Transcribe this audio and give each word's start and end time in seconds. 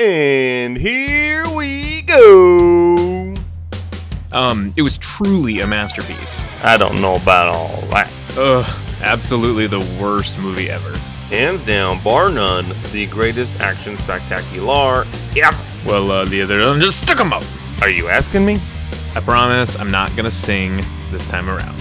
And 0.00 0.78
here 0.78 1.42
we 1.48 2.02
go. 2.02 3.34
Um, 4.30 4.72
it 4.76 4.82
was 4.82 4.96
truly 4.98 5.58
a 5.58 5.66
masterpiece. 5.66 6.46
I 6.62 6.76
don't 6.76 7.00
know 7.00 7.16
about 7.16 7.48
all 7.48 7.80
that. 7.90 8.08
Ugh, 8.36 8.64
absolutely 9.02 9.66
the 9.66 9.80
worst 10.00 10.38
movie 10.38 10.70
ever. 10.70 10.96
Hands 11.30 11.64
down, 11.64 12.00
bar 12.04 12.30
none, 12.30 12.64
the 12.92 13.08
greatest 13.08 13.60
action 13.60 13.98
spectacular 13.98 15.04
ever. 15.36 15.58
Well, 15.84 16.12
uh, 16.12 16.24
the 16.26 16.42
other 16.42 16.60
one 16.62 16.80
just 16.80 17.02
stuck 17.02 17.18
'em 17.18 17.32
up. 17.32 17.42
Are 17.82 17.90
you 17.90 18.08
asking 18.08 18.46
me? 18.46 18.60
I 19.16 19.20
promise 19.20 19.76
I'm 19.76 19.90
not 19.90 20.14
gonna 20.14 20.30
sing 20.30 20.84
this 21.10 21.26
time 21.26 21.50
around. 21.50 21.76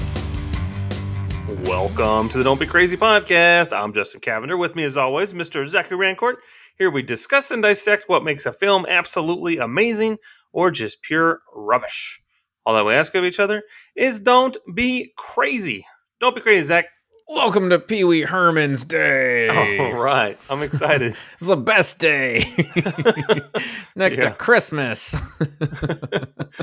Welcome 1.68 2.30
to 2.30 2.40
the 2.40 2.44
Don't 2.44 2.60
Be 2.60 2.66
Crazy 2.66 2.98
podcast. 2.98 3.78
I'm 3.78 3.94
Justin 3.94 4.22
Cavender. 4.22 4.58
With 4.58 4.76
me, 4.76 4.86
as 4.86 4.98
always, 4.98 5.34
Mr. 5.34 5.68
Zachary 5.68 5.98
Rancourt. 5.98 6.38
Here 6.78 6.92
we 6.92 7.02
discuss 7.02 7.50
and 7.50 7.64
dissect 7.64 8.08
what 8.08 8.24
makes 8.24 8.46
a 8.46 8.54
film 8.54 8.86
absolutely 8.88 9.58
amazing 9.58 10.20
or 10.54 10.70
just 10.70 11.02
pure 11.02 11.42
rubbish. 11.56 12.22
All 12.68 12.76
that 12.76 12.86
we 12.86 12.94
ask 12.94 13.16
of 13.16 13.24
each 13.26 13.40
other 13.40 13.64
is 13.96 14.20
don't 14.20 14.56
be 14.76 15.12
crazy. 15.18 15.88
Don't 16.20 16.36
be 16.36 16.42
crazy, 16.42 16.66
Zach. 16.66 16.86
Welcome 17.28 17.72
to 17.72 17.80
Pee 17.80 18.04
Wee 18.04 18.22
Herman's 18.22 18.86
Day. 18.86 19.48
All 19.50 19.94
right. 19.94 20.38
I'm 20.52 20.62
excited. 20.62 21.16
It's 21.40 21.48
the 21.48 21.58
best 21.58 21.98
day. 21.98 22.44
Next 23.96 24.20
to 24.20 24.32
Christmas. 24.38 25.16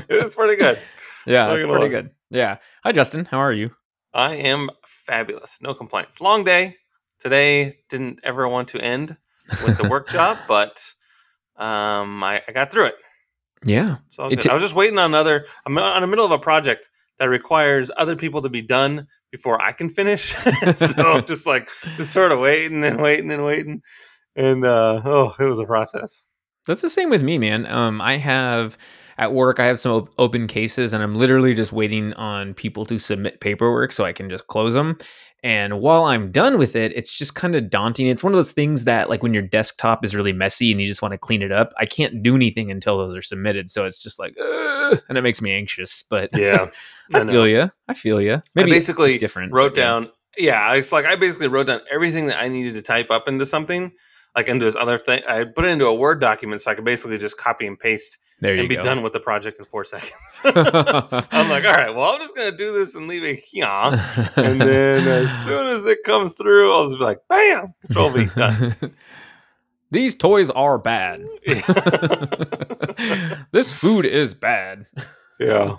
it's 0.07 0.35
pretty 0.35 0.55
good. 0.55 0.79
yeah, 1.25 1.53
it's 1.53 1.65
pretty 1.65 1.89
good. 1.89 2.09
Yeah. 2.29 2.57
Hi, 2.85 2.93
Justin. 2.93 3.25
How 3.25 3.39
are 3.39 3.51
you? 3.51 3.69
I 4.13 4.35
am 4.35 4.69
fabulous. 4.85 5.59
No 5.61 5.73
complaints. 5.73 6.21
Long 6.21 6.45
day. 6.45 6.77
Today 7.19 7.73
didn't 7.89 8.21
ever 8.23 8.47
want 8.47 8.69
to 8.69 8.79
end 8.81 9.17
with 9.63 9.77
the 9.77 9.87
work 9.89 10.09
job, 10.09 10.37
but 10.47 10.83
um, 11.57 12.23
I, 12.23 12.41
I 12.47 12.51
got 12.51 12.71
through 12.71 12.87
it. 12.87 12.95
Yeah. 13.63 13.97
So 14.09 14.25
It 14.25 14.29
good. 14.29 14.41
ta- 14.41 14.51
I 14.51 14.53
was 14.53 14.63
just 14.63 14.75
waiting 14.75 14.97
on 14.99 15.11
another. 15.11 15.45
I'm 15.65 15.77
on 15.77 16.01
the 16.01 16.07
middle 16.07 16.25
of 16.25 16.31
a 16.31 16.39
project 16.39 16.89
that 17.19 17.25
requires 17.25 17.89
other 17.97 18.15
people 18.15 18.41
to 18.41 18.49
be 18.49 18.61
done 18.61 19.07
before 19.31 19.61
I 19.61 19.71
can 19.71 19.89
finish. 19.89 20.35
so 20.75 21.13
I'm 21.13 21.25
just 21.25 21.45
like 21.45 21.69
just 21.97 22.13
sort 22.13 22.31
of 22.31 22.39
waiting 22.39 22.83
and 22.83 23.01
waiting 23.01 23.31
and 23.31 23.43
waiting, 23.45 23.81
and 24.35 24.65
uh, 24.65 25.01
oh, 25.03 25.35
it 25.39 25.45
was 25.45 25.59
a 25.59 25.65
process. 25.65 26.27
That's 26.67 26.81
the 26.81 26.89
same 26.89 27.09
with 27.09 27.21
me, 27.21 27.37
man. 27.37 27.65
Um, 27.67 28.01
I 28.01 28.17
have 28.17 28.77
at 29.17 29.33
work, 29.33 29.59
I 29.59 29.65
have 29.65 29.79
some 29.79 29.91
op- 29.93 30.09
open 30.17 30.47
cases, 30.47 30.91
and 30.93 31.01
I'm 31.01 31.15
literally 31.15 31.53
just 31.53 31.71
waiting 31.71 32.13
on 32.13 32.53
people 32.53 32.85
to 32.85 32.97
submit 32.97 33.39
paperwork 33.39 33.91
so 33.91 34.03
I 34.03 34.11
can 34.13 34.29
just 34.29 34.47
close 34.47 34.73
them. 34.73 34.97
And 35.45 35.79
while 35.79 36.05
I'm 36.05 36.31
done 36.31 36.57
with 36.57 36.75
it, 36.75 36.91
it's 36.95 37.13
just 37.13 37.35
kind 37.35 37.53
of 37.53 37.69
daunting. 37.69 38.07
It's 38.07 38.23
one 38.23 38.33
of 38.33 38.35
those 38.35 38.51
things 38.51 38.85
that, 38.85 39.11
like, 39.11 39.21
when 39.21 39.31
your 39.31 39.43
desktop 39.43 40.03
is 40.03 40.15
really 40.15 40.33
messy 40.33 40.71
and 40.71 40.81
you 40.81 40.87
just 40.87 41.03
want 41.03 41.11
to 41.11 41.19
clean 41.19 41.43
it 41.43 41.51
up, 41.51 41.71
I 41.77 41.85
can't 41.85 42.23
do 42.23 42.33
anything 42.33 42.71
until 42.71 42.97
those 42.97 43.15
are 43.15 43.21
submitted. 43.21 43.69
So 43.69 43.85
it's 43.85 44.01
just 44.01 44.17
like, 44.17 44.35
and 45.07 45.19
it 45.19 45.21
makes 45.21 45.43
me 45.43 45.53
anxious. 45.53 46.03
But 46.09 46.31
Yeah, 46.35 46.71
I, 47.13 47.21
know. 47.21 47.31
feel 47.31 47.47
you. 47.47 47.71
I 47.87 47.93
feel 47.93 48.19
you. 48.19 48.41
Maybe 48.55 48.71
I 48.71 48.75
basically 48.75 49.19
different. 49.19 49.53
wrote 49.53 49.75
but 49.75 49.81
yeah. 49.81 49.85
down. 49.85 50.11
Yeah, 50.35 50.73
it's 50.73 50.91
like 50.91 51.05
I 51.05 51.15
basically 51.15 51.47
wrote 51.47 51.67
down 51.67 51.81
everything 51.91 52.25
that 52.25 52.41
I 52.41 52.47
needed 52.47 52.73
to 52.73 52.81
type 52.81 53.11
up 53.11 53.27
into 53.27 53.45
something, 53.45 53.91
like 54.35 54.47
into 54.47 54.65
this 54.65 54.75
other 54.75 54.97
thing. 54.97 55.21
I 55.27 55.43
put 55.45 55.65
it 55.65 55.69
into 55.69 55.85
a 55.87 55.93
Word 55.93 56.19
document 56.19 56.61
so 56.61 56.71
I 56.71 56.75
could 56.75 56.83
basically 56.85 57.17
just 57.17 57.37
copy 57.37 57.65
and 57.67 57.79
paste 57.79 58.17
There 58.41 58.53
and 58.55 58.67
be 58.67 58.75
go. 58.75 58.81
done 58.81 59.01
with 59.01 59.13
the 59.13 59.19
project 59.19 59.59
in 59.59 59.65
four 59.65 59.85
seconds. 59.85 60.13
I'm 60.43 61.49
like, 61.49 61.65
all 61.65 61.73
right, 61.73 61.93
well, 61.95 62.13
I'm 62.13 62.19
just 62.19 62.35
gonna 62.35 62.51
do 62.55 62.77
this 62.77 62.95
and 62.95 63.07
leave 63.07 63.23
it 63.23 63.39
here, 63.39 63.65
and 64.35 64.59
then 64.61 65.07
as 65.07 65.31
soon 65.45 65.67
as 65.67 65.85
it 65.85 66.03
comes 66.03 66.33
through, 66.33 66.73
I'll 66.73 66.85
just 66.87 66.97
be 66.99 67.03
like, 67.03 67.19
bam, 67.29 67.73
Control 67.85 68.09
V, 68.09 68.25
done. 68.35 68.75
These 69.91 70.15
toys 70.15 70.49
are 70.49 70.77
bad. 70.77 71.23
this 73.51 73.71
food 73.71 74.05
is 74.05 74.33
bad. 74.33 74.85
Yeah, 75.39 75.75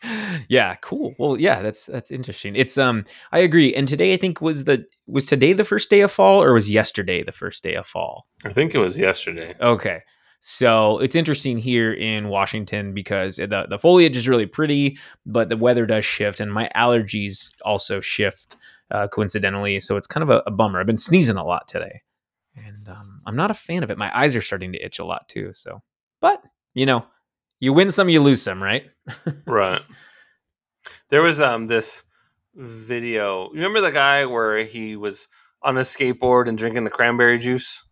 yeah, 0.48 0.76
cool. 0.76 1.14
Well, 1.18 1.38
yeah, 1.38 1.62
that's 1.62 1.86
that's 1.86 2.10
interesting. 2.10 2.56
It's 2.56 2.78
um 2.78 3.04
I 3.32 3.38
agree. 3.40 3.74
And 3.74 3.86
today 3.88 4.14
I 4.14 4.16
think 4.16 4.40
was 4.40 4.64
the 4.64 4.84
was 5.06 5.26
today 5.26 5.52
the 5.52 5.64
first 5.64 5.90
day 5.90 6.00
of 6.00 6.12
fall 6.12 6.42
or 6.42 6.52
was 6.52 6.70
yesterday 6.70 7.22
the 7.22 7.32
first 7.32 7.62
day 7.62 7.74
of 7.74 7.86
fall? 7.86 8.26
I 8.44 8.52
think 8.52 8.74
it 8.74 8.78
was 8.78 8.98
yesterday. 8.98 9.54
Okay. 9.60 10.02
So 10.40 10.98
it's 10.98 11.16
interesting 11.16 11.58
here 11.58 11.92
in 11.92 12.28
Washington 12.28 12.94
because 12.94 13.36
the, 13.36 13.66
the 13.68 13.78
foliage 13.78 14.16
is 14.16 14.28
really 14.28 14.46
pretty, 14.46 14.96
but 15.26 15.48
the 15.48 15.56
weather 15.56 15.84
does 15.84 16.04
shift 16.04 16.38
and 16.38 16.52
my 16.52 16.70
allergies 16.76 17.50
also 17.64 18.00
shift 18.00 18.56
uh, 18.92 19.08
coincidentally. 19.08 19.80
So 19.80 19.96
it's 19.96 20.06
kind 20.06 20.22
of 20.22 20.30
a, 20.30 20.42
a 20.46 20.52
bummer. 20.52 20.78
I've 20.78 20.86
been 20.86 20.96
sneezing 20.96 21.36
a 21.36 21.44
lot 21.44 21.66
today 21.66 22.02
and 22.54 22.88
um, 22.88 23.20
I'm 23.26 23.36
not 23.36 23.50
a 23.50 23.54
fan 23.54 23.82
of 23.82 23.90
it. 23.90 23.98
My 23.98 24.16
eyes 24.16 24.36
are 24.36 24.40
starting 24.40 24.72
to 24.72 24.84
itch 24.84 24.98
a 24.98 25.04
lot 25.04 25.28
too. 25.28 25.52
So, 25.54 25.82
but 26.20 26.42
you 26.74 26.86
know, 26.86 27.04
you 27.60 27.72
win 27.72 27.90
some, 27.90 28.08
you 28.08 28.20
lose 28.20 28.42
some, 28.42 28.62
right? 28.62 28.84
Right. 29.46 29.82
There 31.10 31.22
was 31.22 31.40
um 31.40 31.66
this 31.66 32.04
video. 32.54 33.46
You 33.52 33.56
remember 33.56 33.80
the 33.80 33.92
guy 33.92 34.26
where 34.26 34.58
he 34.64 34.96
was 34.96 35.28
on 35.62 35.76
a 35.76 35.80
skateboard 35.80 36.48
and 36.48 36.56
drinking 36.58 36.84
the 36.84 36.90
cranberry 36.90 37.38
juice? 37.38 37.84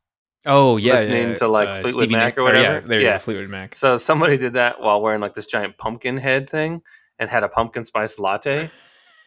Oh, 0.44 0.76
yeah. 0.76 0.92
Listening 0.94 1.28
yeah, 1.30 1.34
to, 1.36 1.48
like, 1.48 1.68
uh, 1.68 1.80
Fleetwood 1.80 2.04
Stevie 2.04 2.14
Mac 2.14 2.38
or 2.38 2.42
Nicks- 2.42 2.56
whatever? 2.58 2.74
yeah, 2.74 2.80
there 2.86 3.00
Yeah. 3.00 3.12
go, 3.14 3.18
Fleetwood 3.18 3.48
Mac. 3.48 3.74
So 3.74 3.96
somebody 3.96 4.36
did 4.36 4.52
that 4.52 4.80
while 4.80 5.00
wearing 5.02 5.20
like 5.20 5.34
this 5.34 5.46
giant 5.46 5.76
pumpkin 5.76 6.16
head 6.18 6.48
thing 6.48 6.82
and 7.18 7.28
had 7.28 7.42
a 7.42 7.48
pumpkin 7.48 7.84
spice 7.84 8.18
latte. 8.18 8.70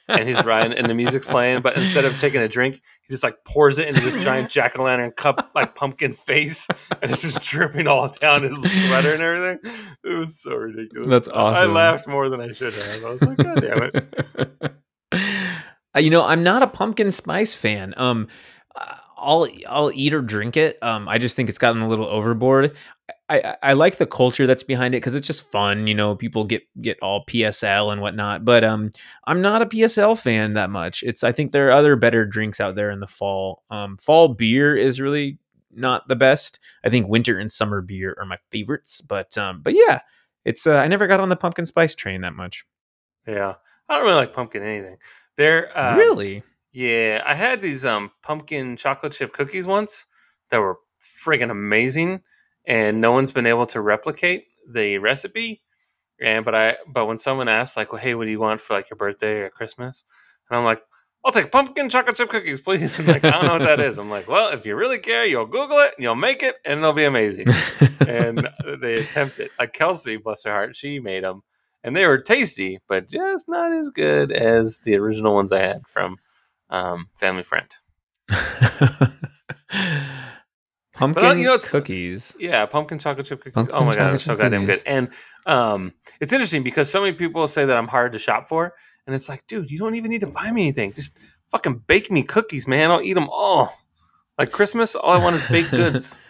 and 0.09 0.27
he's 0.27 0.43
riding 0.43 0.77
and 0.77 0.87
the 0.87 0.93
music's 0.93 1.25
playing, 1.25 1.61
but 1.61 1.77
instead 1.77 2.05
of 2.05 2.17
taking 2.17 2.41
a 2.41 2.47
drink, 2.47 2.75
he 2.75 3.13
just 3.13 3.23
like 3.23 3.43
pours 3.45 3.79
it 3.79 3.87
into 3.87 4.01
this 4.01 4.21
giant 4.23 4.49
jack 4.49 4.77
o' 4.77 4.83
lantern 4.83 5.11
cup, 5.11 5.51
like 5.55 5.75
pumpkin 5.75 6.13
face, 6.13 6.67
and 7.01 7.11
it's 7.11 7.21
just 7.21 7.41
dripping 7.41 7.87
all 7.87 8.09
down 8.19 8.43
his 8.43 8.57
sweater 8.59 9.13
and 9.13 9.21
everything. 9.21 9.59
It 10.03 10.17
was 10.17 10.39
so 10.39 10.55
ridiculous. 10.55 11.09
That's 11.09 11.27
awesome. 11.27 11.69
I 11.69 11.73
laughed 11.73 12.07
more 12.07 12.29
than 12.29 12.41
I 12.41 12.51
should 12.51 12.73
have. 12.73 13.05
I 13.05 13.09
was 13.09 13.21
like, 13.21 13.37
God 13.37 13.61
damn 13.61 13.83
it. 13.83 14.75
Uh, 15.95 15.99
you 15.99 16.11
know, 16.11 16.23
I'm 16.23 16.43
not 16.43 16.61
a 16.61 16.67
pumpkin 16.67 17.09
spice 17.09 17.55
fan. 17.55 17.95
Um, 17.97 18.27
uh, 18.75 18.95
I'll 19.17 19.47
I'll 19.67 19.91
eat 19.91 20.13
or 20.13 20.21
drink 20.21 20.55
it. 20.55 20.77
Um, 20.83 21.09
I 21.09 21.17
just 21.17 21.35
think 21.35 21.49
it's 21.49 21.57
gotten 21.57 21.81
a 21.81 21.87
little 21.87 22.05
overboard. 22.05 22.75
I, 23.29 23.55
I, 23.61 23.73
like 23.73 23.97
the 23.97 24.05
culture 24.05 24.47
that's 24.47 24.63
behind 24.63 24.93
it 24.93 24.97
because 24.97 25.15
it's 25.15 25.27
just 25.27 25.51
fun. 25.51 25.87
You 25.87 25.95
know, 25.95 26.15
people 26.15 26.43
get 26.43 26.63
get 26.81 26.99
all 27.01 27.25
PSL 27.25 27.91
and 27.91 28.01
whatnot. 28.01 28.43
But 28.43 28.63
um, 28.63 28.91
I'm 29.25 29.41
not 29.41 29.61
a 29.61 29.65
PSL 29.65 30.19
fan 30.19 30.53
that 30.53 30.69
much. 30.69 31.03
It's 31.03 31.23
I 31.23 31.31
think 31.31 31.51
there 31.51 31.67
are 31.67 31.71
other 31.71 31.95
better 31.95 32.25
drinks 32.25 32.59
out 32.59 32.75
there 32.75 32.89
in 32.89 32.99
the 32.99 33.07
fall. 33.07 33.63
Um, 33.69 33.97
fall 33.97 34.29
beer 34.29 34.75
is 34.75 34.99
really 34.99 35.37
not 35.71 36.07
the 36.07 36.15
best. 36.15 36.59
I 36.83 36.89
think 36.89 37.07
winter 37.07 37.37
and 37.39 37.51
summer 37.51 37.81
beer 37.81 38.15
are 38.19 38.25
my 38.25 38.37
favorites. 38.51 39.01
But 39.01 39.37
um, 39.37 39.61
but 39.61 39.73
yeah, 39.73 40.01
it's 40.45 40.65
uh, 40.65 40.75
I 40.75 40.87
never 40.87 41.07
got 41.07 41.19
on 41.19 41.29
the 41.29 41.35
pumpkin 41.35 41.65
spice 41.65 41.95
train 41.95 42.21
that 42.21 42.33
much. 42.33 42.65
Yeah. 43.27 43.55
I 43.89 43.95
don't 43.95 44.05
really 44.05 44.17
like 44.17 44.33
pumpkin 44.33 44.63
anything. 44.63 44.97
They're 45.35 45.77
um, 45.77 45.97
really? 45.97 46.43
Yeah, 46.71 47.23
I 47.25 47.33
had 47.33 47.61
these 47.61 47.83
um 47.83 48.11
pumpkin 48.21 48.77
chocolate 48.77 49.13
chip 49.13 49.33
cookies 49.33 49.65
once 49.65 50.05
that 50.49 50.59
were 50.59 50.77
friggin' 51.23 51.49
amazing, 51.49 52.21
and 52.69 53.01
no 53.01 53.11
one's 53.11 53.33
been 53.33 53.47
able 53.47 53.65
to 53.65 53.81
replicate 53.81 54.45
the 54.71 54.99
recipe. 54.99 55.61
And 56.21 56.45
but 56.45 56.55
I 56.55 56.77
but 56.87 57.07
when 57.07 57.17
someone 57.17 57.49
asks 57.49 57.75
like, 57.75 57.91
well, 57.91 58.01
hey, 58.01 58.15
what 58.15 58.25
do 58.25 58.31
you 58.31 58.39
want 58.39 58.61
for 58.61 58.75
like 58.75 58.89
your 58.89 58.97
birthday 58.97 59.41
or 59.41 59.49
Christmas? 59.49 60.05
And 60.49 60.57
I'm 60.57 60.63
like, 60.63 60.81
I'll 61.25 61.31
take 61.31 61.51
pumpkin 61.51 61.89
chocolate 61.89 62.15
chip 62.15 62.29
cookies, 62.29 62.61
please. 62.61 62.97
And 62.99 63.07
like, 63.07 63.25
I 63.25 63.31
don't 63.31 63.45
know 63.45 63.53
what 63.53 63.63
that 63.63 63.79
is. 63.79 63.97
I'm 63.97 64.09
like, 64.09 64.27
well, 64.27 64.49
if 64.49 64.65
you 64.65 64.75
really 64.75 64.99
care, 64.99 65.25
you'll 65.25 65.45
Google 65.45 65.79
it 65.79 65.93
and 65.97 66.03
you'll 66.03 66.15
make 66.15 66.43
it, 66.43 66.57
and 66.63 66.79
it'll 66.79 66.93
be 66.93 67.05
amazing. 67.05 67.47
and 68.07 68.47
they 68.81 68.99
attempt 68.99 69.39
it. 69.39 69.51
Like 69.57 69.73
Kelsey, 69.73 70.17
bless 70.17 70.43
her 70.43 70.51
heart, 70.51 70.75
she 70.75 70.99
made 70.99 71.23
them, 71.23 71.41
and 71.83 71.95
they 71.95 72.07
were 72.07 72.19
tasty, 72.19 72.79
but 72.87 73.09
just 73.09 73.49
not 73.49 73.73
as 73.73 73.89
good 73.89 74.31
as 74.31 74.79
the 74.79 74.95
original 74.95 75.33
ones 75.33 75.51
I 75.51 75.59
had 75.59 75.87
from 75.87 76.17
um, 76.69 77.09
Family 77.15 77.43
Friend. 77.43 77.69
Pumpkin 80.99 81.39
you 81.39 81.45
know, 81.45 81.53
it's- 81.53 81.69
cookies. 81.69 82.35
Yeah, 82.39 82.65
pumpkin 82.65 82.99
chocolate 82.99 83.25
chip 83.25 83.39
cookies. 83.39 83.53
Pumpkin 83.53 83.75
oh 83.75 83.85
my 83.85 83.95
god, 83.95 84.11
they're 84.11 84.19
so 84.19 84.35
goddamn 84.35 84.65
good. 84.65 84.81
And 84.85 85.09
um, 85.45 85.93
it's 86.19 86.33
interesting 86.33 86.61
because 86.61 86.91
so 86.91 86.99
many 87.01 87.13
people 87.13 87.47
say 87.47 87.63
that 87.65 87.77
I'm 87.77 87.87
hard 87.87 88.13
to 88.13 88.19
shop 88.19 88.49
for, 88.49 88.73
and 89.07 89.15
it's 89.15 89.29
like, 89.29 89.47
dude, 89.47 89.71
you 89.71 89.79
don't 89.79 89.95
even 89.95 90.11
need 90.11 90.21
to 90.21 90.27
buy 90.27 90.51
me 90.51 90.63
anything. 90.63 90.93
Just 90.93 91.17
fucking 91.51 91.83
bake 91.87 92.11
me 92.11 92.23
cookies, 92.23 92.67
man. 92.67 92.91
I'll 92.91 93.01
eat 93.01 93.13
them 93.13 93.29
all. 93.31 93.73
Like 94.37 94.51
Christmas, 94.51 94.93
all 94.95 95.11
I 95.11 95.23
want 95.23 95.37
is 95.37 95.47
baked 95.47 95.71
goods. 95.71 96.17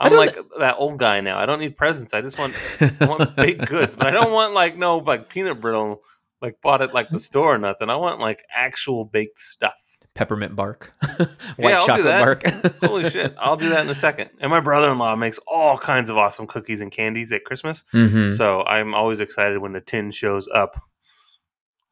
I'm 0.00 0.14
like 0.14 0.36
that 0.58 0.76
old 0.78 0.98
guy 0.98 1.20
now. 1.20 1.38
I 1.38 1.46
don't 1.46 1.60
need 1.60 1.76
presents. 1.76 2.12
I 2.14 2.20
just 2.22 2.38
want 2.38 2.54
I 2.80 3.06
want 3.06 3.36
baked 3.36 3.66
goods, 3.66 3.94
but 3.94 4.06
I 4.08 4.10
don't 4.10 4.32
want 4.32 4.52
like 4.52 4.76
no 4.76 4.98
like 4.98 5.28
peanut 5.28 5.60
brittle 5.60 6.02
like 6.40 6.60
bought 6.60 6.82
at 6.82 6.92
like 6.92 7.08
the 7.08 7.20
store 7.20 7.54
or 7.54 7.58
nothing. 7.58 7.88
I 7.88 7.96
want 7.96 8.18
like 8.18 8.42
actual 8.52 9.04
baked 9.04 9.38
stuff. 9.38 9.80
Peppermint 10.14 10.54
bark, 10.54 10.92
white 11.56 11.74
I'll 11.74 11.86
chocolate 11.86 12.04
bark. 12.04 12.42
Holy 12.84 13.08
shit, 13.08 13.34
I'll 13.38 13.56
do 13.56 13.70
that 13.70 13.82
in 13.84 13.88
a 13.90 13.94
second. 13.94 14.28
And 14.40 14.50
my 14.50 14.60
brother-in-law 14.60 15.16
makes 15.16 15.40
all 15.46 15.78
kinds 15.78 16.10
of 16.10 16.18
awesome 16.18 16.46
cookies 16.46 16.80
and 16.82 16.92
candies 16.92 17.32
at 17.32 17.44
Christmas. 17.44 17.82
Mhm. 17.94 18.36
So 18.36 18.62
I'm 18.64 18.94
always 18.94 19.20
excited 19.20 19.58
when 19.58 19.72
the 19.72 19.80
tin 19.80 20.10
shows 20.10 20.48
up. 20.54 20.76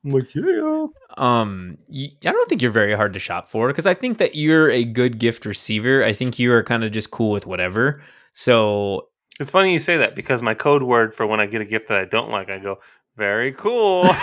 I'm 0.05 0.11
like, 0.11 0.35
yeah. 0.35 0.87
Um, 1.17 1.77
I 1.95 2.09
don't 2.23 2.49
think 2.49 2.63
you're 2.63 2.71
very 2.71 2.95
hard 2.95 3.13
to 3.15 3.19
shop 3.21 3.49
for 3.51 3.69
because 3.69 3.87
I 3.87 3.95
think 3.95 4.19
that 4.19 4.35
you're 4.35 4.71
a 4.71 4.85
good 4.85 5.19
gift 5.19 5.45
receiver. 5.47 6.05
I 6.05 6.13
think 6.13 6.39
you 6.39 6.53
are 6.53 6.63
kind 6.63 6.85
of 6.85 6.93
just 6.93 7.11
cool 7.11 7.31
with 7.31 7.47
whatever. 7.47 8.03
So 8.33 9.09
It's 9.39 9.51
funny 9.51 9.73
you 9.73 9.79
say 9.79 9.97
that 9.99 10.15
because 10.15 10.43
my 10.43 10.55
code 10.55 10.83
word 10.83 11.15
for 11.15 11.27
when 11.27 11.41
I 11.41 11.47
get 11.47 11.61
a 11.63 11.67
gift 11.67 11.89
that 11.89 11.99
I 11.99 12.05
don't 12.05 12.31
like, 12.31 12.49
I 12.51 12.59
go, 12.59 12.81
very 13.17 13.53
cool. 13.53 14.05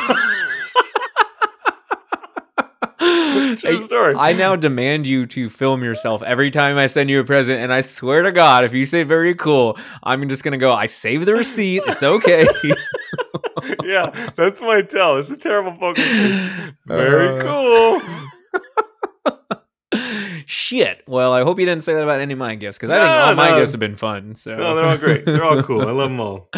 True 3.58 3.72
Hey, 3.76 3.80
story. 3.80 4.16
I 4.18 4.34
now 4.34 4.56
demand 4.56 5.08
you 5.08 5.26
to 5.28 5.50
film 5.50 5.84
yourself 5.84 6.22
every 6.24 6.52
time 6.52 6.78
I 6.78 6.88
send 6.88 7.10
you 7.10 7.20
a 7.20 7.24
present, 7.24 7.60
and 7.62 7.72
I 7.74 7.82
swear 7.82 8.22
to 8.24 8.32
God, 8.32 8.64
if 8.64 8.74
you 8.74 8.86
say 8.86 9.04
very 9.04 9.36
cool, 9.36 9.78
I'm 10.04 10.28
just 10.30 10.44
gonna 10.44 10.58
go. 10.58 10.72
I 10.72 10.86
save 10.86 11.26
the 11.26 11.34
receipt. 11.34 11.84
It's 11.88 12.04
okay. 12.04 12.46
yeah, 13.84 14.30
that's 14.36 14.62
my 14.62 14.82
tell. 14.82 15.18
It's 15.18 15.30
a 15.32 15.38
terrible 15.38 15.72
poker 15.78 16.02
face. 16.02 16.50
Very 16.86 17.28
Uh, 17.28 17.44
cool. 17.44 18.02
Shit. 20.50 21.04
Well, 21.08 21.34
I 21.34 21.44
hope 21.44 21.60
you 21.60 21.66
didn't 21.66 21.84
say 21.84 21.94
that 21.94 22.04
about 22.04 22.22
any 22.22 22.32
of 22.32 22.40
my 22.40 22.56
gifts 22.56 22.78
because 22.78 22.90
I 22.90 22.94
think 23.00 23.10
No, 23.10 23.18
all 23.18 23.36
my 23.36 23.60
gifts 23.60 23.74
have 23.74 23.82
been 23.82 23.98
fun. 23.98 24.34
So 24.34 24.56
No, 24.56 24.76
they're 24.76 24.86
all 24.86 24.98
great. 24.98 25.26
They're 25.26 25.44
all 25.44 25.62
cool. 25.62 25.82
I 25.82 25.92
love 25.92 26.10
them 26.10 26.22
all. 26.22 26.48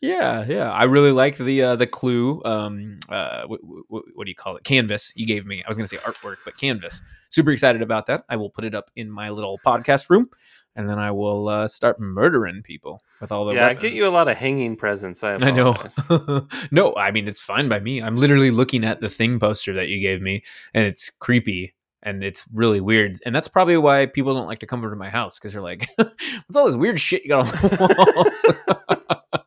yeah, 0.00 0.44
yeah. 0.46 0.70
I 0.70 0.84
really 0.84 1.10
like 1.10 1.36
the 1.36 1.62
uh, 1.62 1.74
the 1.74 1.88
clue. 1.88 2.40
Um, 2.44 3.00
uh, 3.08 3.42
what, 3.48 3.58
what, 3.88 4.04
what 4.14 4.24
do 4.24 4.30
you 4.30 4.36
call 4.36 4.54
it? 4.54 4.62
Canvas 4.62 5.12
you 5.16 5.26
gave 5.26 5.46
me. 5.46 5.64
I 5.64 5.68
was 5.68 5.76
gonna 5.76 5.88
say 5.88 5.96
artwork, 5.96 6.36
but 6.44 6.56
canvas. 6.56 7.02
Super 7.28 7.50
excited 7.50 7.82
about 7.82 8.06
that. 8.06 8.24
I 8.28 8.36
will 8.36 8.50
put 8.50 8.64
it 8.64 8.72
up 8.72 8.92
in 8.94 9.10
my 9.10 9.30
little 9.30 9.58
podcast 9.66 10.10
room, 10.10 10.30
and 10.76 10.88
then 10.88 11.00
I 11.00 11.10
will 11.10 11.48
uh, 11.48 11.66
start 11.66 11.98
murdering 11.98 12.62
people 12.62 13.02
with 13.20 13.32
all 13.32 13.46
the. 13.46 13.54
yeah, 13.56 13.66
I 13.66 13.74
get 13.74 13.94
you 13.94 14.06
a 14.06 14.10
lot 14.10 14.28
of 14.28 14.36
hanging 14.36 14.76
presents. 14.76 15.24
I, 15.24 15.34
I 15.34 15.50
know. 15.50 15.74
no, 16.70 16.94
I 16.96 17.10
mean 17.10 17.26
it's 17.26 17.40
fine 17.40 17.68
by 17.68 17.80
me. 17.80 18.00
I'm 18.00 18.14
literally 18.14 18.52
looking 18.52 18.84
at 18.84 19.00
the 19.00 19.10
thing 19.10 19.40
poster 19.40 19.72
that 19.72 19.88
you 19.88 19.98
gave 20.00 20.22
me, 20.22 20.44
and 20.72 20.86
it's 20.86 21.10
creepy 21.10 21.74
and 22.04 22.22
it's 22.22 22.44
really 22.52 22.80
weird. 22.80 23.18
And 23.24 23.34
that's 23.34 23.48
probably 23.48 23.76
why 23.76 24.06
people 24.06 24.34
don't 24.34 24.46
like 24.46 24.60
to 24.60 24.66
come 24.66 24.80
over 24.80 24.90
to 24.90 24.96
my 24.96 25.08
house 25.08 25.38
because 25.38 25.52
they're 25.52 25.62
like, 25.62 25.88
"What's 25.96 26.56
all 26.56 26.66
this 26.66 26.76
weird 26.76 27.00
shit 27.00 27.24
you 27.24 27.30
got 27.30 27.46
on 27.46 27.52
the 27.52 28.14
walls?" 28.14 28.54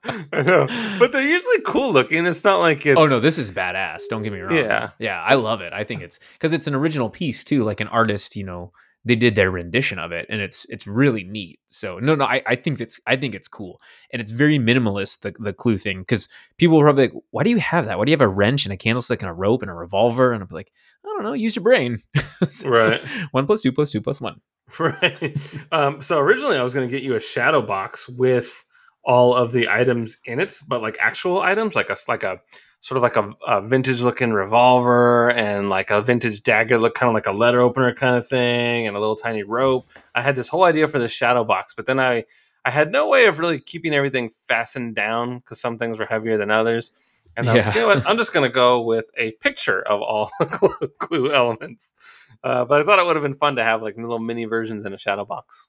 I 0.34 0.42
know, 0.42 0.68
but 1.00 1.12
they're 1.12 1.22
usually 1.22 1.62
cool 1.62 1.94
looking. 1.94 2.26
It's 2.26 2.44
not 2.44 2.60
like 2.60 2.86
oh, 2.86 2.92
it's. 2.92 3.00
oh 3.00 3.06
no, 3.06 3.20
this 3.20 3.38
is 3.38 3.52
badass. 3.52 4.04
Don't 4.10 4.24
get 4.24 4.34
me 4.34 4.40
wrong. 4.40 4.56
Yeah. 4.56 4.92
yeah, 5.00 5.22
I 5.22 5.36
love 5.36 5.62
it. 5.62 5.74
I 5.74 5.84
think 5.84 6.02
it's 6.02 6.20
because 6.34 6.54
it's 6.54 6.68
an 6.68 6.76
original 6.76 7.10
piece 7.10 7.44
too. 7.44 7.64
Like 7.64 7.80
an 7.80 7.88
artist, 7.88 8.36
you 8.36 8.44
know, 8.44 8.72
they 9.06 9.16
did 9.16 9.36
their 9.36 9.50
rendition 9.50 10.00
of 10.00 10.12
it, 10.12 10.26
and 10.30 10.42
it's 10.42 10.66
it's 10.70 10.86
really 10.86 11.24
neat. 11.24 11.60
So 11.68 12.00
no, 12.00 12.16
no, 12.16 12.26
I, 12.26 12.42
I 12.46 12.56
think 12.56 12.82
it's 12.82 13.00
I 13.08 13.16
think 13.16 13.36
it's 13.36 13.48
cool, 13.48 13.82
and 14.12 14.22
it's 14.22 14.32
very 14.32 14.58
minimalist. 14.60 15.22
The 15.22 15.34
the 15.40 15.54
clue 15.54 15.78
thing 15.78 16.00
because 16.00 16.28
people 16.58 16.78
were 16.78 16.86
probably 16.86 17.04
like, 17.04 17.14
"Why 17.32 17.44
do 17.44 17.50
you 17.50 17.60
have 17.60 17.86
that? 17.86 17.98
Why 17.98 18.06
do 18.06 18.12
you 18.12 18.16
have 18.16 18.22
a 18.22 18.28
wrench 18.28 18.66
and 18.66 18.74
a 18.74 18.78
candlestick 18.78 19.22
and 19.22 19.30
a 19.30 19.34
rope 19.34 19.62
and 19.62 19.72
a 19.72 19.74
revolver?" 19.74 20.34
And 20.34 20.44
I'm 20.44 20.50
like, 20.52 20.72
"I 21.06 21.08
don't 21.08 21.24
know. 21.24 21.34
Use 21.34 21.56
your 21.56 21.64
brain." 21.64 22.00
So, 22.48 22.70
Right. 22.70 23.06
One 23.32 23.48
plus 23.48 23.64
two 23.64 23.72
plus 23.72 23.92
two 23.92 24.02
plus 24.02 24.22
one. 24.22 24.42
Right. 24.80 25.36
Um, 25.72 26.02
so 26.02 26.20
originally, 26.20 26.58
I 26.58 26.64
was 26.64 26.74
going 26.74 26.88
to 26.88 26.92
get 26.92 27.02
you 27.02 27.16
a 27.16 27.20
shadow 27.20 27.62
box 27.62 28.08
with 28.08 28.64
all 29.04 29.34
of 29.34 29.54
the 29.54 29.70
items 29.70 30.18
in 30.26 30.40
it, 30.40 30.54
but 30.68 30.82
like 30.82 30.98
actual 31.00 31.42
items, 31.42 31.74
like 31.74 31.90
a 31.90 31.96
like 32.08 32.24
a 32.24 32.42
sort 32.88 32.96
of 32.96 33.04
like 33.04 33.18
a, 33.18 33.30
a 33.46 33.62
vintage 33.62 34.00
looking 34.00 34.32
revolver 34.32 35.30
and 35.32 35.70
like 35.70 35.92
a 35.92 36.02
vintage 36.02 36.42
dagger, 36.42 36.78
look 36.78 36.96
kind 36.96 37.10
of 37.10 37.14
like 37.14 37.28
a 37.28 37.34
letter 37.34 37.60
opener 37.60 37.94
kind 37.94 38.16
of 38.16 38.26
thing, 38.26 38.88
and 38.88 38.96
a 38.96 39.00
little 39.00 39.18
tiny 39.18 39.44
rope. 39.44 39.86
I 40.16 40.22
had 40.22 40.38
this 40.38 40.48
whole 40.48 40.64
idea 40.64 40.88
for 40.88 40.98
the 40.98 41.10
shadow 41.10 41.44
box, 41.44 41.74
but 41.76 41.86
then 41.86 42.00
I 42.00 42.24
I 42.64 42.72
had 42.72 42.90
no 42.90 43.10
way 43.10 43.26
of 43.26 43.40
really 43.40 43.60
keeping 43.60 43.94
everything 43.94 44.30
fastened 44.30 44.96
down 44.96 45.40
because 45.40 45.60
some 45.60 45.78
things 45.78 46.00
were 46.00 46.06
heavier 46.06 46.38
than 46.38 46.50
others. 46.50 46.94
And 47.36 47.50
i 47.50 47.56
was 47.56 47.66
like, 47.66 47.76
you 47.76 47.82
know 47.82 47.88
what 47.88 48.08
i'm 48.08 48.18
just 48.18 48.34
going 48.34 48.50
to 48.50 48.54
go 48.54 48.82
with 48.82 49.06
a 49.16 49.32
picture 49.34 49.82
of 49.82 50.02
all 50.02 50.32
the 50.40 50.46
clue, 50.46 50.88
clue 50.98 51.34
elements. 51.34 51.94
Uh, 52.42 52.64
but 52.64 52.82
I 52.82 52.86
thought 52.86 53.00
it 53.00 53.06
would 53.06 53.18
have 53.18 53.24
been 53.24 53.36
fun 53.36 53.58
to 53.58 53.64
have 53.66 53.82
like 53.82 53.98
little 53.98 54.18
mini 54.18 54.46
versions 54.46 54.86
in 54.86 54.94
a 54.94 54.98
shadow 54.98 55.26
box. 55.26 55.68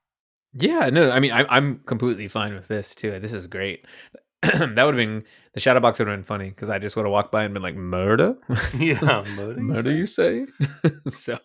Yeah, 0.54 0.88
no, 0.90 1.10
I 1.10 1.18
mean, 1.18 1.32
I, 1.32 1.44
I'm 1.48 1.76
completely 1.76 2.28
fine 2.28 2.54
with 2.54 2.68
this 2.68 2.94
too. 2.94 3.18
This 3.18 3.32
is 3.32 3.48
great. 3.48 3.86
that 4.42 4.84
would 4.84 4.94
have 4.94 4.96
been 4.96 5.24
the 5.54 5.60
shadow 5.60 5.80
box 5.80 5.98
would 5.98 6.06
have 6.06 6.16
been 6.16 6.22
funny 6.24 6.48
because 6.50 6.68
I 6.70 6.78
just 6.78 6.94
would 6.94 7.04
have 7.04 7.10
walked 7.10 7.32
by 7.32 7.42
and 7.44 7.52
been 7.52 7.62
like, 7.62 7.74
"Murder, 7.74 8.36
Yeah, 8.78 9.00
murder, 9.36 9.54
you 9.60 9.62
murder, 9.62 9.82
say? 9.82 9.96
you 9.96 10.06
say?" 10.06 10.46
so, 11.08 11.38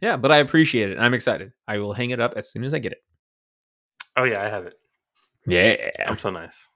yeah, 0.00 0.16
but 0.16 0.32
I 0.32 0.38
appreciate 0.38 0.90
it. 0.90 0.98
I'm 0.98 1.12
excited. 1.12 1.52
I 1.68 1.78
will 1.78 1.92
hang 1.92 2.10
it 2.10 2.20
up 2.20 2.32
as 2.36 2.50
soon 2.50 2.64
as 2.64 2.72
I 2.72 2.78
get 2.78 2.92
it. 2.92 3.02
Oh 4.16 4.24
yeah, 4.24 4.40
I 4.42 4.48
have 4.48 4.64
it. 4.64 4.74
Yeah, 5.46 5.90
I'm 6.06 6.18
so 6.18 6.30
nice. 6.30 6.68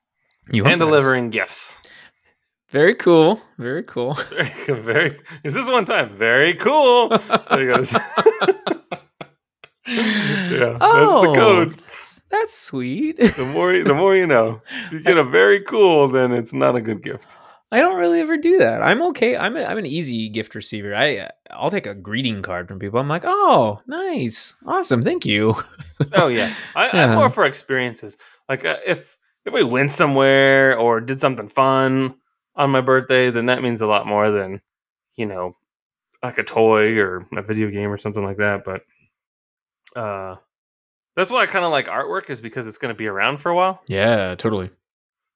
you 0.50 0.64
and 0.64 0.79
nice. 0.79 0.87
delivering 0.87 1.31
gifts. 1.31 1.81
Very 2.69 2.94
cool. 2.94 3.41
Very 3.58 3.85
cool. 3.85 4.14
Very, 4.14 4.82
very. 4.82 5.19
Is 5.44 5.55
this 5.55 5.69
one 5.69 5.85
time? 5.85 6.19
Very 6.19 6.53
cool. 6.55 7.17
So 7.49 7.58
you 7.58 7.69
gotta 7.69 7.87
say- 7.87 7.99
yeah, 9.87 10.76
that's 10.76 10.79
the 10.79 10.79
oh. 10.82 11.32
code. 11.35 11.79
That's, 12.06 12.20
that's 12.31 12.56
sweet. 12.56 13.17
The 13.17 13.50
more, 13.53 13.73
you- 13.73 13.82
the 13.85 13.94
more 13.94 14.14
you 14.14 14.26
know. 14.26 14.62
If 14.87 14.93
you 14.93 15.00
get 15.00 15.17
a 15.19 15.25
very 15.25 15.61
cool, 15.62 16.06
then 16.08 16.32
it's 16.32 16.53
not 16.53 16.76
a 16.76 16.81
good 16.81 17.03
gift. 17.03 17.37
I 17.73 17.81
don't 17.81 17.97
really 17.99 18.20
ever 18.20 18.37
do 18.37 18.58
that. 18.58 18.81
I'm 18.81 19.03
okay. 19.08 19.37
I'm 19.37 19.56
a, 19.56 19.64
I'm 19.64 19.76
an 19.79 19.87
easy 19.87 20.29
gift 20.29 20.55
receiver. 20.55 20.94
I 20.94 21.17
uh, 21.17 21.29
I'll 21.50 21.70
take 21.70 21.87
a 21.87 21.94
greeting 21.94 22.41
card 22.41 22.69
from 22.69 22.79
people. 22.79 23.00
I'm 23.00 23.08
like, 23.08 23.25
oh, 23.25 23.81
nice, 23.88 24.55
awesome, 24.67 25.03
thank 25.03 25.26
you. 25.26 25.55
Oh 26.12 26.29
yeah, 26.29 26.55
I, 26.76 26.87
Yeah. 26.87 27.06
I'm 27.06 27.14
more 27.19 27.31
for 27.31 27.44
experiences. 27.44 28.17
Like 28.49 28.64
uh, 28.64 28.76
if 28.87 29.17
if 29.44 29.53
we 29.53 29.64
went 29.64 29.91
somewhere 29.91 30.79
or 30.79 31.00
did 31.00 31.20
something 31.20 31.49
fun 31.49 32.14
on 32.55 32.70
my 32.70 32.81
birthday, 32.82 33.31
then 33.31 33.47
that 33.47 33.62
means 33.62 33.81
a 33.81 33.87
lot 33.88 34.06
more 34.06 34.31
than 34.31 34.61
you 35.17 35.26
know, 35.26 35.56
like 36.23 36.38
a 36.38 36.44
toy 36.44 36.97
or 36.99 37.26
a 37.37 37.43
video 37.43 37.69
game 37.70 37.91
or 37.91 37.97
something 37.99 38.23
like 38.23 38.37
that. 38.37 38.62
But 38.64 38.82
uh, 40.00 40.37
that's 41.17 41.31
why 41.31 41.43
I 41.43 41.47
kind 41.47 41.65
of 41.65 41.71
like 41.73 41.87
artwork 41.87 42.31
is 42.31 42.41
because 42.41 42.67
it's 42.67 42.79
going 42.79 42.95
to 42.95 42.99
be 42.99 43.07
around 43.07 43.39
for 43.39 43.51
a 43.51 43.55
while. 43.57 43.81
Yeah, 43.89 44.35
totally. 44.37 44.71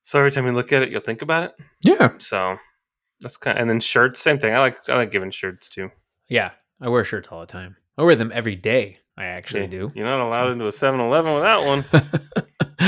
So 0.02 0.18
every 0.18 0.30
time 0.30 0.46
you 0.46 0.52
look 0.52 0.72
at 0.72 0.82
it, 0.82 0.90
you'll 0.90 1.00
think 1.00 1.22
about 1.22 1.42
it. 1.44 1.52
Yeah, 1.82 2.10
So 2.18 2.56
that's 3.20 3.36
kind. 3.36 3.56
of, 3.58 3.62
and 3.62 3.70
then 3.70 3.80
shirts, 3.80 4.20
same 4.20 4.38
thing. 4.38 4.54
I 4.54 4.60
like 4.60 4.76
I 4.88 4.96
like 4.96 5.10
giving 5.10 5.30
shirts 5.30 5.68
too. 5.68 5.90
yeah. 6.28 6.50
I 6.82 6.88
wear 6.88 7.04
shirts 7.04 7.28
all 7.30 7.40
the 7.40 7.46
time. 7.46 7.76
I 7.98 8.02
wear 8.04 8.14
them 8.16 8.30
every 8.34 8.56
day. 8.56 8.98
I 9.18 9.26
actually 9.26 9.62
Yeah, 9.62 9.66
do. 9.66 9.92
You're 9.94 10.06
not 10.06 10.20
allowed 10.26 10.52
into 10.52 10.64
a 10.64 10.70
7-Eleven 10.70 11.34
without 11.34 11.66
one. 11.66 11.84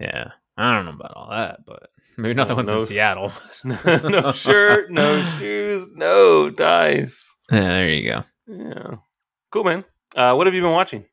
yeah, 0.00 0.30
I 0.56 0.74
don't 0.74 0.84
know 0.84 0.92
about 0.92 1.12
all 1.16 1.30
that, 1.30 1.64
but 1.66 1.90
maybe 2.16 2.34
not 2.34 2.46
the 2.48 2.54
Oh, 2.54 2.56
ones 2.58 2.68
no. 2.68 2.78
in 2.78 2.86
Seattle. 2.86 3.32
no 3.64 4.30
shirt, 4.34 4.90
no 4.92 5.20
shoes, 5.38 5.88
no 5.94 6.50
dice. 6.50 7.36
Yeah, 7.50 7.58
there 7.60 7.88
you 7.90 8.08
go. 8.10 8.24
Yeah. 8.46 8.96
Cool, 9.50 9.64
man. 9.64 9.82
Uh, 10.14 10.34
what 10.34 10.46
have 10.46 10.54
you 10.54 10.62
been 10.62 10.70
watching? 10.72 11.04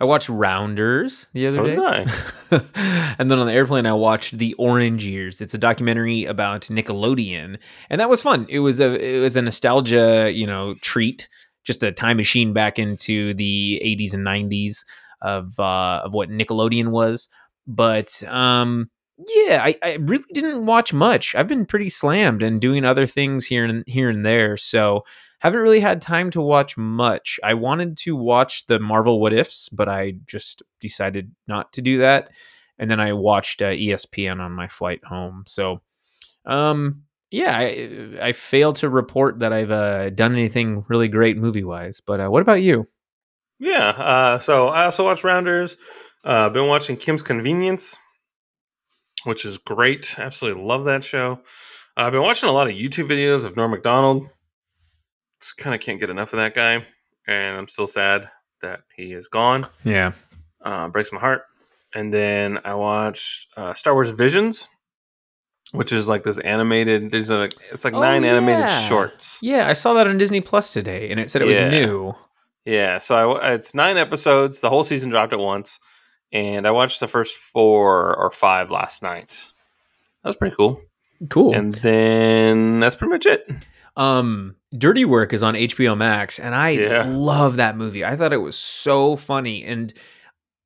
I 0.00 0.04
watched 0.04 0.28
Rounders 0.28 1.28
the 1.32 1.46
other 1.48 1.56
So 1.56 1.64
day. 1.64 2.06
and 3.18 3.30
then 3.30 3.38
on 3.38 3.46
the 3.46 3.52
airplane, 3.52 3.86
I 3.86 3.94
watched 3.94 4.38
The 4.38 4.54
Orange 4.54 5.04
Years. 5.04 5.40
It's 5.40 5.54
a 5.54 5.58
documentary 5.58 6.24
about 6.24 6.62
Nickelodeon, 6.62 7.58
and 7.90 8.00
that 8.00 8.08
was 8.08 8.22
fun. 8.22 8.46
It 8.48 8.60
was 8.60 8.80
a 8.80 8.94
it 8.94 9.20
was 9.20 9.36
a 9.36 9.42
nostalgia, 9.42 10.30
you 10.32 10.46
know, 10.46 10.74
treat. 10.82 11.28
Just 11.64 11.82
a 11.82 11.92
time 11.92 12.16
machine 12.16 12.52
back 12.52 12.78
into 12.78 13.34
the 13.34 13.80
'80s 13.84 14.14
and 14.14 14.26
'90s 14.26 14.84
of 15.20 15.58
uh, 15.58 16.02
of 16.04 16.14
what 16.14 16.30
Nickelodeon 16.30 16.88
was. 16.88 17.28
But 17.66 18.22
um, 18.28 18.90
yeah, 19.18 19.60
I, 19.62 19.74
I 19.82 19.98
really 20.00 20.24
didn't 20.32 20.64
watch 20.64 20.92
much. 20.92 21.34
I've 21.34 21.48
been 21.48 21.66
pretty 21.66 21.88
slammed 21.88 22.42
and 22.42 22.60
doing 22.60 22.84
other 22.84 23.06
things 23.06 23.46
here 23.46 23.64
and 23.64 23.84
here 23.86 24.08
and 24.08 24.24
there. 24.24 24.56
So 24.56 25.04
haven't 25.38 25.60
really 25.60 25.80
had 25.80 26.02
time 26.02 26.30
to 26.30 26.40
watch 26.40 26.76
much. 26.76 27.38
I 27.44 27.54
wanted 27.54 27.96
to 27.98 28.16
watch 28.16 28.66
the 28.66 28.80
Marvel 28.80 29.20
What 29.20 29.32
Ifs, 29.32 29.68
but 29.68 29.88
I 29.88 30.14
just 30.26 30.62
decided 30.80 31.32
not 31.46 31.72
to 31.74 31.82
do 31.82 31.98
that. 31.98 32.30
And 32.78 32.90
then 32.90 33.00
I 33.00 33.12
watched 33.12 33.62
uh, 33.62 33.70
ESPN 33.70 34.40
on 34.40 34.52
my 34.52 34.68
flight 34.68 35.04
home. 35.04 35.44
So, 35.46 35.80
um, 36.44 37.02
yeah, 37.30 37.56
I, 37.56 38.18
I 38.20 38.32
failed 38.32 38.76
to 38.76 38.88
report 38.88 39.40
that 39.40 39.52
I've 39.52 39.70
uh, 39.70 40.10
done 40.10 40.32
anything 40.32 40.84
really 40.88 41.08
great 41.08 41.36
movie 41.36 41.64
wise. 41.64 42.00
But 42.04 42.20
uh, 42.20 42.28
what 42.28 42.42
about 42.42 42.62
you? 42.62 42.86
Yeah. 43.58 43.88
Uh, 43.90 44.38
so 44.38 44.68
I 44.68 44.84
also 44.84 45.04
watched 45.04 45.24
Rounders. 45.24 45.76
Uh, 46.24 46.48
been 46.48 46.66
watching 46.66 46.96
Kim's 46.96 47.22
Convenience, 47.22 47.96
which 49.24 49.44
is 49.44 49.58
great. 49.58 50.18
Absolutely 50.18 50.62
love 50.62 50.84
that 50.84 51.04
show. 51.04 51.40
I've 51.96 52.12
been 52.12 52.22
watching 52.22 52.48
a 52.48 52.52
lot 52.52 52.68
of 52.68 52.74
YouTube 52.74 53.08
videos 53.08 53.44
of 53.44 53.56
Norm 53.56 53.70
Macdonald. 53.70 54.28
Kind 55.56 55.74
of 55.74 55.80
can't 55.80 56.00
get 56.00 56.10
enough 56.10 56.32
of 56.32 56.38
that 56.38 56.54
guy, 56.54 56.84
and 57.26 57.58
I'm 57.58 57.68
still 57.68 57.86
sad 57.86 58.28
that 58.60 58.80
he 58.96 59.12
is 59.12 59.28
gone. 59.28 59.66
Yeah. 59.84 60.12
Uh, 60.62 60.88
breaks 60.88 61.12
my 61.12 61.20
heart. 61.20 61.42
And 61.94 62.12
then 62.12 62.58
I 62.64 62.74
watched 62.74 63.48
uh, 63.56 63.72
Star 63.74 63.94
Wars 63.94 64.10
Visions, 64.10 64.68
which 65.72 65.92
is 65.92 66.08
like 66.08 66.22
this 66.24 66.38
animated. 66.38 67.10
There's 67.10 67.30
a 67.30 67.48
it's 67.72 67.84
like 67.84 67.94
Oh, 67.94 68.00
nine 68.00 68.24
animated 68.24 68.68
shorts. 68.88 69.38
Yeah, 69.42 69.68
I 69.68 69.72
saw 69.72 69.94
that 69.94 70.06
on 70.06 70.18
Disney 70.18 70.40
Plus 70.40 70.72
today, 70.72 71.10
and 71.10 71.18
it 71.18 71.30
said 71.30 71.40
it 71.40 71.46
was 71.46 71.60
new. 71.60 72.14
Yeah, 72.64 72.98
so 72.98 73.34
I, 73.38 73.52
it's 73.54 73.74
nine 73.74 73.96
episodes. 73.96 74.60
The 74.60 74.68
whole 74.68 74.82
season 74.84 75.08
dropped 75.08 75.32
at 75.32 75.38
once, 75.38 75.80
and 76.32 76.66
I 76.66 76.70
watched 76.72 77.00
the 77.00 77.08
first 77.08 77.36
four 77.36 78.14
or 78.16 78.30
five 78.30 78.70
last 78.70 79.02
night. 79.02 79.50
That 80.22 80.28
was 80.28 80.36
pretty 80.36 80.56
cool. 80.56 80.82
Cool. 81.30 81.54
And 81.54 81.74
then 81.76 82.80
that's 82.80 82.96
pretty 82.96 83.12
much 83.12 83.24
it. 83.26 83.48
Um, 83.98 84.54
Dirty 84.76 85.04
Work 85.04 85.32
is 85.32 85.42
on 85.42 85.54
HBO 85.54 85.96
Max, 85.96 86.38
and 86.38 86.54
I 86.54 86.70
Yeah. 86.70 87.04
love 87.08 87.56
that 87.56 87.76
movie. 87.76 88.04
I 88.04 88.16
thought 88.16 88.32
it 88.32 88.36
was 88.38 88.56
so 88.56 89.16
funny, 89.16 89.64
and 89.64 89.92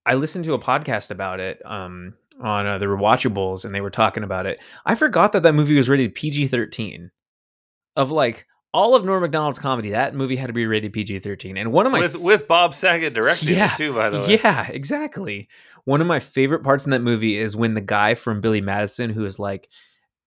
I 0.07 0.15
listened 0.15 0.45
to 0.45 0.55
a 0.55 0.59
podcast 0.59 1.11
about 1.11 1.41
it. 1.41 1.61
Um, 1.65 2.15
on 2.41 2.67
uh, 2.67 2.79
the 2.79 2.87
rewatchables, 2.87 3.65
and 3.65 3.75
they 3.75 3.81
were 3.83 3.91
talking 3.91 4.25
about 4.25 4.47
it. 4.47 4.59
I 4.87 4.95
forgot 4.95 5.33
that 5.33 5.43
that 5.45 5.55
movie 5.55 5.77
was 5.77 5.89
rated 5.89 6.15
PG 6.15 6.47
thirteen. 6.49 7.11
Of 7.95 8.11
like 8.11 8.47
all 8.75 8.97
of 8.97 9.05
Norm 9.05 9.21
Macdonald's 9.21 9.59
comedy, 9.59 9.91
that 9.91 10.15
movie 10.15 10.35
had 10.37 10.47
to 10.47 10.53
be 10.55 10.67
rated 10.67 10.93
PG 10.95 11.19
thirteen. 11.21 11.57
And 11.59 11.73
one 11.73 11.85
of 11.87 11.93
my 11.93 12.01
with 12.01 12.17
with 12.17 12.49
Bob 12.49 12.75
Saget 12.75 13.13
directing 13.15 13.51
Yeah, 13.51 13.75
it 13.75 13.77
too, 13.77 13.93
by 13.95 14.09
the 14.11 14.19
way. 14.21 14.41
yeah, 14.43 14.67
exactly. 14.71 15.49
One 15.85 16.01
of 16.01 16.07
my 16.07 16.21
favorite 16.21 16.65
parts 16.65 16.85
in 16.85 16.91
that 16.91 17.03
movie 17.03 17.37
is 17.37 17.55
when 17.55 17.75
the 17.75 17.81
guy 17.83 18.15
from 18.15 18.41
Billy 18.41 18.63
Madison, 18.63 19.11
who 19.11 19.25
is 19.27 19.39
like, 19.39 19.69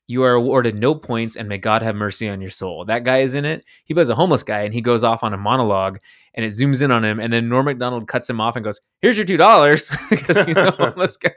"You 0.08 0.24
are 0.24 0.34
awarded 0.34 0.76
no 0.76 0.96
points, 0.96 1.36
and 1.36 1.50
may 1.50 1.58
God 1.58 1.82
have 1.82 1.96
mercy 1.96 2.30
on 2.30 2.42
your 2.42 2.50
soul." 2.50 2.86
That 2.86 3.04
guy 3.04 3.20
is 3.20 3.36
in 3.36 3.46
it. 3.46 3.66
He 3.86 3.94
plays 3.94 4.10
a 4.10 4.16
homeless 4.16 4.44
guy, 4.44 4.62
and 4.62 4.74
he 4.74 4.82
goes 4.82 5.04
off 5.04 5.24
on 5.24 5.34
a 5.34 5.38
monologue, 5.38 6.00
and 6.34 6.46
it 6.46 6.50
zooms 6.50 6.84
in 6.84 6.92
on 6.92 7.04
him, 7.04 7.20
and 7.20 7.32
then 7.32 7.50
Norm 7.50 7.66
Macdonald 7.66 8.08
cuts 8.08 8.30
him 8.30 8.42
off 8.42 8.56
and 8.56 8.64
goes, 8.64 8.80
"Here's 9.02 9.18
your 9.18 9.26
two 9.26 9.38
dollars," 9.38 9.90
because 10.10 10.42
he's 10.42 10.56
a 10.56 10.72
homeless 10.78 11.18
guy. 11.18 11.32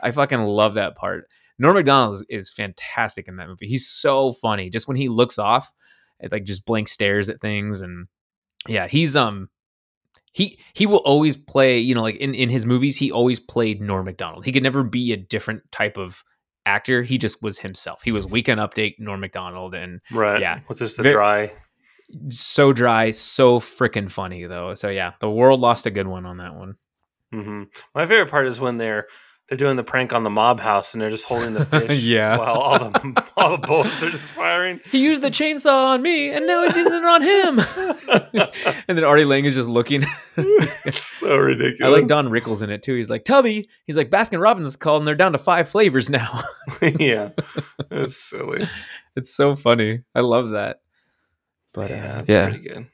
I 0.00 0.10
fucking 0.10 0.40
love 0.40 0.74
that 0.74 0.96
part. 0.96 1.28
Norm 1.58 1.74
Macdonald 1.74 2.14
is, 2.14 2.24
is 2.28 2.50
fantastic 2.50 3.28
in 3.28 3.36
that 3.36 3.48
movie. 3.48 3.68
He's 3.68 3.86
so 3.88 4.32
funny. 4.32 4.70
Just 4.70 4.88
when 4.88 4.96
he 4.96 5.08
looks 5.08 5.38
off, 5.38 5.72
it 6.20 6.32
like 6.32 6.44
just 6.44 6.64
blank 6.64 6.88
stares 6.88 7.28
at 7.28 7.40
things, 7.40 7.80
and 7.80 8.06
yeah, 8.68 8.86
he's 8.86 9.16
um 9.16 9.48
he 10.34 10.58
he 10.74 10.84
will 10.84 10.98
always 10.98 11.36
play 11.36 11.78
you 11.78 11.94
know 11.94 12.02
like 12.02 12.16
in 12.16 12.34
in 12.34 12.50
his 12.50 12.66
movies 12.66 12.98
he 12.98 13.10
always 13.10 13.40
played 13.40 13.80
norm 13.80 14.04
macdonald 14.04 14.44
he 14.44 14.52
could 14.52 14.62
never 14.62 14.82
be 14.82 15.12
a 15.12 15.16
different 15.16 15.62
type 15.70 15.96
of 15.96 16.22
actor 16.66 17.02
he 17.02 17.18
just 17.18 17.42
was 17.42 17.58
himself 17.58 18.02
he 18.02 18.12
was 18.12 18.26
weekend 18.26 18.60
update 18.60 18.94
norm 18.98 19.20
macdonald 19.20 19.74
and 19.74 20.00
Right. 20.10 20.40
Yeah. 20.40 20.60
What's 20.66 20.80
this? 20.80 20.96
the 20.96 21.02
Ver- 21.02 21.12
dry? 21.12 21.52
so 22.28 22.72
dry 22.72 23.10
so 23.10 23.58
freaking 23.58 24.10
funny 24.10 24.44
though 24.44 24.74
so 24.74 24.88
yeah 24.88 25.12
the 25.20 25.30
world 25.30 25.60
lost 25.60 25.86
a 25.86 25.90
good 25.90 26.06
one 26.06 26.26
on 26.26 26.36
that 26.36 26.54
one 26.54 26.76
hmm 27.32 27.62
My 27.94 28.06
favorite 28.06 28.30
part 28.30 28.46
is 28.46 28.60
when 28.60 28.76
they're 28.78 29.06
they're 29.48 29.58
doing 29.58 29.76
the 29.76 29.84
prank 29.84 30.12
on 30.12 30.22
the 30.22 30.30
mob 30.30 30.58
house 30.58 30.94
and 30.94 31.02
they're 31.02 31.10
just 31.10 31.24
holding 31.24 31.52
the 31.54 31.64
fish. 31.66 32.02
Yeah. 32.02 32.38
While 32.38 32.54
all 32.54 32.78
the 32.78 33.24
all 33.36 33.50
the 33.50 33.58
bullets 33.66 34.02
are 34.02 34.10
just 34.10 34.32
firing. 34.32 34.80
he 34.90 34.98
used 34.98 35.22
the 35.22 35.28
chainsaw 35.28 35.88
on 35.88 36.02
me 36.02 36.30
and 36.30 36.46
now 36.46 36.62
he's 36.62 36.76
using 36.76 36.98
it 36.98 37.04
on 37.04 37.22
him 37.22 37.58
and 38.88 38.96
then 38.98 39.04
artie 39.04 39.24
lange 39.24 39.44
is 39.44 39.54
just 39.54 39.68
looking 39.68 40.02
it's 40.36 41.02
so 41.02 41.36
ridiculous. 41.36 41.80
i 41.82 41.88
like 41.88 42.06
don 42.06 42.28
rickles 42.28 42.62
in 42.62 42.70
it 42.70 42.82
too 42.82 42.94
he's 42.94 43.10
like 43.10 43.24
tubby 43.24 43.68
he's 43.86 43.96
like 43.96 44.10
baskin 44.10 44.40
robbins 44.40 44.68
is 44.68 44.76
called 44.76 45.00
and 45.02 45.08
they're 45.08 45.14
down 45.14 45.32
to 45.32 45.38
five 45.38 45.68
flavors 45.68 46.08
now 46.10 46.40
yeah. 46.98 47.30
That's 47.90 48.16
silly. 48.16 48.66
it's 49.16 49.34
so 49.34 49.56
funny 49.56 50.02
i 50.14 50.20
love 50.20 50.50
that 50.50 50.80
but 51.74 51.90
uh, 51.90 51.94
yeah, 51.94 52.12
that's 52.12 52.28
yeah 52.28 52.48
pretty 52.48 52.68
good. 52.68 52.86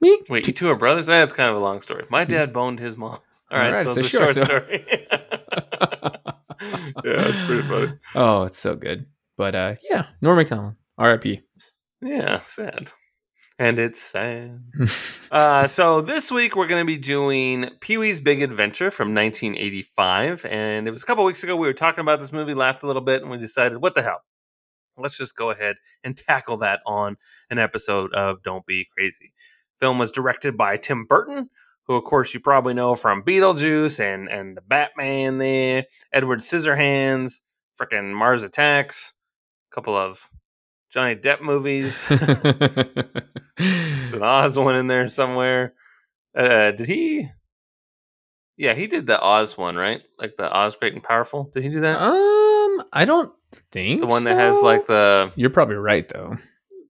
Me? 0.00 0.18
Wait, 0.30 0.46
you 0.46 0.52
two 0.54 0.68
are 0.70 0.76
brothers? 0.76 1.06
That's 1.06 1.32
kind 1.32 1.50
of 1.50 1.56
a 1.56 1.58
long 1.58 1.82
story. 1.82 2.06
My 2.08 2.24
dad 2.24 2.54
boned 2.54 2.78
his 2.80 2.96
mom. 2.96 3.18
All 3.50 3.58
right, 3.58 3.66
All 3.66 3.72
right, 3.72 3.82
so 3.82 3.90
it's 3.90 3.98
it's 3.98 4.14
a 4.14 4.22
a 4.22 4.26
short 4.32 4.34
short 4.34 4.46
story. 4.46 5.06
yeah, 7.04 7.22
that's 7.22 7.42
pretty 7.42 7.66
funny. 7.66 7.92
oh, 8.14 8.44
it's 8.44 8.58
so 8.58 8.76
good. 8.76 9.06
But 9.36 9.54
uh 9.54 9.74
yeah, 9.88 10.06
Norm 10.20 10.36
Macdonald, 10.36 10.74
R.I.P. 10.98 11.42
Yeah, 12.02 12.40
sad. 12.40 12.92
And 13.58 13.78
it's 13.78 14.00
sad. 14.00 14.62
Uh, 15.30 15.68
so 15.68 16.00
this 16.00 16.32
week 16.32 16.56
we're 16.56 16.66
going 16.66 16.80
to 16.82 16.84
be 16.84 16.98
doing 16.98 17.70
Pee 17.78 17.98
Wee's 17.98 18.20
Big 18.20 18.42
Adventure 18.42 18.90
from 18.90 19.14
1985, 19.14 20.44
and 20.46 20.88
it 20.88 20.90
was 20.90 21.04
a 21.04 21.06
couple 21.06 21.22
weeks 21.22 21.44
ago 21.44 21.54
we 21.54 21.68
were 21.68 21.72
talking 21.72 22.00
about 22.00 22.18
this 22.18 22.32
movie, 22.32 22.52
laughed 22.52 22.82
a 22.82 22.88
little 22.88 23.00
bit, 23.00 23.22
and 23.22 23.30
we 23.30 23.38
decided, 23.38 23.78
what 23.80 23.94
the 23.94 24.02
hell? 24.02 24.22
Let's 24.98 25.16
just 25.16 25.36
go 25.36 25.50
ahead 25.50 25.76
and 26.02 26.16
tackle 26.16 26.56
that 26.56 26.80
on 26.84 27.16
an 27.48 27.60
episode 27.60 28.12
of 28.12 28.42
Don't 28.42 28.66
Be 28.66 28.88
Crazy. 28.92 29.32
Film 29.78 30.00
was 30.00 30.10
directed 30.10 30.56
by 30.56 30.76
Tim 30.78 31.04
Burton, 31.04 31.48
who 31.90 31.96
of 31.96 32.04
course 32.04 32.32
you 32.32 32.38
probably 32.38 32.72
know 32.72 32.94
from 32.94 33.20
Beetlejuice 33.24 33.98
and 33.98 34.28
and 34.28 34.56
the 34.56 34.60
Batman 34.60 35.38
there, 35.38 35.86
Edward 36.12 36.38
Scissorhands, 36.38 37.40
frickin' 37.76 38.14
Mars 38.14 38.44
Attacks, 38.44 39.14
a 39.72 39.74
couple 39.74 39.96
of 39.96 40.30
Johnny 40.90 41.16
Depp 41.16 41.40
movies. 41.40 42.06
There's 43.58 44.14
an 44.14 44.22
Oz 44.22 44.56
one 44.56 44.76
in 44.76 44.86
there 44.86 45.08
somewhere. 45.08 45.74
Uh, 46.32 46.70
did 46.70 46.86
he? 46.86 47.28
Yeah, 48.56 48.74
he 48.74 48.86
did 48.86 49.08
the 49.08 49.20
Oz 49.20 49.58
one, 49.58 49.74
right? 49.74 50.02
Like 50.16 50.36
the 50.36 50.48
Oz 50.48 50.76
Great 50.76 50.94
and 50.94 51.02
Powerful. 51.02 51.50
Did 51.52 51.64
he 51.64 51.70
do 51.70 51.80
that? 51.80 52.00
um, 52.00 52.84
I 52.92 53.04
don't 53.04 53.32
think 53.72 54.00
the 54.00 54.06
one 54.06 54.22
that 54.24 54.36
has 54.36 54.62
like 54.62 54.86
the 54.86 55.32
You're 55.34 55.50
probably 55.50 55.74
right 55.74 56.06
though. 56.08 56.36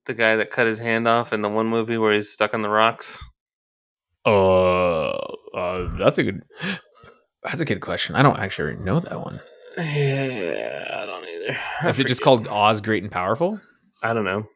the 0.05 0.13
guy 0.13 0.37
that 0.37 0.51
cut 0.51 0.67
his 0.67 0.79
hand 0.79 1.09
off 1.09 1.33
in 1.33 1.41
the 1.41 1.49
one 1.49 1.69
movie 1.69 1.97
where 1.97 2.13
he's 2.13 2.29
stuck 2.31 2.53
on 2.53 2.61
the 2.61 2.69
rocks. 2.69 3.25
Uh, 4.27 4.31
uh 5.55 5.89
that's 5.99 6.19
a 6.19 6.23
good 6.25 6.43
that's 7.43 7.61
a 7.61 7.65
good 7.65 7.81
question. 7.81 8.15
I 8.15 8.23
don't 8.23 8.39
actually 8.39 8.77
know 8.77 9.01
that 9.01 9.21
one. 9.21 9.41
Yeah, 9.79 10.87
I 11.03 11.07
don't 11.07 11.25
either. 11.27 11.57
I 11.83 11.89
Is 11.89 12.01
it 12.01 12.07
just 12.07 12.23
called 12.23 12.47
Oz 12.49 12.81
Great 12.81 13.03
and 13.03 13.11
Powerful? 13.13 13.61
I 14.03 14.13
don't 14.13 14.25
know. 14.25 14.47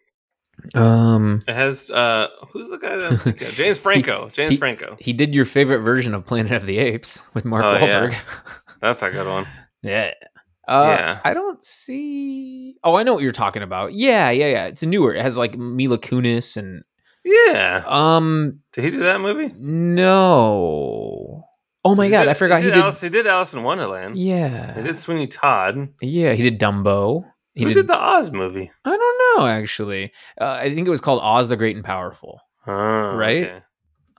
Um 0.74 1.42
It 1.48 1.54
has 1.54 1.90
uh, 1.90 2.28
who's 2.52 2.70
the 2.70 2.78
guy 2.78 2.96
that 2.96 3.52
James 3.54 3.78
Franco? 3.84 4.30
James 4.32 4.52
he- 4.52 4.56
Franco. 4.56 4.96
he 5.00 5.12
did 5.12 5.34
your 5.34 5.44
favorite 5.44 5.80
version 5.80 6.14
of 6.14 6.24
Planet 6.26 6.52
of 6.52 6.66
the 6.66 6.78
Apes 6.78 7.22
with 7.34 7.44
Mark 7.44 7.64
Oh, 7.64 7.72
yeah. 7.74 8.08
Wahlberg. 8.10 8.16
That's 8.80 9.02
a 9.02 9.10
good 9.10 9.26
one. 9.26 9.46
Yeah. 9.82 10.12
Uh, 10.68 10.96
Yeah. 10.98 11.20
I 11.24 11.34
don't 11.34 11.62
see. 11.62 12.76
Oh, 12.84 12.94
I 12.96 13.02
know 13.02 13.14
what 13.14 13.22
you're 13.22 13.32
talking 13.32 13.62
about. 13.62 13.94
Yeah, 13.94 14.30
yeah, 14.30 14.46
yeah. 14.46 14.66
It's 14.66 14.82
newer. 14.82 15.14
It 15.14 15.22
has 15.22 15.36
like 15.36 15.56
Mila 15.58 15.98
Kunis 15.98 16.56
and 16.56 16.84
Yeah. 17.24 17.82
um 17.86 18.60
Did 18.72 18.84
he 18.84 18.90
do 18.90 18.98
that 19.00 19.20
movie? 19.20 19.54
no. 19.58 21.44
Oh 21.86 21.94
my 21.94 22.08
god, 22.08 22.20
did- 22.24 22.28
I 22.30 22.34
forgot 22.34 22.60
he 22.62 22.68
did. 22.68 22.74
did. 22.74 22.82
Alice, 22.82 23.00
he 23.00 23.08
did 23.10 23.26
Alice 23.26 23.52
in 23.52 23.62
Wonderland. 23.62 24.16
yeah, 24.16 24.74
He 24.74 24.82
did 24.82 24.96
Sweeney 24.96 25.26
Todd. 25.26 25.88
yeah. 26.00 26.32
He 26.32 26.42
did 26.42 26.58
Dumbo. 26.58 27.24
He 27.54 27.62
Who 27.64 27.68
did. 27.68 27.74
did 27.74 27.86
the 27.88 27.96
Oz 27.98 28.32
movie? 28.32 28.70
I 28.84 28.90
don't 28.96 29.38
know 29.40 29.46
actually. 29.46 30.12
Uh, 30.40 30.58
I 30.60 30.74
think 30.74 30.86
it 30.86 30.90
was 30.90 31.00
called 31.00 31.20
Oz 31.22 31.48
the 31.48 31.56
Great 31.56 31.76
and 31.76 31.84
Powerful. 31.84 32.40
Oh, 32.66 33.14
Right? 33.16 33.44
okay. 33.44 33.62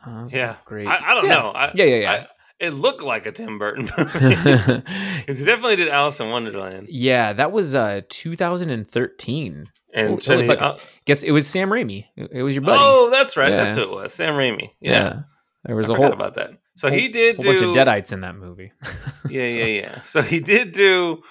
Oz 0.06 0.34
Yeah. 0.34 0.56
Great. 0.66 0.88
I, 0.88 1.00
I 1.12 1.14
don't 1.16 1.26
yeah. 1.26 1.34
know. 1.36 1.50
I, 1.50 1.72
Yeah, 1.76 1.86
yeah, 1.86 1.96
yeah. 1.98 2.12
I- 2.12 2.28
it 2.58 2.70
looked 2.70 3.02
like 3.04 3.26
a 3.26 3.34
Tim 3.34 3.60
Burton 3.60 3.90
movie. 3.98 4.36
Because 5.20 5.40
he 5.40 5.44
definitely 5.46 5.76
did 5.76 5.90
Alice 5.90 6.20
in 6.22 6.30
Wonderland. 6.30 6.88
yeah, 6.90 7.34
that 7.34 7.52
was 7.52 7.74
uh 7.76 8.02
2013. 8.10 9.66
And 9.96 10.22
he- 10.22 10.50
uh, 10.50 10.78
Guess 11.06 11.24
it 11.24 11.32
was 11.32 11.48
Sam 11.48 11.70
Raimi. 11.70 12.06
It 12.16 12.30
it 12.32 12.44
was 12.44 12.54
your 12.54 12.62
buddy. 12.64 12.78
oh, 12.82 13.10
that's 13.10 13.36
right. 13.38 13.50
Yeah. 13.50 13.64
That's 13.64 13.76
who 13.76 13.82
it 13.84 13.90
was. 13.90 14.14
Sam 14.14 14.34
Raimi. 14.36 14.70
yeah. 14.82 14.92
Yeah. 14.92 15.20
There 15.66 15.76
was 15.76 15.90
I 15.90 15.94
a 15.94 15.98
whole 15.98 16.14
about 16.14 16.36
that. 16.36 16.52
So 16.76 16.90
whole- 16.90 16.98
he 17.00 17.08
did 17.08 17.38
whole 17.38 17.44
do 17.44 17.50
bunch 17.50 17.62
of 17.62 17.88
deadites 17.88 18.12
in 18.14 18.22
that 18.22 18.36
movie. 18.36 18.72
Yeah, 19.30 19.50
So- 19.52 19.60
yeah, 19.60 19.66
yeah. 19.66 20.02
So 20.04 20.22
he 20.22 20.40
did 20.40 20.72
do 20.74 21.24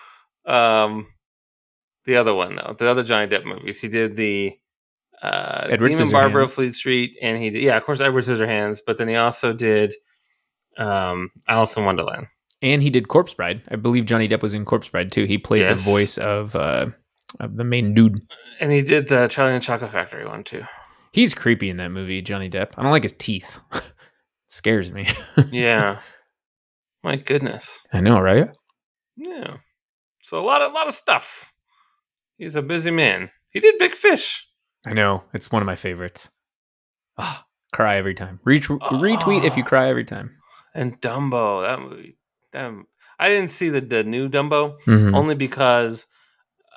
um 0.47 1.07
the 2.07 2.17
other 2.17 2.35
one 2.35 2.57
though, 2.57 2.75
the 2.79 2.89
other 2.89 3.03
Johnny 3.05 3.29
Depp 3.31 3.45
movies. 3.45 3.81
He 3.81 3.89
did 3.89 4.17
the 4.17 4.55
uh 5.23 5.69
Edward 5.71 5.93
Demon 5.93 6.11
Barber 6.11 6.41
of 6.41 6.53
Fleet 6.53 6.75
Street, 6.75 7.17
and 7.23 7.41
he 7.43 7.51
did 7.51 7.63
yeah, 7.63 7.77
of 7.77 7.85
course 7.85 8.01
Edward 8.01 8.25
Scissorhands, 8.25 8.81
but 8.87 8.99
then 8.99 9.09
he 9.09 9.17
also 9.17 9.53
did 9.53 9.95
um 10.79 11.31
Alice 11.49 11.77
in 11.77 11.85
Wonderland. 11.85 12.27
And 12.63 12.83
he 12.83 12.89
did 12.91 13.09
Corpse 13.09 13.35
Bride. 13.35 13.63
I 13.71 13.77
believe 13.77 14.07
Johnny 14.07 14.27
Depp 14.29 14.43
was 14.43 14.55
in 14.55 14.65
Corpse 14.65 14.89
Bride 14.89 15.13
too. 15.13 15.25
He 15.25 15.37
played 15.39 15.61
Yes. 15.61 15.85
the 15.85 15.91
voice 15.91 16.19
of 16.19 16.57
uh 16.57 16.87
of 17.41 17.57
the 17.57 17.65
main 17.65 17.95
dude. 17.95 18.21
And 18.61 18.71
he 18.73 18.83
did 18.83 19.09
the 19.09 19.29
Charlie 19.29 19.53
and 19.55 19.63
the 19.63 19.67
Chocolate 19.67 19.91
Factory 19.93 20.27
one 20.27 20.45
too. 20.45 20.65
He's 21.13 21.35
creepy 21.35 21.71
in 21.71 21.77
that 21.79 21.91
movie, 21.91 22.23
Johnny 22.23 22.51
Depp. 22.51 22.73
I 22.77 22.83
don't 22.83 22.91
like 22.93 23.03
his 23.05 23.13
teeth. 23.13 23.59
Scares 24.49 24.91
me. 24.93 25.07
Yeah. 25.51 26.01
My 27.03 27.17
goodness. 27.17 27.81
I 27.93 28.01
know, 28.01 28.19
right? 28.21 28.49
Yeah. 29.17 29.59
So 30.23 30.39
a 30.39 30.45
lot 30.45 30.63
of 30.63 30.73
lot 30.73 30.89
of 30.89 30.95
stuff. 30.95 31.53
He's 32.39 32.57
a 32.57 32.63
busy 32.63 32.91
man. 32.91 33.31
He 33.51 33.61
did 33.61 33.79
Big 33.79 33.93
Fish. 33.95 34.47
I 34.87 34.93
know. 34.95 35.23
It's 35.35 35.53
one 35.53 35.63
of 35.63 35.67
my 35.67 35.77
favorites. 35.77 36.31
Ah, 37.19 37.45
cry 37.73 37.97
every 37.97 38.15
time. 38.15 38.41
Retweet, 38.47 38.81
retweet 38.81 39.45
if 39.45 39.57
you 39.57 39.63
Ah. 39.63 39.67
cry 39.69 39.89
every 39.89 40.05
time. 40.05 40.35
And 40.75 41.01
Dumbo. 41.01 41.63
That 41.63 41.81
movie. 41.81 42.17
Damn. 42.53 42.87
I 43.19 43.29
didn't 43.29 43.51
see 43.51 43.69
the, 43.69 43.81
the 43.81 44.03
new 44.03 44.29
Dumbo. 44.29 44.79
Mhm. 44.87 45.15
only 45.15 45.35
because 45.35 46.07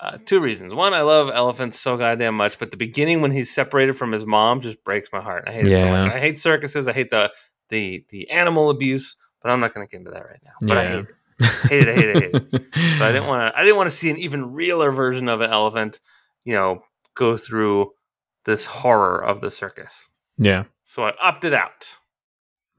uh, 0.02 0.18
two 0.26 0.40
reasons. 0.40 0.74
One, 0.74 0.94
I 0.94 1.02
love 1.02 1.30
elephants 1.34 1.80
so 1.80 1.98
goddamn 1.98 2.36
much, 2.36 2.60
but 2.60 2.72
the 2.72 2.78
beginning 2.78 3.22
when 3.22 3.32
he's 3.32 3.54
separated 3.54 3.98
from 3.98 4.12
his 4.12 4.26
mom 4.26 4.62
just 4.62 4.84
breaks 4.84 5.10
my 5.12 5.22
heart. 5.22 5.46
I 5.48 5.54
hate 5.54 5.66
it 5.68 5.80
so 5.80 5.86
much. 5.88 6.14
I 6.16 6.20
hate 6.20 6.38
circuses. 6.40 6.88
I 6.88 6.94
hate 6.94 7.10
the 7.10 7.32
the 7.70 8.06
the 8.10 8.30
animal 8.30 8.70
abuse, 8.70 9.16
but 9.42 9.50
I'm 9.52 9.60
not 9.60 9.74
going 9.74 9.86
to 9.88 9.92
get 9.92 9.98
into 10.00 10.12
that 10.12 10.26
right 10.26 10.40
now. 10.44 10.52
But 10.62 10.78
I 10.78 10.84
Yeah. 10.84 10.90
hate 10.90 11.06
it. 11.06 11.16
Hate 11.70 11.88
it. 11.88 11.90
I 11.90 11.94
hate 11.94 12.10
it. 12.10 12.18
Hate 12.24 12.36
it. 12.36 12.44
But 13.00 13.08
I 13.10 13.12
didn't 13.12 13.28
want 13.28 13.54
to. 13.54 13.60
I 13.60 13.64
didn't 13.64 13.78
want 13.78 13.90
to 13.90 13.96
see 13.96 14.10
an 14.10 14.18
even 14.18 14.54
realer 14.54 14.92
version 14.92 15.30
of 15.30 15.42
an 15.42 15.52
elephant, 15.52 16.00
you 16.46 16.54
know, 16.54 16.82
go 17.16 17.38
through 17.38 17.92
this 18.46 18.66
horror 18.66 19.24
of 19.24 19.42
the 19.42 19.52
circus. 19.52 20.10
yeah. 20.38 20.64
So 20.84 21.04
I 21.04 21.14
opted 21.22 21.54
out, 21.54 21.90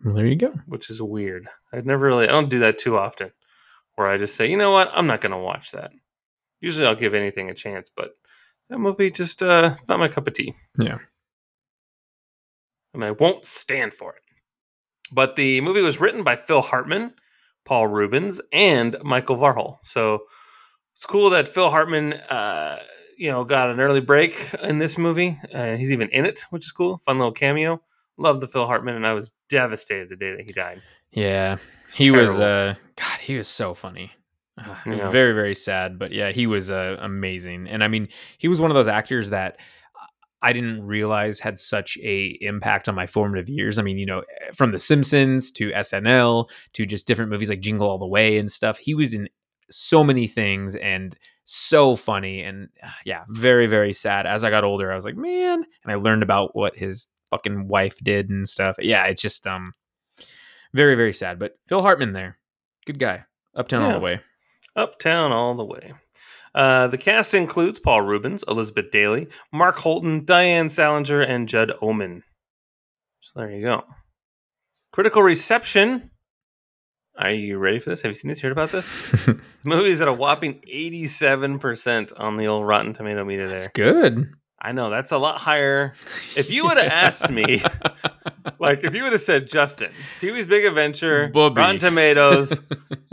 Well, 0.05 0.15
there 0.15 0.25
you 0.27 0.37
go. 0.37 0.55
which 0.67 0.89
is 0.91 1.03
weird. 1.03 1.47
I'd 1.73 1.87
never 1.87 2.07
really. 2.07 2.25
I 2.29 2.33
don't 2.33 2.49
do 2.49 2.61
that 2.61 2.79
too 2.79 2.97
often, 2.97 3.31
where 3.97 4.09
I 4.09 4.17
just 4.17 4.35
say, 4.35 4.51
you 4.51 4.57
know 4.57 4.71
what, 4.73 4.91
I'm 4.95 5.07
not 5.07 5.21
going 5.21 5.33
to 5.33 5.39
watch 5.39 5.73
that. 5.73 5.91
Usually, 6.61 6.87
I'll 6.87 6.95
give 6.95 7.15
anything 7.15 7.51
a 7.51 7.55
chance, 7.55 7.91
but 7.95 8.11
that 8.69 8.79
movie 8.79 9.11
just 9.11 9.43
uh, 9.43 9.75
not 9.89 9.99
my 9.99 10.09
cup 10.09 10.27
of 10.27 10.35
tea. 10.35 10.55
Yeah. 10.79 10.99
and 12.95 13.05
I 13.05 13.13
won't 13.13 13.47
stand 13.47 13.95
for 13.95 14.15
it. 14.15 14.23
But 15.13 15.37
the 15.37 15.61
movie 15.61 15.81
was 15.83 16.01
written 16.01 16.23
by 16.23 16.37
Phil 16.37 16.61
Hartman, 16.61 17.15
Paul 17.65 17.87
Reubens, 17.87 18.41
and 18.53 18.97
Michael 19.03 19.37
Varhol. 19.37 19.79
So 19.85 20.25
it's 20.95 21.07
cool 21.07 21.31
that 21.31 21.49
Phil 21.49 21.71
Hartman, 21.71 22.15
uh, 22.15 22.79
you 23.17 23.31
know, 23.31 23.45
got 23.45 23.71
an 23.71 23.81
early 23.81 24.01
break 24.01 24.53
in 24.63 24.79
this 24.79 24.99
movie. 24.99 25.39
Uh, 25.55 25.77
he's 25.77 25.93
even 25.93 26.09
in 26.11 26.27
it, 26.27 26.45
which 26.51 26.65
is 26.67 26.73
cool. 26.73 26.99
Fun 26.99 27.19
little 27.19 27.33
cameo. 27.33 27.81
Love 28.19 28.41
the 28.41 28.49
Phil 28.49 28.67
Hartman, 28.67 28.97
and 28.97 29.07
I 29.07 29.13
was 29.15 29.33
devastated 29.49 30.09
the 30.09 30.17
day 30.17 30.33
that 30.35 30.45
he 30.45 30.53
died. 30.53 30.83
Yeah, 31.13 31.57
he 31.95 32.11
was. 32.11 32.37
terrible. 32.37 32.71
Uh, 32.73 32.75
God, 32.97 33.19
he 33.21 33.37
was 33.37 33.49
so 33.49 33.75
funny. 33.75 34.13
Yeah. 34.87 35.11
Very, 35.11 35.35
very 35.35 35.55
sad, 35.55 35.99
but 35.99 36.13
yeah, 36.13 36.31
he 36.31 36.47
was 36.47 36.71
uh, 36.71 36.97
amazing. 37.01 37.69
And 37.69 37.85
I 37.85 37.89
mean, 37.89 38.09
he 38.39 38.49
was 38.49 38.61
one 38.61 38.71
of 38.71 38.75
those 38.75 38.89
actors 38.89 39.31
that 39.31 39.59
I 40.41 40.53
didn't 40.53 40.87
realize 40.87 41.41
had 41.41 41.59
such 41.59 41.99
a 41.99 42.39
impact 42.41 42.89
on 42.89 42.95
my 42.95 43.07
formative 43.07 43.49
years. 43.49 43.79
I 43.79 43.83
mean, 43.83 43.99
you 43.99 44.07
know, 44.07 44.23
from 44.55 44.73
The 44.73 44.79
Simpsons 44.79 45.51
to 45.53 45.71
SNL 45.71 46.49
to 46.75 46.85
just 46.85 47.07
different 47.07 47.31
movies 47.31 47.49
like 47.49 47.61
Jingle 47.61 47.89
All 47.89 47.99
the 47.99 48.07
Way 48.07 48.39
and 48.39 48.51
stuff. 48.51 48.79
He 48.79 48.95
was 48.95 49.13
in 49.13 49.29
so 49.71 50.03
many 50.05 50.27
things 50.27 50.77
and 50.77 51.15
so 51.45 51.95
funny 51.95 52.43
and 52.43 52.69
yeah, 53.05 53.25
very, 53.29 53.67
very 53.67 53.93
sad. 53.93 54.27
As 54.27 54.45
I 54.45 54.51
got 54.51 54.65
older, 54.65 54.93
I 54.93 54.95
was 54.95 55.05
like, 55.05 55.17
man, 55.17 55.65
and 55.83 55.93
I 55.93 55.97
learned 55.97 56.23
about 56.23 56.55
what 56.55 56.77
his 56.77 57.09
fucking 57.31 57.69
wife 57.69 57.99
did 58.03 58.31
and 58.31 58.49
stuff. 58.49 58.77
Yeah, 58.81 59.05
it's 59.07 59.23
just 59.23 59.47
um 59.47 59.73
very, 60.73 60.95
very 60.95 61.13
sad. 61.13 61.39
But 61.39 61.59
Phil 61.67 61.83
Hartman 61.83 62.13
there, 62.13 62.39
good 62.87 62.99
guy, 62.99 63.25
uptown 63.57 63.83
all 63.83 63.93
the 63.93 63.99
way. 64.01 64.21
Uptown 64.79 65.33
all 65.33 65.55
the 65.55 65.65
way. 65.65 65.93
Uh, 66.55 66.87
the 66.87 66.99
cast 66.99 67.35
includes 67.35 67.79
Paul 67.79 68.03
Reubens, 68.03 68.43
Elizabeth 68.49 68.91
Daily, 68.91 69.29
Mark 69.53 69.77
Holton, 69.79 70.25
Diane 70.25 70.71
Salinger, 70.71 71.21
and 71.21 71.49
Judd 71.49 71.73
Omen. 71.83 72.23
So 73.21 73.41
there 73.41 73.51
you 73.51 73.63
go. 73.63 73.85
Critical 74.93 75.23
reception. 75.23 76.11
Are 77.19 77.33
you 77.33 77.59
ready 77.59 77.81
for 77.81 77.91
this? 77.91 78.01
Have 78.03 78.11
you 78.11 78.15
seen 78.15 78.29
this? 78.29 78.41
Heard 78.41 78.53
about 78.53 78.71
this? 78.71 79.13
The 79.65 79.71
movie 79.75 79.91
is 79.91 80.01
at 80.01 80.07
a 80.09 80.13
whopping 80.13 80.63
87% 80.73 82.13
on 82.17 82.37
the 82.37 82.47
old 82.47 82.67
Rotten 82.67 82.95
Tomato 82.95 83.25
meter 83.25 83.49
That's 83.49 83.69
there. 83.75 83.93
good. 83.93 84.31
I 84.61 84.73
know, 84.73 84.89
that's 84.89 85.11
a 85.13 85.19
lot 85.19 85.39
higher. 85.39 85.95
If 86.37 86.49
you 86.51 86.65
would 86.65 86.79
have 86.79 86.87
asked 86.93 87.29
me, 87.31 87.61
like, 88.59 88.83
if 88.85 88.95
you 88.95 89.03
would 89.03 89.13
have 89.13 89.21
said, 89.21 89.47
Justin, 89.49 89.91
Pee 90.21 90.31
Wee's 90.31 90.47
Big 90.47 90.65
Adventure, 90.65 91.29
Bubby. 91.29 91.61
Rotten 91.61 91.79
Tomatoes, 91.81 92.61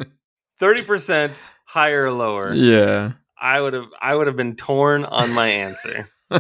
30% 0.62 1.52
higher 1.75 2.05
or 2.05 2.12
lower. 2.12 2.53
yeah. 2.53 3.12
I 3.38 3.60
would 3.62 3.74
have 3.74 3.88
I 4.01 4.15
would 4.15 4.27
have 4.27 4.38
been 4.38 4.55
torn 4.55 5.03
on 5.05 5.32
my 5.34 5.48
answer. 5.48 6.10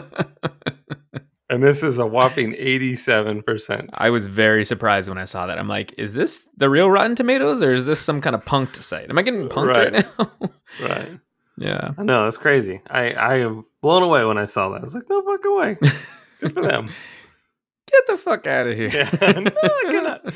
and 1.49 1.61
this 1.61 1.83
is 1.83 1.97
a 1.97 2.05
whopping 2.05 2.53
87%. 2.53 3.89
I 3.93 4.09
was 4.09 4.27
very 4.27 4.65
surprised 4.65 5.09
when 5.09 5.17
I 5.17 5.25
saw 5.25 5.45
that. 5.45 5.59
I'm 5.59 5.67
like, 5.67 5.93
is 5.97 6.13
this 6.13 6.47
the 6.57 6.69
real 6.69 6.89
Rotten 6.89 7.15
Tomatoes 7.15 7.61
or 7.61 7.73
is 7.73 7.85
this 7.85 7.99
some 7.99 8.21
kind 8.21 8.35
of 8.35 8.43
punked 8.45 8.81
site? 8.81 9.09
Am 9.09 9.17
I 9.17 9.21
getting 9.21 9.47
punked 9.49 9.75
right, 9.75 9.93
Right. 9.93 10.05
now? 10.17 10.49
right. 10.87 11.19
yeah. 11.57 11.91
I 11.97 12.03
know, 12.03 12.25
it's 12.27 12.37
crazy. 12.37 12.81
I 12.89 13.11
I 13.11 13.35
am 13.39 13.65
blown 13.81 14.01
away 14.01 14.25
when 14.25 14.37
I 14.37 14.45
saw 14.45 14.69
that. 14.69 14.77
I 14.79 14.81
was 14.81 14.95
like, 14.95 15.09
no 15.09 15.21
fucking 15.21 15.55
way. 15.55 15.77
Good 16.39 16.53
for 16.53 16.61
them. 16.63 16.89
Get 17.91 18.07
the 18.07 18.17
fuck 18.17 18.47
out 18.47 18.65
of 18.67 18.75
here. 18.75 18.89
Yeah, 18.89 19.09
no, 19.21 19.51
I 19.63 19.83
cannot. 19.91 20.33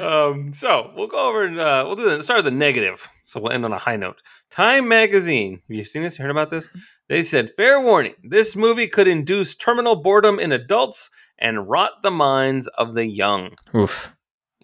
Um, 0.00 0.54
so 0.54 0.92
we'll 0.94 1.08
go 1.08 1.28
over 1.30 1.44
and 1.44 1.58
uh, 1.58 1.82
we'll 1.86 1.96
do 1.96 2.04
the 2.08 2.22
start 2.22 2.38
with 2.38 2.44
the 2.44 2.50
negative. 2.56 3.08
So 3.24 3.40
we'll 3.40 3.50
end 3.52 3.64
on 3.64 3.72
a 3.72 3.78
high 3.78 3.96
note. 3.96 4.22
Time 4.52 4.86
Magazine. 4.86 5.62
Have 5.68 5.76
you 5.76 5.84
seen 5.84 6.02
this? 6.02 6.18
You 6.18 6.22
heard 6.22 6.30
about 6.30 6.50
this? 6.50 6.68
They 7.08 7.22
said, 7.22 7.50
"Fair 7.56 7.80
warning: 7.80 8.14
this 8.22 8.54
movie 8.54 8.86
could 8.86 9.08
induce 9.08 9.56
terminal 9.56 9.96
boredom 9.96 10.38
in 10.38 10.52
adults 10.52 11.10
and 11.38 11.68
rot 11.68 12.02
the 12.02 12.10
minds 12.10 12.66
of 12.68 12.94
the 12.94 13.06
young." 13.06 13.54
Oof. 13.74 14.14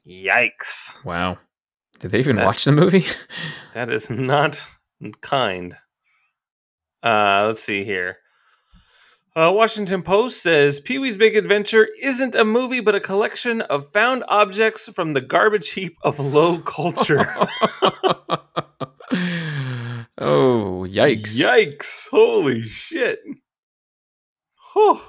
Yikes! 0.07 1.05
Wow. 1.05 1.39
Did 1.99 2.11
they 2.13 2.19
even 2.21 2.37
That- 2.37 2.47
watch 2.47 2.65
the 2.65 2.73
movie? 2.73 3.07
That 3.75 3.91
is 3.91 4.11
not 4.11 4.65
kind. 5.21 5.77
Uh, 7.03 7.45
let's 7.47 7.63
see 7.63 7.85
here. 7.85 8.19
Uh, 9.39 9.53
Washington 9.53 10.03
Post 10.03 10.43
says 10.43 10.81
Pee 10.81 10.99
Wee's 10.99 11.17
Big 11.17 11.37
Adventure 11.37 11.89
isn't 12.03 12.35
a 12.35 12.45
movie, 12.45 12.81
but 12.81 12.97
a 12.97 13.01
collection 13.01 13.61
of 13.61 13.93
found 13.93 14.25
objects 14.27 14.89
from 14.89 15.13
the 15.13 15.21
garbage 15.21 15.71
heap 15.71 15.97
of 16.03 16.19
low 16.19 16.59
culture. 16.59 17.21
oh, 20.19 20.85
yikes. 20.89 21.39
Yikes! 21.39 22.09
Holy 22.09 22.65
shit! 22.65 23.21
Whew. 24.73 25.01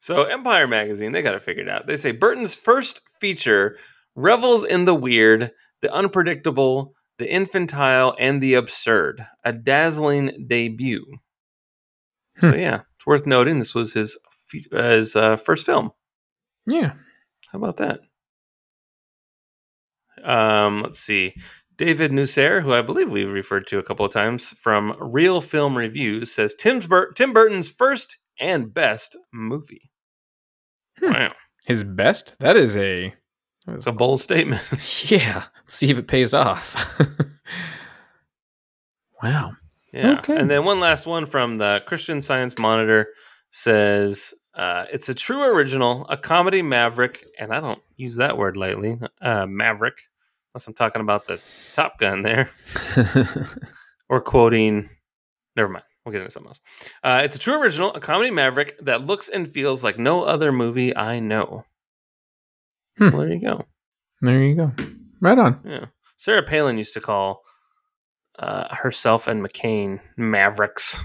So 0.00 0.24
Empire 0.24 0.66
Magazine, 0.66 1.12
they 1.12 1.22
got 1.22 1.36
it 1.36 1.44
figured 1.44 1.68
out. 1.68 1.86
They 1.86 1.96
say 1.96 2.10
Burton's 2.10 2.56
first 2.56 3.00
feature 3.20 3.78
revels 4.16 4.64
in 4.64 4.86
the 4.86 4.94
weird, 4.96 5.52
the 5.82 5.92
unpredictable, 5.94 6.94
the 7.18 7.32
infantile, 7.32 8.16
and 8.18 8.42
the 8.42 8.54
absurd. 8.54 9.24
A 9.44 9.52
dazzling 9.52 10.46
debut. 10.48 11.06
So 12.38 12.50
Hmm. 12.50 12.58
yeah, 12.58 12.80
it's 13.02 13.06
worth 13.08 13.26
noting 13.26 13.58
this 13.58 13.74
was 13.74 13.94
his 13.94 14.16
his 14.70 15.16
uh, 15.16 15.36
first 15.36 15.66
film. 15.66 15.90
Yeah. 16.68 16.92
How 17.50 17.58
about 17.58 17.78
that? 17.78 17.98
Um, 20.22 20.82
let's 20.82 21.00
see. 21.00 21.34
David 21.76 22.12
Nusair, 22.12 22.62
who 22.62 22.72
I 22.72 22.80
believe 22.80 23.10
we've 23.10 23.32
referred 23.32 23.66
to 23.68 23.80
a 23.80 23.82
couple 23.82 24.06
of 24.06 24.12
times 24.12 24.50
from 24.60 24.94
Reel 25.00 25.40
Film 25.40 25.76
Reviews, 25.76 26.30
says 26.30 26.54
Tim's 26.54 26.86
Bur- 26.86 27.10
Tim 27.14 27.32
Burton's 27.32 27.70
first 27.70 28.18
and 28.38 28.72
best 28.72 29.16
movie. 29.32 29.90
Hmm. 31.00 31.12
Wow, 31.12 31.32
His 31.66 31.82
best? 31.82 32.38
That 32.38 32.56
is 32.56 32.76
a. 32.76 33.12
it's 33.66 33.88
a 33.88 33.92
bold 33.92 34.20
statement. 34.20 34.62
Yeah. 35.10 35.46
Let's 35.64 35.74
see 35.74 35.90
if 35.90 35.98
it 35.98 36.06
pays 36.06 36.34
off. 36.34 37.00
wow. 39.24 39.54
Yeah. 39.92 40.18
Okay. 40.18 40.36
And 40.36 40.50
then 40.50 40.64
one 40.64 40.80
last 40.80 41.06
one 41.06 41.26
from 41.26 41.58
the 41.58 41.82
Christian 41.86 42.20
Science 42.20 42.58
Monitor 42.58 43.08
says 43.50 44.34
uh, 44.54 44.86
it's 44.92 45.08
a 45.08 45.14
true 45.14 45.44
original, 45.44 46.06
a 46.08 46.16
comedy 46.16 46.62
maverick, 46.62 47.26
and 47.38 47.52
I 47.52 47.60
don't 47.60 47.80
use 47.96 48.16
that 48.16 48.36
word 48.36 48.56
lightly, 48.56 48.98
uh, 49.20 49.46
maverick, 49.46 49.98
unless 50.52 50.66
I'm 50.66 50.74
talking 50.74 51.02
about 51.02 51.26
the 51.26 51.40
Top 51.74 51.98
Gun 51.98 52.22
there. 52.22 52.50
or 54.08 54.20
quoting. 54.20 54.90
Never 55.56 55.70
mind. 55.70 55.84
We'll 56.04 56.12
get 56.12 56.20
into 56.20 56.32
something 56.32 56.48
else. 56.48 56.60
Uh, 57.02 57.22
it's 57.24 57.36
a 57.36 57.38
true 57.38 57.62
original, 57.62 57.94
a 57.94 58.00
comedy 58.00 58.30
maverick 58.30 58.76
that 58.80 59.06
looks 59.06 59.28
and 59.28 59.48
feels 59.50 59.84
like 59.84 59.98
no 59.98 60.22
other 60.22 60.52
movie 60.52 60.94
I 60.94 61.20
know. 61.20 61.64
Hmm. 62.98 63.10
Well, 63.10 63.18
there 63.20 63.32
you 63.32 63.40
go. 63.40 63.64
there 64.20 64.42
you 64.42 64.54
go. 64.54 64.72
Right 65.20 65.38
on. 65.38 65.60
Yeah. 65.64 65.86
Sarah 66.18 66.42
Palin 66.42 66.76
used 66.76 66.94
to 66.94 67.00
call 67.00 67.42
uh, 68.38 68.74
herself 68.74 69.28
and 69.28 69.44
McCain 69.44 70.00
mavericks. 70.16 71.00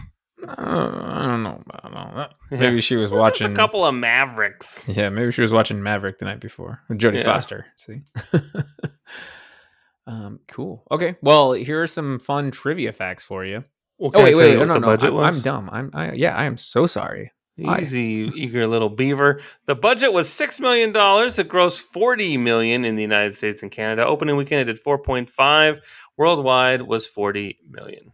Uh, 0.48 0.54
I 0.58 1.26
don't 1.26 1.44
know 1.44 1.62
about 1.68 1.94
all 1.96 2.16
that. 2.16 2.34
Yeah. 2.52 2.60
Maybe 2.60 2.82
she 2.82 2.96
was 2.96 3.12
We're 3.12 3.20
watching. 3.20 3.52
a 3.52 3.56
couple 3.56 3.84
of 3.86 3.96
mavericks. 3.96 4.84
Yeah, 4.88 5.10
maybe 5.10 5.32
she 5.32 5.42
was 5.42 5.52
watching 5.52 5.82
Maverick 5.82 6.20
the 6.20 6.26
night 6.26 6.40
before. 6.40 6.80
Jodie 6.92 7.18
Yeah. 7.18 7.24
Foster. 7.24 7.66
See. 7.76 8.02
um, 10.08 10.40
cool. 10.48 10.84
Okay. 10.92 11.16
Well, 11.22 11.54
here 11.54 11.82
are 11.82 11.88
some 11.88 12.20
fun 12.20 12.52
trivia 12.52 12.94
facts 12.94 13.24
for 13.24 13.44
you. 13.46 13.64
Well, 13.98 14.10
Oh 14.10 14.12
can 14.12 14.24
wait, 14.24 14.38
wait, 14.38 14.58
no, 14.58 14.66
no, 14.66 14.78
no. 14.78 14.90
I, 14.90 14.94
am? 14.94 15.18
I'm 15.18 15.40
dumb. 15.42 15.70
I'm. 15.72 15.92
I, 15.94 16.12
yeah, 16.14 16.36
I 16.36 16.46
am 16.46 16.56
so 16.58 16.86
sorry. 16.86 17.32
Easy, 17.80 18.32
eager 18.36 18.68
little 18.68 18.90
beaver. 18.90 19.42
The 19.66 19.74
budget 19.74 20.14
was 20.14 20.30
six 20.30 20.60
million 20.60 20.92
dollars. 20.92 21.40
It 21.40 21.50
grossed 21.50 21.80
forty 21.80 22.38
million 22.38 22.86
in 22.86 22.96
the 22.96 23.02
United 23.02 23.34
States 23.36 23.64
and 23.64 23.72
Canada. 23.72 24.06
Opening 24.06 24.36
weekend, 24.36 24.62
it 24.62 24.66
did 24.66 24.80
four 24.80 25.00
point 25.00 25.28
five. 25.28 25.82
Worldwide 26.18 26.82
was 26.84 27.06
forty 27.08 27.58
million. 27.70 28.14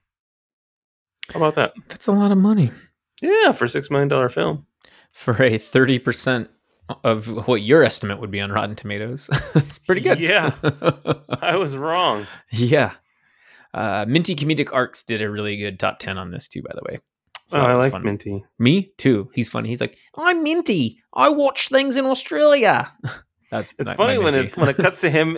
How 1.32 1.40
about 1.40 1.56
that? 1.56 1.74
That's 1.88 2.08
a 2.08 2.12
lot 2.12 2.32
of 2.32 2.38
money 2.38 2.70
Yeah, 3.22 3.52
for 3.54 3.66
a 3.66 3.70
six 3.70 3.90
million 3.90 4.10
dollar 4.10 4.30
film. 4.30 4.66
for 5.12 5.42
a 5.42 5.58
thirty 5.58 6.00
percent 6.00 6.50
of 7.04 7.48
what 7.48 7.62
your 7.62 7.84
estimate 7.84 8.20
would 8.20 8.30
be 8.32 8.42
on 8.42 8.52
Rotten 8.52 8.76
Tomatoes. 8.76 9.28
That's 9.54 9.78
pretty 9.78 10.02
good. 10.02 10.20
Yeah. 10.20 10.52
I 11.42 11.56
was 11.56 11.78
wrong. 11.78 12.28
yeah. 12.52 12.92
Uh, 13.74 14.06
Minty 14.08 14.36
Comedic 14.36 14.70
Arts 14.72 15.02
did 15.04 15.22
a 15.22 15.32
really 15.32 15.58
good 15.58 15.80
top 15.80 16.00
ten 16.00 16.18
on 16.18 16.30
this 16.32 16.48
too, 16.48 16.62
by 16.62 16.72
the 16.76 16.82
way. 16.92 17.00
So 17.48 17.60
oh, 17.60 17.64
I 17.64 17.74
like 17.76 17.92
fun. 17.92 18.04
Minty. 18.04 18.44
Me 18.60 18.92
too. 18.98 19.30
He's 19.34 19.50
funny. 19.50 19.70
He's 19.70 19.82
like, 19.82 19.98
I'm 20.18 20.44
Minty. 20.44 21.00
I 21.14 21.30
watch 21.30 21.70
things 21.70 21.96
in 21.98 22.06
Australia. 22.06 22.92
That's 23.52 23.72
It's 23.80 23.92
funny 23.94 24.18
when 24.18 24.36
it 24.38 24.58
when 24.58 24.68
it 24.70 24.76
cuts 24.78 25.02
to 25.02 25.10
him, 25.12 25.38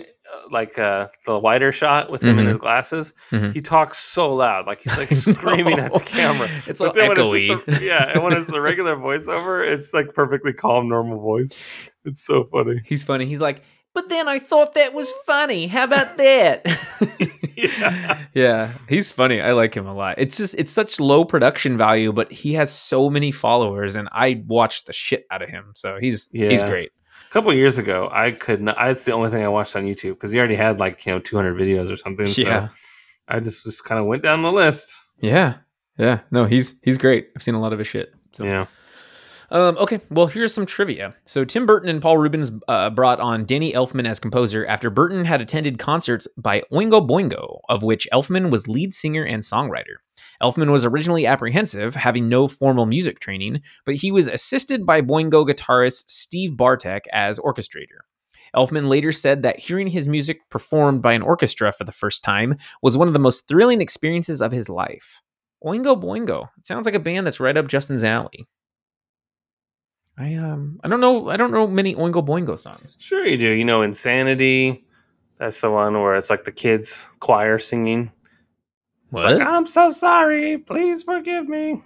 like 0.50 0.78
uh, 0.78 1.08
the 1.26 1.38
wider 1.38 1.72
shot 1.72 2.10
with 2.10 2.22
him 2.22 2.38
in 2.38 2.44
Mhm. 2.44 2.48
his 2.48 2.56
glasses. 2.56 3.12
Mhm. 3.30 3.52
He 3.54 3.60
talks 3.60 3.98
so 3.98 4.28
loud, 4.32 4.66
like 4.66 4.80
he's 4.82 4.96
like 4.98 5.10
screaming 5.12 5.78
at 5.78 5.92
the 5.92 6.00
camera. 6.00 6.48
It's 6.66 6.80
But 6.80 6.88
all 6.88 6.92
then 6.94 7.10
it's 7.12 7.78
the- 7.78 7.84
yeah, 7.84 8.12
and 8.14 8.22
when 8.22 8.32
it's 8.32 8.46
the 8.48 8.60
regular 8.60 8.96
voiceover, 9.08 9.66
it's 9.66 9.92
like 9.94 10.14
perfectly 10.14 10.52
calm, 10.52 10.88
normal 10.88 11.20
voice. 11.20 11.60
It's 12.04 12.22
so 12.24 12.44
funny. 12.52 12.80
He's 12.84 13.02
funny. 13.04 13.26
He's 13.26 13.40
like, 13.40 13.62
but 13.94 14.08
then 14.10 14.28
I 14.28 14.38
thought 14.38 14.74
that 14.74 14.92
was 14.94 15.12
funny. 15.26 15.66
How 15.66 15.84
about 15.84 16.16
that? 16.18 16.66
Yeah. 17.56 18.18
yeah, 18.34 18.72
he's 18.86 19.10
funny. 19.10 19.40
I 19.40 19.52
like 19.52 19.74
him 19.74 19.86
a 19.86 19.94
lot. 19.94 20.16
It's 20.18 20.36
just 20.36 20.54
it's 20.58 20.70
such 20.70 21.00
low 21.00 21.24
production 21.24 21.78
value, 21.78 22.12
but 22.12 22.30
he 22.30 22.52
has 22.52 22.70
so 22.70 23.08
many 23.08 23.30
followers, 23.32 23.96
and 23.96 24.10
I 24.12 24.42
watch 24.46 24.84
the 24.84 24.92
shit 24.92 25.24
out 25.30 25.40
of 25.40 25.48
him. 25.48 25.72
So 25.74 25.96
he's 25.98 26.28
he's 26.32 26.62
great. 26.62 26.92
Couple 27.36 27.52
years 27.52 27.76
ago, 27.76 28.08
I 28.10 28.30
could 28.30 28.62
not. 28.62 28.78
It's 28.88 29.04
the 29.04 29.12
only 29.12 29.28
thing 29.28 29.44
I 29.44 29.48
watched 29.48 29.76
on 29.76 29.84
YouTube 29.84 30.14
because 30.14 30.32
he 30.32 30.38
already 30.38 30.54
had 30.54 30.80
like 30.80 31.04
you 31.04 31.12
know 31.12 31.18
200 31.18 31.54
videos 31.54 31.92
or 31.92 31.96
something. 31.96 32.24
Yeah. 32.28 32.68
So 32.68 32.74
I 33.28 33.40
just 33.40 33.62
just 33.64 33.84
kind 33.84 34.00
of 34.00 34.06
went 34.06 34.22
down 34.22 34.40
the 34.40 34.50
list. 34.50 34.90
Yeah. 35.20 35.56
Yeah. 35.98 36.20
No, 36.30 36.46
he's 36.46 36.76
he's 36.82 36.96
great. 36.96 37.28
I've 37.36 37.42
seen 37.42 37.54
a 37.54 37.60
lot 37.60 37.74
of 37.74 37.78
his 37.78 37.88
shit. 37.88 38.14
So. 38.32 38.44
Yeah. 38.46 38.64
Um, 39.50 39.76
okay, 39.76 40.00
well, 40.08 40.28
here's 40.28 40.54
some 40.54 40.64
trivia. 40.64 41.14
So, 41.26 41.44
Tim 41.44 41.66
Burton 41.66 41.90
and 41.90 42.00
Paul 42.00 42.16
Reubens 42.16 42.50
uh, 42.68 42.88
brought 42.88 43.20
on 43.20 43.44
Danny 43.44 43.70
Elfman 43.74 44.08
as 44.08 44.18
composer 44.18 44.64
after 44.64 44.88
Burton 44.88 45.26
had 45.26 45.42
attended 45.42 45.78
concerts 45.78 46.26
by 46.38 46.62
Oingo 46.72 47.06
Boingo, 47.06 47.60
of 47.68 47.82
which 47.82 48.08
Elfman 48.14 48.50
was 48.50 48.66
lead 48.66 48.94
singer 48.94 49.24
and 49.24 49.42
songwriter. 49.42 49.96
Elfman 50.42 50.70
was 50.70 50.84
originally 50.84 51.26
apprehensive, 51.26 51.94
having 51.94 52.28
no 52.28 52.48
formal 52.48 52.86
music 52.86 53.20
training, 53.20 53.62
but 53.84 53.94
he 53.94 54.12
was 54.12 54.28
assisted 54.28 54.84
by 54.86 55.00
Boingo 55.00 55.46
guitarist 55.46 56.10
Steve 56.10 56.56
Bartek 56.56 57.06
as 57.12 57.38
orchestrator. 57.38 58.00
Elfman 58.54 58.88
later 58.88 59.12
said 59.12 59.42
that 59.42 59.58
hearing 59.58 59.86
his 59.86 60.08
music 60.08 60.48
performed 60.50 61.02
by 61.02 61.12
an 61.12 61.22
orchestra 61.22 61.72
for 61.72 61.84
the 61.84 61.92
first 61.92 62.24
time 62.24 62.56
was 62.82 62.96
one 62.96 63.08
of 63.08 63.14
the 63.14 63.20
most 63.20 63.46
thrilling 63.48 63.80
experiences 63.80 64.40
of 64.40 64.52
his 64.52 64.68
life. 64.68 65.20
Oingo 65.64 66.00
Boingo. 66.00 66.48
It 66.58 66.66
sounds 66.66 66.86
like 66.86 66.94
a 66.94 67.00
band 67.00 67.26
that's 67.26 67.40
right 67.40 67.56
up 67.56 67.66
Justin's 67.66 68.04
alley. 68.04 68.46
I 70.18 70.34
um 70.34 70.80
I 70.82 70.88
don't 70.88 71.00
know 71.00 71.28
I 71.28 71.36
don't 71.36 71.52
know 71.52 71.66
many 71.66 71.94
Oingo 71.94 72.26
Boingo 72.26 72.58
songs. 72.58 72.96
Sure, 72.98 73.26
you 73.26 73.36
do. 73.36 73.50
You 73.50 73.64
know, 73.64 73.82
Insanity. 73.82 74.84
That's 75.38 75.60
the 75.60 75.70
one 75.70 76.00
where 76.00 76.16
it's 76.16 76.30
like 76.30 76.44
the 76.44 76.52
kids 76.52 77.08
choir 77.20 77.58
singing. 77.58 78.10
Like, 79.12 79.40
I'm 79.40 79.66
so 79.66 79.90
sorry. 79.90 80.58
Please 80.58 81.02
forgive 81.02 81.48
me. 81.48 81.82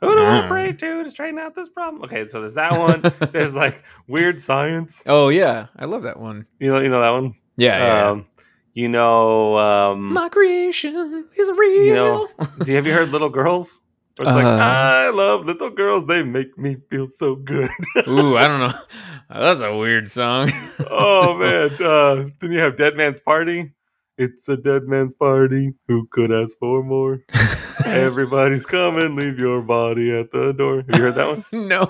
Who 0.00 0.14
do 0.14 0.24
I 0.24 0.46
pray 0.46 0.72
to 0.72 1.02
to 1.04 1.10
straighten 1.10 1.40
out 1.40 1.56
this 1.56 1.68
problem? 1.68 2.04
Okay, 2.04 2.28
so 2.28 2.38
there's 2.40 2.54
that 2.54 2.78
one. 2.78 3.02
there's 3.32 3.54
like 3.64 3.82
weird 4.06 4.40
science. 4.40 5.02
oh 5.06 5.28
yeah, 5.28 5.66
I 5.76 5.86
love 5.86 6.04
that 6.04 6.20
one. 6.20 6.46
You 6.60 6.72
know, 6.72 6.80
you 6.80 6.88
know 6.88 7.00
that 7.00 7.10
one. 7.10 7.34
Yeah, 7.56 7.78
yeah, 7.78 7.84
yeah. 8.04 8.10
Um, 8.10 8.26
you 8.74 8.88
know, 8.88 9.58
um, 9.58 10.12
My 10.12 10.28
creation 10.28 11.26
is 11.36 11.50
real. 11.50 11.84
you 11.84 11.94
know, 11.94 12.28
do 12.64 12.70
you 12.70 12.76
have 12.76 12.86
you 12.86 12.92
heard 12.92 13.08
Little 13.08 13.28
Girls? 13.28 13.80
Where 14.18 14.28
it's 14.28 14.34
like, 14.36 14.44
Uh. 14.44 14.58
I 14.62 15.10
love 15.10 15.44
little 15.46 15.70
girls. 15.70 16.06
They 16.06 16.22
make 16.22 16.56
me 16.56 16.76
feel 16.90 17.06
so 17.08 17.34
good. 17.34 17.70
Ooh, 18.08 18.36
I 18.36 18.46
don't 18.46 18.60
know. 18.60 18.78
That's 19.28 19.60
a 19.60 19.76
weird 19.76 20.08
song. 20.08 20.50
oh 20.90 21.36
man! 21.36 21.70
Uh, 21.84 22.28
then 22.40 22.52
you 22.52 22.60
have 22.60 22.76
Dead 22.76 22.96
Man's 22.96 23.20
Party. 23.20 23.72
It's 24.18 24.48
a 24.48 24.56
dead 24.56 24.88
man's 24.88 25.14
party. 25.14 25.74
Who 25.86 26.08
could 26.10 26.32
ask 26.32 26.58
for 26.58 26.82
more? 26.82 27.20
Everybody's 27.86 28.66
coming. 28.66 29.14
Leave 29.14 29.38
your 29.38 29.62
body 29.62 30.12
at 30.12 30.32
the 30.32 30.52
door. 30.52 30.78
Have 30.78 30.98
you 30.98 31.02
heard 31.04 31.14
that 31.14 31.28
one? 31.28 31.44
no. 31.68 31.82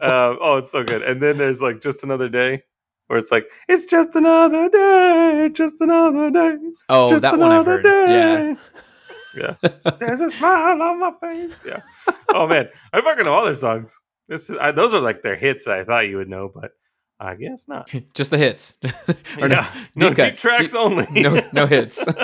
Uh, 0.00 0.36
oh, 0.40 0.58
it's 0.58 0.70
so 0.70 0.84
good. 0.84 1.02
And 1.02 1.20
then 1.20 1.38
there's 1.38 1.60
like 1.60 1.80
just 1.80 2.04
another 2.04 2.28
day, 2.28 2.62
where 3.08 3.18
it's 3.18 3.32
like 3.32 3.50
it's 3.68 3.86
just 3.86 4.14
another 4.14 4.68
day, 4.68 5.50
just 5.52 5.80
another 5.80 6.30
day, 6.30 6.56
oh, 6.88 7.10
just 7.10 7.22
that 7.22 7.36
one 7.36 7.50
I've 7.50 7.66
another 7.66 7.82
heard. 7.82 8.56
Yeah. 9.36 9.56
yeah. 9.64 9.90
There's 9.98 10.20
a 10.20 10.30
smile 10.30 10.80
on 10.80 11.00
my 11.00 11.12
face. 11.20 11.58
Yeah. 11.66 11.80
Oh 12.28 12.46
man, 12.46 12.68
I 12.92 13.00
fucking 13.00 13.24
know 13.24 13.34
all 13.34 13.44
their 13.44 13.54
songs. 13.54 14.00
This 14.28 14.48
is, 14.48 14.56
I, 14.60 14.70
those 14.70 14.94
are 14.94 15.00
like 15.00 15.22
their 15.22 15.36
hits. 15.36 15.64
that 15.64 15.80
I 15.80 15.84
thought 15.84 16.08
you 16.08 16.18
would 16.18 16.28
know, 16.28 16.52
but 16.54 16.70
I 17.24 17.36
guess 17.36 17.68
not. 17.68 17.88
Just 18.14 18.30
the 18.32 18.38
hits. 18.38 18.78
Or 19.38 19.48
no, 19.48 19.54
yeah, 19.56 19.74
no 19.94 20.08
deep 20.08 20.16
deep 20.18 20.34
tracks 20.34 20.72
Deep- 20.72 20.80
only. 20.80 21.06
no 21.22 21.40
no 21.52 21.66
hits. 21.66 22.06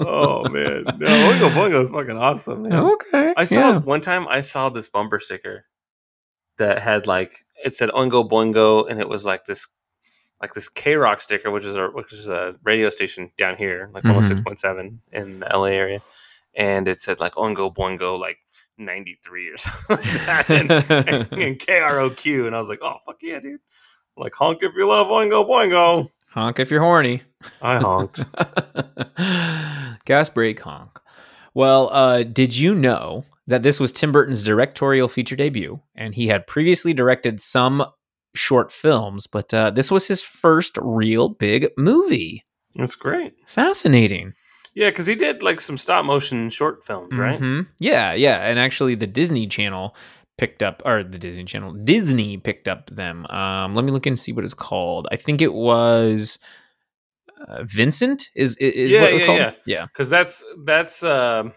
oh 0.00 0.48
man, 0.48 0.84
no, 0.84 1.06
Oingo 1.06 1.50
Boingo 1.50 1.82
is 1.82 1.90
fucking 1.90 2.16
awesome. 2.16 2.62
Man. 2.62 2.72
Okay. 2.72 3.32
I 3.36 3.44
saw 3.44 3.54
yeah. 3.72 3.76
one 3.78 4.00
time. 4.00 4.26
I 4.28 4.40
saw 4.40 4.68
this 4.68 4.88
bumper 4.88 5.20
sticker 5.20 5.66
that 6.58 6.80
had 6.80 7.06
like 7.06 7.44
it 7.64 7.74
said 7.74 7.90
Oingo 7.90 8.28
Boingo, 8.28 8.90
and 8.90 9.00
it 9.00 9.08
was 9.08 9.24
like 9.26 9.44
this, 9.44 9.66
like 10.40 10.54
this 10.54 10.68
K 10.68 10.94
Rock 10.96 11.20
sticker, 11.20 11.50
which 11.50 11.64
is 11.64 11.76
a 11.76 11.88
which 11.88 12.12
is 12.12 12.28
a 12.28 12.54
radio 12.62 12.88
station 12.88 13.30
down 13.38 13.56
here, 13.56 13.90
like 13.92 14.04
almost 14.04 14.26
Mhm. 14.26 14.28
six 14.28 14.40
point 14.40 14.60
seven 14.60 15.00
in 15.12 15.40
the 15.40 15.46
LA 15.46 15.66
area, 15.72 16.02
and 16.54 16.88
it 16.88 17.00
said 17.00 17.20
like 17.20 17.34
Oingo 17.34 17.74
Boingo, 17.74 18.18
like 18.18 18.38
ninety 18.84 19.18
three 19.24 19.48
or 19.48 19.56
something 19.58 19.96
like 19.96 20.26
that, 20.26 20.50
and, 20.50 20.70
and, 20.70 21.32
and 21.42 21.58
K 21.58 21.78
R 21.78 22.00
O 22.00 22.10
Q, 22.10 22.46
and 22.46 22.54
I 22.54 22.58
was 22.58 22.68
like, 22.68 22.80
oh 22.82 22.96
fuck 23.06 23.18
yeah, 23.22 23.40
dude! 23.40 23.60
Like 24.16 24.34
honk 24.34 24.62
if 24.62 24.74
you 24.74 24.86
love 24.86 25.08
Oingo 25.08 25.48
Boingo. 25.48 26.08
Honk 26.28 26.58
if 26.58 26.70
you're 26.70 26.80
horny. 26.80 27.22
I 27.60 27.78
honked. 27.78 28.24
Gas 30.06 30.30
brake 30.30 30.60
honk. 30.60 30.98
Well, 31.54 31.90
uh, 31.92 32.22
did 32.22 32.56
you 32.56 32.74
know 32.74 33.24
that 33.46 33.62
this 33.62 33.78
was 33.78 33.92
Tim 33.92 34.12
Burton's 34.12 34.42
directorial 34.42 35.08
feature 35.08 35.36
debut, 35.36 35.80
and 35.94 36.14
he 36.14 36.28
had 36.28 36.46
previously 36.46 36.94
directed 36.94 37.40
some 37.40 37.84
short 38.34 38.72
films, 38.72 39.26
but 39.26 39.52
uh, 39.52 39.70
this 39.70 39.90
was 39.90 40.08
his 40.08 40.22
first 40.22 40.78
real 40.80 41.28
big 41.28 41.68
movie. 41.76 42.42
That's 42.74 42.94
great. 42.94 43.34
Fascinating, 43.44 44.32
Yeah, 44.74 44.90
because 44.90 45.06
he 45.06 45.14
did 45.14 45.42
like 45.42 45.60
some 45.60 45.76
stop 45.76 46.04
motion 46.04 46.48
short 46.50 46.84
films, 46.84 47.16
right? 47.16 47.38
Mhm. 47.40 47.66
Yeah, 47.78 48.14
yeah, 48.14 48.48
and 48.48 48.58
actually, 48.58 48.94
the 48.94 49.06
Disney 49.06 49.46
Channel 49.46 49.94
picked 50.38 50.62
up, 50.62 50.82
or 50.86 51.04
the 51.04 51.18
Disney 51.18 51.44
Channel, 51.44 51.74
Disney 51.74 52.38
picked 52.38 52.68
up 52.68 52.88
them. 52.90 53.26
Um, 53.28 53.74
let 53.74 53.84
me 53.84 53.92
look 53.92 54.06
and 54.06 54.18
see 54.18 54.32
what 54.32 54.44
it's 54.44 54.54
called. 54.54 55.06
I 55.12 55.16
think 55.16 55.42
it 55.42 55.52
was 55.52 56.38
uh, 57.46 57.64
Vincent. 57.64 58.30
Is 58.34 58.56
is 58.56 58.92
Yeah, 58.92 59.00
what 59.02 59.10
it 59.10 59.14
was 59.14 59.22
yeah, 59.22 59.26
called? 59.26 59.38
yeah. 59.38 59.52
yeah. 59.66 59.86
because 59.86 60.08
that's 60.08 60.42
that's 60.64 61.02
um 61.02 61.52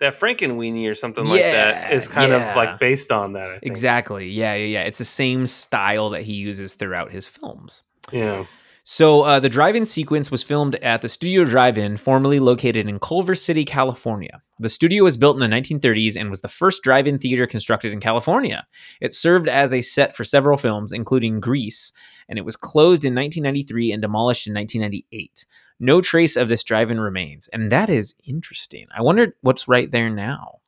that 0.00 0.14
Frankenweenie 0.18 0.88
or 0.90 0.94
something 0.94 1.24
like 1.24 1.40
that 1.40 1.92
is 1.92 2.08
kind 2.08 2.30
yeah. 2.32 2.50
of 2.50 2.56
like 2.56 2.78
based 2.78 3.10
on 3.12 3.32
that. 3.34 3.48
I 3.48 3.52
think. 3.58 3.64
Exactly. 3.64 4.28
Yeah, 4.28 4.54
yeah, 4.54 4.66
yeah. 4.66 4.82
It's 4.82 4.98
the 4.98 5.04
same 5.04 5.46
style 5.46 6.10
that 6.10 6.22
he 6.22 6.34
uses 6.34 6.74
throughout 6.74 7.10
his 7.10 7.26
films. 7.26 7.82
Yeah. 8.12 8.44
So 8.86 9.22
uh, 9.22 9.40
the 9.40 9.48
drive-in 9.48 9.86
sequence 9.86 10.30
was 10.30 10.42
filmed 10.42 10.74
at 10.76 11.00
the 11.00 11.08
Studio 11.08 11.44
Drive-In, 11.44 11.96
formerly 11.96 12.38
located 12.38 12.86
in 12.86 12.98
Culver 12.98 13.34
City, 13.34 13.64
California. 13.64 14.42
The 14.58 14.68
studio 14.68 15.04
was 15.04 15.16
built 15.16 15.36
in 15.36 15.40
the 15.40 15.56
1930s 15.56 16.16
and 16.20 16.28
was 16.28 16.42
the 16.42 16.48
first 16.48 16.82
drive-in 16.82 17.18
theater 17.18 17.46
constructed 17.46 17.94
in 17.94 18.00
California. 18.00 18.66
It 19.00 19.14
served 19.14 19.48
as 19.48 19.72
a 19.72 19.80
set 19.80 20.14
for 20.14 20.22
several 20.22 20.58
films, 20.58 20.92
including 20.92 21.40
Grease, 21.40 21.92
and 22.28 22.38
it 22.38 22.44
was 22.44 22.56
closed 22.56 23.06
in 23.06 23.14
1993 23.14 23.90
and 23.90 24.02
demolished 24.02 24.46
in 24.46 24.52
1998. 24.52 25.46
No 25.80 26.02
trace 26.02 26.36
of 26.36 26.50
this 26.50 26.62
drive-in 26.62 27.00
remains, 27.00 27.48
and 27.48 27.72
that 27.72 27.88
is 27.88 28.14
interesting. 28.26 28.86
I 28.94 29.00
wonder 29.00 29.34
what's 29.40 29.66
right 29.66 29.90
there 29.90 30.10
now. 30.10 30.58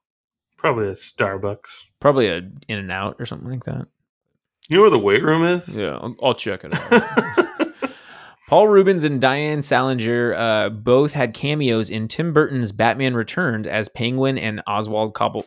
Probably 0.56 0.88
a 0.88 0.94
Starbucks. 0.94 1.84
Probably 2.00 2.28
a 2.28 2.38
In 2.38 2.78
and 2.78 2.90
Out 2.90 3.16
or 3.18 3.26
something 3.26 3.50
like 3.50 3.64
that. 3.64 3.88
You 4.70 4.78
know 4.78 4.80
where 4.80 4.90
the 4.90 4.98
weight 4.98 5.22
room 5.22 5.44
is? 5.44 5.76
Yeah, 5.76 5.98
I'll, 6.00 6.16
I'll 6.22 6.34
check 6.34 6.64
it 6.64 6.72
out. 6.74 7.48
Paul 8.48 8.68
Reubens 8.68 9.02
and 9.04 9.20
Diane 9.20 9.62
Salinger 9.62 10.34
uh, 10.34 10.70
both 10.70 11.12
had 11.12 11.34
cameos 11.34 11.90
in 11.90 12.06
Tim 12.08 12.32
Burton's 12.32 12.70
Batman 12.70 13.14
Returns 13.14 13.66
as 13.66 13.88
Penguin 13.88 14.38
and 14.38 14.62
Oswald 14.66 15.14
Cobble. 15.14 15.44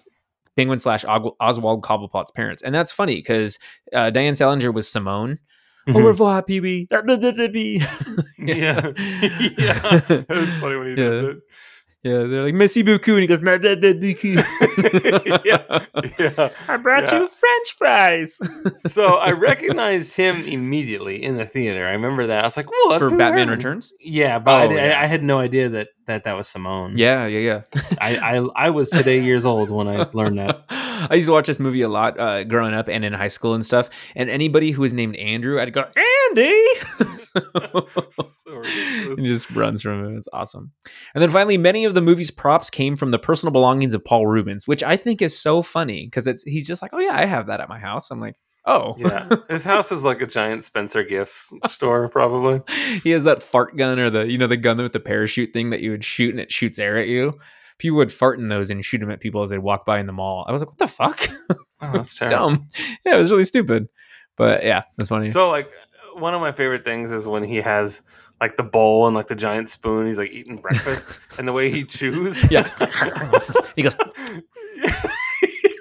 Penguin 0.57 0.79
slash 0.79 1.05
Oswald 1.07 1.81
Cobblepot's 1.83 2.31
parents, 2.31 2.61
and 2.61 2.75
that's 2.75 2.91
funny 2.91 3.15
because 3.15 3.57
uh, 3.93 4.09
Diane 4.09 4.35
Salinger 4.35 4.71
was 4.73 4.89
Simone. 4.91 5.39
Au 5.87 5.93
Mhm. 5.93 6.05
revoir, 6.05 6.43
PB. 6.43 6.87
yeah. 8.39 8.81
yeah. 9.57 10.01
It 10.09 10.27
was 10.29 10.55
funny 10.57 10.75
when 10.75 10.87
he 10.89 10.95
does 10.95 11.23
Yeah. 11.23 11.29
it. 11.31 11.37
Yeah. 12.03 12.23
They're 12.23 12.43
like 12.43 12.53
Merci 12.53 12.81
beaucoup, 12.83 13.13
and 13.13 13.21
he 13.21 13.27
goes 13.27 13.41
Merci 13.41 13.75
beaucoup. 13.75 14.23
yeah. 15.45 15.85
Yeah. 16.17 16.49
I 16.67 16.77
brought 16.77 17.11
Yeah. 17.11 17.19
you 17.21 17.27
French 17.27 17.71
fries 17.77 18.39
So 18.91 19.15
I 19.15 19.31
recognized 19.31 20.15
him 20.15 20.43
immediately 20.45 21.23
in 21.23 21.37
the 21.37 21.45
theater. 21.45 21.85
I 21.85 21.91
remember 21.91 22.27
that. 22.27 22.41
I 22.43 22.47
was 22.47 22.57
like, 22.57 22.67
"Whoa, 22.71 22.99
for 22.99 23.09
Batman 23.09 23.47
Herman." 23.47 23.49
Returns. 23.49 23.93
Yeah, 23.99 24.39
but 24.39 24.55
I, 24.55 24.65
Oh, 24.65 24.69
di- 24.69 24.75
yeah. 24.75 25.01
I 25.01 25.05
had 25.05 25.23
no 25.23 25.39
idea 25.39 25.69
that 25.69 25.89
that, 26.07 26.23
that 26.23 26.33
was 26.33 26.47
Simone. 26.47 26.93
Yeah, 26.97 27.27
yeah, 27.27 27.39
yeah. 27.39 27.61
I, 28.01 28.17
I 28.17 28.67
I 28.67 28.69
was 28.71 28.89
today 28.89 29.19
years 29.21 29.45
old 29.45 29.69
when 29.69 29.87
I 29.87 30.05
learned 30.13 30.39
that. 30.39 30.63
I 30.69 31.15
used 31.15 31.27
to 31.27 31.31
watch 31.33 31.47
this 31.47 31.59
movie 31.59 31.81
a 31.81 31.89
lot 31.89 32.19
uh, 32.19 32.43
growing 32.43 32.73
up 32.73 32.89
and 32.89 33.05
in 33.05 33.13
high 33.13 33.27
school 33.29 33.53
and 33.53 33.63
stuff. 33.65 33.89
And 34.15 34.29
anybody 34.29 34.71
who 34.71 34.81
was 34.81 34.93
named 34.93 35.15
Andrew, 35.17 35.59
I'd 35.59 35.71
go, 35.73 35.85
Andy! 36.29 36.63
So 38.49 38.61
and 39.09 39.19
he 39.19 39.27
just 39.27 39.51
runs 39.51 39.81
from 39.81 40.03
him. 40.03 40.17
It's 40.17 40.27
awesome. 40.33 40.71
And 41.13 41.21
then 41.21 41.29
finally, 41.29 41.57
many 41.57 41.85
of 41.85 41.93
the 41.93 42.01
movie's 42.01 42.31
props 42.31 42.69
came 42.69 42.95
from 42.95 43.11
the 43.11 43.19
personal 43.19 43.51
belongings 43.51 43.93
of 43.93 44.03
Paul 44.03 44.25
Reubens, 44.25 44.67
which 44.67 44.83
I 44.83 44.97
think 44.97 45.21
is 45.21 45.37
so 45.37 45.61
funny 45.61 46.05
because 46.05 46.25
it's 46.25 46.43
he's 46.43 46.67
just 46.67 46.81
like, 46.81 46.91
oh, 46.93 46.99
yeah, 46.99 47.13
I 47.13 47.25
have 47.25 47.47
that 47.47 47.59
at 47.59 47.69
my 47.69 47.79
house. 47.79 48.09
I'm 48.09 48.19
like, 48.19 48.35
oh. 48.65 48.95
Yeah, 48.97 49.29
his 49.49 49.63
house 49.63 49.91
is 49.91 50.03
like 50.03 50.21
a 50.21 50.27
giant 50.27 50.63
Spencer 50.63 51.03
Gifts 51.03 51.53
store, 51.67 52.09
probably. 52.09 52.61
he 53.03 53.11
has 53.11 53.23
that 53.25 53.43
fart 53.43 53.77
gun 53.77 53.99
or 53.99 54.09
the, 54.09 54.27
you 54.27 54.37
know, 54.37 54.47
the 54.47 54.57
gun 54.57 54.77
with 54.77 54.93
the 54.93 54.99
parachute 54.99 55.53
thing 55.53 55.69
that 55.69 55.81
you 55.81 55.91
would 55.91 56.03
shoot 56.03 56.31
and 56.31 56.39
it 56.39 56.51
shoots 56.51 56.79
air 56.79 56.97
at 56.97 57.07
you. 57.07 57.33
People 57.77 57.97
would 57.97 58.11
fart 58.11 58.39
in 58.39 58.47
those 58.47 58.71
and 58.71 58.83
shoot 58.83 58.97
them 58.97 59.11
at 59.11 59.19
people 59.19 59.43
as 59.43 59.49
they 59.49 59.57
walk 59.57 59.85
by 59.85 59.99
in 59.99 60.07
the 60.07 60.13
mall. 60.13 60.45
I 60.47 60.51
was 60.51 60.61
like, 60.61 60.69
what 60.69 60.79
the 60.79 60.87
fuck? 60.87 61.27
Oh, 61.81 61.91
that's 61.93 62.21
it's 62.21 62.31
dumb. 62.31 62.67
Yeah, 63.05 63.15
it 63.15 63.19
was 63.19 63.31
really 63.31 63.45
stupid. 63.45 63.87
But 64.35 64.63
yeah, 64.63 64.83
that's 64.97 65.09
funny. 65.09 65.29
So 65.29 65.49
like 65.49 65.69
one 66.15 66.33
of 66.33 66.41
my 66.41 66.51
favorite 66.51 66.83
things 66.83 67.11
is 67.11 67.27
when 67.27 67.43
he 67.43 67.57
has 67.57 68.01
like 68.41 68.57
the 68.57 68.63
bowl 68.63 69.05
and 69.07 69.15
like 69.15 69.27
the 69.27 69.35
giant 69.35 69.69
spoon. 69.69 70.07
He's 70.07 70.17
like 70.17 70.31
eating 70.31 70.57
breakfast, 70.57 71.19
and 71.37 71.47
the 71.47 71.53
way 71.53 71.69
he 71.71 71.83
chews. 71.83 72.49
yeah. 72.51 72.67
he 73.75 73.83
goes, 73.83 73.95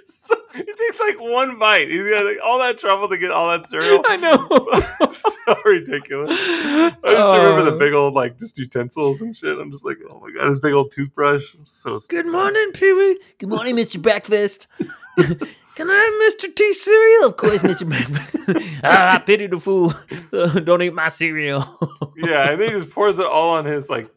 So, 0.05 0.35
he 0.55 0.63
takes 0.65 1.01
like 1.01 1.19
one 1.21 1.59
bite. 1.59 1.89
He's 1.89 2.03
got 2.11 2.27
like, 2.27 2.39
all 2.45 2.59
that 2.59 2.77
trouble 2.77 3.09
to 3.09 3.17
get 3.17 3.31
all 3.31 3.49
that 3.49 3.67
cereal. 3.67 4.03
I 4.07 4.17
know. 4.17 5.07
so 5.09 5.55
ridiculous. 5.65 6.31
I 6.31 6.91
just 7.03 7.35
remember 7.35 7.71
the 7.71 7.77
big 7.79 7.95
old 7.95 8.13
like 8.15 8.39
just 8.39 8.59
utensils 8.59 9.23
and 9.23 9.35
shit. 9.35 9.59
I'm 9.59 9.71
just 9.71 9.87
like, 9.87 9.99
oh 10.11 10.21
my 10.21 10.31
god, 10.37 10.49
his 10.49 10.59
big 10.59 10.75
old 10.75 10.91
toothbrush. 10.91 11.55
So 11.65 11.99
Good 12.09 12.27
morning, 12.27 12.73
Pee 12.75 12.93
Wee. 12.93 13.19
Good 13.39 13.49
morning, 13.49 13.77
Mr. 13.77 14.03
Breakfast. 14.03 14.67
Can 15.79 15.89
I 15.89 15.95
have 15.95 16.51
Mr. 16.51 16.53
T 16.53 16.73
cereal? 16.73 17.29
Of 17.29 17.37
course, 17.37 17.63
Mr. 17.63 17.89
Breakfast. 17.89 18.81
ah, 18.85 19.15
I 19.15 19.19
pity 19.19 19.47
the 19.47 19.59
fool. 19.59 19.93
don't 20.65 20.83
eat 20.83 20.93
my 20.93 21.09
cereal. 21.09 21.65
Yeah, 22.17 22.51
and 22.51 22.61
then 22.61 22.73
he 22.73 22.75
just 22.81 22.91
pours 22.91 23.21
it 23.21 23.27
all 23.27 23.51
on 23.51 23.65
his 23.65 23.89
like 23.89 24.11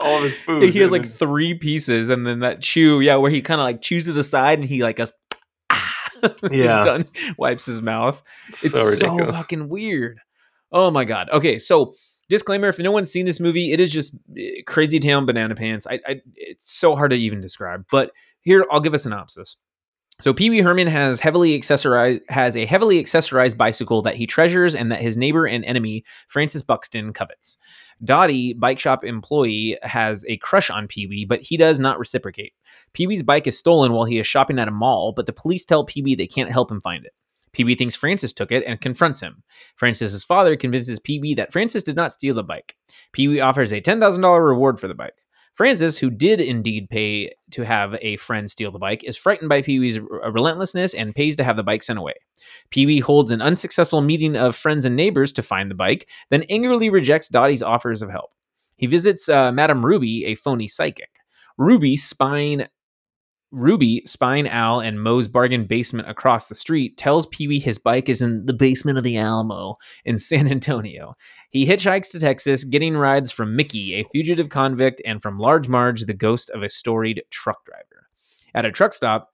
all 0.00 0.16
of 0.16 0.22
his 0.22 0.38
food. 0.38 0.62
he 0.62 0.78
has 0.78 0.90
like 0.90 1.04
three 1.04 1.52
pieces, 1.52 2.08
and 2.08 2.26
then 2.26 2.38
that 2.38 2.62
chew, 2.62 3.00
yeah, 3.00 3.16
where 3.16 3.30
he 3.30 3.42
kind 3.42 3.60
of 3.60 3.66
like 3.66 3.82
chews 3.82 4.06
to 4.06 4.14
the 4.14 4.24
side, 4.24 4.58
and 4.58 4.66
he 4.66 4.82
like 4.82 4.96
goes, 4.96 5.12
ah, 5.68 5.94
Yeah. 6.50 6.76
he's 6.78 6.86
done, 6.86 7.04
wipes 7.36 7.66
his 7.66 7.82
mouth. 7.82 8.22
It's 8.48 8.72
so 8.72 8.80
so, 8.92 9.32
fucking 9.32 9.68
weird. 9.68 10.18
Oh 10.72 10.90
my 10.90 11.04
god. 11.04 11.28
Okay, 11.28 11.58
so 11.58 11.92
disclaimer: 12.30 12.68
if 12.68 12.78
no 12.78 12.90
one's 12.90 13.12
seen 13.12 13.26
this 13.26 13.38
movie, 13.38 13.72
it 13.72 13.80
is 13.80 13.92
just 13.92 14.16
eh, 14.38 14.62
crazy 14.66 14.98
town 14.98 15.26
banana 15.26 15.56
pants. 15.56 15.86
I, 15.86 16.00
I 16.06 16.22
it's 16.36 16.72
so 16.72 16.96
hard 16.96 17.10
to 17.10 17.18
even 17.18 17.42
describe. 17.42 17.84
But 17.90 18.12
here, 18.40 18.64
I'll 18.70 18.80
give 18.80 18.94
a 18.94 18.98
synopsis. 18.98 19.58
So 20.22 20.32
Pee 20.32 20.50
Wee 20.50 20.60
Herman 20.60 20.86
has 20.86 21.18
heavily 21.18 21.58
accessorized 21.58 22.20
has 22.28 22.56
a 22.56 22.64
heavily 22.64 23.02
accessorized 23.02 23.56
bicycle 23.56 24.02
that 24.02 24.14
he 24.14 24.24
treasures 24.24 24.76
and 24.76 24.92
that 24.92 25.00
his 25.00 25.16
neighbor 25.16 25.48
and 25.48 25.64
enemy 25.64 26.04
Francis 26.28 26.62
Buxton 26.62 27.12
covets. 27.12 27.58
Dottie, 28.04 28.52
bike 28.52 28.78
shop 28.78 29.02
employee, 29.02 29.78
has 29.82 30.24
a 30.28 30.36
crush 30.36 30.70
on 30.70 30.86
Pee 30.86 31.08
Wee, 31.08 31.24
but 31.24 31.42
he 31.42 31.56
does 31.56 31.80
not 31.80 31.98
reciprocate. 31.98 32.52
Pee 32.92 33.08
Wee's 33.08 33.24
bike 33.24 33.48
is 33.48 33.58
stolen 33.58 33.90
while 33.94 34.04
he 34.04 34.20
is 34.20 34.26
shopping 34.28 34.60
at 34.60 34.68
a 34.68 34.70
mall, 34.70 35.12
but 35.12 35.26
the 35.26 35.32
police 35.32 35.64
tell 35.64 35.84
Pee 35.84 36.02
Wee 36.02 36.14
they 36.14 36.28
can't 36.28 36.52
help 36.52 36.70
him 36.70 36.80
find 36.82 37.04
it. 37.04 37.14
Pee 37.52 37.64
Wee 37.64 37.74
thinks 37.74 37.96
Francis 37.96 38.32
took 38.32 38.52
it 38.52 38.62
and 38.64 38.80
confronts 38.80 39.18
him. 39.18 39.42
Francis's 39.74 40.22
father 40.22 40.54
convinces 40.54 41.00
Pee 41.00 41.18
Wee 41.18 41.34
that 41.34 41.50
Francis 41.50 41.82
did 41.82 41.96
not 41.96 42.12
steal 42.12 42.36
the 42.36 42.44
bike. 42.44 42.76
Pee 43.12 43.26
Wee 43.26 43.40
offers 43.40 43.72
a 43.72 43.80
$10,000 43.80 44.46
reward 44.46 44.78
for 44.78 44.86
the 44.86 44.94
bike. 44.94 45.16
Francis, 45.54 45.98
who 45.98 46.10
did 46.10 46.40
indeed 46.40 46.88
pay 46.88 47.34
to 47.50 47.62
have 47.62 47.96
a 48.00 48.16
friend 48.16 48.50
steal 48.50 48.72
the 48.72 48.78
bike, 48.78 49.04
is 49.04 49.16
frightened 49.16 49.48
by 49.48 49.60
Pee 49.62 49.78
Wee's 49.78 49.98
r- 49.98 50.32
relentlessness 50.32 50.94
and 50.94 51.14
pays 51.14 51.36
to 51.36 51.44
have 51.44 51.56
the 51.56 51.62
bike 51.62 51.82
sent 51.82 51.98
away. 51.98 52.14
Pee 52.70 52.86
Wee 52.86 53.00
holds 53.00 53.30
an 53.30 53.42
unsuccessful 53.42 54.00
meeting 54.00 54.34
of 54.34 54.56
friends 54.56 54.84
and 54.84 54.96
neighbors 54.96 55.32
to 55.32 55.42
find 55.42 55.70
the 55.70 55.74
bike, 55.74 56.08
then 56.30 56.44
angrily 56.48 56.88
rejects 56.88 57.28
Dottie's 57.28 57.62
offers 57.62 58.00
of 58.00 58.10
help. 58.10 58.30
He 58.76 58.86
visits 58.86 59.28
uh, 59.28 59.52
Madame 59.52 59.84
Ruby, 59.84 60.24
a 60.24 60.34
phony 60.34 60.68
psychic. 60.68 61.10
Ruby, 61.58 61.96
spying 61.96 62.66
Ruby, 63.52 64.02
spying 64.06 64.48
Al 64.48 64.80
and 64.80 65.00
Moe's 65.00 65.28
bargain 65.28 65.66
basement 65.66 66.08
across 66.08 66.48
the 66.48 66.54
street, 66.54 66.96
tells 66.96 67.26
Pee 67.26 67.46
Wee 67.46 67.60
his 67.60 67.78
bike 67.78 68.08
is 68.08 68.22
in 68.22 68.46
the 68.46 68.54
basement 68.54 68.96
of 68.96 69.04
the 69.04 69.18
Alamo 69.18 69.76
in 70.04 70.18
San 70.32 70.50
Antonio. 70.50 71.14
He 71.50 71.66
hitchhikes 71.66 72.10
to 72.12 72.18
Texas, 72.18 72.64
getting 72.64 72.96
rides 72.96 73.30
from 73.30 73.54
Mickey, 73.54 73.94
a 73.94 74.04
fugitive 74.04 74.48
convict, 74.48 75.02
and 75.04 75.20
from 75.22 75.38
Large 75.38 75.68
Marge, 75.68 76.02
the 76.06 76.14
ghost 76.14 76.48
of 76.50 76.62
a 76.62 76.68
storied 76.70 77.22
truck 77.30 77.64
driver. 77.66 78.08
At 78.54 78.64
a 78.64 78.72
truck 78.72 78.94
stop, 78.94 79.31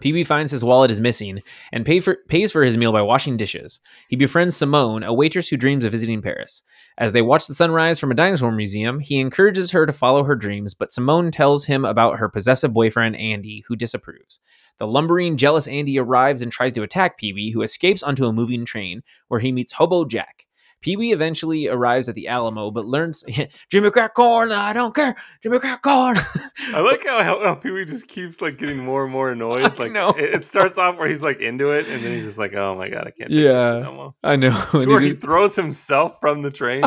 Pee 0.00 0.12
Wee 0.12 0.24
finds 0.24 0.50
his 0.50 0.64
wallet 0.64 0.90
is 0.90 1.00
missing 1.00 1.42
and 1.70 1.86
pay 1.86 2.00
for, 2.00 2.18
pays 2.26 2.50
for 2.50 2.64
his 2.64 2.76
meal 2.76 2.92
by 2.92 3.02
washing 3.02 3.36
dishes. 3.36 3.78
He 4.08 4.16
befriends 4.16 4.56
Simone, 4.56 5.02
a 5.02 5.12
waitress 5.12 5.48
who 5.48 5.56
dreams 5.56 5.84
of 5.84 5.92
visiting 5.92 6.22
Paris. 6.22 6.62
As 6.98 7.12
they 7.12 7.22
watch 7.22 7.46
the 7.46 7.54
sunrise 7.54 8.00
from 8.00 8.10
a 8.10 8.14
dinosaur 8.14 8.50
museum, 8.50 9.00
he 9.00 9.20
encourages 9.20 9.70
her 9.70 9.86
to 9.86 9.92
follow 9.92 10.24
her 10.24 10.34
dreams, 10.34 10.74
but 10.74 10.90
Simone 10.90 11.30
tells 11.30 11.66
him 11.66 11.84
about 11.84 12.18
her 12.18 12.28
possessive 12.28 12.72
boyfriend, 12.72 13.16
Andy, 13.16 13.64
who 13.68 13.76
disapproves. 13.76 14.40
The 14.78 14.86
lumbering, 14.86 15.36
jealous 15.36 15.68
Andy 15.68 15.98
arrives 15.98 16.42
and 16.42 16.50
tries 16.50 16.72
to 16.72 16.82
attack 16.82 17.18
Pee 17.18 17.32
Wee, 17.32 17.50
who 17.50 17.62
escapes 17.62 18.02
onto 18.02 18.26
a 18.26 18.32
moving 18.32 18.64
train, 18.64 19.02
where 19.28 19.40
he 19.40 19.52
meets 19.52 19.74
Hobo 19.74 20.04
Jack. 20.04 20.46
Pee 20.82 20.96
Wee 20.96 21.12
eventually 21.12 21.68
arrives 21.68 22.08
at 22.08 22.14
the 22.14 22.28
Alamo, 22.28 22.70
but 22.70 22.84
learns 22.84 23.24
Jimmy 23.70 23.90
Crack 23.90 24.14
Corn, 24.14 24.52
I 24.52 24.72
don't 24.72 24.94
care, 24.94 25.14
Jimmy 25.42 25.60
Crack 25.60 25.82
Corn. 25.82 26.16
I 26.74 26.80
like 26.80 27.04
how, 27.06 27.22
how, 27.22 27.42
how 27.42 27.54
Pee 27.54 27.70
Wee 27.70 27.84
just 27.84 28.08
keeps 28.08 28.40
like 28.40 28.58
getting 28.58 28.78
more 28.78 29.04
and 29.04 29.12
more 29.12 29.30
annoyed. 29.32 29.78
Like. 29.78 29.92
It, 30.18 30.34
it 30.34 30.44
starts 30.44 30.76
off 30.76 30.98
where 30.98 31.08
he's 31.08 31.22
like 31.22 31.40
into 31.40 31.70
it, 31.70 31.88
and 31.88 32.02
then 32.02 32.12
he's 32.12 32.24
just 32.24 32.38
like, 32.38 32.54
"Oh 32.54 32.76
my 32.76 32.88
god, 32.88 33.06
I 33.06 33.10
can't." 33.10 33.30
Yeah. 33.30 33.80
no. 33.80 34.14
I 34.22 34.36
know. 34.36 34.52
Where 34.72 35.00
he 35.00 35.14
throws 35.14 35.56
himself 35.56 36.16
from 36.20 36.42
the 36.42 36.50
train. 36.50 36.82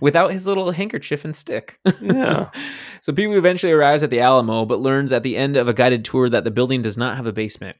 Without 0.00 0.30
his 0.30 0.46
little 0.46 0.70
handkerchief 0.70 1.24
and 1.24 1.34
stick. 1.34 1.78
Yeah. 2.00 2.50
so 3.00 3.12
Pee 3.12 3.26
Wee 3.26 3.36
eventually 3.36 3.72
arrives 3.72 4.02
at 4.02 4.10
the 4.10 4.20
Alamo, 4.20 4.66
but 4.66 4.80
learns 4.80 5.12
at 5.12 5.22
the 5.22 5.36
end 5.36 5.56
of 5.56 5.68
a 5.68 5.72
guided 5.72 6.04
tour 6.04 6.28
that 6.28 6.44
the 6.44 6.50
building 6.50 6.82
does 6.82 6.98
not 6.98 7.16
have 7.16 7.26
a 7.26 7.32
basement. 7.32 7.76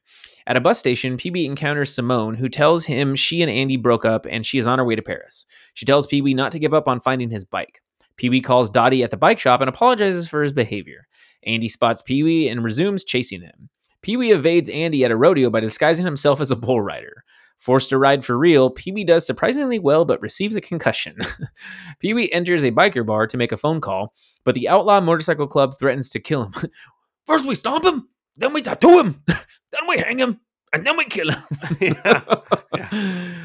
At 0.48 0.56
a 0.56 0.62
bus 0.62 0.78
station, 0.78 1.18
Wee 1.22 1.44
encounters 1.44 1.94
Simone, 1.94 2.34
who 2.34 2.48
tells 2.48 2.86
him 2.86 3.14
she 3.14 3.42
and 3.42 3.50
Andy 3.50 3.76
broke 3.76 4.06
up 4.06 4.26
and 4.28 4.46
she 4.46 4.56
is 4.56 4.66
on 4.66 4.78
her 4.78 4.84
way 4.84 4.96
to 4.96 5.02
Paris. 5.02 5.44
She 5.74 5.84
tells 5.84 6.10
Wee 6.10 6.32
not 6.32 6.52
to 6.52 6.58
give 6.58 6.72
up 6.72 6.88
on 6.88 7.00
finding 7.00 7.28
his 7.28 7.44
bike. 7.44 7.82
Pee 8.16 8.30
Wee 8.30 8.40
calls 8.40 8.70
Dottie 8.70 9.02
at 9.02 9.10
the 9.10 9.18
bike 9.18 9.38
shop 9.38 9.60
and 9.60 9.68
apologizes 9.68 10.26
for 10.26 10.42
his 10.42 10.54
behavior. 10.54 11.06
Andy 11.44 11.68
spots 11.68 12.00
Pee 12.00 12.22
Wee 12.22 12.48
and 12.48 12.64
resumes 12.64 13.04
chasing 13.04 13.42
him. 13.42 13.68
Pee 14.00 14.16
Wee 14.16 14.32
evades 14.32 14.70
Andy 14.70 15.04
at 15.04 15.10
a 15.10 15.16
rodeo 15.16 15.50
by 15.50 15.60
disguising 15.60 16.06
himself 16.06 16.40
as 16.40 16.50
a 16.50 16.56
bull 16.56 16.80
rider. 16.80 17.24
Forced 17.58 17.90
to 17.90 17.98
ride 17.98 18.24
for 18.24 18.38
real, 18.38 18.70
Pee 18.70 18.92
Wee 18.92 19.04
does 19.04 19.26
surprisingly 19.26 19.78
well 19.78 20.06
but 20.06 20.22
receives 20.22 20.56
a 20.56 20.62
concussion. 20.62 21.18
Pee 22.00 22.14
Wee 22.14 22.32
enters 22.32 22.64
a 22.64 22.72
biker 22.72 23.04
bar 23.04 23.26
to 23.26 23.36
make 23.36 23.52
a 23.52 23.58
phone 23.58 23.82
call, 23.82 24.14
but 24.44 24.54
the 24.54 24.68
Outlaw 24.68 25.00
Motorcycle 25.02 25.46
Club 25.46 25.74
threatens 25.78 26.08
to 26.10 26.20
kill 26.20 26.44
him. 26.44 26.52
First 27.26 27.46
we 27.46 27.54
stomp 27.54 27.84
him, 27.84 28.08
then 28.38 28.52
we 28.52 28.62
tattoo 28.62 29.00
him, 29.00 29.22
then 29.26 29.86
we 29.88 29.98
hang 29.98 30.18
him, 30.18 30.40
and 30.72 30.86
then 30.86 30.96
we 30.96 31.04
kill 31.04 31.30
him. 31.30 31.42
yeah. 31.80 32.22
Yeah. 32.76 32.88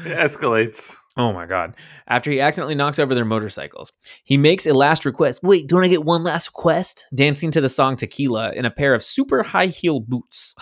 It 0.06 0.18
escalates. 0.18 0.96
Oh 1.16 1.32
my 1.32 1.46
god. 1.46 1.76
After 2.08 2.30
he 2.30 2.40
accidentally 2.40 2.74
knocks 2.74 2.98
over 2.98 3.14
their 3.14 3.24
motorcycles, 3.24 3.92
he 4.24 4.36
makes 4.36 4.66
a 4.66 4.74
last 4.74 5.04
request. 5.04 5.40
Wait, 5.44 5.68
don't 5.68 5.84
I 5.84 5.88
get 5.88 6.04
one 6.04 6.24
last 6.24 6.48
request? 6.48 7.06
Dancing 7.14 7.52
to 7.52 7.60
the 7.60 7.68
song 7.68 7.96
Tequila 7.96 8.52
in 8.52 8.64
a 8.64 8.70
pair 8.70 8.94
of 8.94 9.04
super 9.04 9.44
high 9.44 9.66
heel 9.66 10.00
boots. 10.00 10.56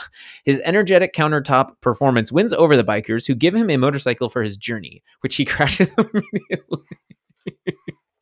His 0.44 0.60
energetic 0.64 1.14
countertop 1.14 1.80
performance 1.80 2.30
wins 2.30 2.52
over 2.52 2.76
the 2.76 2.84
bikers 2.84 3.26
who 3.26 3.34
give 3.34 3.54
him 3.54 3.70
a 3.70 3.78
motorcycle 3.78 4.28
for 4.28 4.42
his 4.42 4.58
journey, 4.58 5.02
which 5.20 5.36
he 5.36 5.44
crashes 5.46 5.94
immediately. 5.96 6.82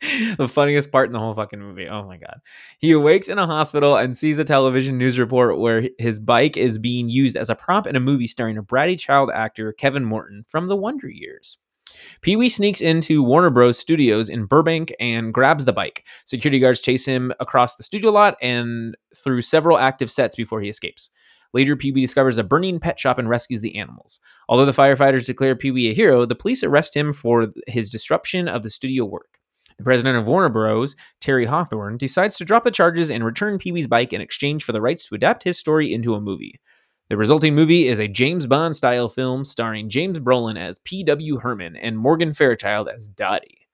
the 0.39 0.49
funniest 0.49 0.91
part 0.91 1.09
in 1.09 1.13
the 1.13 1.19
whole 1.19 1.35
fucking 1.35 1.61
movie. 1.61 1.89
Oh 1.89 2.05
my 2.05 2.17
god. 2.17 2.41
He 2.79 2.93
awakes 2.93 3.29
in 3.29 3.39
a 3.39 3.47
hospital 3.47 3.97
and 3.97 4.17
sees 4.17 4.39
a 4.39 4.45
television 4.45 4.97
news 4.97 5.19
report 5.19 5.59
where 5.59 5.89
his 5.99 6.19
bike 6.19 6.57
is 6.57 6.79
being 6.79 7.11
used 7.11 7.37
as 7.37 7.51
a 7.51 7.55
prop 7.55 7.87
in 7.87 7.97
a 7.97 8.01
movie 8.01 8.27
starring 8.27 8.57
a 8.57 8.63
bratty 8.63 8.99
child 8.99 9.31
actor, 9.35 9.73
Kevin 9.73 10.05
Morton, 10.05 10.45
from 10.49 10.69
the 10.69 10.77
Wonder 10.77 11.11
Years. 11.11 11.59
Pee 12.23 12.37
Wee 12.37 12.49
sneaks 12.49 12.81
into 12.81 13.23
Warner 13.23 13.51
Bros. 13.51 13.79
Studios 13.79 14.29
in 14.29 14.47
Burbank 14.47 14.95
and 15.01 15.35
grabs 15.35 15.65
the 15.65 15.73
bike. 15.73 16.07
Security 16.25 16.59
guards 16.59 16.81
chase 16.81 17.05
him 17.05 17.33
across 17.41 17.77
the 17.77 17.83
studio 17.83 18.11
lot 18.11 18.37
and 18.41 18.97
through 19.15 19.43
several 19.43 19.77
active 19.77 20.11
sets 20.11 20.37
before 20.37 20.61
he 20.61 20.69
escapes. 20.69 21.11
Later, 21.53 21.77
Pee 21.77 21.93
Wee 21.93 22.03
discovers 22.03 22.39
a 22.39 22.45
burning 22.45 22.79
pet 22.79 22.99
shop 22.99 23.19
and 23.19 23.29
rescues 23.29 23.61
the 23.61 23.77
animals. 23.77 24.21
Although 24.49 24.67
the 24.67 24.73
firefighters 24.73 25.27
declare 25.27 25.57
Pee 25.57 25.73
Wee 25.73 25.91
a 25.91 25.95
hero, 25.95 26.25
the 26.25 26.37
police 26.37 26.63
arrest 26.63 26.97
him 26.97 27.13
for 27.13 27.49
his 27.67 27.91
disruption 27.91 28.47
of 28.47 28.63
the 28.63 28.71
studio 28.71 29.05
work. 29.05 29.30
The 29.81 29.85
president 29.85 30.19
of 30.19 30.29
Warner 30.29 30.51
Bros., 30.51 30.95
Terry 31.23 31.47
Hawthorne, 31.47 31.97
decides 31.97 32.37
to 32.37 32.45
drop 32.45 32.65
the 32.65 32.71
charges 32.71 33.11
and 33.11 33.25
return 33.25 33.57
Pee 33.57 33.73
Wee's 33.73 33.87
bike 33.87 34.13
in 34.13 34.21
exchange 34.21 34.63
for 34.63 34.73
the 34.73 34.81
rights 34.83 35.09
to 35.09 35.15
adapt 35.15 35.45
his 35.45 35.59
story 35.59 35.91
into 35.91 36.15
a 36.15 36.21
movie. 36.21 36.61
The 37.09 37.17
resulting 37.17 37.55
movie 37.55 37.89
is 37.89 37.99
a 37.99 38.07
James 38.07 38.45
Bond 38.47 38.77
style 38.77 39.09
film 39.09 39.43
starring 39.43 39.89
James 39.89 40.19
Brolin 40.19 40.59
as 40.59 40.81
P.W. 40.81 41.39
Herman 41.39 41.77
and 41.77 41.97
Morgan 41.97 42.35
Fairchild 42.35 42.91
as 42.91 43.09
Dottie. 43.09 43.69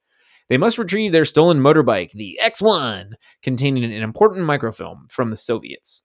They 0.48 0.58
must 0.58 0.78
retrieve 0.78 1.10
their 1.10 1.24
stolen 1.24 1.58
motorbike, 1.58 2.12
the 2.12 2.38
X1, 2.40 3.14
containing 3.42 3.82
an 3.82 3.90
important 3.90 4.46
microfilm 4.46 5.08
from 5.10 5.30
the 5.30 5.36
Soviets. 5.36 6.04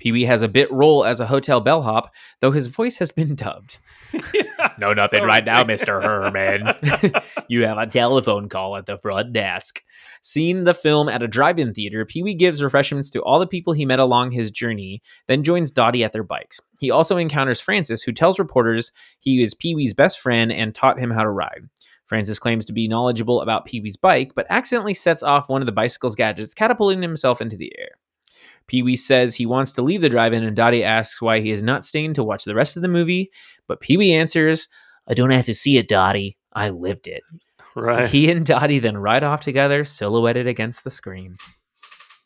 Pee 0.00 0.12
Wee 0.12 0.24
has 0.24 0.42
a 0.42 0.48
bit 0.48 0.70
role 0.72 1.04
as 1.04 1.20
a 1.20 1.26
hotel 1.26 1.60
bellhop, 1.60 2.12
though 2.40 2.50
his 2.50 2.66
voice 2.66 2.98
has 2.98 3.12
been 3.12 3.34
dubbed. 3.34 3.78
No, 4.78 4.92
nothing 4.92 5.20
So 5.20 5.26
right 5.26 5.44
now. 5.44 5.62
Mr. 5.64 6.02
Herman. 6.02 6.74
you 7.48 7.66
have 7.66 7.78
a 7.78 7.86
telephone 7.86 8.48
call 8.48 8.76
at 8.76 8.86
the 8.86 8.96
front 8.96 9.32
desk. 9.32 9.82
Seeing 10.22 10.64
the 10.64 10.74
film 10.74 11.08
at 11.08 11.22
a 11.22 11.28
drive 11.28 11.58
in 11.58 11.74
theater, 11.74 12.04
Pee 12.04 12.22
Wee 12.22 12.34
gives 12.34 12.62
refreshments 12.62 13.10
to 13.10 13.22
all 13.22 13.38
the 13.38 13.46
people 13.46 13.72
he 13.72 13.86
met 13.86 13.98
along 13.98 14.32
his 14.32 14.50
journey, 14.50 15.02
then 15.28 15.42
joins 15.42 15.70
Dottie 15.70 16.04
at 16.04 16.12
their 16.12 16.22
bikes. 16.22 16.60
He 16.78 16.90
also 16.90 17.16
encounters 17.16 17.60
Francis, 17.60 18.02
who 18.02 18.12
tells 18.12 18.38
reporters 18.38 18.92
he 19.20 19.42
is 19.42 19.54
Pee 19.54 19.74
Wee's 19.74 19.94
best 19.94 20.18
friend 20.18 20.50
and 20.50 20.74
taught 20.74 20.98
him 20.98 21.10
how 21.10 21.22
to 21.22 21.30
ride. 21.30 21.68
Francis 22.06 22.38
claims 22.38 22.64
to 22.64 22.72
be 22.72 22.88
knowledgeable 22.88 23.40
about 23.40 23.66
Pee 23.66 23.80
Wee's 23.80 23.96
bike, 23.96 24.32
but 24.34 24.46
accidentally 24.50 24.94
sets 24.94 25.22
off 25.22 25.48
one 25.48 25.62
of 25.62 25.66
the 25.66 25.72
bicycle's 25.72 26.16
gadgets, 26.16 26.54
catapulting 26.54 27.02
himself 27.02 27.40
into 27.40 27.56
the 27.56 27.72
air. 27.78 27.90
Pee 28.70 28.84
Wee 28.84 28.94
says 28.94 29.34
he 29.34 29.46
wants 29.46 29.72
to 29.72 29.82
leave 29.82 30.00
the 30.00 30.08
drive 30.08 30.32
in, 30.32 30.44
and 30.44 30.54
Dottie 30.54 30.84
asks 30.84 31.20
why 31.20 31.40
he 31.40 31.50
is 31.50 31.64
not 31.64 31.84
staying 31.84 32.14
to 32.14 32.22
watch 32.22 32.44
the 32.44 32.54
rest 32.54 32.76
of 32.76 32.82
the 32.82 32.88
movie. 32.88 33.32
But 33.66 33.80
Pee 33.80 33.96
Wee 33.96 34.12
answers, 34.12 34.68
I 35.08 35.14
don't 35.14 35.30
have 35.30 35.46
to 35.46 35.54
see 35.54 35.76
it, 35.76 35.88
Dottie. 35.88 36.38
I 36.52 36.70
lived 36.70 37.08
it. 37.08 37.24
Right. 37.74 38.08
He 38.08 38.30
and 38.30 38.46
Dottie 38.46 38.78
then 38.78 38.96
ride 38.96 39.24
off 39.24 39.40
together, 39.40 39.84
silhouetted 39.84 40.46
against 40.46 40.84
the 40.84 40.90
screen. 40.92 41.36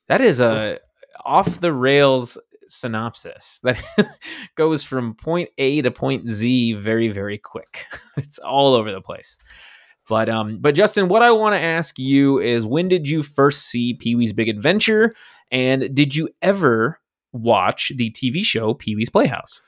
That 0.08 0.20
is 0.20 0.42
a 0.42 0.80
off 1.24 1.60
the 1.60 1.72
rails 1.72 2.36
synopsis 2.66 3.60
that 3.62 3.82
goes 4.54 4.84
from 4.84 5.14
point 5.14 5.48
A 5.56 5.80
to 5.80 5.90
point 5.90 6.28
Z 6.28 6.74
very, 6.74 7.08
very 7.08 7.38
quick. 7.38 7.86
it's 8.18 8.38
all 8.38 8.74
over 8.74 8.92
the 8.92 9.00
place. 9.00 9.38
But 10.10 10.28
um, 10.28 10.58
but 10.60 10.74
Justin, 10.74 11.08
what 11.08 11.22
I 11.22 11.30
want 11.30 11.54
to 11.54 11.60
ask 11.60 11.98
you 11.98 12.38
is 12.38 12.66
when 12.66 12.88
did 12.88 13.08
you 13.08 13.22
first 13.22 13.62
see 13.62 13.94
Pee 13.94 14.14
Wee's 14.14 14.34
Big 14.34 14.50
Adventure? 14.50 15.14
And 15.54 15.94
did 15.94 16.16
you 16.16 16.28
ever 16.42 16.98
watch 17.32 17.92
the 17.94 18.10
TV 18.10 18.44
show 18.44 18.74
Pee 18.74 18.96
Wee's 18.96 19.08
Playhouse? 19.08 19.62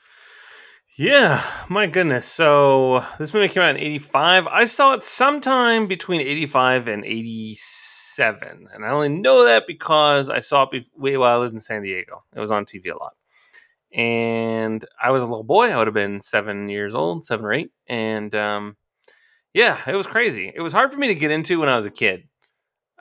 Yeah, 0.97 1.41
my 1.69 1.87
goodness. 1.87 2.25
So 2.25 3.05
this 3.19 3.33
movie 3.33 3.47
came 3.47 3.63
out 3.63 3.77
in 3.77 3.81
85. 3.81 4.47
I 4.47 4.65
saw 4.65 4.95
it 4.95 5.03
sometime 5.03 5.87
between 5.87 6.19
85 6.19 6.89
and 6.89 7.05
87. 7.05 8.67
And 8.73 8.83
I 8.83 8.89
only 8.89 9.07
know 9.07 9.45
that 9.45 9.65
because 9.65 10.29
I 10.29 10.41
saw 10.41 10.63
it 10.63 10.71
be- 10.71 11.15
while 11.15 11.23
I 11.23 11.37
lived 11.37 11.53
in 11.53 11.61
San 11.61 11.83
Diego. 11.83 12.21
It 12.35 12.39
was 12.41 12.51
on 12.51 12.65
TV 12.65 12.91
a 12.91 12.97
lot. 12.97 13.13
And 13.93 14.83
I 15.01 15.11
was 15.11 15.23
a 15.23 15.25
little 15.25 15.45
boy. 15.45 15.69
I 15.69 15.77
would 15.77 15.87
have 15.87 15.93
been 15.93 16.19
seven 16.19 16.67
years 16.67 16.95
old, 16.95 17.23
seven 17.23 17.45
or 17.45 17.53
eight. 17.53 17.71
And 17.87 18.35
um, 18.35 18.75
yeah, 19.53 19.79
it 19.87 19.95
was 19.95 20.05
crazy. 20.07 20.51
It 20.53 20.61
was 20.61 20.73
hard 20.73 20.91
for 20.91 20.99
me 20.99 21.07
to 21.07 21.15
get 21.15 21.31
into 21.31 21.61
when 21.61 21.69
I 21.69 21.77
was 21.77 21.85
a 21.85 21.91
kid. 21.91 22.27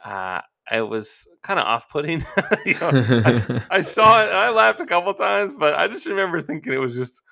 Uh, 0.05 0.43
it 0.73 0.89
was 0.89 1.29
kind 1.43 1.59
of 1.61 1.67
off-putting. 1.67 2.25
you 2.67 2.75
know, 2.75 2.91
I, 2.93 3.63
I, 3.71 3.81
saw 3.83 4.23
it. 4.23 4.31
I 4.31 4.51
laughed 4.51 4.81
a 4.81 4.87
couple 4.87 5.13
times, 5.15 5.57
but 5.57 5.75
I 5.75 5.89
just 5.89 6.07
remember 6.07 6.41
thinking 6.43 6.73
it 6.73 6.81
was 6.81 6.95
just 6.95 7.23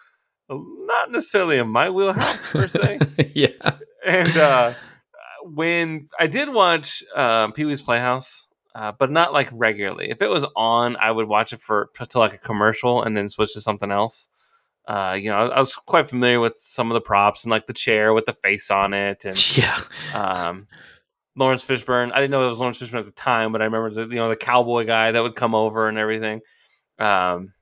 not 0.48 1.10
necessarily 1.10 1.58
in 1.58 1.68
my 1.68 1.90
wheelhouse 1.90 2.50
per 2.50 2.68
se. 2.68 3.00
yeah. 3.34 3.72
And 4.04 4.36
uh, 4.36 4.74
when 5.42 6.08
I 6.18 6.26
did 6.26 6.52
watch 6.52 7.02
uh, 7.16 7.50
Pee 7.50 7.64
Wee's 7.64 7.82
Playhouse, 7.82 8.48
uh, 8.74 8.92
but 8.98 9.10
not 9.10 9.32
like 9.32 9.48
regularly. 9.52 10.10
If 10.10 10.20
it 10.20 10.28
was 10.28 10.44
on, 10.56 10.96
I 10.96 11.10
would 11.10 11.28
watch 11.28 11.52
it 11.52 11.60
for 11.60 11.90
to 12.08 12.18
like 12.18 12.34
a 12.34 12.38
commercial 12.38 13.02
and 13.02 13.16
then 13.16 13.28
switch 13.28 13.52
to 13.54 13.60
something 13.60 13.90
else. 13.90 14.28
Uh, 14.86 15.16
you 15.18 15.30
know, 15.30 15.36
I, 15.36 15.46
I, 15.46 15.58
was 15.60 15.74
quite 15.74 16.08
familiar 16.08 16.40
with 16.40 16.56
some 16.58 16.90
of 16.90 16.94
the 16.94 17.00
props 17.00 17.44
and 17.44 17.50
like 17.50 17.66
the 17.66 17.72
chair 17.72 18.12
with 18.12 18.26
the 18.26 18.34
face 18.34 18.70
on 18.70 18.92
it, 18.92 19.24
and 19.24 19.56
yeah, 19.56 19.78
um, 20.12 20.66
Laurence 21.36 21.64
Fishburne. 21.64 22.12
I 22.12 22.16
didn't 22.16 22.30
know 22.30 22.44
it 22.44 22.48
was 22.48 22.60
Laurence 22.60 22.80
Fishburne 22.80 23.00
at 23.00 23.06
the 23.06 23.12
time, 23.12 23.52
but 23.52 23.60
I 23.60 23.64
remember 23.64 23.90
the 23.90 24.02
you 24.02 24.20
know 24.20 24.28
the 24.28 24.36
cowboy 24.36 24.84
guy 24.86 25.12
that 25.12 25.22
would 25.22 25.36
come 25.36 25.54
over 25.54 25.88
and 25.88 25.98
everything. 25.98 26.40
Um, 26.98 27.52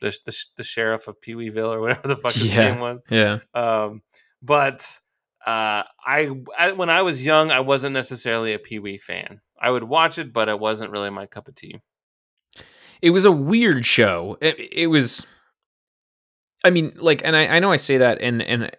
the, 0.00 0.14
the, 0.26 0.36
the 0.56 0.64
sheriff 0.64 1.08
of 1.08 1.20
Pee 1.20 1.34
Weeville 1.34 1.72
or 1.72 1.80
whatever 1.80 2.08
the 2.08 2.16
fuck 2.16 2.32
his 2.32 2.52
yeah. 2.52 2.70
name 2.70 2.80
was. 2.80 3.00
Yeah. 3.08 3.38
Um, 3.54 4.02
but 4.42 4.98
uh, 5.46 5.84
I, 6.04 6.30
I, 6.58 6.72
when 6.72 6.90
I 6.90 7.02
was 7.02 7.24
young, 7.24 7.50
I 7.50 7.60
wasn't 7.60 7.94
necessarily 7.94 8.52
a 8.52 8.58
Pee 8.58 8.80
Wee 8.80 8.98
fan. 8.98 9.40
I 9.60 9.70
would 9.70 9.84
watch 9.84 10.18
it, 10.18 10.32
but 10.32 10.48
it 10.48 10.58
wasn't 10.58 10.90
really 10.90 11.10
my 11.10 11.26
cup 11.26 11.48
of 11.48 11.54
tea. 11.54 11.80
It 13.00 13.10
was 13.10 13.24
a 13.24 13.32
weird 13.32 13.86
show. 13.86 14.36
It, 14.40 14.56
it 14.72 14.86
was. 14.88 15.26
I 16.64 16.70
mean, 16.70 16.92
like, 16.96 17.22
and 17.24 17.34
I, 17.34 17.46
I 17.46 17.58
know 17.58 17.72
I 17.72 17.76
say 17.76 17.98
that, 17.98 18.20
and 18.20 18.42
and 18.42 18.70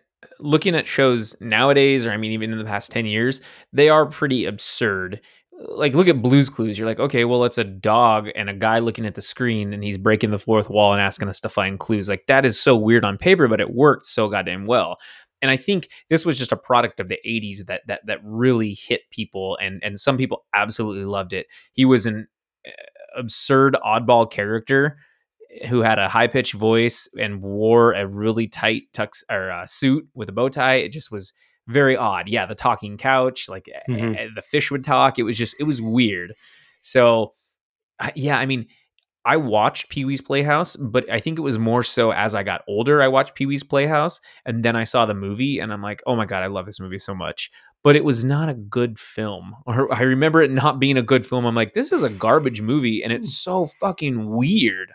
looking 0.43 0.75
at 0.75 0.85
shows 0.85 1.35
nowadays, 1.39 2.05
or 2.05 2.11
I 2.11 2.17
mean, 2.17 2.31
even 2.31 2.51
in 2.51 2.57
the 2.57 2.65
past 2.65 2.91
ten 2.91 3.05
years, 3.05 3.41
they 3.71 3.89
are 3.89 4.05
pretty 4.05 4.45
absurd 4.45 5.21
like 5.69 5.95
look 5.95 6.07
at 6.07 6.21
Blues 6.21 6.49
Clues. 6.49 6.77
You're 6.77 6.87
like, 6.87 6.99
okay, 6.99 7.25
well, 7.25 7.43
it's 7.43 7.57
a 7.57 7.63
dog 7.63 8.29
and 8.35 8.49
a 8.49 8.53
guy 8.53 8.79
looking 8.79 9.05
at 9.05 9.15
the 9.15 9.21
screen, 9.21 9.73
and 9.73 9.83
he's 9.83 9.97
breaking 9.97 10.31
the 10.31 10.39
fourth 10.39 10.69
wall 10.69 10.93
and 10.93 11.01
asking 11.01 11.29
us 11.29 11.39
to 11.41 11.49
find 11.49 11.79
clues. 11.79 12.09
Like 12.09 12.25
that 12.27 12.45
is 12.45 12.59
so 12.59 12.75
weird 12.75 13.05
on 13.05 13.17
paper, 13.17 13.47
but 13.47 13.61
it 13.61 13.73
worked 13.73 14.07
so 14.07 14.27
goddamn 14.29 14.65
well. 14.65 14.97
And 15.41 15.51
I 15.51 15.57
think 15.57 15.89
this 16.09 16.25
was 16.25 16.37
just 16.37 16.51
a 16.51 16.57
product 16.57 16.99
of 16.99 17.09
the 17.09 17.19
'80s 17.25 17.65
that 17.67 17.81
that 17.87 18.01
that 18.05 18.19
really 18.23 18.73
hit 18.73 19.01
people, 19.11 19.57
and 19.61 19.79
and 19.83 19.99
some 19.99 20.17
people 20.17 20.45
absolutely 20.53 21.05
loved 21.05 21.33
it. 21.33 21.47
He 21.73 21.85
was 21.85 22.05
an 22.05 22.27
uh, 22.67 22.71
absurd 23.17 23.75
oddball 23.85 24.29
character 24.29 24.97
who 25.67 25.81
had 25.81 25.99
a 25.99 26.09
high 26.09 26.27
pitched 26.27 26.53
voice 26.53 27.07
and 27.19 27.41
wore 27.41 27.93
a 27.93 28.07
really 28.07 28.47
tight 28.47 28.83
tux 28.93 29.23
or 29.29 29.51
uh, 29.51 29.65
suit 29.65 30.07
with 30.13 30.29
a 30.29 30.33
bow 30.33 30.49
tie. 30.49 30.75
It 30.75 30.89
just 30.89 31.11
was 31.11 31.33
very 31.67 31.95
odd. 31.95 32.27
Yeah, 32.27 32.45
the 32.45 32.55
talking 32.55 32.97
couch, 32.97 33.47
like 33.47 33.69
mm-hmm. 33.89 34.33
the 34.35 34.41
fish 34.41 34.71
would 34.71 34.83
talk. 34.83 35.19
It 35.19 35.23
was 35.23 35.37
just 35.37 35.55
it 35.59 35.63
was 35.63 35.81
weird. 35.81 36.33
So 36.81 37.33
yeah, 38.15 38.37
I 38.37 38.45
mean, 38.45 38.67
I 39.25 39.37
watched 39.37 39.89
Pee 39.89 40.03
Wee's 40.03 40.21
Playhouse, 40.21 40.75
but 40.75 41.09
I 41.09 41.19
think 41.19 41.37
it 41.37 41.43
was 41.43 41.57
more 41.57 41.83
so 41.83 42.11
as 42.11 42.35
I 42.35 42.43
got 42.43 42.63
older. 42.67 43.01
I 43.01 43.07
watched 43.07 43.35
Pee 43.35 43.45
Wee's 43.45 43.63
Playhouse, 43.63 44.19
and 44.45 44.63
then 44.63 44.75
I 44.75 44.83
saw 44.83 45.05
the 45.05 45.13
movie, 45.13 45.59
and 45.59 45.71
I'm 45.71 45.81
like, 45.81 46.01
oh 46.05 46.15
my 46.15 46.25
god, 46.25 46.43
I 46.43 46.47
love 46.47 46.65
this 46.65 46.79
movie 46.79 46.97
so 46.97 47.15
much. 47.15 47.49
But 47.83 47.95
it 47.95 48.05
was 48.05 48.23
not 48.23 48.49
a 48.49 48.53
good 48.53 48.97
film. 48.99 49.55
Or 49.65 49.93
I 49.93 50.01
remember 50.01 50.41
it 50.41 50.51
not 50.51 50.79
being 50.79 50.97
a 50.97 51.01
good 51.01 51.25
film. 51.25 51.45
I'm 51.45 51.55
like, 51.55 51.73
this 51.73 51.91
is 51.91 52.03
a 52.03 52.09
garbage 52.09 52.61
movie, 52.61 53.03
and 53.03 53.13
it's 53.13 53.27
hmm. 53.27 53.31
so 53.31 53.65
fucking 53.79 54.29
weird. 54.29 54.91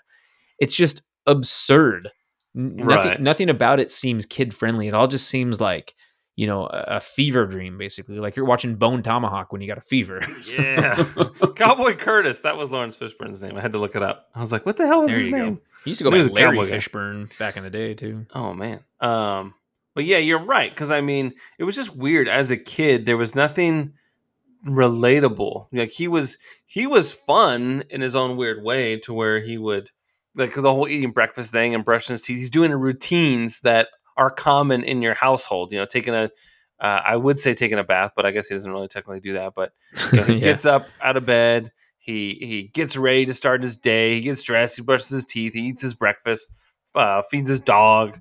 It's 0.58 0.74
just 0.74 1.02
absurd. 1.26 2.10
Nothing, 2.54 2.86
right. 2.86 3.20
nothing 3.20 3.50
about 3.50 3.78
it 3.78 3.90
seems 3.90 4.26
kid 4.26 4.52
friendly. 4.52 4.88
It 4.88 4.94
all 4.94 5.06
just 5.06 5.28
seems 5.28 5.60
like 5.60 5.94
you 6.38 6.46
know, 6.46 6.66
a, 6.66 7.00
fever 7.00 7.46
dream, 7.48 7.76
basically. 7.78 8.20
Like 8.20 8.36
you're 8.36 8.46
watching 8.46 8.76
Bone 8.76 9.02
Tomahawk 9.02 9.52
when 9.52 9.60
you 9.60 9.66
got 9.66 9.76
a 9.76 9.80
fever. 9.80 10.20
yeah. 10.56 10.94
Cowboy 11.56 11.96
Curtis. 11.96 12.42
That 12.42 12.56
was 12.56 12.70
Laurence 12.70 12.96
Fishburne's 12.96 13.42
name. 13.42 13.56
I 13.56 13.60
had 13.60 13.72
to 13.72 13.78
look 13.78 13.96
it 13.96 14.04
up. 14.04 14.28
I 14.36 14.38
was 14.38 14.52
like, 14.52 14.64
what 14.64 14.76
the 14.76 14.86
hell 14.86 15.02
is 15.02 15.10
there 15.10 15.18
his 15.18 15.28
name? 15.30 15.56
Go. 15.56 15.60
He 15.82 15.90
used 15.90 15.98
to 15.98 16.04
go 16.04 16.12
by 16.12 16.18
Larry 16.18 16.58
Fishburne 16.58 17.36
back 17.40 17.56
in 17.56 17.64
the 17.64 17.70
day, 17.70 17.94
too. 17.94 18.26
Oh, 18.32 18.54
man. 18.54 18.84
Um, 19.00 19.54
but 19.96 20.04
yeah, 20.04 20.18
you're 20.18 20.38
right. 20.38 20.70
Because, 20.70 20.92
I 20.92 21.00
mean, 21.00 21.34
it 21.58 21.64
was 21.64 21.74
just 21.74 21.96
weird. 21.96 22.28
As 22.28 22.52
a 22.52 22.56
kid, 22.56 23.04
there 23.04 23.16
was 23.16 23.34
nothing 23.34 23.94
relatable. 24.64 25.66
Like 25.72 25.90
he 25.90 26.06
was, 26.06 26.38
he 26.64 26.86
was 26.86 27.14
fun 27.14 27.82
in 27.90 28.00
his 28.00 28.14
own 28.14 28.36
weird 28.36 28.62
way 28.62 28.96
to 29.00 29.12
where 29.12 29.40
he 29.40 29.58
would, 29.58 29.90
like 30.38 30.54
the 30.54 30.72
whole 30.72 30.88
eating 30.88 31.10
breakfast 31.10 31.52
thing 31.52 31.74
and 31.74 31.84
brushing 31.84 32.14
his 32.14 32.22
teeth. 32.22 32.38
He's 32.38 32.50
doing 32.50 32.72
routines 32.72 33.60
that 33.60 33.88
are 34.16 34.30
common 34.30 34.84
in 34.84 35.02
your 35.02 35.14
household. 35.14 35.72
You 35.72 35.78
know, 35.78 35.86
taking 35.86 36.14
a 36.14 36.30
uh, 36.80 37.02
I 37.04 37.16
would 37.16 37.38
say 37.38 37.54
taking 37.54 37.78
a 37.78 37.84
bath, 37.84 38.12
but 38.14 38.24
I 38.24 38.30
guess 38.30 38.48
he 38.48 38.54
doesn't 38.54 38.70
really 38.70 38.88
technically 38.88 39.20
do 39.20 39.32
that. 39.34 39.54
But 39.54 39.72
you 40.12 40.18
know, 40.18 40.24
he 40.24 40.34
yeah. 40.34 40.40
gets 40.40 40.64
up 40.64 40.86
out 41.02 41.16
of 41.16 41.26
bed, 41.26 41.72
he 41.98 42.38
he 42.40 42.62
gets 42.72 42.96
ready 42.96 43.26
to 43.26 43.34
start 43.34 43.62
his 43.62 43.76
day, 43.76 44.14
he 44.14 44.20
gets 44.20 44.42
dressed, 44.42 44.76
he 44.76 44.82
brushes 44.82 45.08
his 45.08 45.26
teeth, 45.26 45.54
he 45.54 45.60
eats 45.60 45.82
his 45.82 45.94
breakfast, 45.94 46.52
uh, 46.94 47.22
feeds 47.22 47.50
his 47.50 47.60
dog, 47.60 48.18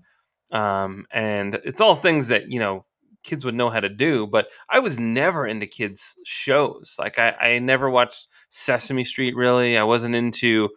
um, 0.51 1.05
and 1.11 1.55
it's 1.63 1.81
all 1.81 1.95
things 1.95 2.29
that 2.29 2.51
you 2.51 2.59
know 2.59 2.85
kids 3.23 3.45
would 3.45 3.55
know 3.55 3.69
how 3.69 3.79
to 3.79 3.89
do. 3.89 4.25
But 4.25 4.47
I 4.69 4.79
was 4.79 4.99
never 4.99 5.45
into 5.45 5.67
kids 5.67 6.15
shows. 6.25 6.95
Like 6.97 7.19
I, 7.19 7.31
I 7.31 7.59
never 7.59 7.89
watched 7.89 8.27
Sesame 8.49 9.03
Street. 9.03 9.35
Really, 9.35 9.77
I 9.77 9.83
wasn't 9.83 10.15
into 10.15 10.69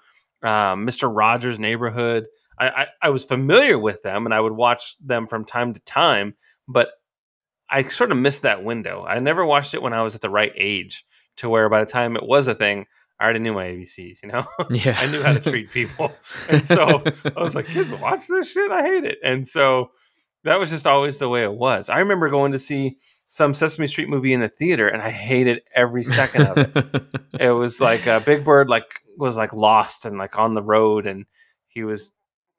um, 0.42 0.86
Mr. 0.86 1.14
Rogers' 1.14 1.58
Neighborhood. 1.58 2.26
I, 2.58 2.68
I, 2.68 2.86
I 3.02 3.10
was 3.10 3.24
familiar 3.24 3.78
with 3.78 4.02
them 4.02 4.26
and 4.26 4.34
I 4.34 4.40
would 4.40 4.52
watch 4.52 4.96
them 5.00 5.26
from 5.26 5.44
time 5.44 5.72
to 5.74 5.80
time, 5.80 6.34
but 6.68 6.90
I 7.70 7.84
sort 7.84 8.12
of 8.12 8.18
missed 8.18 8.42
that 8.42 8.64
window. 8.64 9.04
I 9.06 9.18
never 9.20 9.44
watched 9.44 9.74
it 9.74 9.82
when 9.82 9.92
I 9.92 10.02
was 10.02 10.14
at 10.14 10.20
the 10.20 10.30
right 10.30 10.52
age 10.56 11.04
to 11.36 11.48
where 11.48 11.68
by 11.68 11.80
the 11.80 11.90
time 11.90 12.16
it 12.16 12.26
was 12.26 12.48
a 12.48 12.54
thing, 12.54 12.86
I 13.18 13.24
already 13.24 13.40
knew 13.40 13.52
my 13.52 13.66
ABCs, 13.66 14.22
you 14.22 14.30
know? 14.30 14.46
Yeah. 14.70 14.96
I 14.98 15.06
knew 15.06 15.22
how 15.22 15.34
to 15.34 15.40
treat 15.40 15.70
people. 15.70 16.12
And 16.48 16.64
so 16.64 17.02
I 17.36 17.42
was 17.42 17.54
like, 17.54 17.66
kids, 17.66 17.92
watch 17.92 18.26
this 18.26 18.50
shit. 18.50 18.70
I 18.70 18.82
hate 18.82 19.04
it. 19.04 19.18
And 19.22 19.46
so 19.46 19.90
that 20.44 20.58
was 20.58 20.70
just 20.70 20.86
always 20.86 21.18
the 21.18 21.28
way 21.28 21.42
it 21.42 21.52
was. 21.52 21.88
I 21.90 21.98
remember 21.98 22.28
going 22.28 22.52
to 22.52 22.58
see 22.58 22.96
some 23.28 23.54
Sesame 23.54 23.86
Street 23.86 24.08
movie 24.08 24.32
in 24.32 24.40
the 24.40 24.48
theater 24.48 24.88
and 24.88 25.02
I 25.02 25.10
hated 25.10 25.62
every 25.74 26.02
second 26.02 26.46
of 26.46 26.58
it. 26.58 27.04
it 27.40 27.50
was 27.50 27.80
like 27.80 28.06
uh, 28.06 28.20
Big 28.20 28.44
Bird 28.44 28.68
like 28.68 29.02
was 29.16 29.36
like 29.36 29.52
lost 29.52 30.04
and 30.04 30.18
like 30.18 30.38
on 30.38 30.54
the 30.54 30.62
road 30.62 31.06
and 31.06 31.26
he 31.68 31.84
was 31.84 32.12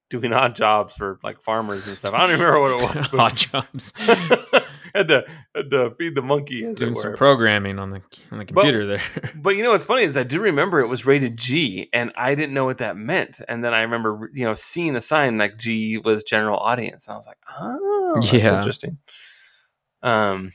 doing 0.09 0.31
odd 0.31 0.55
jobs 0.55 0.93
for 0.93 1.19
like 1.23 1.41
farmers 1.41 1.87
and 1.87 1.97
stuff. 1.97 2.13
I 2.13 2.19
don't 2.19 2.31
remember 2.39 2.59
what 2.59 2.71
it 2.71 3.11
was. 3.11 3.19
odd 3.19 3.35
jobs. 3.35 3.93
had 4.95 5.07
to 5.07 5.25
had 5.55 5.71
to 5.71 5.95
feed 5.97 6.15
the 6.15 6.21
monkey. 6.21 6.65
As 6.65 6.77
doing 6.77 6.95
some 6.95 7.15
programming 7.15 7.79
on 7.79 7.91
the 7.91 8.01
on 8.31 8.39
the 8.39 8.45
computer 8.45 8.85
but, 8.85 8.87
there. 8.87 9.31
but 9.35 9.55
you 9.55 9.63
know 9.63 9.71
what's 9.71 9.85
funny 9.85 10.03
is 10.03 10.17
I 10.17 10.23
do 10.23 10.39
remember 10.39 10.79
it 10.79 10.87
was 10.87 11.05
rated 11.05 11.37
G, 11.37 11.89
and 11.93 12.11
I 12.15 12.35
didn't 12.35 12.53
know 12.53 12.65
what 12.65 12.79
that 12.79 12.97
meant. 12.97 13.41
And 13.47 13.63
then 13.63 13.73
I 13.73 13.81
remember 13.81 14.29
you 14.33 14.45
know 14.45 14.53
seeing 14.53 14.93
the 14.93 15.01
sign 15.01 15.37
like 15.37 15.57
G 15.57 15.97
was 15.97 16.23
general 16.23 16.57
audience, 16.57 17.07
and 17.07 17.13
I 17.13 17.17
was 17.17 17.27
like, 17.27 17.37
oh, 17.59 18.21
yeah, 18.31 18.57
interesting. 18.57 18.97
Um, 20.03 20.51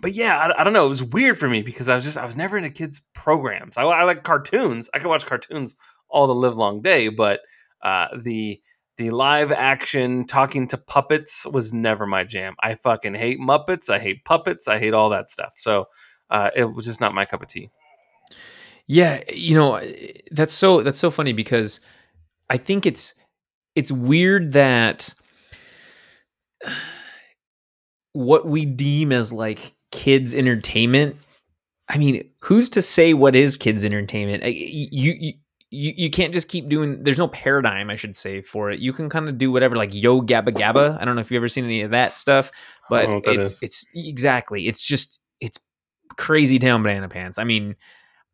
but 0.00 0.12
yeah, 0.12 0.38
I, 0.38 0.60
I, 0.60 0.64
don't 0.64 0.72
know. 0.72 0.86
It 0.86 0.90
was 0.90 1.02
weird 1.02 1.38
for 1.38 1.48
me 1.48 1.62
because 1.62 1.88
I 1.88 1.94
was 1.94 2.04
just 2.04 2.18
I 2.18 2.26
was 2.26 2.36
never 2.36 2.56
into 2.56 2.70
kids 2.70 3.02
programs. 3.14 3.76
I, 3.76 3.82
I 3.82 4.04
like 4.04 4.22
cartoons. 4.22 4.88
I 4.94 4.98
could 4.98 5.08
watch 5.08 5.26
cartoons 5.26 5.74
all 6.08 6.26
the 6.26 6.34
live 6.34 6.56
long 6.56 6.82
day, 6.82 7.08
but 7.08 7.40
uh, 7.82 8.08
the 8.20 8.60
the 8.96 9.10
live 9.10 9.52
action 9.52 10.26
talking 10.26 10.68
to 10.68 10.78
puppets 10.78 11.46
was 11.46 11.72
never 11.72 12.06
my 12.06 12.24
jam. 12.24 12.54
I 12.62 12.74
fucking 12.76 13.14
hate 13.14 13.38
Muppets. 13.38 13.90
I 13.90 13.98
hate 13.98 14.24
puppets. 14.24 14.68
I 14.68 14.78
hate 14.78 14.94
all 14.94 15.10
that 15.10 15.30
stuff. 15.30 15.54
So 15.56 15.86
uh, 16.30 16.50
it 16.56 16.64
was 16.64 16.86
just 16.86 17.00
not 17.00 17.14
my 17.14 17.24
cup 17.24 17.42
of 17.42 17.48
tea. 17.48 17.70
Yeah, 18.86 19.22
you 19.32 19.56
know 19.56 19.80
that's 20.30 20.54
so 20.54 20.80
that's 20.82 21.00
so 21.00 21.10
funny 21.10 21.32
because 21.32 21.80
I 22.48 22.56
think 22.56 22.86
it's 22.86 23.14
it's 23.74 23.90
weird 23.90 24.52
that 24.52 25.12
what 28.12 28.46
we 28.46 28.64
deem 28.64 29.12
as 29.12 29.32
like 29.32 29.74
kids 29.90 30.34
entertainment. 30.34 31.16
I 31.88 31.98
mean, 31.98 32.28
who's 32.40 32.70
to 32.70 32.82
say 32.82 33.14
what 33.14 33.36
is 33.36 33.56
kids 33.56 33.84
entertainment? 33.84 34.42
You, 34.44 35.14
you 35.18 35.32
you, 35.70 35.92
you 35.96 36.10
can't 36.10 36.32
just 36.32 36.48
keep 36.48 36.68
doing 36.68 37.02
there's 37.02 37.18
no 37.18 37.28
paradigm 37.28 37.90
i 37.90 37.96
should 37.96 38.16
say 38.16 38.40
for 38.40 38.70
it 38.70 38.78
you 38.78 38.92
can 38.92 39.08
kind 39.08 39.28
of 39.28 39.36
do 39.38 39.50
whatever 39.50 39.76
like 39.76 39.92
yo 39.92 40.20
gabba 40.22 40.48
gabba 40.48 41.00
i 41.00 41.04
don't 41.04 41.14
know 41.16 41.20
if 41.20 41.30
you've 41.30 41.40
ever 41.40 41.48
seen 41.48 41.64
any 41.64 41.82
of 41.82 41.90
that 41.90 42.14
stuff 42.14 42.50
but 42.88 43.06
that 43.24 43.34
it's 43.34 43.52
is. 43.54 43.62
it's 43.62 43.86
exactly 43.94 44.68
it's 44.68 44.84
just 44.86 45.20
it's 45.40 45.58
crazy 46.16 46.58
town 46.58 46.82
banana 46.82 47.08
pants 47.08 47.38
i 47.38 47.44
mean 47.44 47.74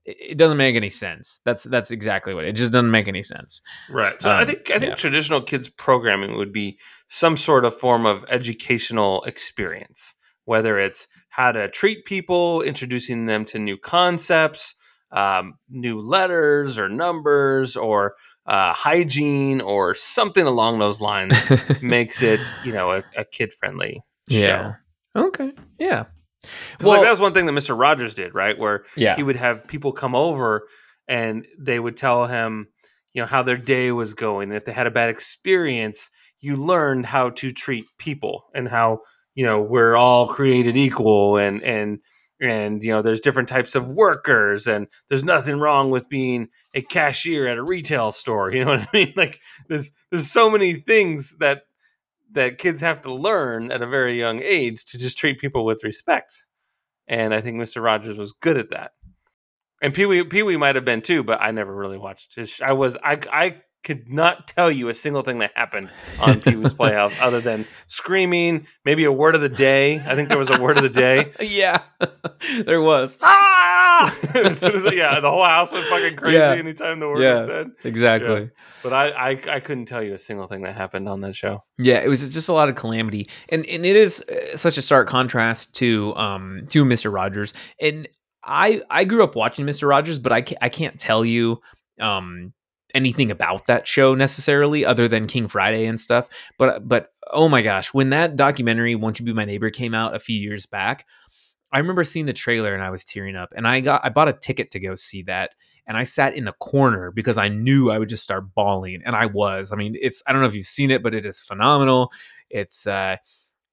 it, 0.04 0.16
it 0.32 0.38
doesn't 0.38 0.58
make 0.58 0.76
any 0.76 0.90
sense 0.90 1.40
that's 1.44 1.64
that's 1.64 1.90
exactly 1.90 2.34
what 2.34 2.44
it 2.44 2.52
just 2.52 2.72
doesn't 2.72 2.90
make 2.90 3.08
any 3.08 3.22
sense 3.22 3.62
Right. 3.88 4.20
So 4.20 4.30
I 4.30 4.40
Um, 4.42 4.46
think 4.46 4.70
I 4.70 4.78
think 4.78 4.90
yeah. 4.90 4.94
traditional 4.96 5.40
kids 5.40 5.68
programming 5.68 6.36
would 6.36 6.52
be 6.52 6.78
some 7.08 7.36
sort 7.36 7.64
of 7.64 7.74
form 7.76 8.04
of 8.06 8.24
educational 8.28 9.22
experience, 9.24 10.14
whether 10.44 10.78
it's 10.78 11.06
how 11.30 11.52
to 11.52 11.68
treat 11.70 12.04
people, 12.04 12.62
introducing 12.62 13.26
them 13.26 13.44
to 13.46 13.58
new 13.58 13.76
concepts, 13.76 14.74
um, 15.12 15.54
new 15.68 16.00
letters 16.00 16.78
or 16.78 16.88
numbers, 16.88 17.76
or 17.76 18.14
uh, 18.46 18.72
hygiene, 18.72 19.60
or 19.60 19.94
something 19.94 20.46
along 20.46 20.78
those 20.78 21.00
lines. 21.00 21.34
makes 21.82 22.22
it 22.22 22.40
you 22.64 22.72
know 22.72 22.92
a, 22.92 23.04
a 23.16 23.24
kid 23.24 23.52
friendly 23.54 24.02
yeah 24.28 24.74
show. 25.14 25.22
okay 25.26 25.52
yeah 25.78 26.04
'Cause, 26.78 26.88
like 26.88 27.02
that 27.02 27.10
was 27.10 27.20
one 27.20 27.34
thing 27.34 27.46
that 27.46 27.52
Mr. 27.52 27.78
Rogers 27.78 28.14
did, 28.14 28.34
right? 28.34 28.58
Where 28.58 28.84
yeah 28.96 29.14
he 29.16 29.22
would 29.22 29.36
have 29.36 29.66
people 29.68 29.92
come 29.92 30.14
over 30.16 30.66
and 31.08 31.46
they 31.58 31.78
would 31.78 31.96
tell 31.96 32.26
him, 32.26 32.68
you 33.12 33.22
know, 33.22 33.26
how 33.26 33.42
their 33.42 33.56
day 33.56 33.92
was 33.92 34.14
going. 34.14 34.48
And 34.48 34.56
if 34.56 34.64
they 34.64 34.72
had 34.72 34.86
a 34.86 34.90
bad 34.90 35.10
experience, 35.10 36.10
you 36.40 36.56
learned 36.56 37.06
how 37.06 37.30
to 37.30 37.52
treat 37.52 37.84
people 37.98 38.44
and 38.54 38.68
how, 38.68 39.00
you 39.34 39.44
know, 39.46 39.60
we're 39.60 39.94
all 39.96 40.26
created 40.28 40.76
equal 40.76 41.36
and 41.36 41.62
and 41.62 42.00
and 42.42 42.82
you 42.82 42.90
know, 42.90 43.02
there's 43.02 43.20
different 43.20 43.48
types 43.48 43.74
of 43.74 43.92
workers 43.92 44.66
and 44.66 44.88
there's 45.08 45.22
nothing 45.22 45.60
wrong 45.60 45.90
with 45.90 46.08
being 46.08 46.48
a 46.74 46.82
cashier 46.82 47.46
at 47.46 47.58
a 47.58 47.62
retail 47.62 48.12
store. 48.12 48.50
You 48.52 48.64
know 48.64 48.72
what 48.72 48.80
I 48.80 48.88
mean? 48.92 49.14
Like 49.16 49.40
there's 49.68 49.92
there's 50.10 50.30
so 50.30 50.50
many 50.50 50.74
things 50.74 51.36
that 51.38 51.62
that 52.32 52.58
kids 52.58 52.80
have 52.80 53.02
to 53.02 53.12
learn 53.12 53.70
at 53.70 53.82
a 53.82 53.86
very 53.86 54.18
young 54.18 54.42
age 54.42 54.84
to 54.86 54.98
just 54.98 55.18
treat 55.18 55.38
people 55.38 55.64
with 55.64 55.84
respect. 55.84 56.44
And 57.06 57.34
I 57.34 57.40
think 57.40 57.56
Mr. 57.58 57.82
Rogers 57.82 58.16
was 58.16 58.32
good 58.32 58.56
at 58.56 58.70
that. 58.70 58.92
And 59.80 59.94
Pee 59.94 60.06
Wee 60.06 60.24
Pee 60.24 60.42
Wee 60.42 60.56
might 60.56 60.74
have 60.74 60.84
been 60.84 61.02
too, 61.02 61.22
but 61.22 61.40
I 61.40 61.50
never 61.50 61.74
really 61.74 61.98
watched 61.98 62.34
his. 62.34 62.50
Sh- 62.50 62.62
I 62.62 62.72
was 62.72 62.96
I 63.02 63.20
I 63.30 63.62
could 63.84 64.08
not 64.10 64.46
tell 64.48 64.70
you 64.70 64.88
a 64.88 64.94
single 64.94 65.22
thing 65.22 65.38
that 65.38 65.50
happened 65.54 65.90
on 66.18 66.40
Pee 66.40 66.56
Wee's 66.56 66.72
Playhouse 66.74 67.14
other 67.20 67.40
than 67.40 67.66
screaming, 67.88 68.66
maybe 68.84 69.04
a 69.04 69.12
word 69.12 69.34
of 69.34 69.40
the 69.40 69.48
day. 69.48 69.96
I 69.96 70.14
think 70.14 70.28
there 70.28 70.38
was 70.38 70.50
a 70.50 70.60
word 70.60 70.76
of 70.76 70.82
the 70.82 70.88
day. 70.88 71.32
yeah 71.40 71.80
there 72.64 72.80
was 72.80 73.18
Ah! 73.20 74.16
as 74.34 74.58
soon 74.60 74.76
as 74.76 74.94
yeah, 74.94 75.20
the 75.20 75.30
whole 75.30 75.44
house 75.44 75.72
went 75.72 75.86
fucking 75.86 76.16
crazy 76.16 76.36
Yeah. 76.36 76.52
anytime 76.52 77.00
the 77.00 77.08
word 77.08 77.20
Yeah. 77.22 77.34
was 77.34 77.46
said. 77.46 77.70
exactly 77.84 78.50
But 78.82 78.92
I, 78.92 79.08
I 79.10 79.30
I 79.56 79.60
couldn't 79.60 79.86
tell 79.86 80.02
you 80.02 80.14
a 80.14 80.18
single 80.18 80.46
thing 80.48 80.62
that 80.62 80.76
happened 80.76 81.08
on 81.08 81.20
that 81.20 81.36
show. 81.36 81.62
Yeah, 81.78 81.98
it 82.00 82.08
was 82.08 82.28
just 82.28 82.48
a 82.48 82.52
lot 82.52 82.68
of 82.68 82.74
calamity, 82.74 83.28
and 83.48 83.64
and 83.66 83.86
it 83.86 83.94
is 83.96 84.20
uh, 84.22 84.56
such 84.56 84.76
a 84.76 84.82
stark 84.82 85.08
contrast 85.08 85.74
to 85.76 86.14
um 86.16 86.66
to 86.70 86.84
Mister 86.84 87.10
Rogers. 87.10 87.54
And 87.80 88.08
I 88.44 88.82
I 88.90 89.04
grew 89.04 89.22
up 89.22 89.36
watching 89.36 89.64
Mister 89.66 89.86
Rogers, 89.86 90.18
but 90.18 90.32
I 90.32 90.40
can't, 90.42 90.58
I 90.60 90.68
can't 90.68 90.98
tell 90.98 91.24
you 91.24 91.60
um 92.00 92.52
anything 92.94 93.30
about 93.30 93.66
that 93.66 93.86
show 93.86 94.14
necessarily, 94.14 94.84
other 94.84 95.08
than 95.08 95.26
King 95.26 95.48
Friday 95.48 95.86
and 95.86 95.98
stuff. 95.98 96.28
But 96.58 96.86
but 96.86 97.08
oh 97.30 97.48
my 97.48 97.62
gosh, 97.62 97.92
when 97.94 98.10
that 98.10 98.36
documentary 98.36 98.94
"Won't 98.94 99.18
You 99.18 99.24
Be 99.24 99.32
My 99.32 99.44
Neighbor" 99.44 99.70
came 99.70 99.94
out 99.94 100.14
a 100.14 100.20
few 100.20 100.38
years 100.38 100.66
back, 100.66 101.06
I 101.72 101.78
remember 101.78 102.04
seeing 102.04 102.26
the 102.26 102.32
trailer 102.32 102.74
and 102.74 102.82
I 102.82 102.90
was 102.90 103.04
tearing 103.04 103.36
up. 103.36 103.52
And 103.56 103.66
I 103.66 103.80
got 103.80 104.04
I 104.04 104.10
bought 104.10 104.28
a 104.28 104.34
ticket 104.34 104.70
to 104.72 104.80
go 104.80 104.94
see 104.94 105.22
that. 105.22 105.50
And 105.86 105.96
I 105.96 106.04
sat 106.04 106.36
in 106.36 106.44
the 106.44 106.52
corner 106.52 107.10
because 107.10 107.38
I 107.38 107.48
knew 107.48 107.90
I 107.90 107.98
would 107.98 108.08
just 108.08 108.22
start 108.22 108.54
bawling. 108.54 109.02
And 109.04 109.16
I 109.16 109.26
was. 109.26 109.72
I 109.72 109.76
mean, 109.76 109.96
it's 110.00 110.22
I 110.26 110.32
don't 110.32 110.40
know 110.40 110.46
if 110.46 110.54
you've 110.54 110.66
seen 110.66 110.90
it, 110.90 111.02
but 111.02 111.14
it 111.14 111.26
is 111.26 111.40
phenomenal. 111.40 112.10
It's 112.50 112.86
uh 112.86 113.16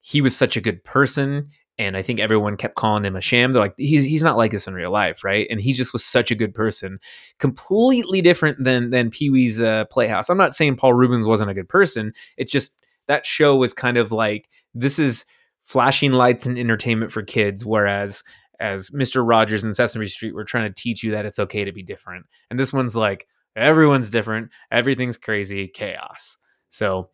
he 0.00 0.20
was 0.22 0.34
such 0.34 0.56
a 0.56 0.60
good 0.60 0.82
person. 0.82 1.48
And 1.80 1.96
I 1.96 2.02
think 2.02 2.20
everyone 2.20 2.58
kept 2.58 2.74
calling 2.74 3.06
him 3.06 3.16
a 3.16 3.22
sham. 3.22 3.54
They're 3.54 3.62
like, 3.62 3.74
he's 3.78 4.04
he's 4.04 4.22
not 4.22 4.36
like 4.36 4.50
this 4.50 4.68
in 4.68 4.74
real 4.74 4.90
life, 4.90 5.24
right? 5.24 5.46
And 5.48 5.62
he 5.62 5.72
just 5.72 5.94
was 5.94 6.04
such 6.04 6.30
a 6.30 6.34
good 6.34 6.52
person, 6.52 6.98
completely 7.38 8.20
different 8.20 8.62
than 8.62 8.90
than 8.90 9.08
Pee 9.08 9.30
Wee's 9.30 9.62
uh, 9.62 9.86
Playhouse. 9.86 10.28
I'm 10.28 10.36
not 10.36 10.54
saying 10.54 10.76
Paul 10.76 10.92
Reubens 10.92 11.26
wasn't 11.26 11.50
a 11.50 11.54
good 11.54 11.70
person. 11.70 12.12
It's 12.36 12.52
just 12.52 12.78
that 13.08 13.24
show 13.24 13.56
was 13.56 13.72
kind 13.72 13.96
of 13.96 14.12
like 14.12 14.50
this 14.74 14.98
is 14.98 15.24
flashing 15.62 16.12
lights 16.12 16.44
and 16.44 16.58
entertainment 16.58 17.12
for 17.12 17.22
kids, 17.22 17.64
whereas 17.64 18.22
as 18.60 18.90
Mr. 18.90 19.26
Rogers 19.26 19.64
and 19.64 19.74
Sesame 19.74 20.06
Street 20.06 20.34
were 20.34 20.44
trying 20.44 20.70
to 20.70 20.82
teach 20.82 21.02
you 21.02 21.10
that 21.12 21.24
it's 21.24 21.38
okay 21.38 21.64
to 21.64 21.72
be 21.72 21.82
different. 21.82 22.26
And 22.50 22.60
this 22.60 22.74
one's 22.74 22.94
like 22.94 23.26
everyone's 23.56 24.10
different, 24.10 24.50
everything's 24.70 25.16
crazy, 25.16 25.66
chaos. 25.66 26.36
So 26.68 27.08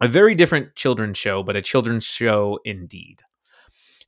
a 0.00 0.08
very 0.08 0.34
different 0.34 0.74
children's 0.74 1.18
show, 1.18 1.44
but 1.44 1.54
a 1.54 1.62
children's 1.62 2.02
show 2.02 2.58
indeed. 2.64 3.22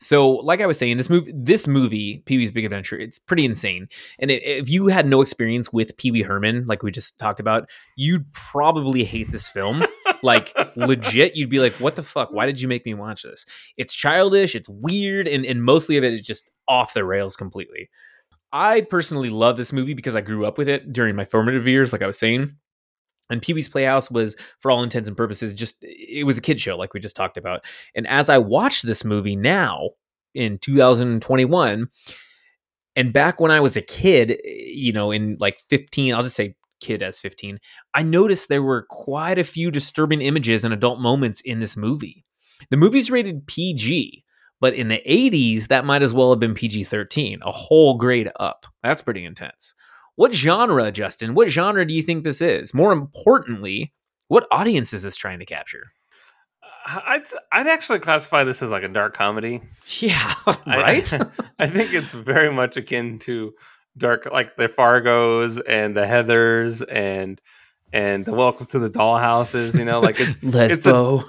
So, 0.01 0.31
like 0.31 0.61
I 0.61 0.67
was 0.67 0.79
saying, 0.79 0.97
this 0.97 1.11
movie, 1.11 1.33
this 1.35 1.67
movie, 1.67 2.23
Pee 2.27 2.39
Wee's 2.39 2.51
Big 2.51 2.65
Adventure, 2.65 2.99
it's 2.99 3.19
pretty 3.19 3.45
insane. 3.45 3.89
And 4.19 4.31
i 4.31 4.35
if 4.35 4.69
you 4.69 4.89
had 4.89 5.07
no 5.07 5.21
experience 5.21 5.73
with 5.73 5.97
Pee 5.97 6.11
Wee 6.11 6.23
Herman, 6.23 6.65
like 6.67 6.83
we 6.83 6.91
just 6.91 7.19
talked 7.19 7.41
about, 7.41 7.69
you'd 7.97 8.31
probably 8.33 9.05
hate 9.05 9.31
this 9.31 9.49
film. 9.49 9.85
like 10.23 10.53
legit, 10.77 11.37
you'd 11.37 11.51
be 11.51 11.61
like, 11.61 11.73
"What 11.75 11.97
the 11.97 12.03
fuck? 12.03 12.33
Why 12.33 12.47
did 12.47 12.61
you 12.61 12.69
make 12.69 12.85
me 12.87 12.95
watch 12.95 13.23
this?" 13.23 13.45
It's 13.77 13.95
childish, 13.95 14.55
it's 14.55 14.69
weird, 14.69 15.29
and 15.29 15.45
and 15.45 15.63
mostly 15.63 15.97
of 15.97 16.05
it 16.05 16.13
is 16.13 16.21
just 16.21 16.51
off 16.69 16.95
the 16.95 17.05
rails 17.05 17.37
completely. 17.37 17.89
I 18.53 18.83
personally 18.83 19.31
love 19.31 19.57
this 19.57 19.73
movie 19.73 19.95
because 19.95 20.15
I 20.15 20.21
grew 20.21 20.47
up 20.47 20.59
with 20.59 20.69
it 20.69 20.93
during 20.93 21.17
my 21.17 21.25
formative 21.25 21.67
years, 21.67 21.93
like 21.93 22.03
I 22.03 22.07
was 22.07 22.19
saying. 22.19 22.57
And 23.31 23.41
Pee 23.41 23.55
Wee's 23.55 23.69
Playhouse 23.69 24.11
was, 24.11 24.37
for 24.61 24.71
all 24.71 24.83
intents 24.83 25.09
and 25.09 25.17
purposes, 25.17 25.55
just 25.55 25.79
it 25.83 26.27
was 26.27 26.39
a 26.39 26.43
kid 26.43 26.61
show, 26.61 26.77
like 26.77 26.93
we 26.93 27.01
just 27.01 27.17
talked 27.17 27.37
about. 27.37 27.65
And 27.95 28.07
as 28.07 28.29
I 28.29 28.39
watch 28.39 28.83
this 28.83 29.05
movie 29.05 29.37
now 29.37 29.91
in 30.35 30.59
2021, 30.59 31.89
and 32.97 33.13
back 33.13 33.41
when 33.41 33.51
I 33.51 33.61
was 33.61 33.77
a 33.77 33.83
kid, 33.83 34.33
eh, 34.33 34.37
you 34.45 34.93
know, 34.93 35.11
in 35.11 35.37
like 35.41 35.59
15, 35.71 36.15
I'll 36.15 36.23
just 36.23 36.37
say 36.37 36.55
kid 36.81 37.03
as 37.03 37.19
15, 37.19 37.59
I 37.95 38.03
noticed 38.03 38.49
there 38.49 38.63
were 38.63 38.87
quite 38.89 39.39
a 39.39 39.45
few 39.45 39.71
disturbing 39.71 40.21
images 40.21 40.65
and 40.65 40.75
adult 40.75 41.01
moments 41.01 41.41
in 41.41 41.61
this 41.61 41.77
movie. 41.77 42.25
The 42.71 42.77
movie's 42.77 43.11
rated 43.11 43.47
PG, 43.47 44.25
but 44.61 44.75
in 44.75 44.89
the 44.89 45.03
80s, 45.09 45.69
that 45.69 45.85
might 45.85 46.03
as 46.03 46.15
well 46.15 46.31
have 46.31 46.41
been 46.41 46.55
PG 46.55 46.85
13, 46.85 47.41
a 47.43 47.51
whole 47.51 47.97
grade 47.97 48.31
up. 48.39 48.67
That's 48.83 49.03
pretty 49.03 49.25
intense. 49.25 49.75
What 50.17 50.33
genre, 50.35 50.93
Justin? 50.93 51.35
What 51.35 51.49
genre 51.49 51.85
do 51.87 51.93
you 51.95 52.03
think 52.03 52.25
this 52.25 52.41
is? 52.41 52.73
More 52.73 52.93
importantly, 52.93 53.93
what 54.29 54.47
audience 54.51 54.93
is 54.93 55.03
this 55.03 55.17
trying 55.17 55.41
to 55.41 55.45
capture? 55.47 55.93
Uh, 56.87 57.01
I'd 57.05 57.23
I'd 57.53 57.67
actually 57.67 57.99
classify 57.99 58.45
this 58.45 58.63
as 58.63 58.71
like 58.71 58.83
a 58.85 58.89
dark 58.89 59.17
comedy. 59.17 59.61
Yeah, 59.99 60.33
right? 60.67 61.13
I 61.59 61.67
think 61.67 61.93
it's 61.95 62.11
very 62.13 62.53
much 62.53 62.77
akin 62.77 63.19
to 63.21 63.55
dark, 63.97 64.29
like 64.33 64.57
the 64.57 64.69
Fargos 64.69 65.61
and 65.67 65.97
the 65.97 66.03
Heathers 66.03 66.85
and 66.89 67.41
and 67.93 68.25
the 68.25 68.35
Welcome 68.35 68.67
to 68.67 68.79
the 68.79 68.91
Dollhouses. 68.91 69.79
You 69.79 69.85
know, 69.85 70.01
like 70.01 70.17
it's 70.21 70.37
it's 70.43 70.87
a- 70.87 71.21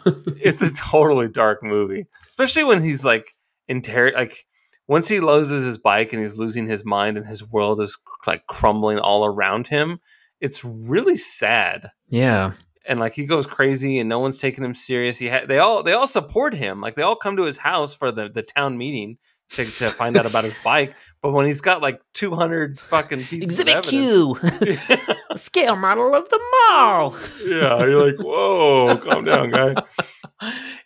it's 0.41 0.61
a 0.61 0.71
totally 0.73 1.27
dark 1.27 1.63
movie, 1.63 2.05
especially 2.29 2.63
when 2.65 2.83
he's 2.83 3.03
like 3.05 3.35
inter 3.67 4.11
like 4.13 4.45
once 4.87 5.07
he 5.07 5.19
loses 5.19 5.65
his 5.65 5.77
bike 5.77 6.13
and 6.13 6.21
he's 6.21 6.37
losing 6.37 6.67
his 6.67 6.85
mind 6.85 7.17
and 7.17 7.25
his 7.25 7.47
world 7.49 7.79
is 7.79 7.97
like 8.27 8.45
crumbling 8.47 8.99
all 8.99 9.25
around 9.25 9.67
him. 9.67 9.99
It's 10.41 10.63
really 10.63 11.15
sad 11.15 11.91
yeah. 12.09 12.53
and 12.87 12.99
like 12.99 13.13
he 13.13 13.25
goes 13.25 13.47
crazy 13.47 13.99
and 13.99 14.09
no 14.09 14.19
one's 14.19 14.37
taking 14.37 14.63
him 14.63 14.73
serious. 14.73 15.17
He 15.17 15.29
ha- 15.29 15.45
they 15.47 15.59
all 15.59 15.81
they 15.81 15.93
all 15.93 16.07
support 16.07 16.53
him. 16.53 16.81
Like 16.81 16.95
they 16.95 17.01
all 17.01 17.15
come 17.15 17.37
to 17.37 17.43
his 17.43 17.57
house 17.57 17.95
for 17.95 18.11
the 18.11 18.29
the 18.29 18.43
town 18.43 18.77
meeting 18.77 19.17
to, 19.51 19.65
to 19.65 19.89
find 19.89 20.17
out 20.17 20.25
about 20.25 20.43
his 20.43 20.55
bike. 20.63 20.95
But 21.21 21.31
when 21.31 21.45
he's 21.45 21.61
got 21.61 21.81
like 21.81 22.01
two 22.13 22.35
hundred 22.35 22.79
fucking 22.79 23.23
pieces 23.25 23.59
of 23.59 23.67
evidence, 23.67 23.89
Q, 23.89 24.37
scale 25.35 25.75
model 25.75 26.13
of 26.13 26.29
the 26.29 26.39
mall. 26.69 27.15
yeah, 27.45 27.79
you're 27.85 28.05
like, 28.05 28.19
whoa, 28.19 28.97
calm 28.97 29.25
down, 29.25 29.51
guy. 29.51 29.75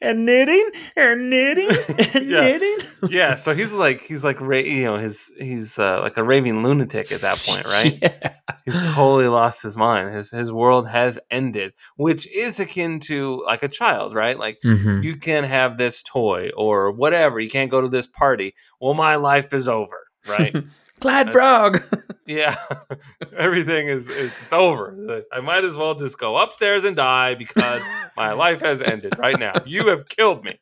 and 0.10 0.26
knitting, 0.26 0.70
and 0.96 1.30
knitting, 1.30 1.70
and 2.16 2.30
Yeah. 2.30 2.42
knitting. 2.42 2.78
Yeah, 3.10 3.36
so 3.36 3.54
he's 3.54 3.74
like 3.74 4.02
he's 4.02 4.24
like 4.24 4.42
ra- 4.42 4.58
you 4.58 4.84
know 4.84 4.98
his 4.98 5.32
he's 5.40 5.78
uh, 5.80 6.02
like 6.02 6.18
a 6.18 6.24
raving 6.24 6.64
lunatic 6.64 7.12
at 7.12 7.22
that 7.22 7.38
point, 7.46 7.66
right? 7.78 7.98
Yeah. 8.02 8.34
He's 8.66 8.86
totally 8.88 9.28
lost 9.28 9.64
his 9.64 9.78
mind. 9.78 10.14
His 10.14 10.32
his 10.32 10.52
world 10.52 10.88
has 10.88 11.18
ended, 11.32 11.74
which 11.96 12.28
is 12.28 12.60
akin 12.60 13.00
to 13.02 13.42
like 13.46 13.64
a 13.64 13.68
child, 13.68 14.14
right? 14.14 14.38
Like 14.38 14.58
Mhm. 14.66 15.04
you 15.04 15.16
can't 15.16 15.46
have 15.46 15.78
this 15.78 16.04
toy 16.04 16.50
or 16.58 16.92
whatever. 16.92 17.40
You 17.40 17.50
can't 17.50 17.72
go 17.72 17.82
to 17.82 17.88
this 17.90 18.08
party. 18.08 18.54
Well, 18.82 18.94
my 18.94 19.16
life 19.16 19.54
is 19.54 19.68
over, 19.68 20.08
right? 20.28 20.56
Glad 21.00 21.32
frog. 21.32 21.82
Yeah, 22.30 22.56
everything 23.38 23.88
is 23.88 24.08
it's 24.08 24.54
over. 24.54 25.24
I 25.34 25.42
might 25.42 25.66
as 25.66 25.76
well 25.76 25.96
just 25.96 26.20
go 26.20 26.38
upstairs 26.38 26.86
and 26.86 26.96
die 26.96 27.34
because 27.34 27.82
my 28.16 28.34
life 28.34 28.62
has 28.62 28.84
ended 28.84 29.18
right 29.18 29.38
now. 29.38 29.54
You 29.66 29.88
have 29.88 30.08
killed 30.08 30.44
me, 30.44 30.60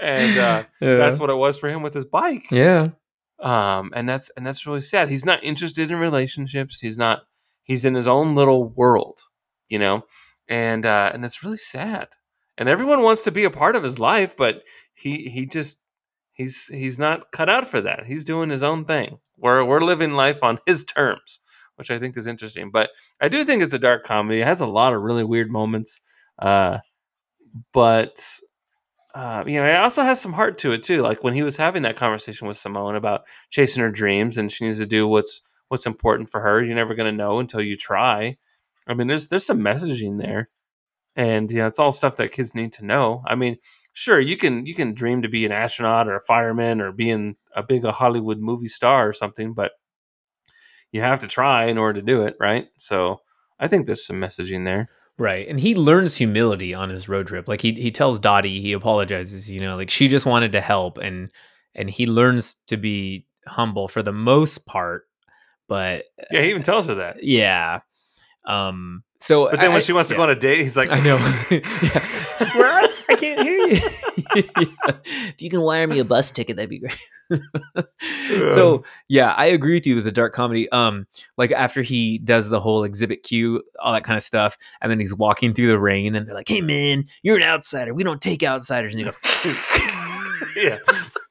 and 0.00 0.38
uh, 0.38 0.64
yeah. 0.80 0.94
that's 0.96 1.18
what 1.18 1.30
it 1.30 1.34
was 1.34 1.58
for 1.58 1.70
him 1.70 1.82
with 1.82 1.94
his 1.94 2.04
bike. 2.04 2.46
yeah. 2.50 2.90
Um, 3.40 3.90
and 3.94 4.08
that's 4.08 4.30
and 4.36 4.46
that's 4.46 4.66
really 4.66 4.82
sad. 4.82 5.08
He's 5.08 5.24
not 5.24 5.42
interested 5.42 5.90
in 5.90 5.98
relationships. 5.98 6.78
He's 6.78 6.98
not 6.98 7.22
he's 7.64 7.84
in 7.84 7.94
his 7.94 8.06
own 8.06 8.36
little 8.36 8.68
world, 8.68 9.18
you 9.68 9.78
know, 9.78 10.04
and 10.46 10.86
uh, 10.86 11.10
and 11.12 11.24
it's 11.24 11.42
really 11.42 11.56
sad. 11.56 12.08
And 12.58 12.68
everyone 12.68 13.02
wants 13.02 13.22
to 13.24 13.32
be 13.32 13.44
a 13.44 13.50
part 13.50 13.74
of 13.74 13.82
his 13.82 13.98
life, 13.98 14.36
but 14.36 14.62
he 14.94 15.28
he 15.28 15.46
just 15.46 15.81
he's 16.32 16.66
he's 16.66 16.98
not 16.98 17.30
cut 17.32 17.48
out 17.48 17.66
for 17.66 17.80
that. 17.80 18.06
He's 18.06 18.24
doing 18.24 18.50
his 18.50 18.62
own 18.62 18.84
thing. 18.84 19.18
We're 19.36 19.64
we're 19.64 19.80
living 19.80 20.12
life 20.12 20.42
on 20.42 20.58
his 20.66 20.84
terms, 20.84 21.40
which 21.76 21.90
I 21.90 21.98
think 21.98 22.16
is 22.16 22.26
interesting. 22.26 22.70
But 22.70 22.90
I 23.20 23.28
do 23.28 23.44
think 23.44 23.62
it's 23.62 23.74
a 23.74 23.78
dark 23.78 24.04
comedy. 24.04 24.40
It 24.40 24.46
has 24.46 24.60
a 24.60 24.66
lot 24.66 24.94
of 24.94 25.02
really 25.02 25.24
weird 25.24 25.50
moments. 25.50 26.00
Uh, 26.38 26.78
but 27.72 28.24
uh, 29.14 29.44
you 29.46 29.60
know, 29.60 29.68
it 29.68 29.76
also 29.76 30.02
has 30.02 30.20
some 30.20 30.32
heart 30.32 30.58
to 30.58 30.72
it 30.72 30.82
too. 30.82 31.02
Like 31.02 31.22
when 31.22 31.34
he 31.34 31.42
was 31.42 31.56
having 31.56 31.82
that 31.82 31.96
conversation 31.96 32.48
with 32.48 32.56
Simone 32.56 32.96
about 32.96 33.22
chasing 33.50 33.82
her 33.82 33.90
dreams, 33.90 34.38
and 34.38 34.50
she 34.50 34.64
needs 34.64 34.78
to 34.78 34.86
do 34.86 35.06
what's 35.06 35.42
what's 35.68 35.86
important 35.86 36.30
for 36.30 36.40
her. 36.40 36.62
You're 36.62 36.74
never 36.74 36.94
going 36.94 37.10
to 37.10 37.16
know 37.16 37.38
until 37.38 37.60
you 37.60 37.76
try. 37.76 38.36
I 38.86 38.94
mean, 38.94 39.06
there's 39.06 39.28
there's 39.28 39.46
some 39.46 39.60
messaging 39.60 40.20
there, 40.20 40.48
and 41.14 41.50
yeah, 41.50 41.66
it's 41.66 41.78
all 41.78 41.92
stuff 41.92 42.16
that 42.16 42.32
kids 42.32 42.54
need 42.54 42.72
to 42.74 42.86
know. 42.86 43.22
I 43.26 43.34
mean, 43.34 43.58
sure, 43.92 44.20
you 44.20 44.36
can 44.36 44.66
you 44.66 44.74
can 44.74 44.94
dream 44.94 45.22
to 45.22 45.28
be 45.28 45.44
an 45.46 45.52
astronaut 45.52 46.08
or 46.08 46.16
a 46.16 46.20
fireman 46.20 46.80
or 46.80 46.92
being 46.92 47.36
a 47.56 47.62
big 47.62 47.84
a 47.84 47.92
Hollywood 47.92 48.38
movie 48.38 48.68
star 48.68 49.08
or 49.08 49.12
something, 49.12 49.52
but 49.54 49.72
you 50.92 51.00
have 51.00 51.20
to 51.20 51.26
try 51.26 51.64
in 51.66 51.78
order 51.78 52.00
to 52.00 52.06
do 52.06 52.22
it, 52.22 52.36
right? 52.40 52.68
So 52.78 53.20
I 53.58 53.68
think 53.68 53.86
there's 53.86 54.04
some 54.06 54.16
messaging 54.20 54.64
there. 54.64 54.88
Right. 55.18 55.46
And 55.46 55.60
he 55.60 55.74
learns 55.74 56.16
humility 56.16 56.74
on 56.74 56.88
his 56.90 57.08
road 57.08 57.26
trip. 57.28 57.46
Like 57.48 57.60
he 57.60 57.72
he 57.72 57.90
tells 57.90 58.18
Dottie, 58.18 58.60
he 58.60 58.72
apologizes, 58.72 59.48
you 59.50 59.60
know, 59.60 59.76
like 59.76 59.90
she 59.90 60.08
just 60.08 60.26
wanted 60.26 60.52
to 60.52 60.60
help 60.60 60.98
and 60.98 61.30
and 61.74 61.88
he 61.88 62.06
learns 62.06 62.54
to 62.66 62.76
be 62.76 63.26
humble 63.46 63.88
for 63.88 64.02
the 64.02 64.12
most 64.12 64.66
part. 64.66 65.04
But 65.68 66.06
Yeah, 66.30 66.42
he 66.42 66.50
even 66.50 66.62
tells 66.62 66.86
her 66.86 66.94
that. 66.96 67.22
yeah. 67.22 67.80
Um 68.46 69.04
so 69.20 69.48
But 69.50 69.60
then 69.60 69.70
I- 69.70 69.74
when 69.74 69.82
she 69.82 69.92
wants 69.92 70.08
to 70.08 70.14
yeah. 70.14 70.18
go 70.18 70.22
on 70.24 70.30
a 70.30 70.34
date, 70.34 70.62
he's 70.62 70.76
like, 70.76 70.90
I 70.90 71.00
know. 71.00 71.16
Where- 72.56 72.88
I 73.08 73.14
can't 73.16 73.40
hear 73.42 73.52
you. 73.54 73.61
Yeah. 73.61 73.61
If 73.74 75.40
you 75.40 75.50
can 75.50 75.62
wire 75.62 75.86
me 75.86 75.98
a 75.98 76.04
bus 76.04 76.30
ticket, 76.30 76.56
that'd 76.56 76.68
be 76.70 76.78
great. 76.80 76.98
so 78.52 78.84
yeah, 79.08 79.32
I 79.36 79.46
agree 79.46 79.74
with 79.74 79.86
you 79.86 79.94
with 79.94 80.04
the 80.04 80.12
dark 80.12 80.34
comedy. 80.34 80.70
Um, 80.70 81.06
like 81.38 81.50
after 81.52 81.82
he 81.82 82.18
does 82.18 82.48
the 82.48 82.60
whole 82.60 82.84
exhibit 82.84 83.22
Q, 83.22 83.62
all 83.80 83.92
that 83.92 84.04
kind 84.04 84.16
of 84.16 84.22
stuff, 84.22 84.56
and 84.80 84.90
then 84.90 85.00
he's 85.00 85.14
walking 85.14 85.54
through 85.54 85.68
the 85.68 85.78
rain, 85.78 86.14
and 86.14 86.26
they're 86.26 86.34
like, 86.34 86.48
"Hey 86.48 86.60
man, 86.60 87.04
you're 87.22 87.36
an 87.36 87.42
outsider. 87.42 87.94
We 87.94 88.04
don't 88.04 88.20
take 88.20 88.42
outsiders." 88.42 88.94
And 88.94 89.00
he 89.00 89.04
goes, 89.04 89.18
yeah, 90.56 90.78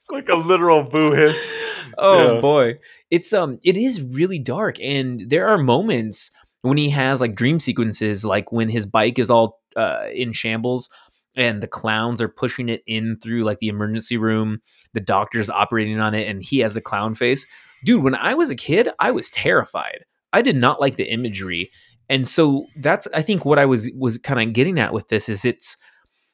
like 0.09 0.29
a 0.29 0.35
literal 0.35 0.83
boo 0.83 1.11
hiss. 1.11 1.55
"Oh 1.97 2.35
Yeah. 2.35 2.41
boy, 2.41 2.79
it's 3.09 3.33
um, 3.33 3.59
it 3.63 3.77
is 3.77 4.01
really 4.01 4.39
dark, 4.39 4.79
and 4.81 5.21
there 5.29 5.47
are 5.47 5.57
moments 5.57 6.31
when 6.63 6.77
he 6.77 6.89
has 6.91 7.21
like 7.21 7.35
dream 7.35 7.59
sequences, 7.59 8.25
like 8.25 8.51
when 8.51 8.69
his 8.69 8.85
bike 8.85 9.19
is 9.19 9.29
all 9.29 9.59
uh, 9.75 10.05
in 10.13 10.31
shambles." 10.31 10.89
And 11.38 11.63
the 11.63 11.67
clowns 11.67 12.21
are 12.21 12.27
pushing 12.27 12.67
it 12.67 12.84
in 12.88 13.17
through 13.21 13.43
like 13.43 13.59
the 13.59 13.69
emergency 13.69 14.17
room. 14.17 14.59
The 14.93 14.99
doctor's 14.99 15.49
operating 15.49 15.99
on 15.99 16.13
it, 16.13 16.27
and 16.27 16.43
he 16.43 16.59
has 16.59 16.75
a 16.75 16.82
clown 16.82 17.13
face. 17.13 17.47
Dude, 17.86 18.03
when 18.03 18.15
I 18.15 18.34
was 18.34 18.49
a 18.51 18.55
kid, 18.55 18.89
I 18.99 19.11
was 19.11 19.29
terrified. 19.29 20.03
I 20.34 20.41
did 20.41 20.55
not 20.55 20.82
like 20.82 20.97
the 20.97 21.11
imagery, 21.11 21.71
and 22.09 22.27
so 22.27 22.65
that's 22.77 23.07
I 23.13 23.21
think 23.21 23.45
what 23.45 23.59
I 23.59 23.65
was 23.65 23.89
was 23.97 24.17
kind 24.17 24.41
of 24.41 24.53
getting 24.53 24.77
at 24.79 24.93
with 24.93 25.07
this 25.07 25.29
is 25.29 25.45
it's 25.45 25.77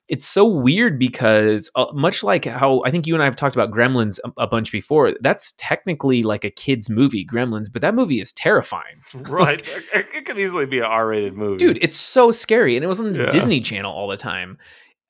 it's 0.08 0.26
so 0.26 0.45
weird 0.45 0.98
because 0.98 1.70
uh, 1.76 1.88
much 1.93 2.24
like 2.24 2.45
how 2.45 2.82
I 2.86 2.91
think 2.91 3.06
you 3.08 3.14
and 3.14 3.22
I 3.22 3.26
have 3.26 3.36
talked 3.36 3.56
about 3.58 3.72
Gremlins 3.72 4.20
a, 4.24 4.43
a 4.43 4.48
bunch 4.48 4.72
before, 4.72 5.14
that's 5.20 5.54
technically 5.58 6.24
like 6.24 6.45
a 6.45 6.50
kids 6.50 6.89
movie, 6.89 7.26
Gremlins, 7.26 7.66
but 7.72 7.82
that 7.82 7.93
movie 7.93 8.22
is 8.22 8.32
terrifying. 8.34 9.02
Right, 9.30 9.62
it, 9.93 10.08
it 10.16 10.26
could 10.26 10.39
easily 10.39 10.66
be 10.66 10.80
an 10.80 10.86
R-rated 10.86 11.34
movie, 11.36 11.58
Dude, 11.58 11.78
it's 11.82 11.98
so 11.98 12.32
scary 12.32 12.76
and 12.78 12.86
it 12.86 12.88
was 12.88 13.00
on 13.02 13.12
the 13.14 13.24
Yeah. 13.24 13.30
Disney 13.30 13.60
Channel 13.60 13.91
all 13.91 14.08
the 14.08 14.16
time. 14.18 14.58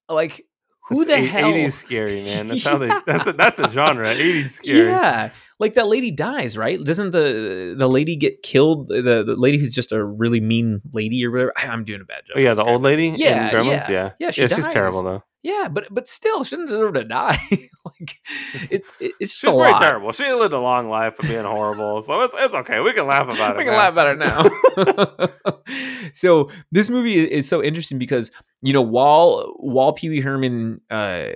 Like 0.10 0.46
who 0.88 1.04
the 1.06 1.16
eight- 1.18 1.26
hell 1.28 1.52
80s 1.52 1.74
scary, 1.74 2.24
man. 2.24 2.48
That's 2.48 2.64
how 2.64 2.78
they. 2.84 2.92
That's 3.06 3.28
a, 3.28 3.34
that's 3.34 3.60
a 3.60 3.70
genre. 3.70 4.08
80s 4.08 4.48
scary. 4.48 4.88
Yeah. 4.90 5.32
Like 5.60 5.74
that 5.74 5.88
lady 5.88 6.12
dies, 6.12 6.56
right? 6.58 6.84
Doesn't 6.84 7.10
the 7.12 7.74
the 7.76 7.88
lady 7.90 8.16
get 8.16 8.44
killed? 8.44 8.90
The, 8.90 9.24
the 9.24 9.36
lady 9.36 9.58
who's 9.58 9.74
just 9.74 9.92
a 9.92 10.04
really 10.04 10.40
mean 10.40 10.82
lady 10.94 11.26
or 11.26 11.32
whatever. 11.32 11.52
I- 11.58 11.68
I'm 11.68 11.84
doing 11.84 12.02
a 12.02 12.06
bad 12.06 12.26
job. 12.28 12.36
Oh, 12.38 12.40
yeah, 12.40 12.54
the 12.54 12.64
old 12.64 12.84
lady. 12.84 13.08
Yeah, 13.16 13.50
in 13.50 13.56
Gremlins? 13.56 13.90
yeah. 13.90 13.90
yeah, 13.90 14.12
Yeah, 14.20 14.32
she 14.32 14.42
yeah. 14.42 14.48
She's 14.48 14.68
terrible 14.68 15.02
though. 15.04 15.24
Yeah, 15.44 15.68
but 15.72 15.88
but 15.90 16.08
still, 16.08 16.44
she 16.44 16.56
doesn't 16.56 16.68
deserve 16.68 16.94
to 16.96 17.04
die. 17.06 17.38
like 17.86 18.18
it's 18.70 18.92
it's 19.00 19.32
just 19.32 19.38
She's 19.42 19.50
a 19.50 19.52
lot. 19.52 19.82
terrible. 19.82 20.12
She 20.12 20.32
lived 20.32 20.54
a 20.54 20.60
long 20.60 20.90
life 20.90 21.18
of 21.20 21.28
being 21.28 21.44
horrible, 21.46 22.02
so 22.02 22.22
it's, 22.22 22.36
it's 22.38 22.54
okay. 22.54 22.80
We 22.82 22.94
can 22.94 23.08
laugh 23.08 23.24
about 23.30 23.56
it. 23.56 23.58
We 23.58 23.64
can 23.64 23.74
now. 23.74 23.80
laugh 23.80 23.94
about 23.94 24.12
it 24.16 24.20
now. 24.20 25.28
so 26.14 26.50
this 26.72 26.90
movie 26.90 27.16
is, 27.16 27.26
is 27.26 27.50
so 27.50 27.64
interesting 27.64 27.98
because 27.98 28.32
you 28.62 28.74
know 28.74 28.82
while 28.82 29.54
while 29.58 29.94
Pee 29.94 30.10
Wee 30.10 30.22
Herman 30.22 30.82
uh, 30.90 31.28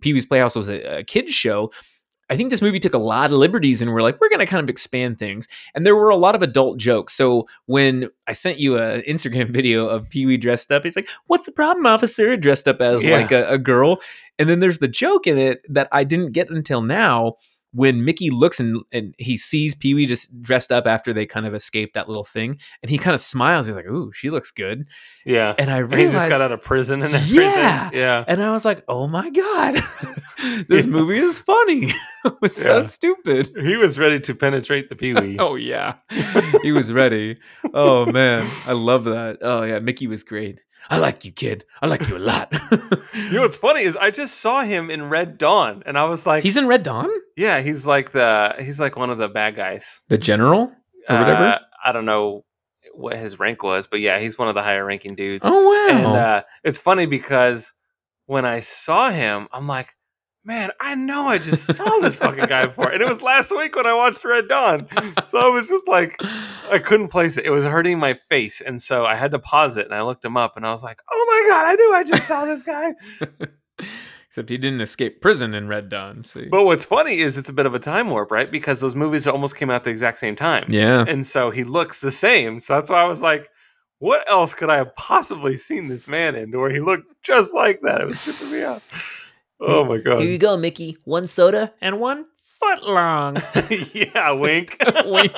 Pee 0.00 0.12
Wee's 0.14 0.26
Playhouse 0.26 0.56
was 0.56 0.68
a, 0.68 0.98
a 0.98 1.04
kids 1.04 1.32
show. 1.32 1.70
I 2.30 2.36
think 2.36 2.50
this 2.50 2.62
movie 2.62 2.78
took 2.78 2.94
a 2.94 2.98
lot 2.98 3.30
of 3.30 3.36
liberties 3.36 3.82
and 3.82 3.92
we're 3.92 4.02
like, 4.02 4.20
we're 4.20 4.28
going 4.28 4.38
to 4.40 4.46
kind 4.46 4.62
of 4.62 4.70
expand 4.70 5.18
things. 5.18 5.48
And 5.74 5.84
there 5.84 5.96
were 5.96 6.08
a 6.10 6.16
lot 6.16 6.34
of 6.36 6.42
adult 6.42 6.78
jokes. 6.78 7.12
So 7.14 7.48
when 7.66 8.08
I 8.28 8.32
sent 8.32 8.58
you 8.58 8.78
an 8.78 9.02
Instagram 9.08 9.50
video 9.50 9.86
of 9.86 10.08
Pee 10.08 10.26
Wee 10.26 10.36
dressed 10.36 10.70
up, 10.70 10.84
he's 10.84 10.96
like, 10.96 11.08
What's 11.26 11.46
the 11.46 11.52
problem, 11.52 11.86
officer? 11.86 12.36
Dressed 12.36 12.68
up 12.68 12.80
as 12.80 13.04
Yeah. 13.04 13.16
like 13.18 13.32
a, 13.32 13.48
a 13.48 13.58
girl. 13.58 14.00
And 14.38 14.48
then 14.48 14.60
there's 14.60 14.78
the 14.78 14.88
joke 14.88 15.26
in 15.26 15.36
it 15.36 15.60
that 15.68 15.88
I 15.92 16.04
didn't 16.04 16.32
get 16.32 16.48
until 16.50 16.80
now 16.82 17.34
when 17.72 18.04
Mickey 18.04 18.30
looks 18.30 18.58
and, 18.58 18.82
and 18.92 19.14
he 19.18 19.36
sees 19.36 19.74
Pee 19.74 19.94
Wee 19.94 20.06
just 20.06 20.42
dressed 20.42 20.72
up 20.72 20.86
after 20.86 21.12
they 21.12 21.24
kind 21.26 21.46
of 21.46 21.54
escaped 21.54 21.94
that 21.94 22.08
little 22.08 22.24
thing. 22.24 22.58
And 22.82 22.90
he 22.90 22.98
kind 22.98 23.14
of 23.14 23.20
smiles. 23.20 23.66
He's 23.66 23.76
like, 23.76 23.86
Ooh, 23.86 24.10
she 24.12 24.30
looks 24.30 24.50
good. 24.50 24.86
Yeah, 25.24 25.54
And 25.58 25.70
I 25.70 25.78
and 25.80 25.92
he 25.94 26.06
just 26.06 26.28
got 26.28 26.40
out 26.40 26.50
of 26.50 26.62
prison 26.62 27.02
and 27.02 27.14
everything. 27.14 27.36
Yeah. 27.42 27.90
yeah. 27.92 28.24
and 28.26 28.42
I 28.42 28.50
was 28.52 28.64
like, 28.64 28.82
oh 28.88 29.06
my 29.06 29.28
God, 29.30 29.74
this 30.68 30.84
Yeah. 30.86 30.90
movie 30.90 31.18
is 31.18 31.38
funny. 31.38 31.92
it 32.24 32.34
was 32.40 32.56
so 32.56 32.82
stupid. 32.82 33.50
He 33.60 33.76
was 33.76 33.98
ready 33.98 34.18
to 34.20 34.34
penetrate 34.34 34.88
the 34.88 34.96
Pee 34.96 35.14
Wee. 35.14 35.36
Oh, 35.38 35.54
yeah. 35.56 35.96
he 36.62 36.72
was 36.72 36.92
ready. 36.92 37.38
Oh, 37.74 38.06
man. 38.06 38.48
I 38.66 38.72
love 38.72 39.04
that. 39.04 39.38
Oh, 39.42 39.62
yeah. 39.62 39.78
Mickey 39.78 40.06
was 40.06 40.24
great. 40.24 40.60
I 40.90 40.98
like 40.98 41.24
you, 41.24 41.30
kid. 41.32 41.64
I 41.80 41.86
like 41.86 42.08
you 42.08 42.16
a 42.16 42.18
lot. 42.18 42.52
You 43.14 43.36
know 43.36 43.42
what's 43.42 43.56
funny 43.56 43.82
is 43.82 43.96
I 43.96 44.10
just 44.10 44.38
saw 44.40 44.62
him 44.64 44.90
in 44.90 45.08
Red 45.08 45.38
Dawn, 45.38 45.84
and 45.86 45.96
I 45.96 46.04
was 46.04 46.26
like, 46.26 46.42
He's 46.42 46.56
in 46.56 46.66
Red 46.66 46.82
Dawn? 46.82 47.08
yeah, 47.36 47.60
he's 47.60 47.86
like 47.86 48.10
the 48.12 48.56
he's 48.58 48.80
like 48.80 48.96
one 48.96 49.08
of 49.10 49.18
the 49.18 49.28
bad 49.28 49.54
guys 49.56 50.00
The 50.08 50.18
general? 50.18 50.72
Or 51.08 51.18
whatever? 51.18 51.44
Uh, 51.44 51.58
I 51.84 51.92
don't 51.92 52.04
know 52.06 52.44
what 52.92 53.16
his 53.16 53.38
rank 53.38 53.62
was, 53.62 53.86
but 53.86 54.00
yeah, 54.00 54.18
he's 54.18 54.36
one 54.38 54.48
of 54.48 54.54
the 54.56 54.62
higher 54.62 54.84
ranking 54.84 55.14
dudes. 55.14 55.46
oh, 55.46 55.68
wow. 55.68 55.96
And 55.96 56.06
uh, 56.06 56.42
it's 56.64 56.78
funny 56.78 57.06
because 57.06 57.72
when 58.26 58.44
I 58.44 58.60
saw 58.60 59.10
him, 59.10 59.48
I'm 59.52 59.66
like, 59.68 59.94
man, 60.44 60.70
I 60.80 60.94
know 60.94 61.28
I 61.28 61.38
just 61.38 61.74
saw 61.74 61.98
this 61.98 62.16
fucking 62.16 62.46
guy 62.46 62.66
before. 62.66 62.90
And 62.90 63.02
it 63.02 63.08
was 63.08 63.22
last 63.22 63.50
week 63.50 63.76
when 63.76 63.86
I 63.86 63.94
watched 63.94 64.24
Red 64.24 64.48
Dawn. 64.48 64.88
So 65.26 65.38
I 65.38 65.48
was 65.48 65.68
just 65.68 65.86
like, 65.86 66.16
I 66.70 66.78
couldn't 66.78 67.08
place 67.08 67.36
it. 67.36 67.44
It 67.44 67.50
was 67.50 67.64
hurting 67.64 67.98
my 67.98 68.14
face. 68.14 68.60
And 68.60 68.82
so 68.82 69.04
I 69.04 69.16
had 69.16 69.32
to 69.32 69.38
pause 69.38 69.76
it 69.76 69.86
and 69.86 69.94
I 69.94 70.02
looked 70.02 70.24
him 70.24 70.36
up 70.36 70.56
and 70.56 70.66
I 70.66 70.70
was 70.70 70.82
like, 70.82 71.00
oh 71.10 71.26
my 71.28 71.48
God, 71.48 71.66
I 71.66 71.74
knew 71.74 71.94
I 71.94 72.04
just 72.04 72.26
saw 72.26 72.44
this 72.44 72.62
guy. 72.62 72.94
Except 74.26 74.48
he 74.48 74.58
didn't 74.58 74.80
escape 74.80 75.20
prison 75.20 75.54
in 75.54 75.66
Red 75.66 75.88
Dawn. 75.88 76.22
So. 76.22 76.44
But 76.48 76.64
what's 76.64 76.84
funny 76.84 77.18
is 77.18 77.36
it's 77.36 77.48
a 77.48 77.52
bit 77.52 77.66
of 77.66 77.74
a 77.74 77.80
time 77.80 78.10
warp, 78.10 78.30
right? 78.30 78.50
Because 78.50 78.80
those 78.80 78.94
movies 78.94 79.26
almost 79.26 79.56
came 79.56 79.70
out 79.70 79.82
the 79.82 79.90
exact 79.90 80.20
same 80.20 80.36
time. 80.36 80.66
yeah. 80.68 81.04
And 81.06 81.26
so 81.26 81.50
he 81.50 81.64
looks 81.64 82.00
the 82.00 82.12
same. 82.12 82.60
So 82.60 82.74
that's 82.76 82.88
why 82.88 83.02
I 83.02 83.06
was 83.06 83.20
like, 83.20 83.50
what 83.98 84.28
else 84.30 84.54
could 84.54 84.70
I 84.70 84.76
have 84.76 84.94
possibly 84.94 85.56
seen 85.56 85.88
this 85.88 86.06
man 86.06 86.36
in 86.36 86.52
where 86.52 86.70
he 86.70 86.80
looked 86.80 87.22
just 87.22 87.52
like 87.52 87.80
that? 87.82 88.00
It 88.00 88.06
was 88.06 88.22
tripping 88.22 88.52
me 88.52 88.62
out. 88.62 88.82
Oh 89.60 89.84
my 89.84 89.98
god. 89.98 90.20
Here 90.20 90.30
you 90.30 90.38
go, 90.38 90.56
Mickey. 90.56 90.96
One 91.04 91.28
soda. 91.28 91.72
And 91.80 92.00
one 92.00 92.26
foot 92.60 92.82
long. 92.82 93.36
yeah, 93.92 94.32
wink. 94.32 94.76
Wink. 95.06 95.32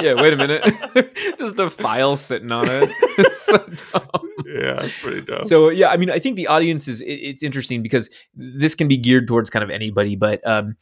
Yeah, 0.00 0.14
wait 0.14 0.32
a 0.32 0.36
minute. 0.36 0.62
Just 1.38 1.58
a 1.58 1.70
file 1.70 2.16
sitting 2.16 2.52
on 2.52 2.68
it. 2.68 2.90
It's 3.18 3.40
so 3.40 3.56
dumb. 3.56 4.30
yeah, 4.46 4.74
that's 4.74 4.98
pretty 4.98 5.22
dumb. 5.22 5.44
So 5.44 5.70
yeah, 5.70 5.88
I 5.88 5.96
mean, 5.96 6.10
I 6.10 6.18
think 6.18 6.36
the 6.36 6.46
audience 6.46 6.88
is 6.88 7.00
it, 7.00 7.06
it's 7.06 7.42
interesting 7.42 7.82
because 7.82 8.10
this 8.34 8.74
can 8.74 8.88
be 8.88 8.96
geared 8.96 9.26
towards 9.26 9.50
kind 9.50 9.62
of 9.62 9.70
anybody, 9.70 10.16
but 10.16 10.46
um, 10.46 10.76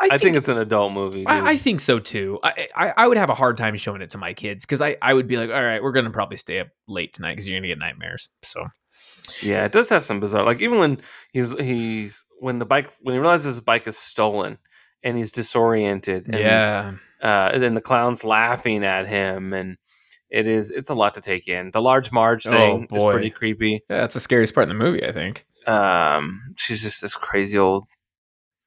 I, 0.00 0.08
I 0.12 0.18
think, 0.18 0.36
it's 0.36 0.48
an 0.48 0.58
adult 0.58 0.92
movie. 0.92 1.26
I, 1.26 1.50
I 1.50 1.56
think 1.56 1.80
so 1.80 1.98
too. 1.98 2.38
I, 2.42 2.68
I 2.74 2.92
I 2.96 3.06
would 3.06 3.16
have 3.16 3.30
a 3.30 3.34
hard 3.34 3.56
time 3.56 3.76
showing 3.76 4.02
it 4.02 4.10
to 4.10 4.18
my 4.18 4.32
kids 4.32 4.64
because 4.64 4.80
I 4.80 4.96
I 5.00 5.14
would 5.14 5.26
be 5.26 5.36
like, 5.36 5.50
all 5.50 5.62
right, 5.62 5.82
we're 5.82 5.92
gonna 5.92 6.10
probably 6.10 6.36
stay 6.36 6.60
up 6.60 6.68
late 6.88 7.12
tonight 7.12 7.32
because 7.32 7.48
you're 7.48 7.58
gonna 7.58 7.68
get 7.68 7.78
nightmares. 7.78 8.28
So 8.42 8.66
yeah, 9.42 9.64
it 9.64 9.72
does 9.72 9.88
have 9.88 10.04
some 10.04 10.20
bizarre. 10.20 10.44
Like 10.44 10.60
even 10.60 10.78
when 10.78 11.00
he's 11.32 11.52
he's 11.58 12.24
when 12.40 12.58
the 12.58 12.66
bike 12.66 12.90
when 13.02 13.14
he 13.14 13.18
realizes 13.20 13.46
his 13.56 13.60
bike 13.60 13.86
is 13.86 13.96
stolen 13.96 14.58
and 15.02 15.16
he's 15.16 15.32
disoriented. 15.32 16.26
And, 16.26 16.38
yeah, 16.38 16.92
uh, 17.22 17.50
and 17.54 17.62
then 17.62 17.74
the 17.74 17.80
clown's 17.80 18.24
laughing 18.24 18.84
at 18.84 19.06
him, 19.08 19.52
and 19.52 19.76
it 20.30 20.46
is 20.46 20.70
it's 20.70 20.90
a 20.90 20.94
lot 20.94 21.14
to 21.14 21.20
take 21.20 21.48
in. 21.48 21.70
The 21.70 21.80
large 21.82 22.12
Marge 22.12 22.46
Oh, 22.46 22.50
thing 22.50 22.88
is 22.92 23.02
pretty 23.02 23.30
creepy. 23.30 23.82
yeah, 23.88 23.98
that's 24.00 24.14
the 24.14 24.20
scariest 24.20 24.54
part 24.54 24.66
in 24.66 24.68
the 24.68 24.74
movie, 24.84 25.04
I 25.06 25.12
think. 25.12 25.46
Um, 25.66 26.40
she's 26.56 26.82
just 26.82 27.00
this 27.00 27.14
crazy 27.14 27.56
old 27.56 27.84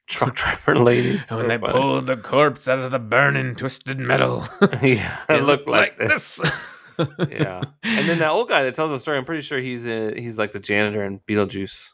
truck 0.08 0.36
driver 0.38 0.76
lady. 0.76 1.18
It's 1.18 1.30
so 1.30 1.38
when 1.38 1.50
they 1.50 1.58
funny. 1.60 1.74
pulled 1.74 2.08
the 2.08 2.18
corpse 2.18 2.68
out 2.68 2.80
of 2.80 2.90
the 2.92 3.00
burning 3.00 3.54
twisted 3.56 4.00
metal. 4.00 4.46
yeah, 4.82 5.20
it 5.30 5.44
looked 5.44 5.68
like, 5.68 5.98
this. 5.98 6.38
this. 6.38 6.77
Yeah, 7.30 7.62
and 7.84 8.10
then 8.10 8.20
that 8.20 8.30
old 8.32 8.50
guy 8.50 8.64
that 8.64 8.76
tells 8.76 8.92
the 8.92 9.00
story. 9.00 9.18
I'm 9.18 9.26
pretty 9.26 9.42
sure 9.44 9.60
he's 9.60 9.86
uh 9.88 10.14
he's 10.16 10.38
like 10.38 10.52
the 10.52 10.60
janitor 10.60 11.04
in 11.04 11.20
Beetlejuice. 11.20 11.90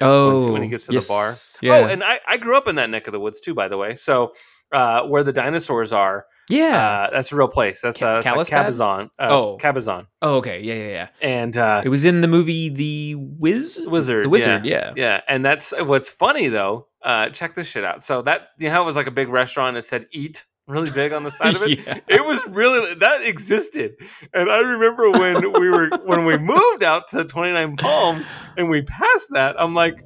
oh, 0.00 0.52
when 0.52 0.62
he 0.62 0.68
gets 0.68 0.86
to 0.86 0.92
the 0.92 1.04
bar. 1.08 1.34
Yeah. 1.60 1.74
Oh, 1.78 1.86
and 1.86 2.02
I, 2.02 2.18
I 2.26 2.36
grew 2.36 2.56
up 2.56 2.66
in 2.68 2.76
that 2.76 2.90
neck 2.90 3.06
of 3.06 3.12
the 3.12 3.20
woods 3.20 3.40
too, 3.40 3.54
by 3.54 3.68
the 3.68 3.76
way. 3.76 3.94
So 3.96 4.32
uh, 4.72 5.02
where 5.02 5.22
the 5.22 5.32
dinosaurs 5.32 5.92
are, 5.92 6.24
yeah. 6.50 7.06
uh, 7.08 7.10
that's 7.12 7.30
a 7.30 7.36
real 7.36 7.46
place. 7.46 7.80
That's, 7.82 8.02
uh, 8.02 8.20
that's 8.22 8.36
like 8.36 8.46
Cabazon. 8.48 9.10
Uh, 9.18 9.28
Oh. 9.30 9.58
Cabazon. 9.60 10.06
oh, 10.22 10.36
okay. 10.36 10.60
Yeah, 10.62 10.74
yeah, 10.74 10.88
yeah. 10.88 11.08
And 11.20 11.56
uh, 11.56 11.82
It 11.84 11.90
was 11.90 12.04
in 12.04 12.20
the 12.22 12.26
movie 12.28 12.68
The 12.70 13.14
Wiz 13.16 13.78
Wizard. 13.86 14.24
The 14.24 14.28
Wizard, 14.30 14.64
yeah. 14.64 14.92
Yeah, 14.96 15.20
and 15.28 15.44
that's 15.44 15.72
what's 15.78 16.08
funny 16.08 16.48
though. 16.48 16.88
Uh, 17.04 17.28
check 17.30 17.54
this 17.54 17.66
shit 17.66 17.84
out. 17.84 18.02
So 18.02 18.22
that 18.22 18.48
you 18.58 18.68
know 18.68 18.74
how 18.74 18.82
it 18.82 18.86
was 18.86 18.96
like 18.96 19.06
a 19.06 19.10
big 19.12 19.28
restaurant 19.28 19.74
that 19.74 19.84
said 19.84 20.06
"eat" 20.12 20.46
really 20.72 20.90
big 20.90 21.12
on 21.12 21.22
the 21.22 21.30
side 21.38 21.54
of 21.54 21.62
it. 21.62 21.78
Yeah. 21.78 21.98
It 22.08 22.24
was 22.24 22.44
really 22.48 22.94
that 22.96 23.22
existed, 23.24 23.96
and 24.32 24.50
I 24.50 24.60
remember 24.60 25.10
when 25.10 25.52
we 25.52 25.70
were 25.70 25.90
when 26.04 26.24
we 26.24 26.38
moved 26.38 26.82
out 26.82 27.08
to 27.08 27.24
Twenty 27.24 27.52
Nine 27.52 27.76
Palms 27.76 28.26
and 28.56 28.68
we 28.68 28.82
passed 28.82 29.28
that. 29.30 29.54
I'm 29.60 29.74
like, 29.74 30.02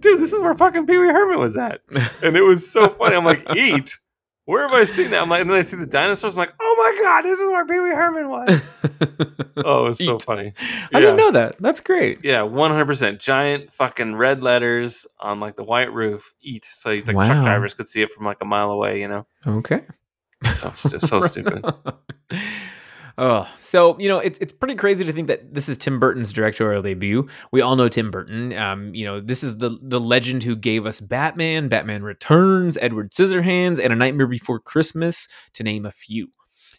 dude, 0.00 0.20
this 0.20 0.32
is 0.32 0.40
where 0.40 0.54
fucking 0.54 0.86
Pee 0.86 0.98
Wee 0.98 1.08
Herman 1.08 1.38
was 1.38 1.56
at, 1.56 1.80
and 2.22 2.36
it 2.36 2.42
was 2.42 2.70
so 2.70 2.88
funny. 2.88 3.16
I'm 3.16 3.24
like, 3.24 3.44
eat. 3.56 3.98
Where 4.46 4.62
have 4.68 4.72
I 4.72 4.84
seen 4.84 5.10
that? 5.12 5.22
I'm 5.22 5.28
like, 5.30 5.40
and 5.40 5.48
then 5.50 5.56
I 5.56 5.62
see 5.62 5.76
the 5.76 5.86
dinosaurs. 5.86 6.34
I'm 6.34 6.38
like, 6.38 6.52
oh 6.60 6.74
my 6.78 7.02
god, 7.02 7.22
this 7.22 7.38
is 7.38 7.48
where 7.48 7.64
Pee 7.66 7.80
Wee 7.80 7.90
Herman 7.90 8.28
was. 8.28 8.62
Oh, 9.66 9.86
it 9.86 9.88
was 9.90 9.98
so 10.04 10.18
funny. 10.18 10.52
I 10.92 11.00
didn't 11.00 11.16
know 11.16 11.30
that. 11.30 11.56
That's 11.60 11.80
great. 11.80 12.22
Yeah, 12.24 12.42
one 12.42 12.70
hundred 12.72 12.86
percent. 12.86 13.20
Giant 13.20 13.72
fucking 13.72 14.16
red 14.16 14.42
letters 14.42 15.06
on 15.20 15.40
like 15.40 15.56
the 15.56 15.62
white 15.64 15.90
roof. 15.92 16.34
Eat, 16.42 16.66
so 16.66 17.00
the 17.00 17.14
Wow. 17.14 17.24
truck 17.26 17.44
drivers 17.44 17.72
could 17.72 17.86
see 17.88 18.02
it 18.02 18.10
from 18.12 18.26
like 18.26 18.38
a 18.42 18.44
mile 18.44 18.70
away. 18.72 19.00
You 19.00 19.08
know, 19.08 19.26
Okay. 19.46 19.82
so 20.44 20.70
so 20.72 21.20
stupid. 21.20 21.64
Oh, 23.16 23.48
so 23.58 23.96
you 24.00 24.08
know 24.08 24.18
it's 24.18 24.38
it's 24.40 24.52
pretty 24.52 24.74
crazy 24.74 25.04
to 25.04 25.12
think 25.12 25.28
that 25.28 25.54
this 25.54 25.68
is 25.68 25.78
Tim 25.78 26.00
Burton's 26.00 26.32
directorial 26.32 26.82
debut. 26.82 27.28
We 27.52 27.60
all 27.60 27.76
know 27.76 27.88
Tim 27.88 28.10
Burton. 28.10 28.52
Um, 28.54 28.92
you 28.92 29.04
know 29.04 29.20
this 29.20 29.44
is 29.44 29.58
the 29.58 29.78
the 29.80 30.00
legend 30.00 30.42
who 30.42 30.56
gave 30.56 30.84
us 30.84 31.00
Batman, 31.00 31.68
Batman 31.68 32.02
Returns, 32.02 32.76
Edward 32.80 33.12
Scissorhands, 33.12 33.78
and 33.78 33.92
A 33.92 33.96
Nightmare 33.96 34.26
Before 34.26 34.58
Christmas, 34.58 35.28
to 35.52 35.62
name 35.62 35.86
a 35.86 35.92
few. 35.92 36.28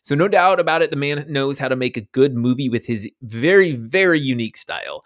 So 0.02 0.14
no 0.14 0.28
doubt 0.28 0.60
about 0.60 0.82
it, 0.82 0.92
the 0.92 0.98
man 0.98 1.26
knows 1.30 1.58
how 1.58 1.70
to 1.70 1.76
make 1.76 1.96
a 1.96 2.02
good 2.02 2.36
movie 2.36 2.70
with 2.70 2.86
his 2.86 3.10
very 3.22 3.72
very 3.72 4.20
unique 4.20 4.58
style. 4.58 5.04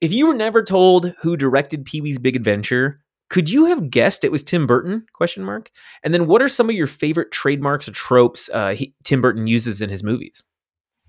If 0.00 0.12
you 0.12 0.26
were 0.26 0.34
never 0.34 0.62
told 0.62 1.14
who 1.20 1.36
directed 1.36 1.84
Pee 1.84 2.00
Wee's 2.00 2.18
Big 2.18 2.36
Adventure, 2.36 3.00
could 3.28 3.50
you 3.50 3.66
have 3.66 3.90
guessed 3.90 4.24
it 4.24 4.32
was 4.32 4.42
Tim 4.42 4.66
Burton? 4.66 5.06
Question 5.12 5.44
mark. 5.44 5.70
And 6.02 6.14
then, 6.14 6.26
what 6.26 6.42
are 6.42 6.48
some 6.48 6.70
of 6.70 6.76
your 6.76 6.86
favorite 6.86 7.30
trademarks 7.30 7.88
or 7.88 7.92
tropes 7.92 8.48
uh, 8.52 8.70
he, 8.70 8.94
Tim 9.04 9.20
Burton 9.20 9.46
uses 9.46 9.82
in 9.82 9.90
his 9.90 10.02
movies? 10.02 10.42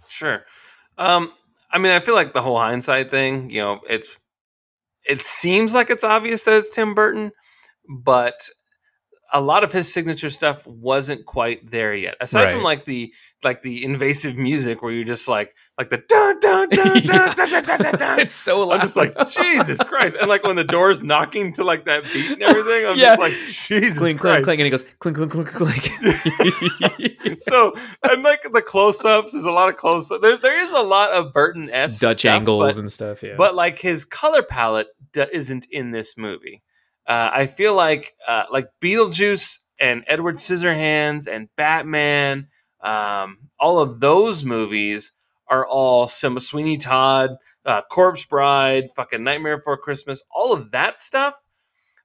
Sure. 0.09 0.43
Um, 0.97 1.31
I 1.71 1.77
mean, 1.77 1.91
I 1.91 1.99
feel 1.99 2.15
like 2.15 2.33
the 2.33 2.41
whole 2.41 2.57
hindsight 2.57 3.09
thing. 3.09 3.49
You 3.49 3.61
know, 3.61 3.79
it's 3.89 4.17
it 5.05 5.21
seems 5.21 5.73
like 5.73 5.89
it's 5.89 6.03
obvious 6.03 6.43
that 6.43 6.57
it's 6.57 6.69
Tim 6.69 6.93
Burton, 6.93 7.31
but 7.87 8.49
a 9.31 9.41
lot 9.41 9.63
of 9.63 9.71
his 9.71 9.91
signature 9.93 10.29
stuff 10.29 10.65
wasn't 10.65 11.25
quite 11.25 11.69
there 11.69 11.93
yet. 11.93 12.15
Aside 12.19 12.51
from 12.51 12.63
like 12.63 12.85
the 12.85 13.13
like 13.43 13.61
the 13.61 13.85
invasive 13.85 14.35
music 14.35 14.81
where 14.81 14.91
you're 14.91 15.05
just 15.05 15.27
like 15.27 15.55
like 15.77 15.89
the 15.89 15.97
dun 16.09 16.39
dun 16.39 16.67
dun 16.69 17.01
dun 17.05 17.35
dun 17.35 17.35
dun 17.35 17.63
dun 17.63 17.81
dun. 17.81 17.95
dun. 17.97 18.19
it's 18.19 18.33
so 18.33 18.65
loud. 18.67 18.75
I'm 18.75 18.81
just 18.81 18.97
like 18.97 19.15
Jesus 19.29 19.77
Christ, 19.83 20.17
and 20.19 20.27
like 20.27 20.43
when 20.43 20.55
the 20.55 20.63
door's 20.63 21.03
knocking 21.03 21.53
to 21.53 21.63
like 21.63 21.85
that 21.85 22.03
beat 22.11 22.31
and 22.31 22.41
everything, 22.43 22.85
I'm 22.89 22.97
Yeah. 22.97 23.15
just 23.15 23.19
like 23.19 23.33
Jesus 23.77 23.97
clink, 23.99 24.19
clink, 24.19 24.43
clink, 24.43 24.59
and 24.59 24.65
he 24.65 24.71
goes 24.71 24.83
clink, 24.99 25.15
clink, 25.17 25.31
clink, 25.31 25.47
clink. 25.51 27.39
so 27.39 27.73
and 28.03 28.23
like 28.23 28.41
the 28.51 28.61
close-ups, 28.61 29.31
there's 29.31 29.43
a 29.45 29.51
lot 29.51 29.69
of 29.69 29.77
close-up. 29.77 30.21
There, 30.21 30.37
there 30.37 30.59
is 30.59 30.71
a 30.73 30.81
lot 30.81 31.11
of 31.11 31.33
Burton 31.33 31.69
s 31.69 31.99
Dutch 31.99 32.19
stuff, 32.19 32.31
angles 32.31 32.75
but, 32.75 32.79
and 32.79 32.91
stuff. 32.91 33.23
Yeah, 33.23 33.35
but 33.37 33.55
like 33.55 33.77
his 33.77 34.05
color 34.05 34.43
palette 34.43 34.87
d- 35.13 35.25
isn't 35.31 35.65
in 35.71 35.91
this 35.91 36.17
movie. 36.17 36.61
Uh, 37.07 37.29
I 37.33 37.47
feel 37.47 37.73
like 37.73 38.13
uh, 38.27 38.43
like 38.51 38.67
Beetlejuice 38.81 39.59
and 39.79 40.03
Edward 40.07 40.35
Scissorhands 40.35 41.27
and 41.27 41.49
Batman, 41.55 42.47
um, 42.81 43.49
all 43.59 43.79
of 43.79 43.99
those 43.99 44.45
movies 44.45 45.13
are 45.47 45.65
all 45.65 46.07
some 46.07 46.39
Sweeney 46.39 46.77
Todd, 46.77 47.31
uh, 47.65 47.81
Corpse 47.89 48.25
Bride, 48.25 48.89
fucking 48.95 49.23
Nightmare 49.23 49.57
Before 49.57 49.77
Christmas, 49.77 50.23
all 50.31 50.53
of 50.53 50.71
that 50.71 51.01
stuff 51.01 51.33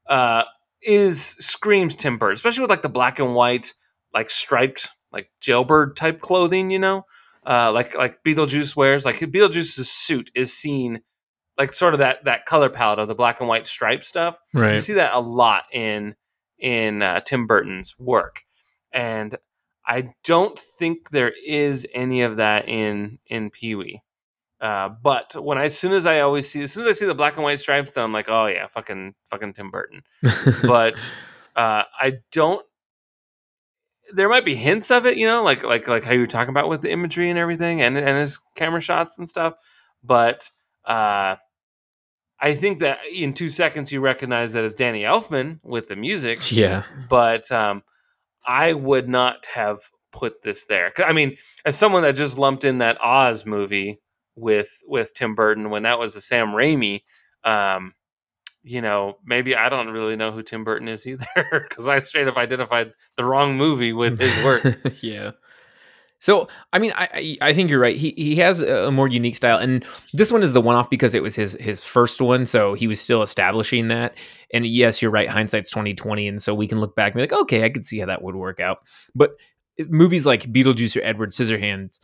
uh, 0.08 0.44
is 0.82 1.22
screams 1.22 1.96
Tim 1.96 2.18
Burton, 2.18 2.34
especially 2.34 2.62
with 2.62 2.70
like 2.70 2.82
the 2.82 2.88
black 2.88 3.18
and 3.18 3.34
white, 3.34 3.74
like 4.12 4.30
striped, 4.30 4.88
like 5.12 5.30
jailbird 5.40 5.96
type 5.96 6.20
clothing, 6.20 6.70
you 6.70 6.78
know, 6.78 7.04
uh, 7.46 7.70
like 7.72 7.94
like 7.94 8.22
Beetlejuice 8.24 8.74
wears. 8.76 9.04
Like 9.04 9.16
Beetlejuice's 9.16 9.90
suit 9.90 10.30
is 10.34 10.52
seen 10.52 11.02
like 11.58 11.72
sort 11.72 11.94
of 11.94 11.98
that 11.98 12.24
that 12.24 12.46
color 12.46 12.68
palette 12.68 12.98
of 12.98 13.08
the 13.08 13.14
black 13.14 13.40
and 13.40 13.48
white 13.48 13.66
stripe 13.66 14.04
stuff. 14.04 14.38
Right. 14.52 14.74
You 14.74 14.80
see 14.80 14.94
that 14.94 15.14
a 15.14 15.20
lot 15.20 15.64
in 15.72 16.14
in 16.58 17.02
uh, 17.02 17.20
Tim 17.20 17.46
Burton's 17.46 17.98
work, 17.98 18.42
and 18.92 19.36
I 19.86 20.14
don't 20.24 20.58
think 20.58 21.10
there 21.10 21.32
is 21.46 21.86
any 21.94 22.22
of 22.22 22.36
that 22.36 22.68
in 22.68 23.18
in 23.26 23.50
Pee 23.50 23.74
Wee. 23.74 24.02
Uh, 24.60 24.88
but 24.88 25.36
when 25.36 25.58
I, 25.58 25.64
as 25.64 25.76
soon 25.78 25.92
as 25.92 26.06
I 26.06 26.20
always 26.20 26.48
see, 26.48 26.62
as 26.62 26.72
soon 26.72 26.86
as 26.86 26.96
I 26.96 26.98
see 26.98 27.04
the 27.04 27.14
black 27.14 27.34
and 27.34 27.44
white 27.44 27.60
stripes, 27.60 27.90
then 27.90 28.04
I'm 28.04 28.12
like, 28.12 28.30
oh 28.30 28.46
yeah, 28.46 28.66
fucking, 28.66 29.14
fucking 29.28 29.52
Tim 29.52 29.70
Burton. 29.70 30.02
But 30.62 30.98
uh, 31.54 31.82
I 32.00 32.18
don't. 32.32 32.64
There 34.12 34.28
might 34.28 34.44
be 34.44 34.54
hints 34.54 34.90
of 34.90 35.06
it, 35.06 35.16
you 35.18 35.26
know, 35.26 35.42
like 35.42 35.64
like 35.64 35.86
like 35.86 36.04
how 36.04 36.12
you 36.12 36.20
were 36.20 36.26
talking 36.26 36.50
about 36.50 36.68
with 36.68 36.80
the 36.80 36.90
imagery 36.90 37.28
and 37.28 37.38
everything, 37.38 37.82
and 37.82 37.98
and 37.98 38.18
his 38.18 38.38
camera 38.54 38.80
shots 38.80 39.18
and 39.18 39.28
stuff. 39.28 39.54
But 40.02 40.50
uh, 40.86 41.36
I 42.40 42.54
think 42.54 42.80
that 42.80 42.98
in 43.12 43.32
two 43.32 43.48
seconds 43.48 43.90
you 43.92 44.00
recognize 44.00 44.52
that 44.52 44.64
it's 44.64 44.74
Danny 44.74 45.02
Elfman 45.02 45.60
with 45.62 45.88
the 45.88 45.96
music 45.96 46.38
yeah, 46.52 46.84
but 47.08 47.50
um, 47.50 47.82
I 48.46 48.72
would 48.72 49.08
not 49.08 49.46
have 49.46 49.80
put 50.12 50.42
this 50.42 50.66
there. 50.66 50.92
I 50.98 51.12
mean, 51.12 51.36
as 51.64 51.76
someone 51.76 52.02
that 52.02 52.16
just 52.16 52.38
lumped 52.38 52.64
in 52.64 52.78
that 52.78 53.00
Oz 53.00 53.46
movie 53.46 54.00
with 54.36 54.70
with 54.86 55.14
Tim 55.14 55.34
Burton 55.34 55.70
when 55.70 55.84
that 55.84 55.98
was 55.98 56.16
a 56.16 56.20
Sam 56.20 56.48
Raimi, 56.48 57.02
um, 57.44 57.94
you 58.62 58.80
know, 58.80 59.18
maybe 59.24 59.54
I 59.54 59.68
don't 59.68 59.90
really 59.90 60.16
know 60.16 60.32
who 60.32 60.42
Tim 60.42 60.64
Burton 60.64 60.88
is 60.88 61.06
either 61.06 61.26
because 61.68 61.86
I 61.86 62.00
straight 62.00 62.28
up 62.28 62.36
identified 62.36 62.92
the 63.16 63.24
wrong 63.24 63.56
movie 63.56 63.92
with 63.92 64.18
his 64.18 64.44
work. 64.44 64.64
yeah. 65.02 65.32
So 66.24 66.48
I 66.72 66.78
mean, 66.78 66.90
I 66.96 67.36
I 67.42 67.48
I 67.50 67.52
think 67.52 67.68
you're 67.68 67.78
right. 67.78 67.98
He 67.98 68.14
he 68.16 68.36
has 68.36 68.60
a 68.62 68.90
more 68.90 69.08
unique 69.08 69.36
style, 69.36 69.58
and 69.58 69.84
this 70.14 70.32
one 70.32 70.42
is 70.42 70.54
the 70.54 70.60
one 70.62 70.74
off 70.74 70.88
because 70.88 71.14
it 71.14 71.22
was 71.22 71.36
his 71.36 71.52
his 71.60 71.84
first 71.84 72.18
one, 72.18 72.46
so 72.46 72.72
he 72.72 72.86
was 72.86 72.98
still 72.98 73.20
establishing 73.22 73.88
that. 73.88 74.14
And 74.54 74.64
yes, 74.66 75.02
you're 75.02 75.10
right. 75.10 75.28
Hindsight's 75.28 75.70
twenty 75.70 75.92
twenty, 75.92 76.26
and 76.26 76.40
so 76.40 76.54
we 76.54 76.66
can 76.66 76.80
look 76.80 76.96
back 76.96 77.12
and 77.12 77.16
be 77.16 77.22
like, 77.24 77.40
okay, 77.42 77.62
I 77.62 77.68
could 77.68 77.84
see 77.84 77.98
how 77.98 78.06
that 78.06 78.22
would 78.22 78.36
work 78.36 78.58
out. 78.58 78.78
But 79.14 79.32
uh, 79.78 79.84
movies 79.90 80.24
like 80.24 80.50
Beetlejuice 80.50 80.96
or 80.98 81.04
Edward 81.04 81.32
Scissorhands 81.32 81.98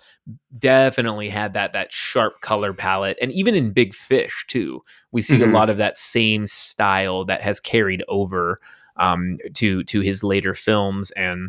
definitely 0.59 1.31
had 1.31 1.55
that 1.55 1.73
that 1.73 1.91
sharp 1.91 2.43
color 2.43 2.75
palette, 2.75 3.17
and 3.23 3.33
even 3.33 3.55
in 3.55 3.73
Big 3.73 3.95
Fish 3.95 4.45
too, 4.49 4.83
we 5.13 5.23
see 5.23 5.39
Mhm. 5.39 5.49
a 5.49 5.53
lot 5.53 5.71
of 5.71 5.79
that 5.79 5.97
same 5.97 6.47
style 6.47 7.25
that 7.25 7.41
has 7.41 7.59
carried 7.59 8.05
over 8.07 8.61
um, 8.97 9.39
to 9.55 9.83
to 9.85 10.01
his 10.01 10.23
later 10.23 10.53
films 10.53 11.11
and 11.13 11.49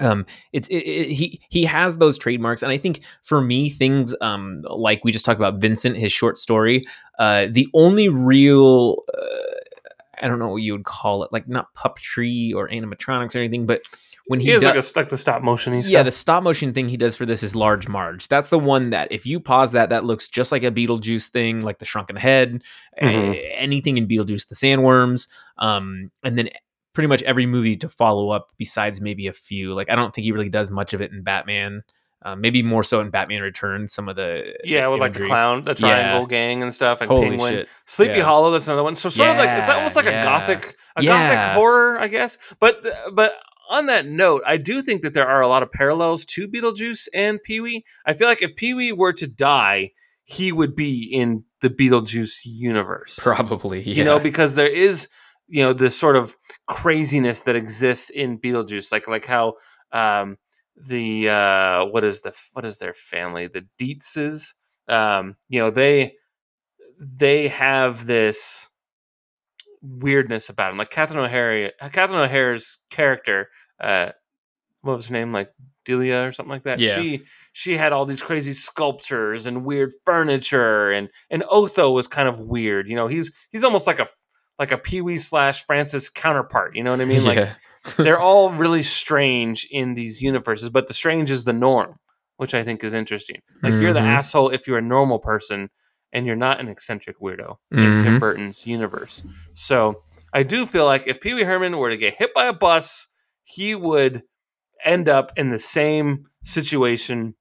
um 0.00 0.26
it's 0.52 0.66
it, 0.68 0.78
it, 0.78 1.08
he 1.08 1.40
he 1.50 1.64
has 1.64 1.98
those 1.98 2.18
trademarks 2.18 2.62
and 2.62 2.72
i 2.72 2.76
think 2.76 3.00
for 3.22 3.40
me 3.40 3.70
things 3.70 4.14
um 4.20 4.60
like 4.68 5.04
we 5.04 5.12
just 5.12 5.24
talked 5.24 5.38
about 5.38 5.60
vincent 5.60 5.96
his 5.96 6.10
short 6.12 6.36
story 6.36 6.84
uh 7.20 7.46
the 7.50 7.68
only 7.74 8.08
real 8.08 8.96
uh, 9.16 9.54
i 10.20 10.26
don't 10.26 10.38
know 10.40 10.48
what 10.48 10.62
you 10.62 10.72
would 10.72 10.84
call 10.84 11.22
it 11.22 11.32
like 11.32 11.46
not 11.48 11.72
puppetry 11.74 12.52
or 12.54 12.68
animatronics 12.68 13.36
or 13.36 13.38
anything 13.38 13.66
but 13.66 13.82
when 14.26 14.40
He 14.40 14.46
he, 14.46 14.52
has 14.52 14.62
does 14.62 14.74
like 14.74 14.82
a 14.84 14.98
like 15.00 15.08
the 15.10 15.18
stop 15.18 15.42
motion. 15.42 15.74
He's 15.74 15.90
yeah 15.90 16.02
the 16.02 16.10
stop 16.10 16.42
motion 16.42 16.72
thing 16.72 16.88
he 16.88 16.96
does 16.96 17.14
for 17.14 17.26
this 17.26 17.42
is 17.42 17.54
large 17.54 17.88
marge 17.88 18.26
that's 18.28 18.48
the 18.48 18.58
one 18.58 18.88
that 18.90 19.12
if 19.12 19.26
you 19.26 19.38
pause 19.38 19.72
that 19.72 19.90
that 19.90 20.04
looks 20.04 20.28
just 20.28 20.50
like 20.50 20.64
a 20.64 20.70
beetlejuice 20.70 21.28
thing 21.28 21.60
like 21.60 21.78
the 21.78 21.84
shrunken 21.84 22.16
head 22.16 22.62
Mhm. 23.02 23.34
a- 23.34 23.52
anything 23.60 23.98
in 23.98 24.08
beetlejuice 24.08 24.48
the 24.48 24.54
sandworms 24.54 25.28
um 25.58 26.10
and 26.22 26.38
then 26.38 26.48
pretty 26.94 27.08
much 27.08 27.22
every 27.24 27.44
movie 27.46 27.76
to 27.76 27.88
follow 27.88 28.30
up 28.30 28.50
besides 28.56 29.00
maybe 29.00 29.26
a 29.26 29.32
few 29.32 29.74
like 29.74 29.90
i 29.90 29.94
don't 29.94 30.14
think 30.14 30.24
he 30.24 30.32
really 30.32 30.48
does 30.48 30.70
much 30.70 30.94
of 30.94 31.00
it 31.02 31.12
in 31.12 31.22
batman 31.22 31.82
uh, 32.22 32.34
maybe 32.34 32.62
more 32.62 32.82
so 32.82 33.00
in 33.02 33.10
batman 33.10 33.42
returns 33.42 33.92
some 33.92 34.08
of 34.08 34.16
the 34.16 34.54
yeah, 34.64 34.84
the 34.84 34.90
with 34.90 35.00
like 35.00 35.12
the 35.12 35.26
clown, 35.26 35.60
the 35.60 35.70
Yeah. 35.72 35.74
triangle 35.74 36.26
gang 36.26 36.62
and 36.62 36.72
stuff, 36.72 37.02
and 37.02 37.10
holy 37.10 37.28
penguin. 37.28 37.52
shit 37.52 37.68
Sleepy 37.84 38.14
Yeah. 38.16 38.22
Hollow, 38.22 38.50
that's 38.50 38.66
another 38.66 38.82
one. 38.82 38.94
So 38.94 39.10
sort 39.10 39.28
of 39.28 39.36
like 39.36 39.50
it's 39.50 39.68
almost 39.68 39.94
like 39.94 40.06
yeah. 40.06 40.22
a 40.22 40.24
gothic, 40.24 40.74
a 40.96 41.02
Yeah. 41.02 41.34
gothic 41.34 41.54
horror, 41.58 42.00
I 42.00 42.08
guess. 42.08 42.38
But 42.60 42.82
but 43.12 43.34
on 43.68 43.86
that 43.86 44.06
note, 44.06 44.42
I 44.46 44.56
do 44.56 44.80
think 44.80 45.02
that 45.02 45.12
there 45.12 45.26
are 45.26 45.42
a 45.42 45.48
lot 45.48 45.62
of 45.62 45.70
parallels 45.70 46.24
to 46.26 46.48
Beetlejuice 46.48 47.08
and 47.12 47.42
Pee 47.42 47.60
Wee. 47.60 47.84
I 48.06 48.14
feel 48.14 48.26
like 48.26 48.40
if 48.42 48.56
Pee 48.56 48.72
Wee 48.72 48.92
were 48.92 49.12
to 49.12 49.26
die, 49.26 49.90
he 50.24 50.50
would 50.50 50.74
be 50.74 51.02
in 51.02 51.44
the 51.60 51.68
Beetlejuice 51.68 52.38
universe. 52.44 53.18
probably 53.20 53.82
yeah. 53.82 53.94
You 53.96 54.04
know, 54.04 54.18
because 54.18 54.54
there 54.54 54.66
is 54.66 55.08
you 55.48 55.62
know 55.62 55.72
this 55.72 55.98
sort 55.98 56.16
of 56.16 56.36
craziness 56.66 57.42
that 57.42 57.56
exists 57.56 58.10
in 58.10 58.38
Beetlejuice, 58.38 58.92
like 58.92 59.08
like 59.08 59.26
how 59.26 59.54
um, 59.92 60.38
the 60.76 61.28
uh, 61.28 61.86
what 61.86 62.04
is 62.04 62.22
the 62.22 62.34
what 62.52 62.64
is 62.64 62.78
their 62.78 62.94
family, 62.94 63.46
the 63.46 63.66
Deetzes, 63.78 64.54
um, 64.88 65.36
you 65.48 65.58
know 65.60 65.70
they 65.70 66.14
they 66.98 67.48
have 67.48 68.06
this 68.06 68.70
weirdness 69.82 70.48
about 70.48 70.72
him, 70.72 70.78
like 70.78 70.90
Catherine 70.90 71.24
O'Hara, 71.24 71.70
Catherine 71.92 72.20
O'Hara's 72.20 72.78
character, 72.90 73.48
uh, 73.80 74.10
what 74.80 74.96
was 74.96 75.06
her 75.06 75.12
name, 75.12 75.32
like 75.32 75.50
Delia 75.84 76.26
or 76.26 76.32
something 76.32 76.50
like 76.50 76.64
that. 76.64 76.80
Yeah. 76.80 76.96
She 76.96 77.24
she 77.52 77.76
had 77.76 77.92
all 77.92 78.06
these 78.06 78.22
crazy 78.22 78.52
sculptures 78.52 79.46
and 79.46 79.64
weird 79.64 79.92
furniture, 80.04 80.90
and 80.90 81.08
and 81.30 81.44
Otho 81.50 81.90
was 81.90 82.08
kind 82.08 82.28
of 82.28 82.40
weird. 82.40 82.88
You 82.88 82.96
know, 82.96 83.06
he's 83.06 83.32
he's 83.50 83.64
almost 83.64 83.86
like 83.86 83.98
a 83.98 84.08
like 84.58 84.72
a 84.72 84.78
Pee 84.78 85.00
Wee 85.00 85.18
slash 85.18 85.64
Francis 85.64 86.08
counterpart. 86.08 86.76
You 86.76 86.84
know 86.84 86.90
what 86.90 87.00
I 87.00 87.04
mean? 87.04 87.24
Like 87.24 87.36
yeah. 87.38 87.54
they're 87.96 88.20
all 88.20 88.50
really 88.52 88.82
strange 88.82 89.66
in 89.70 89.94
these 89.94 90.22
universes, 90.22 90.70
but 90.70 90.88
the 90.88 90.94
strange 90.94 91.30
is 91.30 91.44
the 91.44 91.52
norm, 91.52 91.96
which 92.36 92.54
I 92.54 92.62
think 92.64 92.82
is 92.84 92.94
interesting. 92.94 93.40
Like 93.62 93.74
you're 93.74 93.92
the 93.92 94.00
Mhm. 94.00 94.16
asshole 94.16 94.50
if 94.50 94.66
you're 94.66 94.78
a 94.78 94.82
normal 94.82 95.18
person 95.18 95.70
and 96.12 96.24
you're 96.26 96.36
not 96.36 96.60
an 96.60 96.68
eccentric 96.68 97.20
weirdo 97.20 97.56
in 97.72 97.98
Tim. 97.98 98.20
Burton's 98.20 98.66
universe. 98.66 99.22
So 99.54 100.02
I 100.32 100.44
do 100.44 100.64
feel 100.66 100.84
like 100.86 101.06
if 101.06 101.20
Pee 101.20 101.34
Wee 101.34 101.42
Herman 101.44 101.76
were 101.76 101.90
to 101.90 101.96
get 101.96 102.14
hit 102.14 102.32
by 102.34 102.46
a 102.46 102.52
bus, 102.52 103.08
he 103.42 103.74
would 103.74 104.22
end 104.84 105.08
up 105.08 105.32
in 105.36 105.50
the 105.50 105.58
same 105.58 106.26
situation 106.42 107.34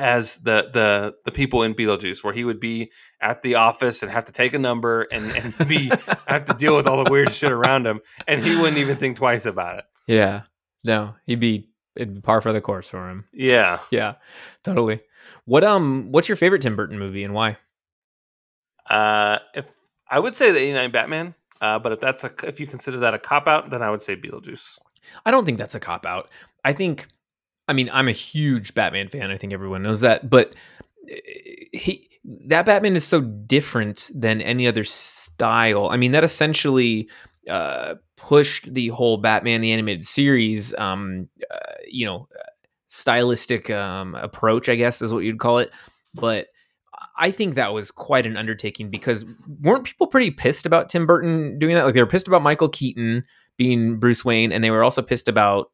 as 0.00 0.38
the 0.38 0.70
the 0.72 1.14
the 1.24 1.30
people 1.30 1.62
in 1.62 1.74
Beetlejuice, 1.74 2.24
where 2.24 2.32
he 2.32 2.44
would 2.44 2.58
be 2.58 2.90
at 3.20 3.42
the 3.42 3.54
office 3.56 4.02
and 4.02 4.10
have 4.10 4.24
to 4.24 4.32
take 4.32 4.54
a 4.54 4.58
number 4.58 5.06
and, 5.12 5.30
and 5.36 5.68
be 5.68 5.90
have 6.26 6.46
to 6.46 6.54
deal 6.54 6.74
with 6.74 6.86
all 6.86 7.04
the 7.04 7.10
weird 7.10 7.32
shit 7.32 7.52
around 7.52 7.86
him, 7.86 8.00
and 8.26 8.42
he 8.42 8.56
wouldn't 8.56 8.78
even 8.78 8.96
think 8.96 9.16
twice 9.16 9.46
about 9.46 9.78
it. 9.78 9.84
yeah. 10.06 10.42
No, 10.82 11.14
he'd 11.26 11.40
be 11.40 11.68
it'd 11.94 12.14
be 12.14 12.20
par 12.22 12.40
for 12.40 12.52
the 12.54 12.60
course 12.62 12.88
for 12.88 13.10
him. 13.10 13.26
Yeah. 13.34 13.80
Yeah, 13.90 14.14
totally. 14.64 15.00
What 15.44 15.62
um, 15.62 16.10
what's 16.10 16.26
your 16.28 16.36
favorite 16.36 16.62
Tim 16.62 16.74
Burton 16.74 16.98
movie 16.98 17.22
and 17.22 17.34
why? 17.34 17.58
Uh, 18.88 19.38
if 19.54 19.66
I 20.08 20.18
would 20.18 20.34
say 20.34 20.50
the 20.52 20.58
'89 20.58 20.90
Batman, 20.90 21.34
uh, 21.60 21.78
but 21.78 21.92
if 21.92 22.00
that's 22.00 22.24
a 22.24 22.32
if 22.44 22.60
you 22.60 22.66
consider 22.66 22.98
that 23.00 23.14
a 23.14 23.18
cop 23.18 23.46
out, 23.46 23.70
then 23.70 23.82
I 23.82 23.90
would 23.90 24.00
say 24.00 24.16
Beetlejuice. 24.16 24.78
I 25.26 25.30
don't 25.30 25.44
think 25.44 25.58
that's 25.58 25.74
a 25.74 25.80
cop 25.80 26.06
out. 26.06 26.30
I 26.64 26.72
think, 26.72 27.06
I 27.70 27.72
mean, 27.72 27.88
I'm 27.92 28.08
a 28.08 28.12
huge 28.12 28.74
Batman 28.74 29.08
fan. 29.08 29.30
I 29.30 29.36
think 29.36 29.52
everyone 29.52 29.82
knows 29.82 30.00
that, 30.00 30.28
but 30.28 30.56
eh, 31.08 31.18
he 31.72 32.08
that 32.48 32.66
Batman 32.66 32.96
is 32.96 33.06
so 33.06 33.20
different 33.20 34.10
than 34.12 34.42
any 34.42 34.66
other 34.66 34.82
style. 34.82 35.88
I 35.88 35.96
mean, 35.96 36.10
that 36.10 36.24
essentially 36.24 37.08
uh, 37.48 37.94
pushed 38.16 38.74
the 38.74 38.88
whole 38.88 39.18
Batman 39.18 39.60
the 39.60 39.70
animated 39.70 40.04
series, 40.04 40.74
um, 40.78 41.28
uh, 41.48 41.56
you 41.86 42.04
know, 42.04 42.28
stylistic 42.88 43.70
um, 43.70 44.16
approach, 44.16 44.68
I 44.68 44.74
guess 44.74 45.00
is 45.00 45.14
what 45.14 45.20
you'd 45.20 45.38
call 45.38 45.58
it. 45.58 45.70
But 46.12 46.48
I 47.16 47.30
think 47.30 47.54
that 47.54 47.72
was 47.72 47.92
quite 47.92 48.26
an 48.26 48.36
undertaking 48.36 48.90
because 48.90 49.24
weren't 49.60 49.84
people 49.84 50.08
pretty 50.08 50.32
pissed 50.32 50.66
about 50.66 50.88
Tim 50.88 51.06
Burton 51.06 51.56
doing 51.60 51.76
that? 51.76 51.84
Like 51.84 51.94
they 51.94 52.02
were 52.02 52.06
pissed 52.06 52.26
about 52.26 52.42
Michael 52.42 52.68
Keaton 52.68 53.24
being 53.56 54.00
Bruce 54.00 54.24
Wayne, 54.24 54.50
and 54.50 54.64
they 54.64 54.72
were 54.72 54.82
also 54.82 55.02
pissed 55.02 55.28
about 55.28 55.70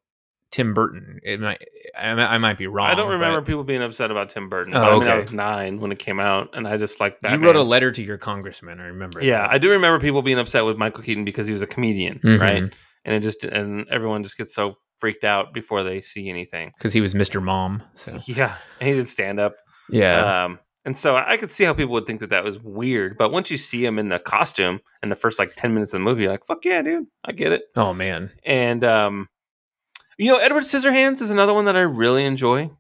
Tim 0.50 0.72
Burton. 0.74 1.18
It 1.22 1.40
might, 1.40 1.62
I, 1.98 2.38
might- 2.38 2.56
be 2.58 2.66
wrong. 2.66 2.86
I 2.86 2.94
don't 2.94 3.10
remember 3.10 3.40
but 3.40 3.46
people 3.46 3.64
being 3.64 3.82
upset 3.82 4.10
about 4.10 4.30
Tim 4.30 4.48
Burton. 4.48 4.74
Oh, 4.74 4.80
but 4.80 4.88
I 4.92 4.98
mean, 4.98 5.08
I 5.08 5.14
was 5.16 5.32
nine 5.32 5.80
when 5.80 5.92
it 5.92 5.98
came 5.98 6.20
out, 6.20 6.56
and 6.56 6.66
I 6.66 6.76
just 6.76 7.00
like 7.00 7.20
Batman. 7.20 7.40
You 7.40 7.46
wrote 7.46 7.56
a 7.56 7.62
letter 7.62 7.90
to 7.92 8.02
your 8.02 8.16
congressman. 8.18 8.80
I 8.80 8.86
remember. 8.86 9.22
Yeah, 9.22 9.46
I 9.50 9.58
do 9.58 9.70
remember 9.70 9.98
people 10.00 10.22
being 10.22 10.38
upset 10.38 10.64
with 10.64 10.76
Michael 10.76 11.02
Keaton 11.02 11.24
because 11.24 11.46
he 11.46 11.52
was 11.52 11.62
a 11.62 11.66
comedian, 11.66 12.20
Mhm. 12.20 12.40
right? 12.40 12.62
And 13.04 13.14
it 13.14 13.20
just 13.20 13.44
and 13.44 13.86
everyone 13.90 14.22
just 14.22 14.36
gets 14.38 14.54
so 14.54 14.74
freaked 14.98 15.24
out 15.24 15.52
before 15.52 15.82
they 15.82 16.00
see 16.00 16.28
anything. 16.30 16.72
because 16.78 16.92
he 16.94 17.00
was 17.02 17.12
Mr. 17.12 17.42
Mom. 17.42 17.82
So 17.94 18.18
Yeah, 18.26 18.54
and 18.80 18.88
he 18.88 18.94
did 18.94 19.08
stand 19.08 19.38
up. 19.38 19.56
yeah, 19.90 20.44
Um, 20.44 20.58
and 20.86 20.96
so 20.96 21.16
I 21.16 21.36
could 21.36 21.50
see 21.50 21.64
how 21.64 21.74
people 21.74 21.92
would 21.92 22.06
think 22.06 22.20
that 22.20 22.30
that 22.30 22.44
was 22.44 22.58
weird. 22.58 23.18
But 23.18 23.30
once 23.30 23.50
you 23.50 23.58
see 23.58 23.84
him 23.84 23.98
in 23.98 24.08
the 24.08 24.18
costume 24.18 24.80
in 25.02 25.10
the 25.10 25.14
first 25.16 25.38
like 25.38 25.50
10 25.54 25.74
minutes 25.74 25.92
of 25.92 26.00
the 26.00 26.04
movie, 26.04 26.22
you're 26.22 26.30
like, 26.32 26.46
fuck 26.46 26.64
yeah, 26.64 26.80
dude, 26.80 27.04
I 27.24 27.32
get 27.32 27.52
it. 27.52 27.64
oh 27.76 27.92
man, 27.92 28.30
And, 28.44 28.82
um, 28.84 29.28
you 30.18 30.30
know, 30.30 30.38
Edward 30.38 30.62
Scissorhands 30.64 31.20
is 31.20 31.30
another 31.30 31.54
one 31.54 31.66
that 31.66 31.76
I 31.76 31.82
really 31.82 32.24
enjoy. 32.24 32.70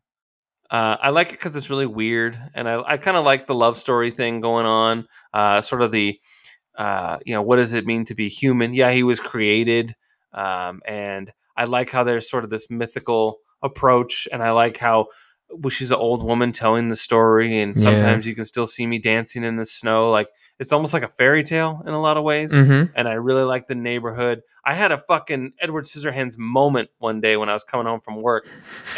Uh, 0.70 0.96
I 1.00 1.10
like 1.10 1.28
it 1.28 1.32
because 1.32 1.54
it's 1.54 1.70
really 1.70 1.86
weird. 1.86 2.36
And 2.54 2.68
I, 2.68 2.82
I 2.84 2.96
kind 2.96 3.16
of 3.16 3.24
like 3.24 3.46
the 3.46 3.54
love 3.54 3.76
story 3.76 4.10
thing 4.10 4.40
going 4.40 4.66
on. 4.66 5.06
Uh, 5.32 5.60
sort 5.60 5.82
of 5.82 5.92
the, 5.92 6.18
uh, 6.76 7.18
you 7.24 7.34
know, 7.34 7.42
what 7.42 7.56
does 7.56 7.72
it 7.72 7.86
mean 7.86 8.04
to 8.06 8.14
be 8.14 8.28
human? 8.28 8.74
Yeah, 8.74 8.90
he 8.90 9.02
was 9.02 9.20
created. 9.20 9.94
Um, 10.32 10.82
and 10.86 11.32
I 11.56 11.64
like 11.64 11.90
how 11.90 12.04
there's 12.04 12.28
sort 12.28 12.44
of 12.44 12.50
this 12.50 12.68
mythical 12.68 13.38
approach. 13.62 14.26
And 14.32 14.42
I 14.42 14.50
like 14.50 14.76
how 14.76 15.06
well, 15.50 15.70
she's 15.70 15.92
an 15.92 15.98
old 15.98 16.24
woman 16.24 16.50
telling 16.50 16.88
the 16.88 16.96
story. 16.96 17.60
And 17.60 17.76
Yeah. 17.76 17.84
sometimes 17.84 18.26
you 18.26 18.34
can 18.34 18.44
still 18.44 18.66
see 18.66 18.86
me 18.86 18.98
dancing 18.98 19.44
in 19.44 19.56
the 19.56 19.66
snow. 19.66 20.10
Like 20.10 20.28
it's 20.58 20.72
almost 20.72 20.94
like 20.94 21.02
a 21.02 21.08
fairy 21.08 21.42
tale 21.42 21.82
in 21.86 21.92
a 21.92 22.00
lot 22.00 22.16
of 22.16 22.24
ways 22.24 22.52
mm-hmm. 22.52 22.90
and 22.94 23.08
I 23.08 23.14
really 23.14 23.42
like 23.42 23.66
the 23.68 23.74
neighborhood. 23.74 24.42
I 24.64 24.74
had 24.74 24.90
a 24.90 24.98
fucking 24.98 25.52
Edward 25.60 25.84
Scissorhands 25.84 26.38
moment 26.38 26.90
one 26.98 27.20
day 27.20 27.36
when 27.36 27.48
I 27.48 27.52
was 27.52 27.62
coming 27.62 27.86
home 27.86 28.00
from 28.00 28.20
work, 28.20 28.48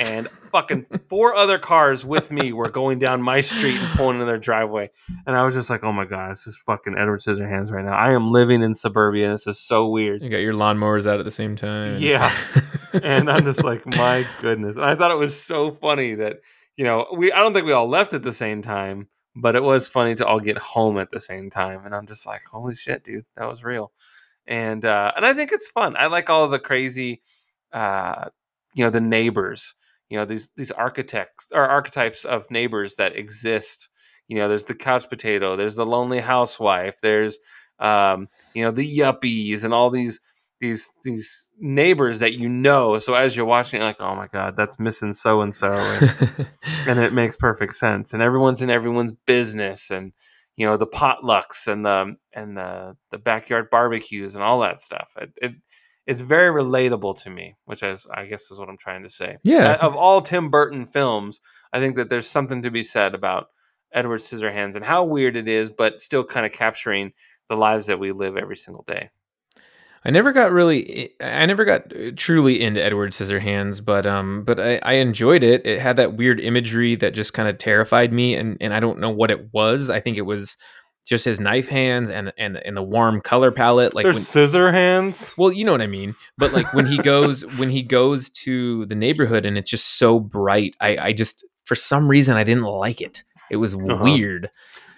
and 0.01 0.29
fucking 0.51 0.87
four 1.09 1.35
other 1.35 1.59
cars 1.59 2.05
with 2.07 2.31
me 2.31 2.53
were 2.53 2.71
going 2.71 2.99
down 2.99 3.21
my 3.21 3.41
street 3.41 3.77
and 3.77 3.97
pulling 3.97 4.21
in 4.21 4.27
their 4.27 4.39
driveway, 4.39 4.91
and 5.27 5.37
I 5.37 5.45
was 5.45 5.55
just 5.55 5.69
like, 5.69 5.85
"Oh 5.85 5.93
my 5.93 6.05
god, 6.05 6.33
this 6.33 6.47
is 6.47 6.59
fucking 6.65 6.97
Edward 6.97 7.21
Scissorhands 7.21 7.71
right 7.71 7.85
now." 7.85 7.93
I 7.93 8.13
am 8.13 8.29
living 8.29 8.63
in 8.63 8.75
suburbia. 8.75 9.31
This 9.31 9.47
is 9.47 9.59
so 9.59 9.89
weird, 9.89 10.23
you 10.23 10.31
got 10.31 10.39
your 10.39 10.55
lawnmowers 10.55 11.07
out 11.07 11.19
at 11.19 11.25
the 11.25 11.31
same 11.31 11.57
time. 11.57 12.01
Yeah. 12.01 12.33
and 13.03 13.31
I'm 13.31 13.45
just 13.45 13.63
like, 13.63 13.85
"My 13.87 14.27
goodness!" 14.41 14.77
And 14.77 14.85
I 14.85 14.95
thought 14.95 15.11
it 15.11 15.19
was 15.19 15.41
so 15.41 15.73
funny 15.73 16.15
that 16.15 16.39
you 16.77 16.85
know 16.85 17.07
we. 17.15 17.33
I 17.33 17.41
don't 17.41 17.53
think 17.53 17.67
we 17.67 17.73
all 17.73 17.89
left 17.89 18.15
at 18.15 18.23
the 18.23 18.33
same 18.33 18.63
time. 18.63 19.09
But 19.41 19.57
it 19.57 19.63
was 19.63 19.89
funny 19.89 20.15
to 20.17 20.27
all 20.27 20.41
get 20.41 20.59
home 20.59 20.99
at 20.99 21.11
the 21.11 21.21
same 21.21 21.51
time, 21.51 21.85
and 21.85 21.95
I'm 21.95 22.07
just 22.07 22.27
like, 22.27 22.43
"Holy 22.51 22.75
shit, 22.75 23.05
dude, 23.05 23.27
that 23.37 23.49
was 23.49 23.65
real." 23.65 23.93
and 24.49 24.85
uh, 24.85 25.13
and 25.15 25.25
I 25.25 25.35
think 25.35 25.53
it's 25.53 25.69
fun. 25.71 25.95
I 25.97 26.07
like 26.07 26.31
all 26.31 26.49
the 26.49 26.59
crazy, 26.59 27.23
uh, 27.73 28.31
you 28.75 28.83
know, 28.83 28.91
the 28.91 29.01
neighbors. 29.01 29.75
You 30.09 30.19
know, 30.19 30.25
these 30.25 30.51
these 30.57 30.71
architects 30.71 31.53
or 31.55 31.65
archetypes 31.65 32.25
of 32.25 32.51
neighbors 32.51 32.97
that 32.97 33.15
exist. 33.15 33.91
You 34.27 34.39
know, 34.39 34.49
there's 34.49 34.65
the 34.65 34.75
couch 34.75 35.09
potato, 35.09 35.57
there's 35.57 35.77
the 35.77 35.87
lonely 35.87 36.21
housewife, 36.21 37.01
there's 37.01 37.39
um, 37.79 38.29
you 38.55 38.65
know 38.65 38.71
the 38.71 38.99
yuppies, 38.99 39.65
and 39.65 39.75
all 39.75 39.91
these 39.91 40.21
these 40.61 40.93
these 41.05 41.51
neighbors 41.59 42.19
that 42.21 42.35
you 42.35 42.49
know. 42.49 42.99
So 42.99 43.15
as 43.15 43.37
you're 43.37 43.47
watching, 43.47 43.81
you're 43.81 43.89
like, 43.89 44.01
oh 44.01 44.15
my 44.15 44.29
god, 44.29 44.57
that's 44.57 44.79
missing 44.79 45.13
so 45.13 45.41
and 45.41 45.55
so, 45.55 45.71
and 46.87 46.99
it 46.99 47.13
makes 47.13 47.37
perfect 47.37 47.77
sense. 47.77 48.13
And 48.13 48.23
everyone's 48.23 48.63
in 48.63 48.71
everyone's 48.71 49.13
business, 49.13 49.91
and 49.91 50.13
you 50.57 50.67
know 50.67 50.77
the 50.77 50.87
potlucks 50.87 51.67
and 51.67 51.85
the 51.85 52.17
and 52.33 52.57
the 52.57 52.97
the 53.11 53.19
backyard 53.19 53.71
barbecues 53.71 54.35
and 54.35 54.43
all 54.43 54.61
that 54.61 54.81
stuff. 54.81 55.13
It, 55.21 55.33
it 55.41 55.53
it's 56.07 56.23
very 56.23 56.51
relatable 56.51 57.23
to 57.23 57.31
me, 57.31 57.55
which 57.67 57.83
is 57.83 58.07
I 58.13 58.25
guess 58.25 58.51
is 58.51 58.59
what 58.59 58.69
I'm 58.69 58.79
trying 58.79 59.03
to 59.03 59.11
say. 59.11 59.37
Yeah. 59.45 59.75
Of 59.75 59.95
all 59.95 60.23
Tim 60.23 60.51
Burton 60.51 60.87
films, 60.87 61.41
I 61.73 61.81
think 61.81 61.97
that 61.97 62.09
there's 62.09 62.29
something 62.29 62.63
to 62.63 62.71
be 62.71 62.83
said 62.83 63.15
about 63.15 63.49
Edward 63.93 64.21
Scissorhands 64.21 64.75
and 64.75 64.85
how 64.85 65.05
weird 65.05 65.37
it 65.37 65.49
is, 65.49 65.71
but 65.71 66.03
still 66.03 66.25
kind 66.25 66.47
of 66.47 66.53
capturing 66.53 67.13
the 67.49 67.57
lives 67.57 67.87
that 67.87 67.99
we 67.99 68.13
live 68.13 68.37
every 68.37 68.57
single 68.57 68.85
day. 68.85 69.11
I 70.05 70.11
never 70.11 70.33
got 70.33 70.53
really, 70.53 71.11
I 71.21 71.45
never 71.47 71.65
got 71.65 71.93
truly 72.17 72.61
into 72.63 72.83
Edward 72.85 73.11
Scissorhands, 73.13 73.85
but 73.85 74.07
um, 74.07 74.45
but 74.45 74.61
I, 74.61 74.79
I 74.83 74.93
enjoyed 74.95 75.43
it. 75.43 75.67
It 75.67 75.81
had 75.81 75.97
that 75.97 76.15
weird 76.17 76.41
imagery 76.41 76.95
that 76.97 77.15
just 77.15 77.33
kind 77.33 77.49
of 77.49 77.59
terrified 77.59 78.13
me, 78.13 78.35
and 78.35 78.57
and 78.61 78.73
I 78.73 78.81
don't 78.81 79.01
know 79.01 79.11
what 79.11 79.31
it 79.31 79.53
was. 79.53 79.91
I 79.91 80.01
think 80.01 80.17
it 80.17 80.23
was 80.23 80.57
just 81.07 81.25
his 81.25 81.41
knife 81.41 81.69
hands 81.69 82.11
and 82.11 82.33
and 82.39 82.59
and 82.59 82.77
the 82.77 82.83
warm 82.83 83.21
color 83.21 83.51
palette. 83.51 83.95
Like 83.95 84.05
There's 84.05 84.17
when, 84.17 84.25
scissor 84.25 84.71
hands. 84.73 85.35
well, 85.37 85.51
you 85.51 85.65
know 85.65 85.73
what 85.73 85.83
I 85.83 85.87
mean. 85.87 86.15
But 86.37 86.53
like 86.53 86.73
when 86.75 86.87
he 86.87 86.99
goes 87.03 87.43
when 87.59 87.71
he 87.71 87.83
goes 87.83 88.31
to 88.31 88.87
the 88.87 88.95
neighborhood 88.95 89.45
and 89.47 89.59
it's 89.59 89.71
just 89.71 89.99
so 89.99 90.21
bright, 90.21 90.77
I 90.81 90.97
I 90.99 91.13
just 91.13 91.47
for 91.65 91.75
some 91.75 92.09
reason 92.09 92.37
I 92.37 92.45
didn't 92.45 92.65
like 92.65 93.01
it. 93.01 93.25
It 93.51 93.57
was 93.57 93.75
Uh-huh. 93.75 93.97
weird. 94.05 94.51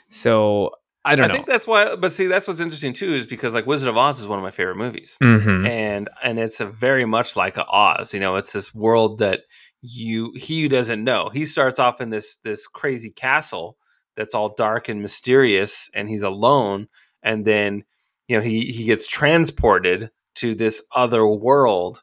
So 0.09 0.73
I 1.05 1.13
I, 1.13 1.17
don't 1.17 1.29
know. 1.29 1.33
I 1.33 1.37
think 1.37 1.47
that's 1.47 1.67
why. 1.67 1.97
But 1.97 2.13
see, 2.13 2.27
that's 2.27 2.47
what's 2.47 2.61
interesting 2.61 2.93
too, 2.93 3.15
is 3.15 3.27
because 3.27 3.55
like 3.55 3.67
Wizard 3.67 3.89
of 3.89 3.97
Oz 3.97 4.21
is 4.21 4.29
one 4.29 4.39
of 4.39 4.43
my 4.43 4.51
favorite 4.51 4.77
movies. 4.77 5.17
Mhm. 5.23 5.69
and 5.69 6.09
and 6.23 6.39
it's 6.39 6.61
a 6.61 6.67
very 6.67 7.05
much 7.05 7.37
like 7.37 7.57
a 7.57 7.67
Oz. 7.67 8.13
You 8.13 8.21
know, 8.21 8.37
it's 8.37 8.53
this 8.53 8.75
world 8.75 9.19
that 9.19 9.41
you 9.83 10.33
he 10.37 10.63
who 10.63 10.69
doesn't 10.69 11.03
know. 11.03 11.31
He 11.33 11.47
starts 11.47 11.79
off 11.79 12.01
in 12.01 12.11
this 12.11 12.37
this 12.39 12.67
crazy 12.67 13.11
castle 13.11 13.77
that's 14.17 14.35
all 14.35 14.55
dark 14.55 14.89
and 14.89 15.01
mysterious, 15.01 15.89
and 15.95 16.09
he's 16.09 16.23
alone. 16.23 16.89
And 17.23 17.45
then 17.45 17.85
you 18.29 18.37
know 18.37 18.43
he 18.43 18.67
he 18.73 18.85
gets 18.85 19.07
transported 19.07 20.11
to 20.37 20.55
this 20.55 20.83
other 20.95 21.27
world. 21.27 22.03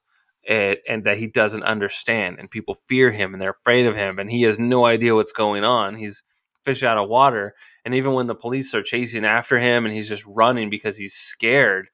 And, 0.50 0.78
and 0.88 1.04
that 1.04 1.18
he 1.18 1.28
doesn't 1.28 1.64
understand, 1.64 2.38
and 2.40 2.50
people 2.50 2.78
fear 2.88 3.12
him, 3.12 3.34
and 3.34 3.42
they're 3.42 3.58
afraid 3.60 3.86
of 3.86 3.98
him, 3.98 4.18
and 4.18 4.32
he 4.32 4.44
has 4.44 4.58
no 4.58 4.86
idea 4.86 5.14
what's 5.14 5.34
going 5.34 5.66
on. 5.66 5.98
He's 5.98 6.24
fish 6.64 6.84
out 6.84 6.98
of 6.98 7.10
water, 7.10 7.54
and 7.88 7.96
even 7.96 8.12
when 8.14 8.28
the 8.28 8.36
police 8.36 8.76
are 8.76 8.84
chasing 8.84 9.24
after 9.24 9.58
him, 9.58 9.86
and 9.86 9.96
he's 9.96 10.10
just 10.10 10.26
running 10.28 10.70
because 10.70 10.98
he's 10.98 11.14
scared, 11.14 11.88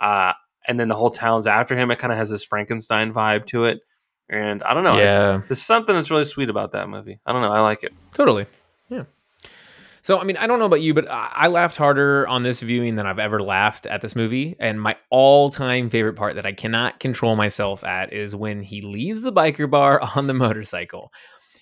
Uh, 0.00 0.32
and 0.66 0.80
then 0.80 0.88
the 0.88 0.94
whole 0.96 1.10
town's 1.10 1.46
after 1.46 1.76
him. 1.76 1.90
It 1.90 1.98
kind 1.98 2.10
of 2.12 2.18
has 2.18 2.30
this 2.30 2.42
Frankenstein 2.42 3.12
vibe 3.12 3.44
to 3.48 3.66
it. 3.66 3.80
And 4.30 4.62
I 4.62 4.72
don't 4.72 4.82
know. 4.84 4.96
yeah, 4.96 5.42
There's 5.46 5.60
something 5.60 5.94
that's 5.94 6.10
really 6.10 6.24
sweet 6.24 6.48
about 6.48 6.72
that 6.72 6.88
movie. 6.88 7.20
I 7.26 7.32
don't 7.32 7.42
know. 7.42 7.52
I 7.52 7.60
like 7.60 7.84
it. 7.84 7.92
totally. 8.14 8.46
Yeah. 8.88 9.04
So 10.00 10.18
I 10.18 10.24
mean, 10.24 10.36
I 10.38 10.46
don't 10.46 10.58
know 10.58 10.64
about 10.64 10.80
you, 10.80 10.94
but 10.94 11.10
I, 11.10 11.30
I 11.34 11.46
laughed 11.48 11.76
harder 11.76 12.26
on 12.28 12.42
this 12.42 12.60
viewing 12.60 12.94
than 12.96 13.06
I've 13.06 13.18
ever 13.18 13.42
laughed 13.42 13.84
at 13.86 14.00
this 14.00 14.16
movie. 14.16 14.56
And 14.58 14.80
my 14.80 14.96
all-time 15.10 15.90
favorite 15.90 16.14
part 16.14 16.34
that 16.36 16.46
I 16.46 16.52
cannot 16.52 17.00
control 17.00 17.36
myself 17.36 17.84
at 17.84 18.12
is 18.12 18.34
when 18.34 18.62
he 18.62 18.80
leaves 18.80 19.22
the 19.22 19.32
biker 19.32 19.68
bar 19.70 20.00
on 20.16 20.26
the 20.26 20.34
motorcycle. 20.34 21.12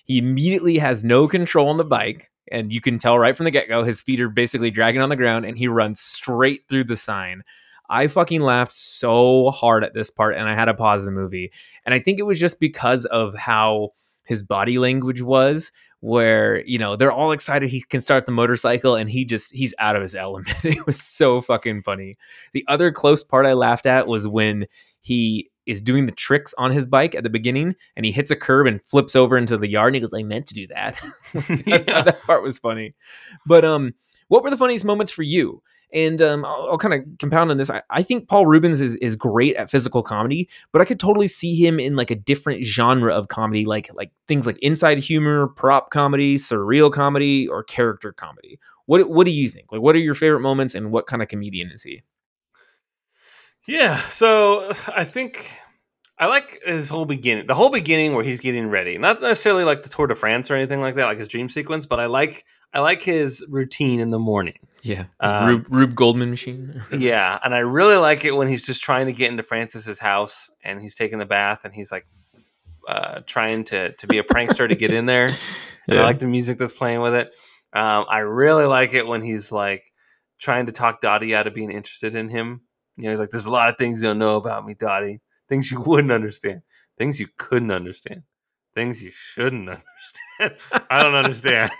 He 0.05 0.17
immediately 0.17 0.77
has 0.77 1.03
no 1.03 1.27
control 1.27 1.69
on 1.69 1.77
the 1.77 1.85
bike, 1.85 2.29
and 2.51 2.73
you 2.73 2.81
can 2.81 2.97
tell 2.97 3.17
right 3.17 3.35
from 3.35 3.45
the 3.45 3.51
get-go 3.51 3.83
his 3.83 4.01
feet 4.01 4.19
are 4.21 4.29
basically 4.29 4.69
dragging 4.69 5.01
on 5.01 5.09
the 5.09 5.15
ground, 5.15 5.45
and 5.45 5.57
he 5.57 5.67
runs 5.67 5.99
straight 5.99 6.67
through 6.67 6.85
the 6.85 6.97
sign. 6.97 7.43
I 7.89 8.07
fucking 8.07 8.41
laughed 8.41 8.73
so 8.73 9.51
hard 9.51 9.83
at 9.83 9.93
this 9.93 10.09
part, 10.09 10.35
and 10.35 10.47
I 10.47 10.55
had 10.55 10.65
to 10.65 10.73
pause 10.73 11.05
the 11.05 11.11
movie. 11.11 11.51
And 11.85 11.93
I 11.93 11.99
think 11.99 12.19
it 12.19 12.23
was 12.23 12.39
just 12.39 12.59
because 12.59 13.05
of 13.05 13.35
how 13.35 13.89
his 14.23 14.41
body 14.41 14.77
language 14.77 15.21
was, 15.21 15.71
where 15.99 16.61
you 16.65 16.77
know 16.77 16.97
they're 16.97 17.11
all 17.13 17.31
excited 17.31 17.69
he 17.69 17.81
can 17.81 18.01
start 18.01 18.25
the 18.25 18.31
motorcycle, 18.31 18.95
and 18.95 19.09
he 19.09 19.25
just 19.25 19.53
he's 19.53 19.73
out 19.79 19.95
of 19.95 20.01
his 20.01 20.15
element. 20.15 20.53
it 20.65 20.85
was 20.85 21.01
so 21.01 21.39
fucking 21.39 21.83
funny. 21.83 22.15
The 22.53 22.65
other 22.67 22.91
close 22.91 23.23
part 23.23 23.45
I 23.45 23.53
laughed 23.53 23.85
at 23.85 24.07
was 24.07 24.27
when 24.27 24.65
he 25.01 25.49
is 25.65 25.81
doing 25.81 26.05
the 26.05 26.11
tricks 26.11 26.53
on 26.57 26.71
his 26.71 26.85
bike 26.85 27.15
at 27.15 27.23
the 27.23 27.29
beginning, 27.29 27.75
and 27.95 28.05
he 28.05 28.11
hits 28.11 28.31
a 28.31 28.35
curb 28.35 28.67
and 28.67 28.83
flips 28.83 29.15
over 29.15 29.37
into 29.37 29.57
the 29.57 29.67
yard, 29.69 29.89
and 29.89 29.95
he 29.95 30.01
goes, 30.01 30.17
"I 30.17 30.23
meant 30.23 30.47
to 30.47 30.53
do 30.53 30.67
that." 30.67 30.95
that, 31.33 31.63
Yeah. 31.87 32.01
that 32.03 32.21
part 32.23 32.43
was 32.43 32.57
funny. 32.59 32.93
But 33.45 33.65
um, 33.65 33.93
what 34.27 34.43
were 34.43 34.49
the 34.49 34.57
funniest 34.57 34.85
moments 34.85 35.11
for 35.11 35.23
you? 35.23 35.61
And 35.93 36.23
um, 36.23 36.43
I'll, 36.43 36.69
I'll 36.71 36.77
kind 36.79 36.93
of 36.95 37.01
compound 37.19 37.51
on 37.51 37.57
this. 37.57 37.69
I, 37.69 37.83
I 37.91 38.01
think 38.01 38.27
Paul 38.27 38.47
Reubens 38.47 38.81
is 38.81 38.95
is 38.95 39.15
great 39.15 39.55
at 39.57 39.69
physical 39.69 40.01
comedy, 40.01 40.49
but 40.71 40.81
I 40.81 40.85
could 40.85 40.99
totally 40.99 41.27
see 41.27 41.55
him 41.55 41.79
in 41.79 41.95
like 41.95 42.09
a 42.09 42.15
different 42.15 42.63
genre 42.63 43.13
of 43.13 43.27
comedy, 43.27 43.63
like 43.65 43.89
like 43.93 44.11
things 44.27 44.47
like 44.47 44.57
inside 44.59 44.97
humor, 44.97 45.47
prop 45.49 45.91
comedy, 45.91 46.37
surreal 46.37 46.91
comedy, 46.91 47.47
or 47.47 47.63
character 47.63 48.11
comedy. 48.11 48.59
What 48.87 49.07
what 49.07 49.25
do 49.25 49.31
you 49.31 49.49
think? 49.49 49.71
Like, 49.71 49.81
what 49.81 49.95
are 49.95 49.99
your 49.99 50.15
favorite 50.15 50.39
moments, 50.41 50.73
and 50.73 50.91
what 50.91 51.05
kind 51.05 51.21
of 51.21 51.27
comedian 51.27 51.69
is 51.69 51.83
he? 51.83 52.01
Yeah, 53.67 53.99
so 54.09 54.71
I 54.87 55.03
think 55.05 55.49
I 56.17 56.27
like 56.27 56.61
his 56.65 56.89
whole 56.89 57.05
beginning, 57.05 57.47
the 57.47 57.55
whole 57.55 57.69
beginning 57.69 58.13
where 58.13 58.23
he's 58.23 58.39
getting 58.39 58.69
ready. 58.69 58.97
Not 58.97 59.21
necessarily 59.21 59.63
like 59.63 59.83
the 59.83 59.89
Tour 59.89 60.07
de 60.07 60.15
France 60.15 60.51
or 60.51 60.55
anything 60.55 60.81
like 60.81 60.95
that, 60.95 61.05
like 61.05 61.19
his 61.19 61.27
dream 61.27 61.49
sequence, 61.49 61.85
but 61.85 61.99
I 61.99 62.05
like 62.05 62.45
I 62.73 62.79
like 62.79 63.01
his 63.01 63.45
routine 63.49 63.99
in 63.99 64.09
the 64.09 64.19
morning. 64.19 64.57
Yeah, 64.81 65.05
Um, 65.19 65.47
Rube, 65.47 65.67
Rube 65.69 65.95
Goldman 65.95 66.29
machine. 66.29 66.83
yeah, 66.91 67.39
and 67.43 67.55
I 67.55 67.59
really 67.59 67.95
like 67.95 68.25
it 68.25 68.35
when 68.35 68.47
he's 68.47 68.63
just 68.63 68.81
trying 68.81 69.05
to 69.05 69.13
get 69.13 69.31
into 69.31 69.43
Francis's 69.43 69.99
house 69.99 70.49
and 70.63 70.81
he's 70.81 70.95
taking 70.95 71.19
the 71.19 71.25
bath 71.25 71.63
and 71.63 71.73
he's 71.73 71.91
like 71.91 72.05
uh, 72.87 73.21
trying 73.25 73.63
to 73.65 73.93
to 73.93 74.07
be 74.07 74.17
a 74.17 74.23
prankster 74.23 74.67
to 74.67 74.75
get 74.75 74.91
in 74.91 75.05
there. 75.05 75.31
And 75.85 75.99
I 75.99 76.03
like 76.03 76.19
the 76.19 76.27
music 76.27 76.57
that's 76.57 76.71
playing 76.71 77.01
with 77.01 77.13
it. 77.13 77.35
Um, 77.73 78.05
I 78.07 78.19
really 78.19 78.63
like 78.63 78.93
it 78.93 79.05
when 79.05 79.21
he's 79.21 79.51
like 79.51 79.83
trying 80.39 80.67
to 80.67 80.71
talk 80.71 81.01
Dottie 81.01 81.35
out 81.35 81.45
of 81.45 81.53
being 81.53 81.71
interested 81.71 82.15
in 82.15 82.29
him. 82.29 82.61
You 82.97 83.03
know, 83.03 83.09
he's 83.11 83.19
like, 83.19 83.29
"There's 83.31 83.45
a 83.45 83.51
lot 83.51 83.69
of 83.69 83.77
things 83.77 84.01
you 84.01 84.09
don't 84.09 84.19
know 84.19 84.37
about 84.37 84.65
me, 84.65 84.73
Dottie. 84.73 85.21
Things 85.49 85.71
you 85.71 85.81
wouldn't 85.85 86.11
understand. 86.11 86.61
Things 86.97 87.19
you 87.19 87.27
couldn't 87.37 87.71
understand. 87.71 88.23
Things 88.75 89.01
you 89.03 89.11
shouldn't 89.11 89.69
understand. 90.39 90.59
I 90.89 91.03
don't 91.03 91.15
understand." 91.15 91.71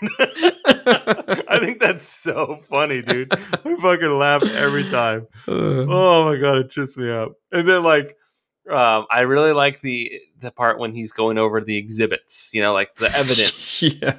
I 0.66 1.58
think 1.60 1.80
that's 1.80 2.06
so 2.06 2.60
funny, 2.68 3.02
dude. 3.02 3.32
I 3.32 3.76
fucking 3.80 4.18
laugh 4.18 4.42
every 4.44 4.88
time. 4.90 5.26
Uh, 5.46 5.86
Oh 5.88 6.24
my 6.24 6.36
god, 6.40 6.58
it 6.58 6.70
trips 6.70 6.96
me 6.96 7.10
up. 7.10 7.32
And 7.52 7.68
then 7.68 7.82
like 7.82 8.16
um, 8.70 9.06
I 9.10 9.20
really 9.22 9.52
like 9.52 9.80
the 9.80 10.20
the 10.40 10.50
part 10.50 10.78
when 10.78 10.92
he's 10.92 11.12
going 11.12 11.38
over 11.38 11.60
the 11.60 11.76
exhibits, 11.76 12.50
you 12.52 12.62
know, 12.62 12.72
like 12.72 12.94
the 12.96 13.10
evidence. 13.14 13.82
yeah. 13.82 14.16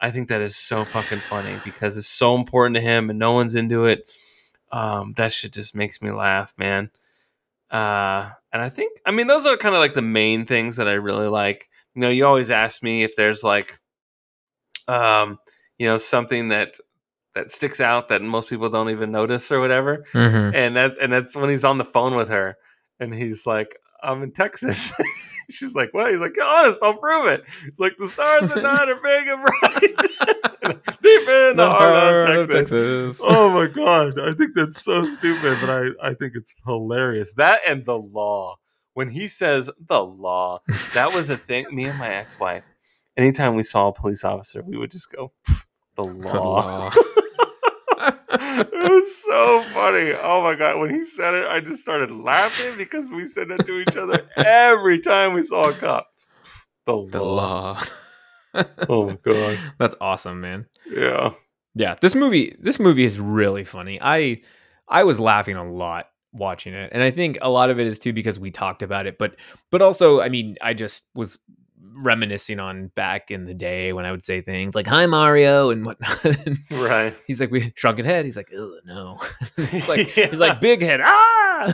I 0.00 0.10
think 0.10 0.28
that 0.28 0.40
is 0.40 0.56
so 0.56 0.84
fucking 0.84 1.18
funny 1.18 1.60
because 1.64 1.96
it's 1.98 2.06
so 2.08 2.34
important 2.34 2.76
to 2.76 2.80
him 2.80 3.10
and 3.10 3.18
no 3.18 3.32
one's 3.32 3.54
into 3.54 3.84
it. 3.84 4.10
Um, 4.72 5.12
that 5.14 5.32
shit 5.32 5.52
just 5.52 5.74
makes 5.74 6.00
me 6.00 6.10
laugh, 6.10 6.54
man. 6.56 6.90
Uh, 7.70 8.30
and 8.52 8.62
I 8.62 8.68
think, 8.68 8.98
I 9.06 9.10
mean, 9.10 9.26
those 9.26 9.46
are 9.46 9.56
kind 9.56 9.74
of 9.74 9.80
like 9.80 9.94
the 9.94 10.02
main 10.02 10.44
things 10.46 10.76
that 10.76 10.88
I 10.88 10.92
really 10.94 11.28
like. 11.28 11.68
You 11.94 12.02
know, 12.02 12.08
you 12.08 12.26
always 12.26 12.50
ask 12.50 12.82
me 12.82 13.02
if 13.02 13.16
there's 13.16 13.42
like, 13.42 13.78
um, 14.88 15.38
you 15.78 15.86
know, 15.86 15.98
something 15.98 16.48
that 16.48 16.76
that 17.34 17.50
sticks 17.50 17.80
out 17.80 18.08
that 18.08 18.22
most 18.22 18.48
people 18.50 18.68
don't 18.68 18.90
even 18.90 19.12
notice 19.12 19.52
or 19.52 19.60
whatever. 19.60 20.04
Mhm. 20.12 20.52
And 20.54 20.76
that 20.76 20.94
and 21.00 21.12
that's 21.12 21.36
when 21.36 21.48
he's 21.48 21.64
on 21.64 21.78
the 21.78 21.84
phone 21.84 22.16
with 22.16 22.28
her, 22.28 22.56
and 22.98 23.14
he's 23.14 23.46
like, 23.46 23.76
"I'm 24.02 24.22
in 24.22 24.32
Texas." 24.32 24.92
She's 25.50 25.74
like, 25.74 25.92
"What?" 25.92 26.10
He's 26.10 26.20
like, 26.20 26.36
"Honest, 26.42 26.80
I'll 26.82 26.96
prove 26.96 27.26
it." 27.26 27.44
He's 27.64 27.78
like, 27.78 27.96
"The 27.98 28.08
stars 28.08 28.52
at 28.52 28.62
night 28.62 28.88
are 28.88 29.00
big 29.02 29.28
and 29.28 29.42
bright, 29.42 31.00
deep 31.02 31.28
in 31.28 31.56
the, 31.56 31.66
heart 31.68 32.28
of 32.30 32.50
Texas." 32.50 33.20
Oh 33.22 33.50
my 33.50 33.66
god, 33.74 34.18
I 34.18 34.32
think 34.32 34.54
that's 34.54 34.82
so 34.82 35.06
stupid, 35.06 35.58
but 35.60 35.70
I 35.70 36.10
I 36.10 36.14
think 36.14 36.34
it's 36.34 36.54
hilarious. 36.66 37.32
That 37.34 37.60
and 37.66 37.84
the 37.84 37.98
law. 37.98 38.56
When 38.94 39.08
he 39.08 39.28
says 39.28 39.70
the 39.86 40.04
law, 40.04 40.60
that 40.94 41.14
was 41.14 41.30
a 41.30 41.36
thing. 41.36 41.66
Me 41.72 41.84
and 41.84 41.98
my 41.98 42.12
ex-wife, 42.12 42.64
anytime 43.16 43.54
we 43.54 43.62
saw 43.62 43.88
a 43.88 43.92
police 43.92 44.24
officer, 44.24 44.62
we 44.62 44.76
would 44.76 44.90
just 44.90 45.10
go, 45.12 45.32
"Pff, 45.48 45.64
"The 45.94 46.04
law." 46.04 46.92
it 48.40 48.72
was 48.72 49.16
so 49.16 49.62
funny. 49.74 50.12
Oh 50.14 50.42
my 50.42 50.54
god, 50.54 50.78
when 50.80 50.94
he 50.94 51.06
said 51.06 51.34
it, 51.34 51.46
I 51.46 51.60
just 51.60 51.82
started 51.82 52.10
laughing 52.10 52.76
because 52.76 53.10
we 53.10 53.26
said 53.26 53.48
that 53.48 53.66
to 53.66 53.78
each 53.80 53.96
other 53.96 54.28
every 54.36 55.00
time 55.00 55.34
we 55.34 55.42
saw 55.42 55.68
a 55.68 55.72
cop. 55.74 56.08
The, 56.86 57.06
the 57.06 57.22
law. 57.22 57.80
law. 58.54 58.64
Oh 58.88 59.06
my 59.08 59.18
god. 59.22 59.58
That's 59.78 59.96
awesome, 60.00 60.40
man. 60.40 60.66
Yeah. 60.90 61.32
Yeah, 61.74 61.94
this 62.00 62.14
movie 62.14 62.56
this 62.58 62.80
movie 62.80 63.04
is 63.04 63.20
really 63.20 63.64
funny. 63.64 63.98
I 64.00 64.42
I 64.88 65.04
was 65.04 65.20
laughing 65.20 65.56
a 65.56 65.64
lot 65.64 66.06
watching 66.32 66.74
it. 66.74 66.90
And 66.92 67.02
I 67.02 67.10
think 67.10 67.38
a 67.42 67.50
lot 67.50 67.70
of 67.70 67.78
it 67.78 67.86
is 67.86 67.98
too 67.98 68.12
because 68.12 68.38
we 68.38 68.50
talked 68.50 68.82
about 68.82 69.06
it, 69.06 69.18
but 69.18 69.36
but 69.70 69.82
also, 69.82 70.20
I 70.20 70.28
mean, 70.28 70.56
I 70.62 70.74
just 70.74 71.08
was 71.14 71.38
reminiscing 71.82 72.58
on 72.60 72.88
back 72.94 73.30
in 73.30 73.44
the 73.46 73.54
day 73.54 73.92
when 73.92 74.04
I 74.04 74.10
would 74.10 74.24
say 74.24 74.40
things 74.40 74.74
like 74.74 74.86
"Hi 74.86 75.06
Mario" 75.06 75.70
and 75.70 75.84
whatnot. 75.84 76.24
Right. 76.70 77.14
he's 77.26 77.40
like, 77.40 77.50
"We 77.50 77.72
shrunken 77.76 78.04
head." 78.04 78.24
He's 78.24 78.36
like, 78.36 78.50
"Ugh, 78.56 78.70
no." 78.84 79.16
He's 79.70 79.88
like, 79.88 80.16
Yeah. 80.16 80.26
he's 80.28 80.40
like, 80.40 80.60
"Big 80.60 80.82
head." 80.82 81.00
Ah. 81.02 81.72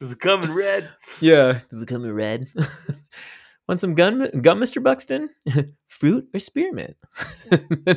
Does 0.00 0.12
it 0.12 0.20
come 0.20 0.42
in 0.44 0.52
red? 0.54 0.88
yeah. 1.20 1.60
Does 1.70 1.82
it 1.82 1.88
come 1.88 2.04
in 2.04 2.12
red? 2.12 2.46
Want 3.68 3.80
some 3.80 3.94
gun, 3.94 4.30
gum, 4.40 4.60
Mister 4.60 4.80
Buxton? 4.80 5.28
Fruit 5.86 6.26
or 6.34 6.40
spearmint? 6.40 6.96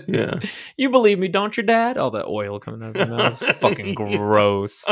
Yeah. 0.07 0.39
You 0.78 0.89
believe 0.89 1.18
me, 1.20 1.28
don't 1.30 1.55
you, 1.55 1.64
Dad? 1.64 1.97
All 1.97 2.12
that 2.12 2.26
oil 2.26 2.59
coming 2.59 2.84
out 2.84 2.95
of 2.95 3.01
his 3.01 3.07
mouth. 3.41 3.57
Fucking 3.59 3.93
gross. 3.95 4.86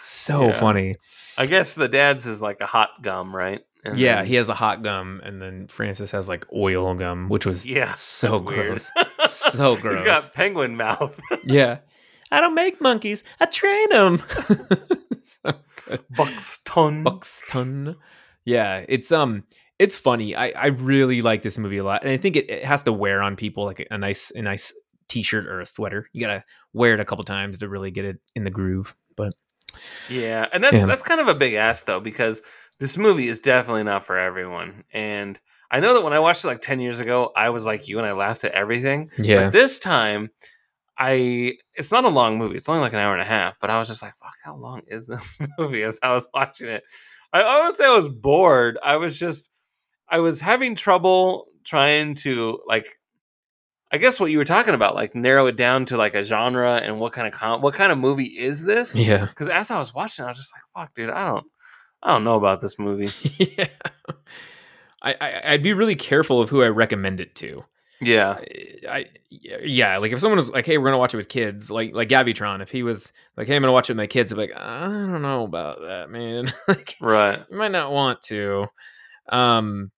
So 0.00 0.46
Yeah. 0.46 0.52
funny. 0.52 0.94
I 1.38 1.46
guess 1.46 1.74
the 1.74 1.86
dad's 1.88 2.26
is 2.26 2.42
like 2.42 2.60
a 2.60 2.66
hot 2.66 2.90
gum, 3.02 3.34
right? 3.34 3.60
Yeah, 3.94 4.16
then- 4.16 4.26
he 4.26 4.34
has 4.34 4.48
a 4.48 4.54
hot 4.54 4.82
gum, 4.82 5.20
and 5.24 5.40
then 5.40 5.66
Francis 5.68 6.10
has 6.12 6.28
like 6.28 6.46
oil 6.52 6.94
gum, 6.94 7.28
which 7.28 7.46
was 7.46 7.66
yeah, 7.66 7.94
so 7.94 8.38
gross. 8.40 8.90
So 9.26 9.74
He's 9.74 9.82
gross. 9.82 10.02
got 10.02 10.32
penguin 10.34 10.76
mouth. 10.76 11.18
yeah. 11.44 11.78
I 12.32 12.40
don't 12.40 12.54
make 12.54 12.80
monkeys. 12.80 13.22
I 13.38 13.46
train 13.46 13.88
them. 13.90 14.22
so 15.22 15.52
good. 15.86 16.00
Buxton. 16.16 17.02
Buxton. 17.04 17.96
Yeah, 18.44 18.84
it's 18.88 19.12
um 19.12 19.44
it's 19.78 19.96
funny. 19.96 20.34
I 20.34 20.48
I 20.50 20.66
really 20.68 21.22
like 21.22 21.42
this 21.42 21.58
movie 21.58 21.78
a 21.78 21.82
lot. 21.82 22.02
And 22.02 22.10
I 22.12 22.16
think 22.16 22.36
it, 22.36 22.50
it 22.50 22.64
has 22.64 22.82
to 22.84 22.92
wear 22.92 23.22
on 23.22 23.36
people 23.36 23.64
like 23.64 23.80
a, 23.80 23.94
a 23.94 23.98
nice 23.98 24.30
a 24.32 24.42
nice 24.42 24.72
t-shirt 25.08 25.46
or 25.46 25.60
a 25.60 25.66
sweater. 25.66 26.08
You 26.12 26.20
got 26.26 26.32
to 26.34 26.44
wear 26.72 26.94
it 26.94 27.00
a 27.00 27.04
couple 27.04 27.24
times 27.24 27.58
to 27.58 27.68
really 27.68 27.90
get 27.90 28.04
it 28.04 28.18
in 28.34 28.44
the 28.44 28.50
groove. 28.50 28.94
But 29.16 29.32
Yeah, 30.08 30.46
and 30.52 30.62
that's 30.64 30.76
Yeah. 30.76 30.86
that's 30.86 31.02
kind 31.02 31.20
of 31.20 31.28
a 31.28 31.34
big 31.34 31.54
ask 31.54 31.84
though 31.86 32.00
because 32.00 32.42
this 32.80 32.96
movie 32.96 33.28
is 33.28 33.38
definitely 33.38 33.84
not 33.84 34.04
for 34.04 34.18
everyone. 34.18 34.84
And 34.92 35.38
I 35.70 35.78
know 35.78 35.94
that 35.94 36.02
when 36.02 36.12
I 36.12 36.18
watched 36.18 36.44
it 36.44 36.48
like 36.48 36.60
10 36.62 36.80
years 36.80 36.98
ago, 36.98 37.30
I 37.36 37.50
was 37.50 37.64
like 37.64 37.86
you 37.86 37.98
and 37.98 38.06
I 38.06 38.12
laughed 38.12 38.42
at 38.44 38.52
everything. 38.52 39.10
yeah. 39.18 39.44
But 39.44 39.52
this 39.52 39.78
time 39.78 40.30
I 40.98 41.54
it's 41.74 41.92
not 41.92 42.04
a 42.04 42.08
long 42.08 42.36
movie. 42.38 42.56
It's 42.56 42.68
only 42.68 42.82
like 42.82 42.92
an 42.92 42.98
hour 42.98 43.12
and 43.12 43.22
a 43.22 43.26
half, 43.26 43.58
but 43.60 43.70
I 43.70 43.78
was 43.78 43.88
just 43.88 44.02
like, 44.02 44.14
fuck, 44.20 44.34
how 44.42 44.56
long 44.56 44.82
is 44.86 45.06
this 45.06 45.38
movie 45.58 45.82
as 45.82 45.98
I 46.02 46.12
was 46.12 46.28
watching 46.34 46.68
it? 46.68 46.82
I, 47.32 47.42
I 47.42 47.66
would 47.66 47.76
say 47.76 47.86
I 47.86 47.96
was 47.96 48.08
bored. 48.08 48.78
I 48.82 48.96
was 48.96 49.16
just 49.16 49.50
I 50.08 50.18
was 50.18 50.40
having 50.40 50.74
trouble 50.74 51.46
trying 51.64 52.14
to 52.16 52.60
like 52.66 52.98
I 53.92 53.98
guess 53.98 54.20
what 54.20 54.30
you 54.30 54.38
were 54.38 54.44
talking 54.44 54.74
about, 54.74 54.94
like 54.94 55.14
narrow 55.16 55.46
it 55.46 55.56
down 55.56 55.84
to 55.86 55.96
like 55.96 56.14
a 56.14 56.22
genre 56.22 56.76
and 56.76 57.00
what 57.00 57.12
kind 57.12 57.26
of 57.26 57.32
com- 57.34 57.60
what 57.60 57.74
kind 57.74 57.90
of 57.90 57.98
movie 57.98 58.38
is 58.38 58.64
this? 58.64 58.94
yeah. 58.94 59.26
because 59.26 59.48
as 59.48 59.70
I 59.70 59.78
was 59.78 59.92
watching, 59.94 60.24
I 60.24 60.28
was 60.28 60.38
just 60.38 60.52
like, 60.54 60.62
"Fuck, 60.74 60.94
dude, 60.94 61.10
I 61.10 61.26
don't, 61.26 61.44
I 62.02 62.12
don't 62.12 62.24
know 62.24 62.36
about 62.36 62.60
this 62.60 62.78
movie." 62.78 63.08
yeah. 63.58 63.68
I, 65.02 65.14
I 65.20 65.42
I'd 65.52 65.62
be 65.62 65.72
really 65.72 65.96
careful 65.96 66.40
of 66.40 66.50
who 66.50 66.62
I 66.62 66.68
recommend 66.68 67.20
it 67.20 67.34
to. 67.36 67.64
Yeah. 68.02 68.40
I 68.88 69.06
yeah, 69.30 69.98
like 69.98 70.12
if 70.12 70.20
someone 70.20 70.38
was 70.38 70.50
like, 70.50 70.66
"Hey, 70.66 70.78
we're 70.78 70.86
gonna 70.86 70.98
watch 70.98 71.12
it 71.14 71.18
with 71.18 71.28
kids," 71.28 71.70
like 71.70 71.94
like 71.94 72.08
Gabbytron, 72.08 72.62
if 72.62 72.70
he 72.70 72.82
was 72.82 73.12
like, 73.36 73.46
"Hey, 73.46 73.56
I'm 73.56 73.62
gonna 73.62 73.72
watch 73.72 73.90
it 73.90 73.92
with 73.92 73.98
my 73.98 74.06
kids," 74.06 74.32
I'm 74.32 74.38
like, 74.38 74.52
I 74.56 74.80
don't 74.88 75.22
know 75.22 75.44
about 75.44 75.80
that, 75.82 76.10
man. 76.10 76.50
like, 76.68 76.96
Right. 77.00 77.42
you 77.50 77.58
might 77.58 77.72
not 77.72 77.92
want 77.92 78.22
to. 78.22 78.66
Um, 79.28 79.90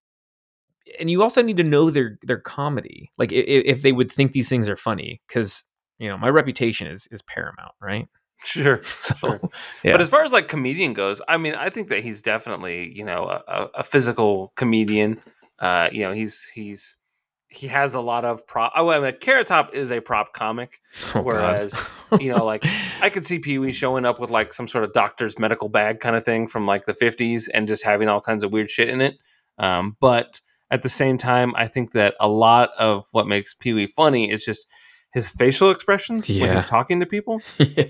and 0.98 1.10
you 1.10 1.22
also 1.22 1.42
need 1.42 1.56
to 1.58 1.64
know 1.64 1.90
their 1.90 2.18
their 2.22 2.38
comedy, 2.40 3.10
like 3.18 3.30
if, 3.32 3.64
if 3.64 3.82
they 3.82 3.92
would 3.92 4.10
think 4.10 4.32
these 4.32 4.48
things 4.48 4.68
are 4.68 4.76
funny, 4.76 5.20
because 5.28 5.64
you 5.98 6.08
know 6.08 6.18
my 6.18 6.28
reputation 6.28 6.86
is 6.88 7.06
is 7.12 7.22
paramount, 7.22 7.72
right? 7.80 8.08
Sure. 8.44 8.82
So 8.84 9.14
Sure. 9.16 9.40
yeah, 9.84 9.92
But 9.92 10.00
as 10.00 10.10
far 10.10 10.24
as 10.24 10.32
like 10.32 10.48
comedian 10.48 10.92
goes, 10.94 11.20
I 11.28 11.36
mean, 11.36 11.54
I 11.54 11.70
think 11.70 11.88
that 11.88 12.02
he's 12.02 12.22
definitely 12.22 12.92
you 12.96 13.04
know 13.04 13.24
a, 13.24 13.42
a- 13.48 13.70
a 13.76 13.82
physical 13.82 14.52
comedian. 14.56 15.20
Uh, 15.58 15.88
you 15.92 16.02
know, 16.02 16.12
he's 16.12 16.50
he's 16.54 16.96
he 17.48 17.68
has 17.68 17.92
a 17.94 18.00
lot 18.00 18.24
of 18.24 18.46
prop. 18.46 18.72
Oh, 18.74 18.88
I 18.88 18.98
mean, 18.98 19.12
Carrot 19.20 19.46
Top 19.46 19.74
is 19.74 19.92
a 19.92 20.00
prop 20.00 20.32
comic. 20.32 20.80
Oh, 21.14 21.20
whereas, 21.20 21.74
you 22.18 22.32
know, 22.32 22.46
like, 22.46 22.64
I 23.02 23.10
could 23.10 23.26
see 23.26 23.38
Pee 23.38 23.58
Wee 23.58 23.72
showing 23.72 24.06
up 24.06 24.18
with 24.18 24.30
like 24.30 24.54
some 24.54 24.66
sort 24.66 24.84
of 24.84 24.94
doctor's 24.94 25.38
medical 25.38 25.68
bag 25.68 26.00
kind 26.00 26.16
of 26.16 26.24
thing 26.24 26.48
from 26.48 26.66
like 26.66 26.86
the 26.86 26.94
fifties 26.94 27.48
and 27.48 27.68
just 27.68 27.82
having 27.84 28.08
all 28.08 28.22
kinds 28.22 28.42
of 28.42 28.52
weird 28.52 28.70
shit 28.70 28.88
in 28.88 29.00
it. 29.02 29.18
Um, 29.58 29.96
but 30.00 30.40
at 30.70 30.80
the 30.82 30.88
same 30.88 31.18
time, 31.18 31.54
I 31.54 31.68
think 31.68 31.92
that 31.92 32.14
a 32.18 32.26
lot 32.28 32.70
of 32.78 33.04
what 33.12 33.26
makes 33.26 33.52
Pee 33.52 33.74
Wee 33.74 33.86
funny 33.86 34.30
is 34.30 34.44
just 34.46 34.66
his 35.12 35.30
facial 35.30 35.70
expressions 35.70 36.26
when 36.30 36.54
he's 36.56 36.64
talking 36.64 37.00
to 37.00 37.06
people 37.06 37.42
yeah. 37.58 37.84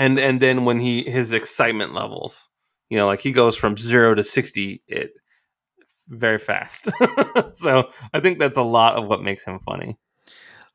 And 0.00 0.18
and 0.18 0.40
then 0.40 0.64
when 0.64 0.80
he 0.80 1.04
his 1.08 1.32
excitement 1.32 1.92
levels 1.94 2.48
you 2.88 2.96
know 2.98 3.06
like 3.06 3.20
he 3.20 3.32
goes 3.32 3.54
from 3.56 3.76
zero 3.76 4.14
to 4.14 4.24
60 4.24 4.82
it 4.88 5.10
very 6.08 6.38
fast 6.38 6.88
so 7.52 7.88
i 8.14 8.18
think 8.20 8.38
that's 8.40 8.56
a 8.56 8.62
lot 8.78 8.96
of 8.96 9.06
what 9.06 9.22
makes 9.22 9.44
him 9.44 9.58
funny 9.60 9.98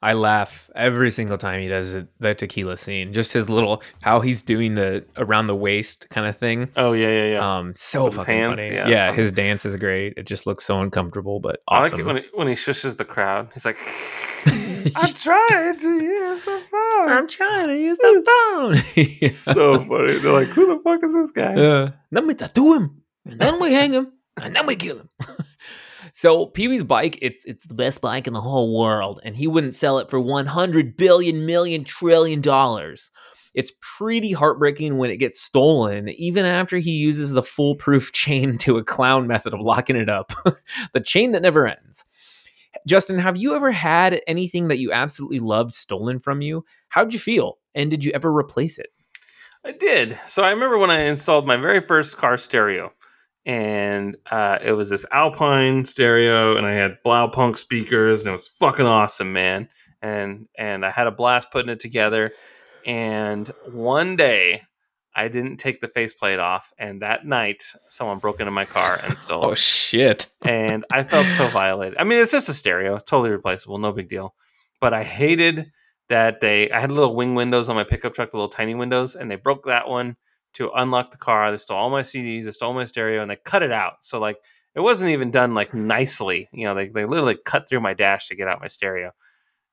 I 0.02 0.14
laugh 0.14 0.70
every 0.76 1.10
single 1.10 1.38
time 1.38 1.62
he 1.62 1.68
does 1.68 1.96
it, 1.96 2.08
the 2.20 2.36
tequila 2.36 2.78
scene. 2.78 3.12
Just 3.12 3.34
his 3.34 3.50
little 3.50 3.82
how 4.02 4.20
he's 4.20 4.44
doing 4.44 4.76
the 4.76 5.04
around 5.18 5.48
the 5.48 5.56
waist 5.56 6.08
kind 6.12 6.28
of 6.28 6.38
thing. 6.38 6.70
oh 6.76 6.94
yeah 6.94 7.08
yeah 7.10 7.26
yeah 7.34 7.58
Um, 7.58 7.74
so 7.76 8.04
With 8.06 8.16
fucking 8.18 8.34
hands? 8.36 8.50
funny. 8.60 8.76
Yeah, 8.76 8.88
Yeah, 8.88 9.06
funny. 9.08 9.18
his 9.18 9.32
dance 9.32 9.66
is 9.66 9.76
great. 9.78 10.14
It 10.18 10.28
just 10.28 10.46
looks 10.46 10.64
so 10.66 10.80
uncomfortable, 10.82 11.40
but 11.40 11.62
i 11.68 11.82
like 11.82 11.98
it 11.98 12.06
when 12.06 12.18
he, 12.18 12.24
when 12.36 12.48
he 12.48 12.54
shushes 12.54 12.98
the 12.98 13.06
crowd 13.06 13.50
he's 13.56 13.66
like 13.66 13.78
i'm 14.96 15.14
trying 15.14 15.78
to 15.80 15.90
use 16.04 16.46
the 16.46 16.62
phone 16.72 17.10
I'm 17.10 17.28
trying 17.28 17.68
to 17.68 17.78
use 17.78 17.98
the 17.98 18.24
phone. 18.54 18.84
it's 18.96 19.40
so 19.56 19.78
funny 19.86 20.14
they're 20.18 20.32
like 20.32 20.48
who 20.50 20.68
the 20.68 20.82
fuck 20.84 21.04
is 21.04 21.14
this 21.14 21.32
guy 21.32 21.54
Uh, 21.56 21.92
then 22.12 22.28
we 22.28 22.34
tattoo 22.36 22.74
him, 22.76 23.02
and 23.26 23.40
then 23.40 23.60
we 23.60 23.74
hang 23.74 23.94
him, 23.94 24.12
and 24.42 24.56
then 24.56 24.66
we 24.66 24.76
kill 24.76 24.98
him. 25.00 25.10
so 26.14 26.46
Pee 26.48 26.68
Wee's 26.68 26.84
bike, 26.84 27.18
it's 27.22 27.44
it's 27.46 27.66
the 27.68 27.74
best 27.74 28.02
bike 28.02 28.28
in 28.28 28.34
the 28.34 28.42
whole 28.42 28.78
world, 28.78 29.20
and 29.24 29.36
he 29.36 29.48
wouldn't 29.48 29.76
sell 29.76 30.00
it 30.00 30.10
for 30.10 30.20
one 30.20 30.46
hundred 30.46 30.98
billion 30.98 31.46
million 31.46 31.84
trillion 31.84 32.42
dollars. 32.42 33.12
It's 33.54 33.72
pretty 33.98 34.32
heartbreaking 34.34 34.98
when 34.98 35.10
it 35.12 35.18
gets 35.18 35.40
stolen, 35.42 36.10
even 36.10 36.46
after 36.46 36.78
he 36.78 36.92
uses 36.92 37.32
the 37.32 37.44
foolproof 37.44 38.12
chain 38.12 38.58
to 38.60 38.78
a 38.78 38.84
clown 38.84 39.28
method 39.28 39.54
of 39.54 39.62
locking 39.62 39.96
it 39.96 40.10
up, 40.10 40.34
the 40.94 41.00
chain 41.02 41.32
that 41.32 41.42
never 41.42 41.66
ends. 41.68 42.04
Justin, 42.88 43.20
have 43.20 43.38
you 43.38 43.56
ever 43.56 43.72
had 43.72 44.22
anything 44.28 44.68
that 44.68 44.80
you 44.80 44.92
absolutely 44.92 45.40
loved 45.40 45.72
stolen 45.72 46.20
from 46.20 46.42
you? 46.42 46.66
How'd 46.90 47.14
you 47.14 47.20
feel? 47.20 47.58
And 47.74 47.90
did 47.90 48.04
you 48.04 48.12
ever 48.14 48.32
replace 48.32 48.78
it? 48.78 48.90
I 49.66 49.72
did. 49.72 50.20
So 50.26 50.44
I 50.44 50.52
remember 50.52 50.78
when 50.78 50.92
I 50.92 51.02
installed 51.02 51.48
my 51.48 51.58
very 51.58 51.82
first 51.82 52.18
car 52.18 52.38
stereo, 52.38 52.94
and 53.46 54.16
uh, 54.30 54.60
it 54.64 54.74
was 54.74 54.90
this 54.90 55.06
Alpine 55.12 55.86
stereo, 55.86 56.56
and 56.56 56.68
I 56.68 56.74
had 56.74 56.98
Blaupunkt 57.04 57.58
speakers, 57.58 58.22
and 58.22 58.30
it 58.30 58.34
was 58.34 58.48
fucking 58.60 58.86
awesome, 58.86 59.34
man. 59.34 59.70
And 60.02 60.48
and 60.58 60.86
I 60.86 60.92
had 60.92 61.08
a 61.08 61.12
blast 61.12 61.52
putting 61.52 61.70
it 61.70 61.80
together. 61.80 62.32
And 62.86 63.48
one 63.72 64.16
day, 64.16 64.62
I 65.16 65.28
didn't 65.30 65.58
take 65.58 65.82
the 65.82 65.88
faceplate 65.88 66.40
off, 66.40 66.74
and 66.78 67.02
that 67.02 67.26
night, 67.26 67.64
someone 67.90 68.20
broke 68.20 68.40
into 68.40 68.52
my 68.52 68.66
car 68.66 69.00
and 69.04 69.18
stole 69.18 69.46
Oh 69.46 69.52
it. 69.52 69.60
shit! 69.60 70.28
And 70.44 70.86
I 70.92 71.04
felt 71.04 71.30
so 71.30 71.48
violated. 71.50 71.98
I 71.98 72.04
mean, 72.04 72.20
it's 72.22 72.32
just 72.32 72.50
a 72.50 72.54
stereo; 72.54 72.96
it's 72.96 73.04
totally 73.04 73.32
replaceable, 73.32 73.78
no 73.78 73.92
big 73.92 74.10
deal. 74.10 74.36
But 74.82 74.94
I 74.94 75.04
hated 75.04 75.72
that 76.10 76.42
they 76.42 76.70
I 76.72 76.80
had 76.80 76.92
little 76.92 77.16
wing 77.16 77.36
windows 77.36 77.70
on 77.70 77.76
my 77.76 77.84
pickup 77.84 78.14
truck, 78.14 78.32
the 78.32 78.38
little 78.38 78.50
tiny 78.50 78.76
windows, 78.76 79.16
and 79.16 79.30
they 79.32 79.36
broke 79.38 79.66
that 79.66 79.88
one 79.88 80.18
to 80.56 80.72
unlock 80.76 81.12
the 81.12 81.18
car. 81.18 81.52
They 81.52 81.58
stole 81.58 81.78
all 81.78 81.90
my 81.90 82.02
CDs, 82.02 82.46
they 82.46 82.52
stole 82.52 82.74
my 82.74 82.86
stereo, 82.86 83.22
and 83.22 83.32
they 83.32 83.38
cut 83.38 83.64
it 83.64 83.72
out. 83.72 84.04
So 84.04 84.20
like 84.20 84.38
it 84.76 84.82
wasn't 84.82 85.12
even 85.12 85.32
done 85.32 85.54
like 85.54 85.74
nicely. 85.74 86.50
You 86.52 86.66
know, 86.66 86.76
they 86.76 86.90
they 86.90 87.06
literally 87.06 87.38
cut 87.46 87.68
through 87.70 87.80
my 87.82 87.94
dash 87.94 88.28
to 88.28 88.36
get 88.36 88.48
out 88.48 88.62
my 88.62 88.68
stereo. 88.68 89.12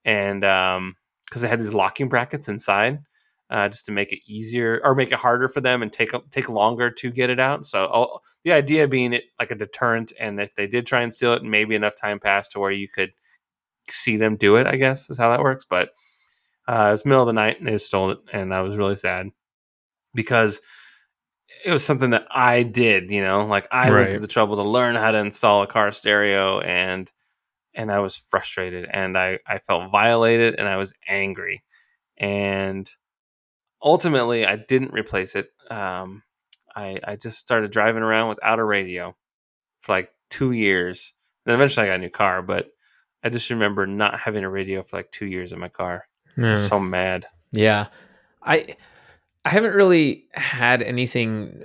And 0.04 0.44
um 0.44 0.96
because 1.26 1.42
they 1.42 1.48
had 1.48 1.60
these 1.60 1.74
locking 1.74 2.08
brackets 2.08 2.48
inside. 2.48 3.00
Uh, 3.52 3.68
just 3.68 3.84
to 3.84 3.92
make 3.92 4.14
it 4.14 4.20
easier 4.26 4.80
or 4.82 4.94
make 4.94 5.12
it 5.12 5.18
harder 5.18 5.46
for 5.46 5.60
them 5.60 5.82
and 5.82 5.92
take 5.92 6.10
take 6.30 6.48
longer 6.48 6.90
to 6.90 7.10
get 7.10 7.28
it 7.28 7.38
out. 7.38 7.66
So 7.66 7.84
all, 7.84 8.22
the 8.44 8.52
idea 8.52 8.88
being 8.88 9.12
it 9.12 9.24
like 9.38 9.50
a 9.50 9.54
deterrent, 9.54 10.10
and 10.18 10.40
if 10.40 10.54
they 10.54 10.66
did 10.66 10.86
try 10.86 11.02
and 11.02 11.12
steal 11.12 11.34
it, 11.34 11.42
maybe 11.42 11.74
enough 11.74 11.94
time 11.94 12.18
passed 12.18 12.52
to 12.52 12.58
where 12.58 12.70
you 12.70 12.88
could 12.88 13.12
see 13.90 14.16
them 14.16 14.36
do 14.36 14.56
it. 14.56 14.66
I 14.66 14.76
guess 14.76 15.10
is 15.10 15.18
how 15.18 15.28
that 15.28 15.42
works. 15.42 15.66
But 15.68 15.90
uh, 16.66 16.86
it 16.88 16.92
was 16.92 17.04
middle 17.04 17.20
of 17.20 17.26
the 17.26 17.34
night 17.34 17.58
and 17.58 17.68
they 17.68 17.76
stole 17.76 18.12
it, 18.12 18.20
and 18.32 18.54
I 18.54 18.62
was 18.62 18.78
really 18.78 18.96
sad 18.96 19.28
because 20.14 20.62
it 21.62 21.72
was 21.72 21.84
something 21.84 22.08
that 22.10 22.26
I 22.30 22.62
did. 22.62 23.10
You 23.10 23.22
know, 23.22 23.44
like 23.44 23.68
I 23.70 23.90
went 23.90 24.12
to 24.12 24.18
the 24.18 24.26
trouble 24.26 24.56
to 24.56 24.62
learn 24.62 24.96
how 24.96 25.10
to 25.10 25.18
install 25.18 25.62
a 25.62 25.66
car 25.66 25.92
stereo, 25.92 26.60
and 26.60 27.12
and 27.74 27.92
I 27.92 27.98
was 27.98 28.16
frustrated, 28.16 28.88
and 28.90 29.18
I 29.18 29.40
I 29.46 29.58
felt 29.58 29.92
violated, 29.92 30.54
and 30.54 30.66
I 30.66 30.78
was 30.78 30.94
angry, 31.06 31.62
and 32.16 32.90
ultimately 33.82 34.46
I 34.46 34.56
didn't 34.56 34.92
replace 34.92 35.36
it. 35.36 35.50
Um, 35.70 36.22
I 36.74 37.00
I 37.04 37.16
just 37.16 37.38
started 37.38 37.70
driving 37.70 38.02
around 38.02 38.28
without 38.28 38.58
a 38.58 38.64
radio 38.64 39.16
for 39.82 39.92
like 39.92 40.10
two 40.30 40.52
years. 40.52 41.12
Then 41.44 41.54
eventually 41.54 41.86
I 41.86 41.90
got 41.90 41.96
a 41.96 41.98
new 41.98 42.10
car, 42.10 42.42
but 42.42 42.70
I 43.24 43.28
just 43.28 43.50
remember 43.50 43.86
not 43.86 44.18
having 44.18 44.44
a 44.44 44.50
radio 44.50 44.82
for 44.82 44.96
like 44.96 45.10
two 45.10 45.26
years 45.26 45.52
in 45.52 45.58
my 45.58 45.68
car. 45.68 46.06
Was 46.36 46.66
so 46.66 46.80
mad. 46.80 47.26
Yeah. 47.50 47.88
I 48.42 48.76
I 49.44 49.50
haven't 49.50 49.74
really 49.74 50.26
had 50.32 50.82
anything 50.82 51.64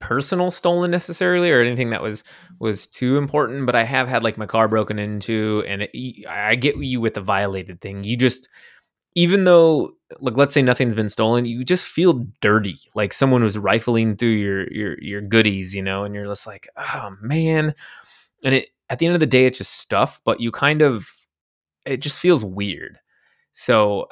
personal 0.00 0.50
stolen 0.50 0.90
necessarily 0.90 1.50
or 1.50 1.60
anything 1.60 1.90
that 1.90 2.02
was 2.02 2.24
was 2.58 2.86
too 2.86 3.16
important, 3.16 3.66
but 3.66 3.76
I 3.76 3.84
have 3.84 4.08
had 4.08 4.22
like 4.22 4.36
my 4.36 4.46
car 4.46 4.66
broken 4.66 4.98
into 4.98 5.62
and 5.66 5.82
it, 5.82 6.26
I 6.28 6.56
get 6.56 6.76
you 6.76 7.00
with 7.00 7.14
the 7.14 7.20
violated 7.20 7.80
thing. 7.80 8.02
You 8.02 8.16
just 8.16 8.48
even 9.14 9.44
though 9.44 9.94
like 10.20 10.36
let's 10.36 10.54
say 10.54 10.62
nothing's 10.62 10.94
been 10.94 11.08
stolen, 11.08 11.44
you 11.44 11.64
just 11.64 11.84
feel 11.86 12.24
dirty. 12.40 12.76
Like 12.94 13.12
someone 13.12 13.42
was 13.42 13.58
rifling 13.58 14.16
through 14.16 14.28
your 14.28 14.72
your 14.72 15.02
your 15.02 15.20
goodies, 15.20 15.74
you 15.74 15.82
know, 15.82 16.04
and 16.04 16.14
you're 16.14 16.26
just 16.26 16.46
like, 16.46 16.68
"Oh 16.76 17.16
man." 17.20 17.74
And 18.44 18.54
it 18.54 18.70
at 18.90 18.98
the 18.98 19.06
end 19.06 19.14
of 19.14 19.20
the 19.20 19.26
day 19.26 19.46
it's 19.46 19.58
just 19.58 19.74
stuff, 19.78 20.20
but 20.24 20.40
you 20.40 20.50
kind 20.50 20.82
of 20.82 21.08
it 21.84 21.98
just 21.98 22.18
feels 22.18 22.44
weird. 22.44 22.98
So 23.52 24.08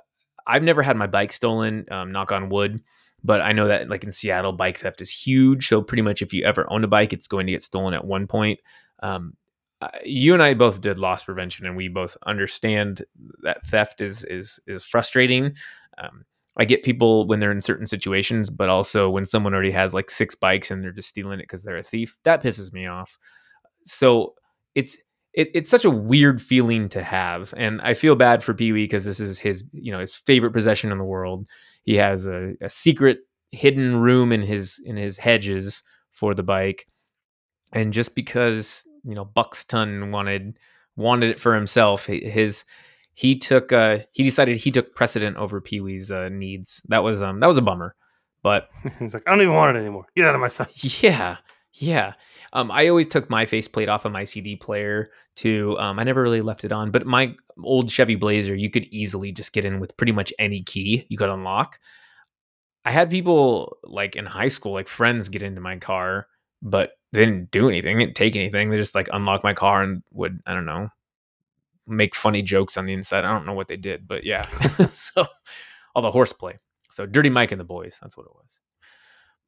I've 0.46 0.62
never 0.62 0.82
had 0.82 0.96
my 0.96 1.06
bike 1.06 1.32
stolen, 1.32 1.86
um, 1.90 2.12
knock 2.12 2.32
on 2.32 2.48
wood, 2.48 2.82
but 3.22 3.42
I 3.42 3.52
know 3.52 3.68
that 3.68 3.88
like 3.88 4.04
in 4.04 4.12
Seattle, 4.12 4.52
bike 4.52 4.78
theft 4.78 5.00
is 5.00 5.10
huge. 5.10 5.68
So 5.68 5.82
pretty 5.82 6.02
much 6.02 6.22
if 6.22 6.32
you 6.32 6.44
ever 6.44 6.70
own 6.70 6.84
a 6.84 6.88
bike, 6.88 7.12
it's 7.12 7.26
going 7.26 7.46
to 7.46 7.52
get 7.52 7.62
stolen 7.62 7.94
at 7.94 8.04
one 8.04 8.26
point. 8.26 8.60
Um, 9.02 9.36
uh, 9.80 9.88
you 10.04 10.34
and 10.34 10.42
I 10.42 10.54
both 10.54 10.80
did 10.80 10.98
loss 10.98 11.24
prevention, 11.24 11.66
and 11.66 11.76
we 11.76 11.88
both 11.88 12.16
understand 12.26 13.02
that 13.42 13.64
theft 13.66 14.00
is 14.00 14.24
is 14.24 14.60
is 14.66 14.84
frustrating. 14.84 15.54
Um, 15.98 16.24
I 16.56 16.64
get 16.64 16.82
people 16.82 17.26
when 17.26 17.40
they're 17.40 17.52
in 17.52 17.62
certain 17.62 17.86
situations, 17.86 18.50
but 18.50 18.68
also 18.68 19.08
when 19.08 19.24
someone 19.24 19.54
already 19.54 19.70
has 19.70 19.94
like 19.94 20.10
six 20.10 20.34
bikes 20.34 20.70
and 20.70 20.82
they're 20.82 20.92
just 20.92 21.08
stealing 21.08 21.38
it 21.38 21.44
because 21.44 21.62
they're 21.62 21.76
a 21.76 21.82
thief, 21.82 22.16
that 22.24 22.42
pisses 22.42 22.72
me 22.72 22.86
off. 22.86 23.18
So 23.84 24.34
it's 24.74 24.98
it, 25.32 25.48
it's 25.54 25.70
such 25.70 25.84
a 25.84 25.90
weird 25.90 26.42
feeling 26.42 26.88
to 26.90 27.02
have, 27.02 27.54
and 27.56 27.80
I 27.82 27.94
feel 27.94 28.16
bad 28.16 28.42
for 28.42 28.52
Pee 28.52 28.72
Wee 28.72 28.84
because 28.84 29.04
this 29.04 29.20
is 29.20 29.38
his 29.38 29.64
you 29.72 29.92
know 29.92 30.00
his 30.00 30.14
favorite 30.14 30.52
possession 30.52 30.92
in 30.92 30.98
the 30.98 31.04
world. 31.04 31.46
He 31.84 31.96
has 31.96 32.26
a, 32.26 32.52
a 32.60 32.68
secret 32.68 33.20
hidden 33.52 33.96
room 33.96 34.32
in 34.32 34.42
his 34.42 34.80
in 34.84 34.96
his 34.96 35.16
hedges 35.16 35.82
for 36.10 36.34
the 36.34 36.42
bike, 36.42 36.86
and 37.72 37.92
just 37.92 38.14
because 38.14 38.84
you 39.04 39.14
know 39.14 39.24
Buxton 39.24 40.10
wanted 40.12 40.58
wanted 40.96 41.30
it 41.30 41.40
for 41.40 41.54
himself, 41.54 42.06
his 42.06 42.64
he 43.14 43.36
took 43.36 43.72
uh 43.72 43.98
he 44.12 44.22
decided 44.22 44.56
he 44.56 44.70
took 44.70 44.94
precedent 44.94 45.36
over 45.36 45.60
Pee 45.60 45.80
Wee's 45.80 46.10
uh, 46.10 46.28
needs. 46.28 46.84
That 46.88 47.02
was 47.02 47.22
um 47.22 47.40
that 47.40 47.46
was 47.46 47.58
a 47.58 47.62
bummer, 47.62 47.94
but 48.42 48.68
He's 48.98 49.14
like, 49.14 49.24
I 49.26 49.30
don't 49.30 49.42
even 49.42 49.54
want 49.54 49.76
it 49.76 49.80
anymore. 49.80 50.06
Get 50.16 50.26
out 50.26 50.34
of 50.34 50.40
my 50.40 50.48
sight. 50.48 50.72
yeah, 51.02 51.36
yeah. 51.74 52.14
Um, 52.52 52.70
I 52.70 52.88
always 52.88 53.06
took 53.06 53.30
my 53.30 53.46
faceplate 53.46 53.88
off 53.88 54.04
of 54.04 54.12
my 54.12 54.24
CD 54.24 54.56
player 54.56 55.10
too. 55.36 55.76
Um, 55.78 55.98
I 55.98 56.04
never 56.04 56.22
really 56.22 56.40
left 56.40 56.64
it 56.64 56.72
on, 56.72 56.90
but 56.90 57.06
my 57.06 57.34
old 57.62 57.90
Chevy 57.90 58.16
Blazer, 58.16 58.54
you 58.54 58.70
could 58.70 58.86
easily 58.86 59.32
just 59.32 59.52
get 59.52 59.64
in 59.64 59.80
with 59.80 59.96
pretty 59.96 60.12
much 60.12 60.32
any 60.38 60.62
key 60.62 61.06
you 61.08 61.16
could 61.16 61.30
unlock. 61.30 61.78
I 62.84 62.90
had 62.90 63.10
people 63.10 63.76
like 63.84 64.16
in 64.16 64.26
high 64.26 64.48
school, 64.48 64.72
like 64.72 64.88
friends, 64.88 65.28
get 65.28 65.42
into 65.42 65.60
my 65.60 65.76
car, 65.76 66.26
but 66.62 66.92
they 67.12 67.24
didn't 67.24 67.50
do 67.50 67.68
anything, 67.68 67.98
didn't 67.98 68.14
take 68.14 68.36
anything. 68.36 68.70
They 68.70 68.76
just 68.76 68.94
like 68.94 69.08
unlock 69.12 69.42
my 69.42 69.54
car 69.54 69.82
and 69.82 70.02
would 70.12 70.40
I 70.46 70.54
don't 70.54 70.66
know 70.66 70.90
make 71.90 72.14
funny 72.14 72.40
jokes 72.40 72.76
on 72.76 72.86
the 72.86 72.92
inside. 72.92 73.24
I 73.24 73.32
don't 73.32 73.44
know 73.44 73.52
what 73.52 73.68
they 73.68 73.76
did, 73.76 74.08
but 74.08 74.24
yeah. 74.24 74.48
so 74.90 75.26
all 75.94 76.02
the 76.02 76.10
horseplay. 76.10 76.56
So 76.90 77.04
Dirty 77.06 77.30
Mike 77.30 77.52
and 77.52 77.60
the 77.60 77.64
Boys, 77.64 77.98
that's 78.00 78.16
what 78.16 78.26
it 78.26 78.34
was. 78.34 78.60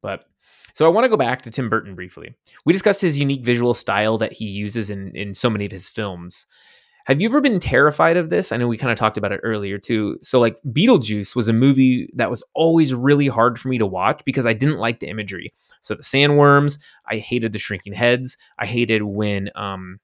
But 0.01 0.25
so 0.73 0.85
I 0.85 0.89
want 0.89 1.05
to 1.05 1.09
go 1.09 1.17
back 1.17 1.41
to 1.43 1.51
Tim 1.51 1.69
Burton 1.69 1.95
briefly. 1.95 2.35
We 2.65 2.73
discussed 2.73 3.01
his 3.01 3.19
unique 3.19 3.43
visual 3.43 3.73
style 3.73 4.17
that 4.17 4.33
he 4.33 4.45
uses 4.45 4.89
in 4.89 5.15
in 5.15 5.33
so 5.33 5.49
many 5.49 5.65
of 5.65 5.71
his 5.71 5.89
films. 5.89 6.45
Have 7.05 7.19
you 7.19 7.27
ever 7.27 7.41
been 7.41 7.59
terrified 7.59 8.15
of 8.15 8.29
this? 8.29 8.51
I 8.51 8.57
know 8.57 8.67
we 8.67 8.77
kind 8.77 8.91
of 8.91 8.97
talked 8.97 9.17
about 9.17 9.33
it 9.33 9.41
earlier 9.43 9.77
too. 9.77 10.17
So 10.21 10.39
like 10.39 10.57
Beetlejuice 10.67 11.35
was 11.35 11.49
a 11.49 11.53
movie 11.53 12.09
that 12.15 12.29
was 12.29 12.43
always 12.53 12.93
really 12.93 13.27
hard 13.27 13.59
for 13.59 13.67
me 13.67 13.77
to 13.77 13.85
watch 13.85 14.21
because 14.25 14.45
I 14.45 14.53
didn't 14.53 14.77
like 14.77 14.99
the 14.99 15.09
imagery. 15.09 15.53
So 15.81 15.95
the 15.95 16.03
sandworms, 16.03 16.79
I 17.09 17.17
hated 17.17 17.51
the 17.51 17.59
shrinking 17.59 17.93
heads. 17.93 18.37
I 18.57 18.65
hated 18.65 19.03
when 19.03 19.49
um 19.55 19.99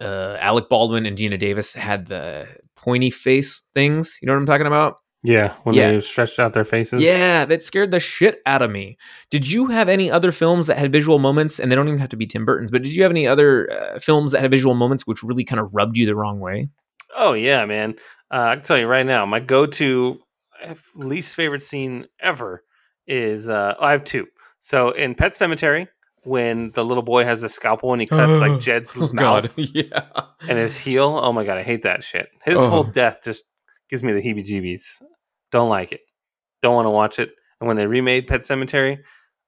uh 0.00 0.36
Alec 0.40 0.68
Baldwin 0.68 1.06
and 1.06 1.16
Geena 1.16 1.38
Davis 1.38 1.74
had 1.74 2.06
the 2.06 2.46
pointy 2.76 3.10
face 3.10 3.62
things. 3.74 4.18
You 4.20 4.26
know 4.26 4.34
what 4.34 4.40
I'm 4.40 4.46
talking 4.46 4.66
about? 4.66 4.98
Yeah, 5.24 5.54
when 5.64 5.74
Yeah. 5.74 5.90
they 5.92 6.00
stretched 6.00 6.38
out 6.38 6.54
their 6.54 6.64
faces. 6.64 7.02
Yeah, 7.02 7.44
that 7.44 7.62
scared 7.64 7.90
the 7.90 7.98
shit 8.00 8.40
out 8.46 8.62
of 8.62 8.70
me. 8.70 8.96
Did 9.30 9.50
you 9.50 9.66
have 9.66 9.88
any 9.88 10.10
other 10.10 10.30
films 10.30 10.68
that 10.68 10.78
had 10.78 10.92
visual 10.92 11.18
moments, 11.18 11.58
and 11.58 11.70
they 11.70 11.76
don't 11.76 11.88
even 11.88 11.98
have 12.00 12.10
to 12.10 12.16
be 12.16 12.26
Tim 12.26 12.44
Burton's, 12.44 12.70
but 12.70 12.82
did 12.82 12.94
you 12.94 13.02
have 13.02 13.10
any 13.10 13.26
other 13.26 13.68
uh, 13.72 13.98
films 13.98 14.30
that 14.32 14.40
had 14.40 14.50
visual 14.50 14.74
moments 14.74 15.06
which 15.06 15.22
really 15.24 15.44
kind 15.44 15.58
of 15.60 15.74
rubbed 15.74 15.96
you 15.96 16.06
the 16.06 16.14
wrong 16.14 16.38
way? 16.38 16.68
Oh 17.16 17.32
yeah, 17.32 17.64
man. 17.66 17.96
Uh, 18.30 18.36
I 18.50 18.54
can 18.56 18.64
tell 18.64 18.78
you 18.78 18.86
right 18.86 19.06
now, 19.06 19.26
my 19.26 19.40
go-to 19.40 20.20
uh, 20.64 20.74
least 20.94 21.34
favorite 21.34 21.62
scene 21.62 22.06
ever 22.20 22.62
is 23.06 23.48
uh, 23.48 23.74
I 23.80 23.90
have 23.92 24.04
two. 24.04 24.26
So 24.60 24.90
in 24.90 25.14
Pet 25.14 25.32
Sematary, 25.32 25.88
when 26.24 26.70
the 26.72 26.84
little 26.84 27.02
boy 27.02 27.24
has 27.24 27.42
a 27.42 27.48
scalpel 27.48 27.92
and 27.92 28.02
he 28.02 28.06
cuts 28.06 28.40
like 28.40 28.60
Jed's 28.60 28.94
mouth 28.96 29.50
yeah. 29.56 30.02
and 30.42 30.58
his 30.58 30.76
heel. 30.76 31.18
Oh 31.22 31.32
my 31.32 31.44
god, 31.44 31.58
I 31.58 31.62
hate 31.62 31.82
that 31.84 32.04
shit. 32.04 32.28
His 32.44 32.58
whole 32.58 32.86
Oh. 32.86 32.90
death 32.92 33.20
just 33.24 33.44
gives 33.88 34.02
me 34.02 34.12
the 34.12 34.22
heebie-jeebies. 34.22 35.02
Don't 35.52 35.68
like 35.68 35.92
it. 35.92 36.00
Don't 36.62 36.74
want 36.74 36.86
to 36.86 36.90
watch 36.90 37.18
it. 37.18 37.30
And 37.60 37.68
when 37.68 37.76
they 37.76 37.86
remade 37.86 38.26
Pet 38.26 38.42
Sematary, 38.42 38.98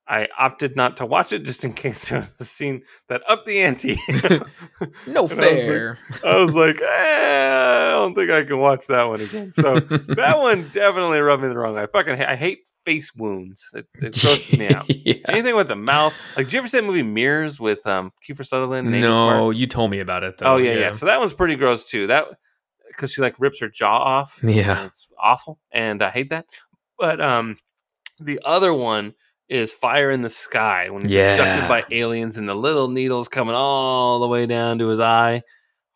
I 0.08 0.26
opted 0.38 0.74
not 0.76 0.96
to 0.96 1.06
watch 1.06 1.32
it 1.32 1.44
just 1.44 1.64
in 1.64 1.72
case 1.84 2.08
there 2.08 2.20
was 2.20 2.34
a 2.40 2.44
scene 2.44 2.82
that 3.08 3.22
upped 3.28 3.46
the 3.46 3.60
ante. 3.60 3.96
No 4.08 4.40
And 5.06 5.08
I 5.08 5.20
was 5.22 5.36
like- 5.36 5.58
fair. 5.58 5.98
I 6.24 6.40
was 6.42 6.54
like, 6.54 6.80
eh, 6.80 7.86
I 7.86 7.90
don't 7.92 8.14
think 8.14 8.30
I 8.30 8.44
can 8.44 8.58
watch 8.58 8.86
that 8.88 9.04
one 9.04 9.20
again. 9.20 9.52
So 9.54 9.78
that 9.80 10.38
one 10.38 10.62
definitely 10.72 11.20
rubbed 11.20 11.42
me 11.42 11.48
the 11.48 11.56
wrong 11.58 11.74
way. 11.74 11.82
I 11.82 11.86
fucking 11.86 12.16
ha- 12.16 12.26
I 12.30 12.36
hate 12.36 12.60
face 12.86 13.12
wounds. 13.14 13.68
It, 13.74 13.86
it 13.96 14.18
grosses 14.18 14.58
me 14.58 14.68
out. 14.70 14.86
yeah. 14.88 15.14
Anything 15.28 15.54
with 15.54 15.68
the 15.68 15.76
mouth. 15.76 16.14
Like, 16.36 16.46
did 16.46 16.54
you 16.54 16.58
ever 16.60 16.68
see 16.68 16.78
that 16.78 16.84
movie 16.86 17.02
Mirrors 17.02 17.60
with 17.60 17.86
um, 17.86 18.10
Kiefer 18.26 18.44
Sutherland? 18.46 18.90
No, 18.90 19.50
you 19.50 19.66
told 19.66 19.90
me 19.90 20.00
about 20.00 20.24
it 20.24 20.38
though. 20.38 20.54
Oh 20.54 20.56
yeah, 20.56 20.72
yeah, 20.74 20.92
So 20.92 21.06
that 21.06 21.20
one's 21.20 21.34
pretty 21.34 21.56
gross 21.56 21.84
too. 21.84 22.06
That 22.06 22.24
because 22.90 23.12
she 23.12 23.20
like 23.22 23.38
rips 23.40 23.60
her 23.60 23.68
jaw 23.68 23.96
off. 23.96 24.40
Yeah. 24.44 24.84
it's 24.86 25.08
awful, 25.18 25.58
and 25.72 26.02
I 26.02 26.10
hate 26.10 26.30
that. 26.30 26.46
But 26.98 27.20
um, 27.20 27.56
the 28.20 28.40
other 28.44 28.74
one 28.74 29.14
is 29.48 29.72
Fire 29.72 30.10
in 30.10 30.22
the 30.22 30.28
Sky 30.30 30.90
when 30.90 31.02
he's 31.02 31.12
Yeah. 31.12 31.34
abducted 31.34 31.68
by 31.68 31.84
aliens 31.96 32.36
and 32.36 32.48
the 32.48 32.54
little 32.54 32.88
needles 32.88 33.26
coming 33.28 33.54
all 33.56 34.20
the 34.20 34.28
way 34.28 34.46
down 34.46 34.78
to 34.78 34.88
his 34.88 35.00
eye. 35.00 35.42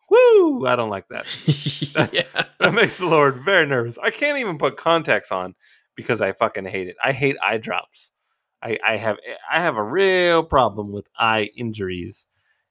Woo! 0.09 0.65
I 0.67 0.75
don't 0.75 0.89
like 0.89 1.07
that. 1.09 2.09
yeah. 2.13 2.43
That 2.59 2.73
makes 2.73 2.97
the 2.99 3.07
Lord 3.07 3.41
very 3.45 3.65
nervous. 3.65 3.97
I 3.97 4.11
can't 4.11 4.37
even 4.39 4.57
put 4.57 4.77
contacts 4.77 5.31
on 5.31 5.55
because 5.95 6.21
I 6.21 6.33
fucking 6.33 6.65
hate 6.65 6.87
it. 6.89 6.95
I 7.03 7.11
hate 7.11 7.37
eye 7.41 7.57
drops. 7.57 8.11
I, 8.61 8.77
I 8.85 8.95
have 8.97 9.17
I 9.51 9.61
have 9.61 9.77
a 9.77 9.83
real 9.83 10.43
problem 10.43 10.91
with 10.91 11.07
eye 11.17 11.49
injuries, 11.55 12.27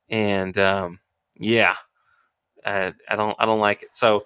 and 0.09 0.57
um, 0.59 0.99
yeah, 1.37 1.75
I, 2.65 2.93
I 3.09 3.17
don't 3.17 3.37
I 3.39 3.47
don't 3.47 3.61
like 3.61 3.83
it. 3.83 3.91
So 3.93 4.25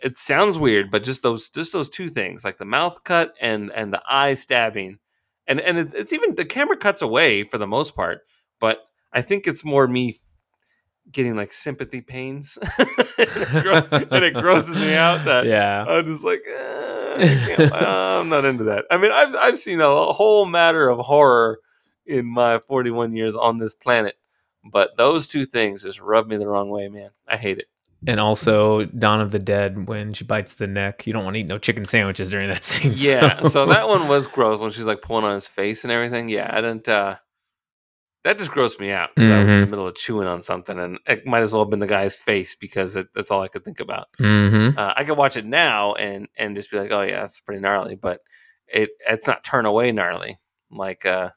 it 0.00 0.16
sounds 0.16 0.58
weird, 0.58 0.90
but 0.90 1.04
just 1.04 1.22
those 1.22 1.48
just 1.48 1.72
those 1.72 1.88
two 1.88 2.08
things, 2.08 2.44
like 2.44 2.58
the 2.58 2.64
mouth 2.64 3.02
cut 3.04 3.34
and 3.40 3.72
and 3.72 3.92
the 3.92 4.02
eye 4.08 4.34
stabbing, 4.34 4.98
and 5.46 5.60
and 5.60 5.78
it's, 5.78 5.94
it's 5.94 6.12
even 6.12 6.34
the 6.34 6.44
camera 6.44 6.76
cuts 6.76 7.02
away 7.02 7.44
for 7.44 7.58
the 7.58 7.66
most 7.66 7.94
part, 7.94 8.20
but 8.60 8.80
I 9.12 9.22
think 9.22 9.46
it's 9.46 9.64
more 9.64 9.86
me 9.86 10.18
getting 11.10 11.36
like 11.36 11.52
sympathy 11.52 12.00
pains, 12.00 12.58
and, 12.78 12.88
it 13.18 13.62
gro- 13.62 13.98
and 14.10 14.24
it 14.24 14.34
grosses 14.34 14.76
me 14.76 14.94
out 14.94 15.24
that 15.24 15.46
yeah. 15.46 15.84
I'm 15.88 16.06
just 16.06 16.24
like, 16.24 16.42
eh, 16.46 17.56
I 17.58 17.66
uh, 17.70 18.20
I'm 18.20 18.28
not 18.28 18.44
into 18.44 18.64
that. 18.64 18.84
I 18.90 18.98
mean, 18.98 19.12
I've 19.12 19.34
I've 19.36 19.58
seen 19.58 19.80
a 19.80 20.12
whole 20.12 20.44
matter 20.46 20.88
of 20.88 20.98
horror 20.98 21.58
in 22.06 22.26
my 22.26 22.58
41 22.58 23.16
years 23.16 23.34
on 23.34 23.58
this 23.58 23.74
planet, 23.74 24.16
but 24.72 24.96
those 24.96 25.28
two 25.28 25.44
things 25.44 25.82
just 25.82 26.00
rub 26.00 26.26
me 26.28 26.36
the 26.36 26.46
wrong 26.48 26.70
way, 26.70 26.88
man. 26.88 27.10
I 27.28 27.36
hate 27.36 27.58
it. 27.58 27.66
And 28.06 28.20
also 28.20 28.84
Dawn 28.84 29.20
of 29.20 29.30
the 29.30 29.38
Dead 29.38 29.88
when 29.88 30.12
she 30.12 30.24
bites 30.24 30.54
the 30.54 30.66
neck. 30.66 31.06
You 31.06 31.12
don't 31.12 31.24
want 31.24 31.34
to 31.34 31.40
eat 31.40 31.46
no 31.46 31.58
chicken 31.58 31.84
sandwiches 31.84 32.30
during 32.30 32.48
that 32.48 32.62
scene. 32.64 32.92
Yeah, 32.94 33.42
so 33.42 33.66
that 33.66 33.88
one 33.88 34.06
was 34.08 34.26
gross 34.26 34.60
when 34.60 34.70
she's 34.70 34.84
like 34.86 35.00
pulling 35.02 35.24
on 35.24 35.34
his 35.34 35.48
face 35.48 35.82
and 35.84 35.90
everything. 35.92 36.28
Yeah, 36.28 36.48
I 36.52 36.60
didn't. 36.60 36.88
uh 36.88 37.16
That 38.24 38.38
just 38.38 38.50
grossed 38.50 38.78
me 38.80 38.90
out 38.90 39.10
because 39.14 39.30
I 39.30 39.40
was 39.42 39.50
in 39.50 39.60
the 39.60 39.66
Mhm. 39.66 39.70
middle 39.70 39.86
of 39.88 39.94
chewing 39.96 40.26
on 40.28 40.42
something, 40.42 40.78
and 40.78 40.98
it 41.06 41.26
might 41.26 41.42
as 41.42 41.52
well 41.52 41.62
have 41.64 41.70
been 41.70 41.78
the 41.80 41.86
guy's 41.86 42.16
face 42.16 42.54
because 42.54 42.96
it, 42.96 43.06
that's 43.14 43.30
all 43.30 43.40
I 43.42 43.48
could 43.48 43.64
think 43.64 43.80
about. 43.80 44.08
Mm-hmm. 44.20 44.78
Uh, 44.78 44.92
I 44.96 45.04
could 45.04 45.16
watch 45.16 45.36
it 45.36 45.46
now 45.46 45.94
and 45.94 46.28
and 46.36 46.54
just 46.54 46.70
be 46.70 46.78
like, 46.78 46.90
oh 46.92 47.02
yeah, 47.02 47.20
that's 47.20 47.40
pretty 47.40 47.60
gnarly, 47.62 47.94
but 47.96 48.20
it 48.68 48.90
it's 49.08 49.26
not 49.26 49.42
turn 49.42 49.64
away 49.64 49.90
gnarly. 49.92 50.38
Like 50.70 51.06
uh, 51.06 51.30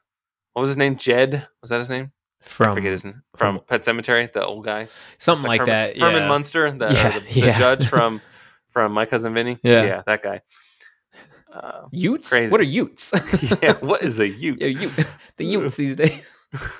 what 0.52 0.62
was 0.62 0.70
his 0.70 0.76
name? 0.76 0.96
Jed 0.96 1.46
was 1.62 1.70
that 1.70 1.78
his 1.78 1.90
name? 1.90 2.12
I 2.42 2.46
From 2.48 2.74
forget 2.74 2.92
his 2.92 3.04
name. 3.04 3.22
From, 3.36 3.56
from- 3.58 3.64
Pet 3.66 3.82
Sematary, 3.82 4.32
the 4.32 4.44
old 4.44 4.64
guy, 4.64 4.88
something 5.18 5.44
It's 5.44 5.48
like, 5.48 5.60
Herman, 5.60 5.66
that. 5.68 5.96
Herman. 5.98 6.28
Munster, 6.28 6.70
the, 6.70 6.86
Yeah, 6.92 7.18
the, 7.18 7.20
the 7.20 7.40
yeah. 7.40 7.58
judge 7.58 7.86
from 7.94 8.20
from 8.68 8.92
My 8.92 9.04
Cousin 9.06 9.34
Vinny. 9.34 9.58
Yeah. 9.62 9.84
yeah, 9.84 10.02
that 10.06 10.22
guy. 10.22 10.40
Uh, 11.52 11.86
Utes? 11.90 12.30
Crazy. 12.30 12.50
What 12.52 12.60
are 12.60 12.64
Utes? 12.64 13.12
yeah, 13.62 13.72
what 13.80 14.02
is 14.02 14.20
a 14.20 14.28
Ute? 14.28 14.60
yeah, 14.60 14.68
Ute. 14.68 15.06
The 15.36 15.44
Utes 15.44 15.76
these 15.76 15.96
days. 15.96 16.24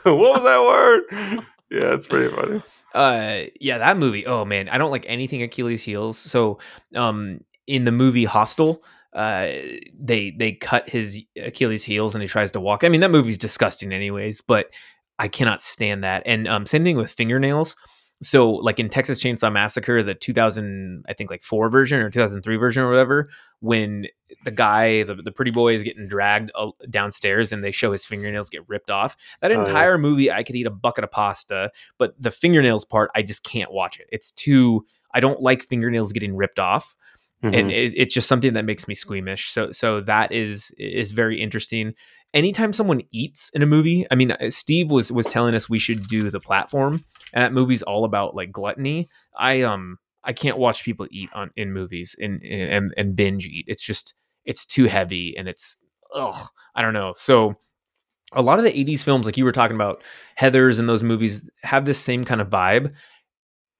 what 0.04 0.16
was 0.16 0.42
that 0.44 0.60
word? 0.62 1.44
Yeah, 1.70 1.94
it's 1.94 2.06
pretty 2.06 2.34
funny. 2.34 2.62
Uh, 2.94 3.50
yeah, 3.60 3.78
that 3.78 3.96
movie. 3.96 4.26
Oh 4.26 4.44
man, 4.44 4.68
I 4.68 4.78
don't 4.78 4.90
like 4.90 5.04
anything 5.08 5.42
Achilles 5.42 5.82
heels. 5.82 6.18
So, 6.18 6.58
um, 6.94 7.40
in 7.66 7.84
the 7.84 7.92
movie 7.92 8.24
Hostel, 8.24 8.82
uh, 9.12 9.48
they 9.98 10.34
they 10.36 10.52
cut 10.52 10.88
his 10.88 11.20
Achilles 11.36 11.84
heels 11.84 12.14
and 12.14 12.22
he 12.22 12.28
tries 12.28 12.52
to 12.52 12.60
walk. 12.60 12.82
I 12.84 12.88
mean, 12.88 13.00
that 13.00 13.10
movie's 13.10 13.38
disgusting, 13.38 13.92
anyways. 13.92 14.40
But 14.40 14.72
I 15.20 15.28
cannot 15.28 15.60
stand 15.60 16.02
that. 16.02 16.22
And 16.24 16.48
um, 16.48 16.64
same 16.64 16.82
thing 16.82 16.96
with 16.96 17.12
fingernails. 17.12 17.76
So, 18.22 18.50
like 18.50 18.78
in 18.78 18.88
Texas 18.88 19.22
Chainsaw 19.22 19.52
Massacre, 19.52 20.02
the 20.02 20.14
2000, 20.14 21.04
I 21.08 21.12
think 21.12 21.30
like 21.30 21.42
four 21.42 21.70
version 21.70 22.00
or 22.00 22.10
2003 22.10 22.56
version 22.56 22.82
or 22.82 22.88
whatever, 22.88 23.28
when 23.60 24.06
the 24.44 24.50
guy, 24.50 25.04
the, 25.04 25.14
the 25.14 25.32
pretty 25.32 25.50
boy, 25.50 25.74
is 25.74 25.82
getting 25.82 26.06
dragged 26.06 26.50
downstairs 26.88 27.52
and 27.52 27.62
they 27.62 27.70
show 27.70 27.92
his 27.92 28.04
fingernails 28.04 28.50
get 28.50 28.66
ripped 28.68 28.90
off. 28.90 29.16
That 29.40 29.52
Oh, 29.52 29.60
entire 29.60 29.96
movie, 29.98 30.30
I 30.30 30.42
could 30.42 30.56
eat 30.56 30.66
a 30.66 30.70
bucket 30.70 31.04
of 31.04 31.10
pasta, 31.10 31.70
but 31.98 32.14
the 32.20 32.30
fingernails 32.30 32.84
part, 32.84 33.10
I 33.14 33.22
just 33.22 33.44
can't 33.44 33.72
watch 33.72 33.98
it. 34.00 34.06
It's 34.12 34.30
too. 34.30 34.84
I 35.12 35.20
don't 35.20 35.40
like 35.40 35.64
fingernails 35.64 36.12
getting 36.12 36.36
ripped 36.36 36.58
off 36.58 36.96
and 37.42 37.54
Mhm. 37.54 37.70
it, 37.70 37.94
it's 37.96 38.14
just 38.14 38.28
something 38.28 38.52
that 38.54 38.64
makes 38.64 38.86
me 38.86 38.94
squeamish. 38.94 39.50
So 39.50 39.72
so 39.72 40.00
that 40.02 40.32
is 40.32 40.72
is 40.78 41.12
very 41.12 41.40
interesting. 41.40 41.94
Anytime 42.34 42.72
someone 42.72 43.00
eats 43.10 43.50
in 43.54 43.62
a 43.62 43.66
movie, 43.66 44.06
I 44.10 44.14
mean, 44.14 44.32
uh, 44.32 44.50
Steve 44.50 44.90
was 44.90 45.10
was 45.10 45.26
telling 45.26 45.54
us 45.54 45.68
we 45.68 45.78
should 45.78 46.06
do 46.06 46.30
the 46.30 46.40
platform, 46.40 47.04
and 47.32 47.42
that 47.42 47.52
movie's 47.52 47.82
all 47.82 48.04
about 48.04 48.34
like 48.36 48.52
gluttony. 48.52 49.08
I 49.38 49.62
um 49.62 49.98
I 50.22 50.32
can't 50.32 50.58
watch 50.58 50.84
people 50.84 51.06
eat 51.10 51.30
on 51.32 51.50
in 51.56 51.72
movies 51.72 52.14
and 52.20 52.42
and 52.42 52.92
and 52.96 53.16
binge 53.16 53.46
eat. 53.46 53.64
It's 53.68 53.82
just 53.84 54.14
it's 54.44 54.66
too 54.66 54.84
heavy 54.84 55.34
and 55.36 55.48
it's 55.48 55.78
ugh 56.14 56.48
I 56.74 56.82
don't 56.82 56.94
know. 56.94 57.14
So 57.16 57.54
a 58.32 58.42
lot 58.42 58.58
of 58.58 58.64
the 58.64 58.78
80s 58.78 59.02
films 59.02 59.26
like 59.26 59.36
you 59.36 59.44
were 59.44 59.50
talking 59.52 59.74
about 59.74 60.02
Heathers 60.38 60.78
and 60.78 60.88
those 60.88 61.02
movies 61.02 61.50
have 61.62 61.84
this 61.84 61.98
same 61.98 62.24
kind 62.24 62.40
of 62.40 62.48
vibe. 62.48 62.94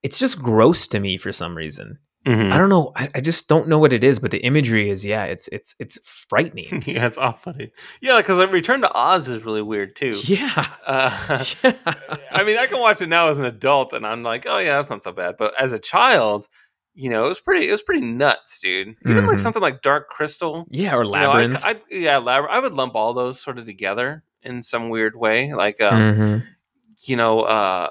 It's 0.03 0.19
just 0.19 0.41
gross 0.43 0.87
to 0.89 0.99
me 1.01 1.19
for 1.19 1.31
some 1.33 1.57
reason. 1.57 1.99
Mhm. 2.27 2.53
I 2.53 2.59
don't 2.59 2.69
know. 2.69 2.93
I, 2.97 3.09
I 3.15 3.21
just 3.21 3.49
don't 3.49 3.67
know 3.67 3.79
what 3.79 3.93
it 3.95 4.05
is, 4.05 4.19
but 4.19 4.31
the 4.31 4.39
imagery 4.45 4.91
is 4.91 5.07
yeah, 5.07 5.25
it's 5.25 5.49
it's 5.49 5.75
it's 5.79 5.99
frightening. 6.29 6.83
yeah, 6.87 7.07
it's 7.07 7.17
all 7.17 7.33
funny. 7.33 7.73
Yeah, 8.03 8.19
because 8.19 8.39
like, 8.39 8.53
Return 8.53 8.83
to 8.83 8.93
Oz 8.95 9.27
is 9.29 9.45
really 9.45 9.63
weird 9.63 9.97
too. 9.97 10.19
yeah. 10.25 10.67
Uh, 10.87 11.45
yeah. 11.65 11.73
I 12.31 12.45
mean, 12.45 12.59
I 12.59 12.67
can 12.67 12.79
watch 12.79 13.01
it 13.01 13.07
now 13.09 13.29
as 13.29 13.39
an 13.39 13.47
adult, 13.47 13.93
and 13.95 14.07
I'm 14.07 14.23
like, 14.23 14.45
oh 14.47 14.59
yeah, 14.59 14.77
that's 14.77 14.91
not 14.91 15.03
so 15.03 15.13
bad. 15.13 15.37
But 15.39 15.55
as 15.59 15.73
a 15.73 15.79
child, 15.79 16.47
you 16.95 17.09
know, 17.09 17.25
it 17.25 17.29
was 17.29 17.41
pretty, 17.41 17.69
it 17.69 17.73
was 17.73 17.83
pretty 17.83 18.03
nuts, 18.03 18.59
dude. 18.61 18.97
Even 19.07 19.27
like 19.27 19.37
Mhm. 19.37 19.41
something 19.41 19.63
like 19.63 19.81
Dark 19.81 20.09
Crystal, 20.11 20.67
yeah, 20.69 20.95
or 20.95 21.05
you 21.05 21.11
know, 21.13 21.17
I- 21.17 21.27
labyrinth. 21.27 21.65
I, 21.65 21.81
yeah, 21.91 22.19
labyrinth. 22.19 22.55
I 22.55 22.59
would 22.61 22.75
lump 22.75 22.95
all 22.97 23.15
those 23.15 23.41
sort 23.41 23.59
of 23.59 23.65
together 23.65 24.25
in 24.43 24.63
some 24.63 24.91
weird 24.91 25.17
way. 25.17 25.55
Like, 25.55 25.81
um, 25.81 25.95
Mhm. 26.19 26.43
you 27.07 27.17
know, 27.17 27.41
uh, 27.43 27.89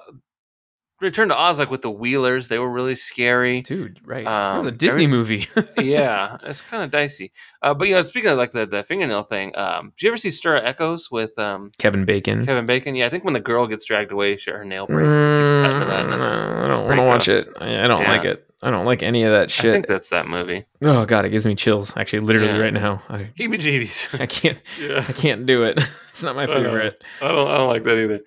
Return 1.01 1.29
to 1.29 1.37
Oz, 1.39 1.59
like 1.59 1.71
with 1.71 1.81
the 1.81 1.89
Wheelers, 1.91 2.49
they 2.49 2.59
were 2.59 2.69
really 2.69 2.95
scary. 2.95 3.61
dude. 3.61 3.99
Right? 4.05 4.21
it 4.21 4.25
was 4.25 4.65
a 4.65 4.69
Um, 4.69 4.75
Disney 4.77 5.05
every- 5.05 5.07
movie. 5.07 5.47
yeah, 5.77 6.37
it's 6.43 6.61
kind 6.61 6.83
of 6.83 6.91
dicey. 6.91 7.31
Uh, 7.61 7.73
but 7.73 7.87
you 7.87 7.93
know, 7.95 8.01
speaking 8.01 8.29
of 8.29 8.37
like 8.37 8.51
the, 8.51 8.65
the 8.65 8.83
fingernail 8.83 9.23
thing, 9.23 9.55
um, 9.57 9.93
did 9.97 10.03
you 10.03 10.09
ever 10.09 10.17
see 10.17 10.29
Stir 10.31 10.57
Echoes 10.57 11.09
with 11.09 11.37
um, 11.39 11.69
Kevin 11.77 12.05
Bacon. 12.05 12.45
Kevin 12.45 12.65
Bacon? 12.65 12.95
Yeah, 12.95 13.05
I 13.05 13.09
think 13.09 13.23
when 13.23 13.33
the 13.33 13.39
girl 13.39 13.65
gets 13.67 13.85
dragged 13.85 14.11
away, 14.11 14.35
she, 14.37 14.51
her 14.51 14.65
nail 14.65 14.87
breaks. 14.87 15.17
and 15.17 15.37
takes 15.37 15.49
a 15.49 15.63
cut 15.63 15.71
into 16.05 16.17
that, 16.17 16.29
Mm, 16.29 16.63
I 16.63 16.67
don't 16.67 16.85
want 16.85 16.97
to 16.99 17.03
watch 17.03 17.27
it. 17.27 17.47
I 17.59 17.83
I 17.85 17.87
don't 17.87 18.03
like 18.03 18.25
it. 18.25 18.45
I 18.61 18.71
don't 18.71 18.83
like 18.85 19.01
any 19.03 19.23
of 19.23 19.31
that 19.31 19.49
shit. 19.51 19.69
I 19.69 19.73
think 19.73 19.87
that's 19.87 20.09
that 20.09 20.27
movie. 20.27 20.65
oh 20.83 21.05
god, 21.05 21.23
it 21.23 21.29
gives 21.29 21.45
me 21.45 21.55
chills. 21.55 21.95
Actually, 21.95 22.19
literally 22.19 22.47
Yeah. 22.49 22.57
right 22.57 22.73
now. 22.73 23.01
I, 23.07 23.29
Heebie-jeebies. 23.39 24.19
I 24.19 24.25
can't. 24.25 24.59
yeah, 24.81 25.05
I 25.07 25.13
can't 25.13 25.45
do 25.45 25.63
it. 25.63 25.77
it's 26.09 26.23
not 26.23 26.35
my 26.35 26.43
I 26.43 26.45
know. 26.47 26.53
favorite. 26.55 27.01
I 27.21 27.27
don't. 27.29 27.47
I 27.47 27.57
don't 27.57 27.69
like 27.69 27.83
that 27.85 27.97
either. 27.97 28.19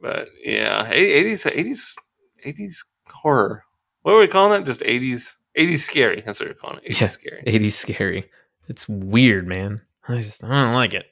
But 0.00 0.28
yeah, 0.44 0.88
eighties, 0.92 1.44
eighties, 1.46 1.96
eighties 2.44 2.84
horror. 3.08 3.64
What 4.02 4.12
are 4.14 4.20
we 4.20 4.26
calling 4.28 4.52
that? 4.58 4.66
Just 4.66 4.82
eighties, 4.84 5.36
eighties 5.56 5.84
scary. 5.84 6.22
That's 6.24 6.40
what 6.40 6.48
we're 6.48 6.54
calling 6.54 6.80
it. 6.84 6.92
80s 6.92 7.00
Yeah. 7.00 7.06
scary. 7.08 7.42
80s 7.46 7.72
scary. 7.72 8.30
It's 8.68 8.88
weird, 8.88 9.46
man. 9.46 9.80
I 10.08 10.18
just 10.18 10.44
I 10.44 10.48
don't 10.48 10.74
like 10.74 10.94
it. 10.94 11.06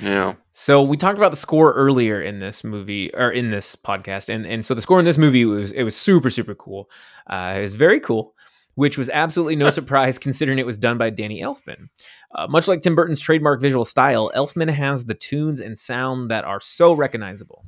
Yeah. 0.00 0.34
So 0.52 0.82
we 0.82 0.96
talked 0.96 1.18
about 1.18 1.30
the 1.30 1.36
score 1.36 1.72
earlier 1.74 2.20
in 2.20 2.38
this 2.38 2.64
movie 2.64 3.14
or 3.14 3.30
in 3.30 3.50
this 3.50 3.76
podcast, 3.76 4.28
and 4.28 4.46
and 4.46 4.64
so 4.64 4.74
the 4.74 4.80
score 4.80 4.98
in 4.98 5.04
this 5.04 5.18
movie 5.18 5.44
was 5.44 5.70
it 5.72 5.82
was 5.82 5.94
super 5.96 6.30
super 6.30 6.54
cool. 6.54 6.90
Uh, 7.26 7.56
it 7.58 7.62
was 7.62 7.74
very 7.74 8.00
cool, 8.00 8.34
which 8.74 8.96
was 8.98 9.10
absolutely 9.10 9.54
no 9.56 9.68
surprise 9.78 10.18
considering 10.18 10.58
it 10.58 10.66
was 10.66 10.78
done 10.78 10.96
by 10.98 11.10
Danny 11.10 11.42
Elfman. 11.42 11.88
Uh, 12.34 12.46
much 12.48 12.68
like 12.68 12.80
Tim 12.80 12.94
Burton's 12.94 13.20
trademark 13.20 13.60
visual 13.60 13.84
style, 13.84 14.30
Elfman 14.34 14.70
has 14.70 15.04
the 15.04 15.14
tunes 15.14 15.60
and 15.60 15.76
sound 15.76 16.30
that 16.30 16.44
are 16.44 16.60
so 16.60 16.92
recognizable. 16.94 17.64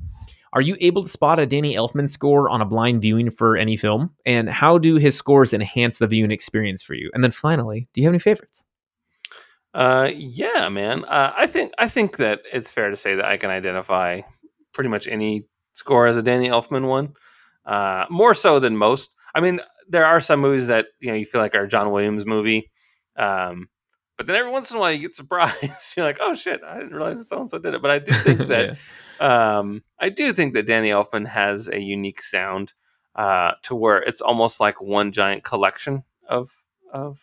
Are 0.53 0.61
you 0.61 0.75
able 0.79 1.03
to 1.03 1.09
spot 1.09 1.39
a 1.39 1.45
Danny 1.45 1.75
Elfman 1.75 2.09
score 2.09 2.49
on 2.49 2.61
a 2.61 2.65
blind 2.65 3.01
viewing 3.01 3.29
for 3.29 3.55
any 3.55 3.77
film? 3.77 4.11
And 4.25 4.49
how 4.49 4.77
do 4.77 4.95
his 4.95 5.15
scores 5.15 5.53
enhance 5.53 5.99
the 5.99 6.07
viewing 6.07 6.31
experience 6.31 6.81
for 6.81 6.95
you? 6.95 7.11
And 7.13 7.23
then 7.23 7.31
finally, 7.31 7.87
do 7.93 8.01
you 8.01 8.07
have 8.07 8.11
any 8.11 8.19
favorites? 8.19 8.65
Uh, 9.73 10.09
yeah, 10.15 10.67
man. 10.69 11.05
Uh, 11.05 11.33
I 11.35 11.45
think 11.45 11.73
I 11.77 11.87
think 11.87 12.17
that 12.17 12.41
it's 12.51 12.71
fair 12.71 12.89
to 12.89 12.97
say 12.97 13.15
that 13.15 13.25
I 13.25 13.37
can 13.37 13.51
identify 13.51 14.21
pretty 14.73 14.89
much 14.89 15.07
any 15.07 15.45
score 15.73 16.07
as 16.07 16.17
a 16.17 16.23
Danny 16.23 16.49
Elfman 16.49 16.87
one. 16.87 17.13
Uh, 17.65 18.05
more 18.09 18.33
so 18.33 18.59
than 18.59 18.75
most. 18.75 19.11
I 19.35 19.41
mean, 19.41 19.59
there 19.87 20.05
are 20.05 20.19
some 20.19 20.39
movies 20.39 20.67
that 20.67 20.87
you 20.99 21.09
know 21.09 21.15
you 21.15 21.25
feel 21.25 21.41
like 21.41 21.53
are 21.53 21.63
a 21.63 21.67
John 21.67 21.91
Williams 21.91 22.25
movie, 22.25 22.71
um, 23.15 23.69
but 24.17 24.25
then 24.25 24.35
every 24.35 24.51
once 24.51 24.71
in 24.71 24.77
a 24.77 24.79
while 24.79 24.91
you 24.91 24.99
get 24.99 25.15
surprised. 25.15 25.93
You're 25.95 26.05
like, 26.05 26.17
oh 26.19 26.33
shit, 26.33 26.61
I 26.63 26.79
didn't 26.79 26.93
realize 26.93 27.19
that 27.19 27.29
so 27.29 27.39
and 27.39 27.49
so 27.49 27.59
did 27.59 27.75
it. 27.75 27.81
But 27.81 27.91
I 27.91 27.99
do 27.99 28.11
think 28.11 28.39
that 28.47 28.77
um, 29.19 29.83
I 29.99 30.09
do 30.09 30.33
think 30.33 30.53
that 30.53 30.67
Danny 30.67 30.89
Elfman 30.89 31.27
has 31.27 31.67
a 31.67 31.79
unique 31.79 32.21
sound 32.21 32.73
uh, 33.15 33.53
to 33.63 33.75
where 33.75 33.97
it's 34.01 34.21
almost 34.21 34.59
like 34.59 34.81
one 34.81 35.11
giant 35.11 35.43
collection 35.43 36.03
of 36.27 36.49
of. 36.91 37.21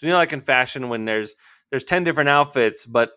You 0.00 0.08
know, 0.08 0.16
like 0.16 0.32
in 0.32 0.40
fashion, 0.40 0.88
when 0.88 1.04
there's 1.04 1.34
there's 1.70 1.84
ten 1.84 2.02
different 2.04 2.28
outfits, 2.28 2.84
but 2.86 3.12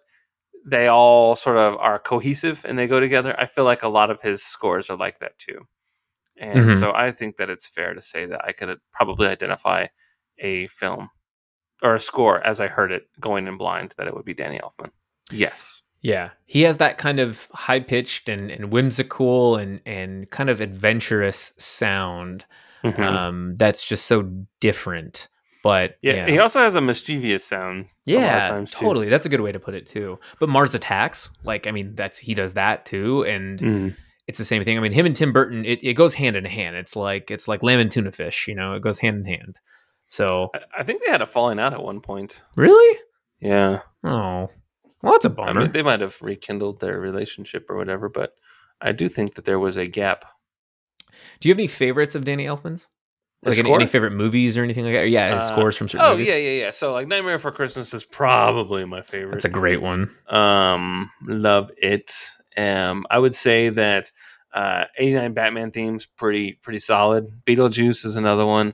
they 0.66 0.88
all 0.88 1.36
sort 1.36 1.58
of 1.58 1.76
are 1.78 2.00
cohesive 2.00 2.64
and 2.68 2.78
they 2.78 2.88
go 2.88 3.00
together. 3.00 3.36
I 3.40 3.46
feel 3.48 3.64
like 3.64 3.84
a 3.84 3.88
lot 3.88 4.12
of 4.12 4.22
his 4.22 4.44
scores 4.44 4.90
are 4.90 4.98
like 4.98 5.20
that 5.20 5.38
too, 5.40 5.68
and 6.38 6.60
Mhm. 6.68 6.80
so 6.80 6.94
I 6.94 7.12
think 7.12 7.38
that 7.38 7.50
it's 7.50 7.68
fair 7.68 7.94
to 7.96 8.02
say 8.02 8.26
that 8.28 8.46
I 8.46 8.52
could 8.52 8.80
probably 8.92 9.28
identify 9.28 9.88
a 10.38 10.68
film 10.68 11.10
or 11.82 11.96
a 11.96 12.00
score 12.00 12.40
as 12.46 12.60
I 12.62 12.68
heard 12.68 12.92
it 12.92 13.08
going 13.20 13.48
in 13.48 13.58
blind 13.58 13.94
that 13.98 14.08
it 14.08 14.14
would 14.16 14.26
be 14.26 14.34
Danny 14.34 14.60
Elfman. 14.60 14.92
Yes. 15.32 15.82
Yeah, 16.06 16.30
he 16.46 16.62
has 16.62 16.78
that 16.78 17.00
kind 17.00 17.20
of 17.20 17.48
high 17.52 17.80
pitched 17.80 18.30
and, 18.30 18.52
and 18.52 18.72
whimsical 18.72 19.56
and 19.56 19.82
and 19.88 20.30
kind 20.30 20.50
of 20.52 20.62
adventurous 20.62 21.54
sound 21.58 22.46
Mhm. 22.84 23.00
um, 23.00 23.56
that's 23.56 23.84
just 23.84 24.06
so 24.06 24.30
different. 24.60 25.28
But 25.64 25.98
Yeah, 26.04 26.14
yeah, 26.14 26.28
he 26.28 26.38
also 26.38 26.60
has 26.60 26.76
a 26.76 26.82
mischievous 26.82 27.44
sound. 27.44 27.86
a 28.08 28.12
lot 28.12 28.18
of 28.18 28.22
yeah, 28.24 28.48
times, 28.50 28.72
too. 28.72 28.86
totally. 28.86 29.10
That's 29.10 29.26
a 29.26 29.30
good 29.30 29.42
way 29.42 29.52
to 29.52 29.60
put 29.60 29.74
it 29.74 29.88
too. 29.88 30.20
But 30.40 30.50
Mars 30.50 30.76
Attacks, 30.76 31.32
like 31.44 31.66
I 31.66 31.72
mean, 31.72 31.96
that's 31.96 32.20
he 32.20 32.36
does 32.36 32.54
that 32.54 32.86
too, 32.86 33.24
and 33.26 33.60
Mhm. 33.60 33.96
it's 34.28 34.38
the 34.38 34.46
same 34.46 34.64
thing. 34.64 34.78
I 34.78 34.82
mean, 34.82 34.92
him 34.92 35.08
and 35.08 35.16
Tim 35.16 35.34
Burton, 35.34 35.66
it, 35.66 35.80
it 35.84 35.96
goes 35.96 36.14
hand 36.14 36.36
in 36.36 36.46
hand. 36.46 36.76
It's 36.76 36.96
like 36.96 37.32
it's 37.32 37.48
like 37.48 37.64
lamb 37.64 37.80
and 37.80 37.92
tuna 37.92 38.12
fish, 38.12 38.48
you 38.48 38.54
know, 38.54 38.74
it 38.76 38.82
goes 38.84 39.00
hand 39.00 39.18
in 39.18 39.26
hand. 39.26 39.56
So 40.08 40.50
I, 40.54 40.60
I 40.82 40.84
think 40.84 41.02
they 41.04 41.12
had 41.12 41.24
a 41.24 41.26
falling 41.26 41.58
out 41.60 41.74
at 41.74 41.82
one 41.82 42.00
point. 42.00 42.44
really, 42.56 43.00
Yeah, 43.40 43.80
oh, 44.04 44.52
well, 45.06 45.14
that's 45.14 45.26
a 45.26 45.30
bummer. 45.30 45.62
mean, 45.62 45.72
they 45.72 45.84
might 45.84 46.02
have 46.02 46.22
rekindled 46.22 46.80
their 46.80 47.00
relationship 47.00 47.70
or 47.70 47.78
whatever, 47.78 48.10
but 48.10 48.34
I 48.82 48.92
do 48.92 49.08
think 49.10 49.36
that 49.36 49.46
there 49.46 49.60
was 49.60 49.78
a 49.78 49.88
gap. 49.88 50.26
Do 51.40 51.48
you 51.48 51.54
have 51.54 51.60
any 51.60 51.68
favorites 51.68 52.16
of 52.16 52.26
Danny 52.26 52.46
Elfman's? 52.46 52.88
The 53.44 53.52
Like 53.52 53.60
any, 53.60 53.74
any 53.74 53.88
favorite 53.88 54.12
movies 54.14 54.58
or 54.58 54.64
anything 54.64 54.84
like 54.86 54.94
that? 54.94 55.04
Or, 55.04 55.08
yeah, 55.08 55.36
his 55.36 55.44
Uh, 55.44 55.54
scores 55.54 55.78
from 55.78 55.88
certain 55.88 56.06
movies. 56.10 56.28
Oh 56.28 56.34
movies. 56.34 56.44
yeah, 56.44 56.52
yeah, 56.52 56.60
yeah. 56.66 56.72
So 56.72 56.92
like 56.94 57.08
Nightmare 57.08 57.40
for 57.40 57.52
Christmas 57.52 57.94
is 57.94 58.04
probably 58.04 58.84
my 58.86 59.02
favorite. 59.02 59.32
That's 59.34 59.46
a 59.46 59.50
great 59.50 59.82
one. 59.82 60.10
Um, 60.28 61.12
love 61.26 61.70
it. 61.78 62.12
Um, 62.58 63.06
I 63.10 63.20
would 63.20 63.36
say 63.36 63.70
that 63.70 64.12
uh, 64.54 64.86
89 64.98 65.34
Batman 65.34 65.72
themes 65.72 66.06
pretty 66.06 66.54
pretty 66.54 66.80
solid. 66.80 67.28
Beetlejuice 67.46 68.04
is 68.06 68.18
another 68.18 68.46
one. 68.46 68.74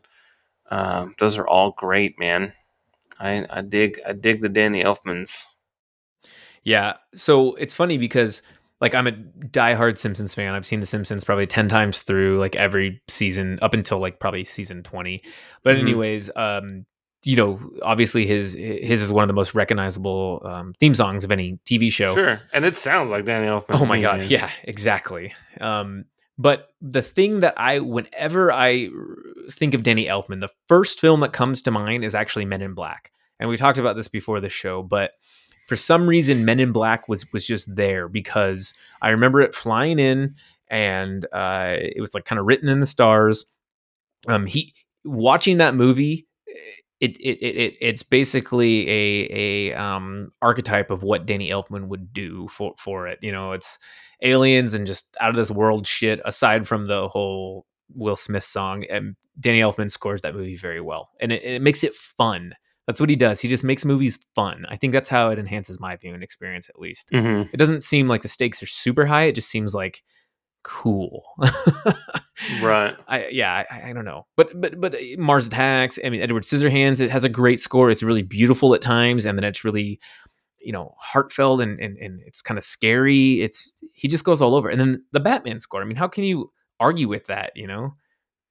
Um, 0.70 1.16
those 1.20 1.38
are 1.38 1.48
all 1.48 1.72
great, 1.72 2.18
man. 2.18 2.54
I 3.20 3.46
I 3.50 3.62
dig 3.62 4.00
I 4.08 4.14
dig 4.14 4.42
the 4.42 4.50
Danny 4.50 4.84
Elfmans. 4.84 5.44
Yeah. 6.64 6.94
So 7.14 7.54
it's 7.56 7.74
funny 7.74 7.98
because 7.98 8.42
like 8.80 8.96
I'm 8.96 9.08
a 9.08 9.12
diehard 9.12 9.98
Simpsons 9.98 10.34
fan. 10.34 10.54
I've 10.54 10.66
seen 10.66 10.80
The 10.80 10.86
Simpsons 10.86 11.24
probably 11.24 11.48
10 11.48 11.70
times 11.70 12.02
through 12.04 12.40
like 12.40 12.56
every 12.56 13.02
season 13.08 13.60
up 13.62 13.74
until 13.74 14.00
like 14.00 14.20
probably 14.20 14.44
season 14.44 14.84
20. 14.84 15.22
But 15.64 15.76
Mhm. 15.76 15.80
anyways, 15.80 16.30
um 16.36 16.86
you 17.24 17.36
know, 17.36 17.60
obviously 17.84 18.26
his 18.26 18.54
his 18.56 19.00
is 19.04 19.14
one 19.14 19.22
of 19.24 19.28
the 19.28 19.34
most 19.36 19.54
recognizable 19.54 20.42
um, 20.44 20.74
theme 20.80 20.96
songs 20.96 21.24
of 21.24 21.32
any 21.32 21.60
TV 21.68 21.92
show. 21.92 22.16
Sure, 22.16 22.40
and 22.52 22.66
it 22.66 22.76
sounds 22.78 23.12
like 23.12 23.26
Danny 23.26 23.46
Elfman. 23.46 23.80
Oh 23.80 23.86
my 23.86 23.98
me, 23.98 24.02
god, 24.02 24.20
man. 24.22 24.30
yeah, 24.30 24.50
exactly. 24.64 25.32
Um, 25.60 26.06
but 26.40 26.70
the 26.82 27.04
thing 27.04 27.42
that 27.42 27.54
I, 27.58 27.78
whenever 27.78 28.52
I 28.52 28.90
think 29.52 29.76
of 29.76 29.84
Danny 29.84 30.08
Elfman, 30.08 30.42
the 30.42 30.50
first 30.68 31.00
film 31.00 31.20
that 31.20 31.32
comes 31.32 31.62
to 31.62 31.70
mind 31.70 32.04
is 32.04 32.16
actually 32.16 32.46
Men 32.46 32.64
in 32.64 32.74
Black, 32.74 33.12
and 33.40 33.48
we 33.48 33.56
talked 33.56 33.78
about 33.78 33.96
this 33.96 34.08
before 34.08 34.40
the 34.40 34.50
show. 34.50 34.82
But 34.82 35.12
for 35.72 35.78
some 35.78 36.06
reason, 36.06 36.44
Men 36.44 36.60
in 36.60 36.74
Black 36.74 37.08
was 37.08 37.32
was 37.32 37.48
just 37.48 37.74
there 37.74 38.10
because 38.10 38.74
I 39.02 39.12
remember 39.12 39.40
it 39.40 39.56
flying 39.56 40.00
in, 40.00 40.36
and 40.68 41.26
uh, 41.32 41.78
it 41.80 42.02
was 42.02 42.14
like 42.14 42.26
kind 42.26 42.40
of 42.40 42.46
written 42.46 42.68
in 42.68 42.82
the 42.82 42.86
stars. 42.86 43.46
Um, 44.28 44.46
he 44.48 44.74
watching 45.06 45.60
that 45.60 45.74
movie. 45.74 46.28
It, 47.00 47.16
it, 47.22 47.38
it, 47.42 47.56
it 47.56 47.74
it's 47.80 48.04
basically 48.04 48.86
a 48.90 49.72
a 49.72 49.74
um 49.82 50.34
archetype 50.42 50.92
of 50.92 51.04
what 51.04 51.26
Danny 51.26 51.50
Elfman 51.50 51.88
would 51.88 52.12
do 52.12 52.50
for 52.50 52.74
for 52.78 53.08
it. 53.08 53.20
You 53.22 53.32
know, 53.32 53.54
it's 53.54 53.80
aliens 54.22 54.74
and 54.74 54.86
just 54.86 55.16
out 55.22 55.30
of 55.30 55.38
this 55.38 55.52
world 55.52 55.88
shit. 55.88 56.20
Aside 56.26 56.68
from 56.68 56.88
the 56.90 57.08
whole 57.08 57.66
Will 57.96 58.18
Smith 58.18 58.44
song, 58.44 58.84
and 58.90 59.16
Danny 59.40 59.62
Elfman 59.62 59.90
scores 59.90 60.22
that 60.24 60.36
movie 60.36 60.58
very 60.58 60.82
well, 60.82 61.12
and 61.22 61.32
it, 61.32 61.42
it 61.46 61.62
makes 61.62 61.86
it 61.86 61.94
fun. 61.94 62.56
That's 62.92 63.00
what 63.00 63.10
he 63.10 63.16
does. 63.16 63.40
He 63.40 63.48
just 63.48 63.64
makes 63.64 63.86
movies 63.86 64.20
fun. 64.36 64.66
I 64.68 64.76
think 64.76 64.92
that's 64.92 65.08
how 65.08 65.30
it 65.30 65.40
enhances 65.40 65.80
my 65.80 65.96
viewing 65.96 66.22
experience, 66.22 66.68
at 66.68 66.78
least. 66.78 67.10
Mhm. 67.14 67.50
It 67.54 67.56
doesn't 67.56 67.84
seem 67.84 68.10
like 68.10 68.22
the 68.22 68.28
stakes 68.28 68.62
are 68.62 68.66
super 68.68 69.06
high. 69.06 69.24
It 69.24 69.36
just 69.36 69.50
seems 69.50 69.74
like 69.74 70.04
cool. 70.64 71.24
Right. 72.62 72.96
I 73.08 73.28
yeah, 73.30 73.64
I, 73.72 73.90
I 73.90 73.94
don't 73.94 74.04
know, 74.04 74.28
but 74.36 74.60
but 74.60 74.82
but 74.82 74.96
uh, 74.96 75.00
Mars 75.18 75.48
Attacks. 75.48 76.00
I 76.04 76.10
mean, 76.10 76.22
Edward 76.22 76.44
Scissorhands. 76.44 77.00
It 77.00 77.10
has 77.10 77.24
a 77.24 77.30
great 77.30 77.62
score. 77.62 77.90
It's 77.90 78.04
really 78.04 78.24
beautiful 78.24 78.76
at 78.76 78.82
times, 78.82 79.26
and 79.26 79.40
then 79.40 79.46
it's 79.46 79.64
really, 79.64 80.02
you 80.60 80.74
know, 80.74 80.94
heartfelt 81.00 81.62
and 81.62 81.80
and, 81.80 81.98
and 81.98 82.20
it's 82.26 82.42
kind 82.42 82.58
of 82.58 82.66
scary. 82.66 83.40
It's 83.42 83.74
he 83.94 84.10
just 84.10 84.26
goes 84.26 84.42
all 84.42 84.54
over. 84.54 84.68
And 84.68 84.82
then 84.82 85.02
the 85.14 85.22
Batman 85.22 85.62
score. 85.62 85.82
I 85.82 85.86
mean, 85.86 85.98
how 85.98 86.10
can 86.10 86.26
you 86.26 86.52
argue 86.80 87.08
with 87.08 87.28
that? 87.28 87.54
You 87.56 87.68
know, 87.68 87.96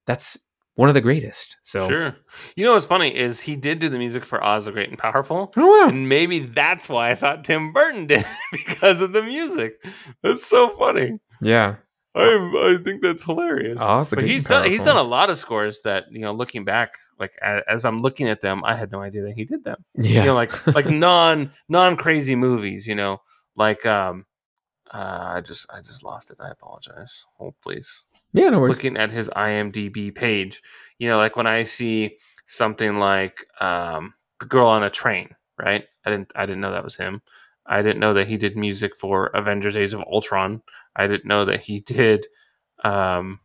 that's 0.06 0.38
one 0.80 0.88
of 0.88 0.94
the 0.94 1.00
greatest. 1.02 1.58
So 1.60 1.86
Sure. 1.86 2.16
You 2.56 2.64
know 2.64 2.72
what's 2.72 2.86
funny 2.86 3.14
is 3.14 3.38
he 3.38 3.54
did 3.54 3.80
do 3.80 3.90
the 3.90 3.98
music 3.98 4.24
for 4.24 4.42
Oz 4.42 4.64
the 4.64 4.72
Great 4.72 4.88
and 4.88 4.96
Powerful. 4.96 5.52
Oh 5.54 5.66
wow. 5.66 5.90
And 5.90 6.08
maybe 6.08 6.38
that's 6.38 6.88
why 6.88 7.10
I 7.10 7.14
thought 7.14 7.44
Tim 7.44 7.74
Burton 7.74 8.06
did 8.06 8.24
because 8.52 9.02
of 9.02 9.12
the 9.12 9.22
music. 9.22 9.74
That's 10.22 10.46
so 10.46 10.70
funny. 10.70 11.18
Yeah. 11.42 11.76
I 12.14 12.22
I 12.22 12.82
think 12.82 13.02
that's 13.02 13.22
hilarious. 13.22 13.76
Oz 13.78 14.08
the 14.08 14.16
but 14.16 14.22
Great 14.22 14.32
he's 14.32 14.46
and 14.46 14.48
done 14.48 14.70
he's 14.70 14.84
done 14.84 14.96
a 14.96 15.02
lot 15.02 15.28
of 15.28 15.36
scores 15.36 15.82
that 15.82 16.04
you 16.10 16.20
know 16.20 16.32
looking 16.32 16.64
back 16.64 16.94
like 17.18 17.32
as, 17.42 17.62
as 17.68 17.84
I'm 17.84 17.98
looking 17.98 18.30
at 18.30 18.40
them 18.40 18.64
I 18.64 18.74
had 18.74 18.90
no 18.90 19.02
idea 19.02 19.20
that 19.24 19.34
he 19.34 19.44
did 19.44 19.62
them. 19.62 19.84
Yeah. 19.96 20.20
You 20.20 20.26
know 20.28 20.34
like 20.34 20.66
like 20.74 20.88
non 20.88 21.52
non 21.68 21.98
crazy 21.98 22.36
movies. 22.36 22.86
You 22.86 22.94
know 22.94 23.20
like 23.54 23.84
um 23.84 24.24
uh, 24.90 25.34
I 25.34 25.40
just 25.42 25.66
I 25.70 25.82
just 25.82 26.02
lost 26.02 26.30
it. 26.30 26.38
I 26.40 26.48
apologize. 26.48 27.26
Hold 27.36 27.54
please 27.62 28.06
yeah. 28.32 28.48
No 28.50 28.60
worries. 28.60 28.76
looking 28.76 28.96
at 28.96 29.10
his 29.10 29.28
IMDb 29.30 30.14
page, 30.14 30.62
you 30.98 31.08
know, 31.08 31.16
like 31.18 31.36
when 31.36 31.46
I 31.46 31.64
see 31.64 32.16
something 32.46 32.98
like 32.98 33.46
um, 33.60 34.14
"The 34.40 34.46
Girl 34.46 34.68
on 34.68 34.82
a 34.82 34.90
Train," 34.90 35.30
right? 35.58 35.84
I 36.04 36.10
didn't 36.10 36.32
I 36.34 36.46
didn't 36.46 36.60
know 36.60 36.72
that 36.72 36.84
was 36.84 36.96
him. 36.96 37.22
I 37.66 37.82
didn't 37.82 38.00
know 38.00 38.14
that 38.14 38.26
he 38.28 38.36
did 38.36 38.56
music 38.56 38.96
for 38.96 39.26
Avengers: 39.28 39.76
Age 39.76 39.94
of 39.94 40.02
Ultron. 40.10 40.62
I 40.96 41.06
didn't 41.06 41.26
know 41.26 41.44
that 41.44 41.60
he 41.60 41.80
did 41.80 42.26
um, 42.84 43.40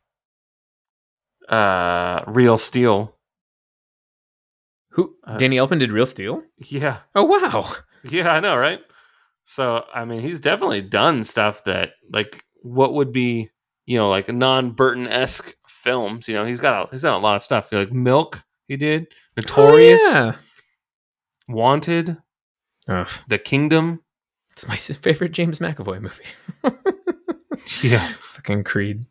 uh, 1.49 2.21
Real 2.27 2.57
Steel. 2.57 3.15
Who? 4.89 5.15
Uh, 5.25 5.37
Danny 5.37 5.57
Elfman 5.57 5.79
did 5.79 5.91
Real 5.91 6.05
Steel? 6.05 6.43
Yeah, 6.57 6.99
Oh 7.13 7.23
wow. 7.23 7.71
yeah, 8.03 8.29
I 8.29 8.39
know, 8.39 8.55
right? 8.55 8.79
So 9.43 9.83
I 9.93 10.05
mean, 10.05 10.21
he's 10.21 10.39
definitely 10.39 10.81
done 10.81 11.23
stuff 11.23 11.63
that 11.65 11.91
like 12.11 12.43
what 12.61 12.93
would 12.93 13.11
be 13.11 13.49
you 13.85 13.97
know 13.97 14.09
like 14.09 14.27
non 14.31 14.71
Burton 14.71 15.07
esque 15.07 15.55
films. 15.67 16.27
You 16.27 16.35
know, 16.35 16.45
he's 16.45 16.59
got 16.59 16.87
a, 16.87 16.91
he's 16.91 17.01
done 17.03 17.13
a 17.13 17.19
lot 17.23 17.35
of 17.35 17.43
stuff. 17.43 17.69
Like 17.71 17.91
Milk, 17.91 18.41
he 18.67 18.77
did 18.77 19.07
Notorious, 19.37 19.99
Oh, 20.03 20.11
yeah. 20.11 20.35
Wanted, 21.47 22.17
Ugh, 22.87 23.09
The 23.27 23.37
Kingdom. 23.37 24.01
it's 24.51 24.67
my 24.67 24.75
favorite 24.77 25.31
James 25.31 25.59
McAvoy 25.59 26.01
movie. 26.01 26.25
Yeah. 27.81 28.13
Fucking 28.33 28.63
Creed. 28.63 29.05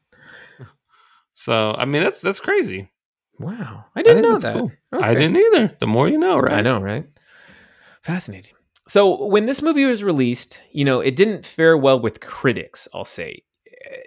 So 1.34 1.72
I 1.72 1.84
mean, 1.84 2.02
that's 2.04 2.20
that's 2.20 2.40
crazy. 2.40 2.90
Wow. 3.40 3.84
I 3.96 4.02
didn't 4.02 4.22
think 4.22 4.32
know 4.32 4.38
that. 4.38 4.54
cool. 4.54 4.72
I 4.92 5.12
didn't 5.14 5.36
either. 5.36 5.76
The 5.80 5.86
more 5.88 6.08
you 6.08 6.18
know, 6.18 6.38
right? 6.38 6.52
I 6.54 6.60
know, 6.60 6.78
right? 6.80 7.04
Fascinating. 8.02 8.52
So 8.86 9.26
when 9.26 9.46
this 9.46 9.60
movie 9.62 9.86
was 9.86 10.04
released, 10.04 10.62
you 10.72 10.84
know, 10.84 11.00
it 11.00 11.16
didn't 11.16 11.44
fare 11.44 11.76
well 11.76 11.98
with 11.98 12.20
critics, 12.20 12.86
I'll 12.94 13.04
say. 13.04 13.42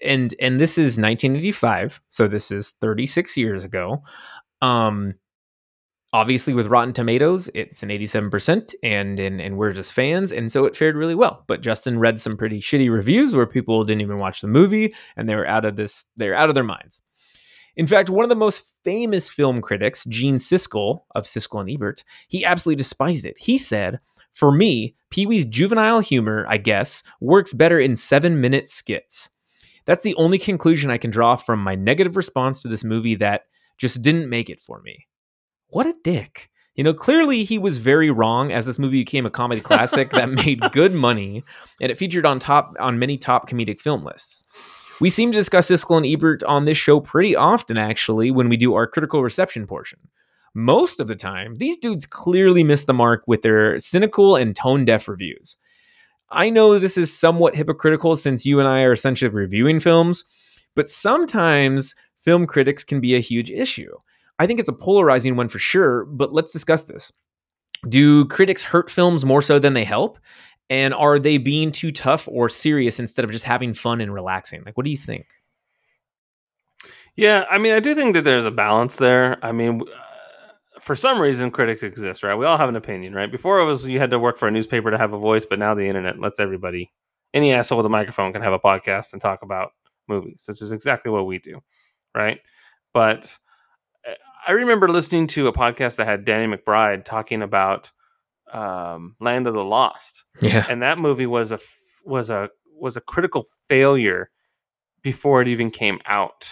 And 0.04 0.34
and 0.40 0.60
this 0.60 0.78
is 0.78 1.00
1985, 1.00 2.02
so 2.10 2.28
this 2.28 2.52
is 2.52 2.72
36 2.82 3.38
years 3.38 3.64
ago. 3.64 4.04
Um 4.62 5.16
obviously 6.14 6.54
with 6.54 6.68
Rotten 6.68 6.94
Tomatoes, 6.94 7.50
it's 7.54 7.84
an 7.84 7.90
87% 7.90 8.74
and 8.82 9.20
and 9.20 9.42
and 9.42 9.58
we're 9.58 9.74
just 9.74 9.94
fans 9.94 10.32
and 10.32 10.52
so 10.52 10.66
it 10.66 10.76
fared 10.76 10.96
really 10.96 11.16
well. 11.16 11.44
But 11.48 11.62
Justin 11.62 12.00
read 12.00 12.20
some 12.20 12.38
pretty 12.38 12.60
shitty 12.60 12.92
reviews 12.92 13.36
where 13.36 13.46
people 13.46 13.84
didn't 13.84 14.02
even 14.02 14.20
watch 14.20 14.42
the 14.42 14.48
movie 14.48 14.94
and 15.16 15.28
they 15.28 15.36
were 15.36 15.48
out 15.48 15.66
of 15.66 15.76
this 15.76 16.06
they're 16.16 16.36
out 16.36 16.50
of 16.50 16.56
their 16.56 16.64
minds. 16.64 17.02
In 17.78 17.86
fact, 17.86 18.10
one 18.10 18.26
of 18.26 18.30
the 18.30 18.36
most 18.36 18.84
famous 18.84 19.30
film 19.30 19.62
critics, 19.62 20.04
Gene 20.06 20.38
Siskel 20.38 21.02
of 21.14 21.26
Siskel 21.26 21.62
and 21.62 21.70
Ebert, 21.70 22.04
he 22.28 22.44
absolutely 22.44 22.78
despised 22.78 23.26
it. 23.26 23.38
He 23.38 23.60
said, 23.60 24.00
For 24.32 24.52
me, 24.52 24.96
Pee 25.12 25.28
Wee's 25.28 25.46
juvenile 25.46 26.00
humor, 26.00 26.46
I 26.50 26.58
guess, 26.58 27.04
works 27.22 27.54
better 27.54 27.80
in 27.80 27.96
seven 27.96 28.42
minute 28.42 28.68
skits. 28.68 29.30
That's 29.88 30.04
the 30.04 30.16
only 30.16 30.38
conclusion 30.38 30.92
I 30.92 30.98
can 30.98 31.10
draw 31.10 31.38
from 31.38 31.60
my 31.60 31.74
negative 31.74 32.16
response 32.16 32.62
to 32.62 32.68
this 32.68 32.84
movie 32.84 33.16
that 33.16 33.44
just 33.78 34.02
didn't 34.02 34.30
make 34.30 34.50
it 34.50 34.62
for 34.62 34.82
me. 34.82 35.08
What 35.70 35.88
a 35.88 35.96
dick. 36.04 36.50
You 36.76 36.84
know, 36.84 36.94
clearly 36.94 37.44
he 37.44 37.58
was 37.58 37.80
very 37.80 38.12
wrong 38.12 38.52
as 38.52 38.66
this 38.66 38.78
movie 38.78 39.02
became 39.02 39.26
a 39.26 39.32
comedy 39.32 39.62
classic 39.62 40.12
that 40.12 40.30
made 40.46 40.62
good 40.72 40.94
money 40.94 41.44
and 41.82 41.92
it 41.92 41.98
featured 41.98 42.26
on 42.26 42.38
top 42.38 42.76
on 42.80 43.00
many 43.00 43.18
top 43.18 43.50
comedic 43.50 43.82
film 43.82 44.04
lists. 44.04 44.44
We 45.00 45.10
seem 45.10 45.32
to 45.32 45.38
discuss 45.38 45.70
Siskel 45.70 45.98
and 45.98 46.06
Ebert 46.06 46.44
on 46.44 46.66
this 46.66 46.78
show 46.78 47.00
pretty 47.00 47.36
often, 47.36 47.78
actually, 47.78 48.32
when 48.32 48.50
we 48.50 48.58
do 48.58 48.74
our 48.74 48.88
critical 48.88 49.24
reception 49.24 49.68
portion. 49.68 50.00
Most 50.54 51.00
of 51.00 51.08
the 51.08 51.16
time, 51.16 51.58
these 51.58 51.78
dudes 51.78 52.08
clearly 52.08 52.64
miss 52.64 52.86
the 52.86 52.94
mark 52.94 53.24
with 53.28 53.44
their 53.44 53.78
cynical 53.78 54.36
and 54.36 54.56
tone 54.56 54.86
deaf 54.86 55.08
reviews. 55.08 55.58
I 56.30 56.50
know 56.50 56.78
this 56.78 56.98
is 56.98 57.18
somewhat 57.18 57.56
hypocritical 57.56 58.16
since 58.16 58.46
you 58.46 58.60
and 58.60 58.68
I 58.68 58.84
are 58.84 58.92
essentially 58.92 59.30
reviewing 59.30 59.80
films, 59.80 60.24
but 60.76 60.90
sometimes 60.90 61.96
film 62.18 62.46
critics 62.46 62.84
can 62.84 63.00
be 63.00 63.16
a 63.16 63.20
huge 63.20 63.50
issue. 63.50 63.96
I 64.40 64.46
think 64.46 64.60
it's 64.60 64.70
a 64.70 64.74
polarizing 64.74 65.36
one 65.36 65.48
for 65.48 65.60
sure, 65.60 66.06
but 66.06 66.34
let's 66.34 66.52
discuss 66.52 66.84
this. 66.84 67.12
Do 67.88 68.26
critics 68.26 68.64
hurt 68.64 68.90
films 68.90 69.24
more 69.24 69.42
so 69.42 69.60
than 69.60 69.74
they 69.74 69.84
help? 69.84 70.20
And 70.70 70.94
are 70.94 71.18
they 71.18 71.38
being 71.38 71.72
too 71.72 71.92
tough 71.92 72.28
or 72.30 72.50
serious 72.50 73.00
instead 73.00 73.24
of 73.24 73.32
just 73.32 73.46
having 73.46 73.74
fun 73.74 74.02
and 74.02 74.14
relaxing? 74.14 74.64
Like, 74.66 74.76
what 74.76 74.86
do 74.86 74.92
you 74.92 74.98
think? 74.98 75.28
Yeah, 77.16 77.46
I 77.50 77.58
mean, 77.58 77.74
I 77.74 77.80
do 77.80 77.96
think 77.96 78.14
that 78.14 78.24
there's 78.24 78.46
a 78.46 78.52
balance 78.52 78.98
there. 78.98 79.44
I 79.44 79.52
mean, 79.52 79.82
for 80.80 80.96
some 80.96 81.20
reason, 81.20 81.52
critics 81.52 81.84
exist, 81.84 82.24
right? 82.24 82.36
We 82.36 82.46
all 82.46 82.58
have 82.58 82.70
an 82.70 82.76
opinion, 82.76 83.14
right? 83.14 83.32
Before 83.32 83.60
it 83.60 83.66
was 83.66 83.86
you 83.86 84.00
had 84.00 84.12
to 84.12 84.20
work 84.20 84.38
for 84.38 84.48
a 84.48 84.52
newspaper 84.52 84.92
to 84.92 84.98
have 84.98 85.14
a 85.14 85.18
voice, 85.18 85.46
but 85.46 85.60
now 85.60 85.74
the 85.74 85.88
internet 85.88 86.20
lets 86.20 86.40
everybody, 86.40 86.92
any 87.34 87.54
asshole 87.54 87.78
with 87.78 87.86
a 87.86 87.90
microphone, 87.90 88.34
can 88.34 88.42
have 88.42 88.54
a 88.54 88.60
podcast 88.60 89.14
and 89.14 89.22
talk 89.22 89.42
about 89.42 89.72
movies, 90.08 90.46
which 90.48 90.62
is 90.62 90.72
exactly 90.72 91.12
what 91.12 91.26
we 91.26 91.40
do, 91.40 91.62
right? 92.16 92.40
But 92.94 93.38
uh, 94.08 94.14
I 94.48 94.54
remember 94.54 94.88
listening 94.88 95.28
to 95.28 95.48
a 95.48 95.54
podcast 95.54 95.98
that 95.98 96.06
had 96.08 96.26
Danny 96.26 96.52
McBride 96.54 97.04
talking 97.06 97.42
about 97.42 97.92
um, 98.54 99.16
Land 99.20 99.48
of 99.48 99.54
the 99.54 99.64
Lost, 99.64 100.24
Yeah. 100.42 100.66
and 100.70 100.82
that 100.82 100.98
movie 100.98 101.26
was 101.26 101.52
a 101.52 101.60
was 102.06 102.30
a 102.30 102.50
was 102.74 102.96
a 102.96 103.02
critical 103.02 103.46
failure 103.68 104.30
before 105.02 105.42
it 105.42 105.48
even 105.48 105.70
came 105.72 106.00
out. 106.06 106.48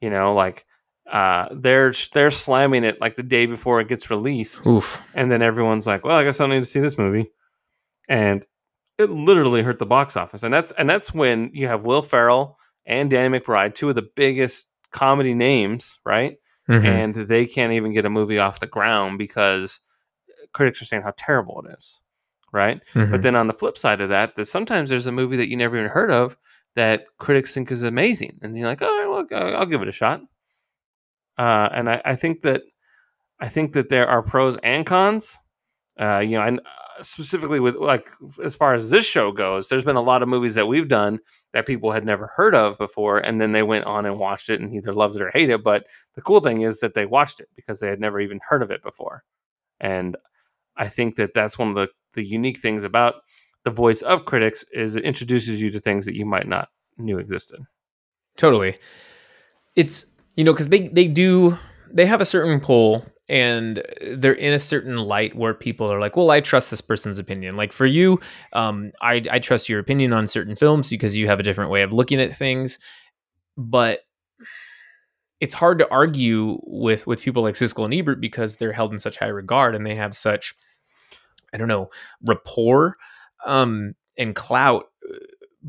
You 0.00 0.08
know, 0.10 0.32
like 0.34 0.64
uh, 1.10 1.48
they're 1.52 1.92
they're 2.12 2.30
slamming 2.30 2.84
it 2.84 3.00
like 3.00 3.14
the 3.16 3.22
day 3.22 3.46
before 3.46 3.80
it 3.80 3.88
gets 3.88 4.10
released, 4.10 4.66
Oof. 4.66 5.02
and 5.14 5.30
then 5.30 5.42
everyone's 5.42 5.86
like, 5.86 6.04
"Well, 6.04 6.16
I 6.16 6.24
guess 6.24 6.40
I 6.40 6.44
don't 6.44 6.50
need 6.50 6.60
to 6.60 6.64
see 6.66 6.80
this 6.80 6.98
movie," 6.98 7.30
and 8.08 8.46
it 8.98 9.10
literally 9.10 9.62
hurt 9.62 9.78
the 9.78 9.86
box 9.86 10.16
office. 10.16 10.42
And 10.42 10.52
that's 10.52 10.70
and 10.72 10.88
that's 10.88 11.14
when 11.14 11.50
you 11.54 11.66
have 11.68 11.84
Will 11.86 12.02
Ferrell 12.02 12.58
and 12.86 13.10
Danny 13.10 13.38
McBride, 13.38 13.74
two 13.74 13.88
of 13.88 13.94
the 13.94 14.08
biggest 14.16 14.66
comedy 14.90 15.34
names, 15.34 15.98
right? 16.04 16.36
Mhm. 16.68 16.84
And 16.84 17.14
they 17.14 17.46
can't 17.46 17.72
even 17.72 17.92
get 17.92 18.04
a 18.04 18.10
movie 18.10 18.38
off 18.38 18.60
the 18.60 18.66
ground 18.66 19.18
because 19.18 19.80
critics 20.52 20.82
are 20.82 20.86
saying 20.86 21.02
how 21.02 21.14
terrible 21.16 21.62
it 21.66 21.74
is, 21.76 22.02
right? 22.52 22.80
Mhm. 22.94 23.10
But 23.10 23.22
then 23.22 23.36
on 23.36 23.46
the 23.46 23.52
flip 23.52 23.78
side 23.78 24.00
of 24.00 24.08
that, 24.10 24.34
that 24.36 24.46
sometimes 24.48 24.88
there's 24.90 25.06
a 25.06 25.12
movie 25.12 25.36
that 25.36 25.48
you 25.48 25.56
never 25.56 25.76
even 25.78 25.90
heard 25.90 26.10
of 26.10 26.36
that 26.74 27.06
critics 27.18 27.54
think 27.54 27.70
is 27.70 27.82
amazing, 27.82 28.38
and 28.42 28.56
you're 28.56 28.66
like, 28.66 28.82
oh, 28.82 29.26
well, 29.30 29.40
I'll 29.42 29.56
I'll 29.58 29.66
give 29.66 29.80
it 29.82 29.88
a 29.88 29.92
shot. 29.92 30.22
Uh, 31.38 31.68
and 31.72 31.88
I, 31.88 32.02
I 32.04 32.16
think 32.16 32.42
that 32.42 32.62
I 33.40 33.48
think 33.48 33.72
that 33.72 33.88
there 33.88 34.08
are 34.08 34.22
pros 34.22 34.56
and 34.62 34.84
cons. 34.84 35.38
Uh, 35.98 36.18
you 36.20 36.32
know, 36.36 36.42
and 36.42 36.60
uh, 36.60 37.02
specifically 37.02 37.60
with 37.60 37.76
like 37.76 38.08
as 38.44 38.56
far 38.56 38.74
as 38.74 38.90
this 38.90 39.04
show 39.04 39.32
goes, 39.32 39.68
there's 39.68 39.84
been 39.84 39.96
a 39.96 40.02
lot 40.02 40.22
of 40.22 40.28
movies 40.28 40.54
that 40.54 40.68
we've 40.68 40.88
done 40.88 41.20
that 41.52 41.66
people 41.66 41.92
had 41.92 42.04
never 42.04 42.26
heard 42.26 42.54
of 42.54 42.78
before, 42.78 43.18
and 43.18 43.40
then 43.40 43.52
they 43.52 43.62
went 43.62 43.84
on 43.84 44.06
and 44.06 44.18
watched 44.18 44.50
it 44.50 44.60
and 44.60 44.74
either 44.74 44.92
loved 44.92 45.16
it 45.16 45.22
or 45.22 45.30
hated 45.30 45.54
it. 45.54 45.64
But 45.64 45.86
the 46.14 46.22
cool 46.22 46.40
thing 46.40 46.62
is 46.62 46.80
that 46.80 46.94
they 46.94 47.06
watched 47.06 47.40
it 47.40 47.48
because 47.56 47.80
they 47.80 47.88
had 47.88 48.00
never 48.00 48.20
even 48.20 48.40
heard 48.48 48.62
of 48.62 48.70
it 48.70 48.82
before, 48.82 49.24
and 49.80 50.16
I 50.76 50.88
think 50.88 51.16
that 51.16 51.34
that's 51.34 51.58
one 51.58 51.68
of 51.68 51.74
the 51.74 51.88
the 52.14 52.24
unique 52.24 52.58
things 52.58 52.84
about 52.84 53.16
the 53.64 53.70
voice 53.70 54.02
of 54.02 54.24
critics 54.24 54.64
is 54.72 54.96
it 54.96 55.04
introduces 55.04 55.60
you 55.60 55.70
to 55.70 55.80
things 55.80 56.06
that 56.06 56.16
you 56.16 56.24
might 56.24 56.48
not 56.48 56.68
knew 56.96 57.18
existed. 57.18 57.60
Totally. 58.36 58.76
It's 59.76 60.06
you 60.38 60.44
know 60.44 60.52
because 60.52 60.68
they 60.68 60.86
they 60.88 61.08
do 61.08 61.58
they 61.92 62.06
have 62.06 62.20
a 62.20 62.24
certain 62.24 62.60
pull 62.60 63.04
and 63.28 63.82
they're 64.00 64.32
in 64.32 64.54
a 64.54 64.58
certain 64.58 64.96
light 64.96 65.34
where 65.34 65.52
people 65.52 65.92
are 65.92 66.00
like, 66.00 66.16
well, 66.16 66.30
I 66.30 66.40
trust 66.40 66.70
this 66.70 66.80
person's 66.80 67.18
opinion. 67.18 67.56
Like 67.56 67.72
for 67.72 67.86
you, 67.86 68.20
um, 68.52 68.92
I 69.02 69.22
I 69.30 69.40
trust 69.40 69.68
your 69.68 69.80
opinion 69.80 70.12
on 70.12 70.28
certain 70.28 70.54
films 70.54 70.90
because 70.90 71.16
you 71.16 71.26
have 71.26 71.40
a 71.40 71.42
different 71.42 71.72
way 71.72 71.82
of 71.82 71.92
looking 71.92 72.20
at 72.20 72.32
things, 72.32 72.78
but 73.56 74.02
it's 75.40 75.54
hard 75.54 75.80
to 75.80 75.90
argue 75.90 76.60
with 76.62 77.04
with 77.04 77.20
people 77.20 77.42
like 77.42 77.56
Siskel 77.56 77.84
and 77.84 77.92
Ebert 77.92 78.20
because 78.20 78.56
they're 78.56 78.72
held 78.72 78.92
in 78.92 79.00
such 79.00 79.18
high 79.18 79.26
regard 79.26 79.74
and 79.74 79.84
they 79.84 79.96
have 79.96 80.16
such 80.16 80.54
I 81.52 81.56
don't 81.58 81.68
know 81.68 81.90
rapport 82.22 82.96
um, 83.44 83.94
and 84.16 84.36
clout. 84.36 84.84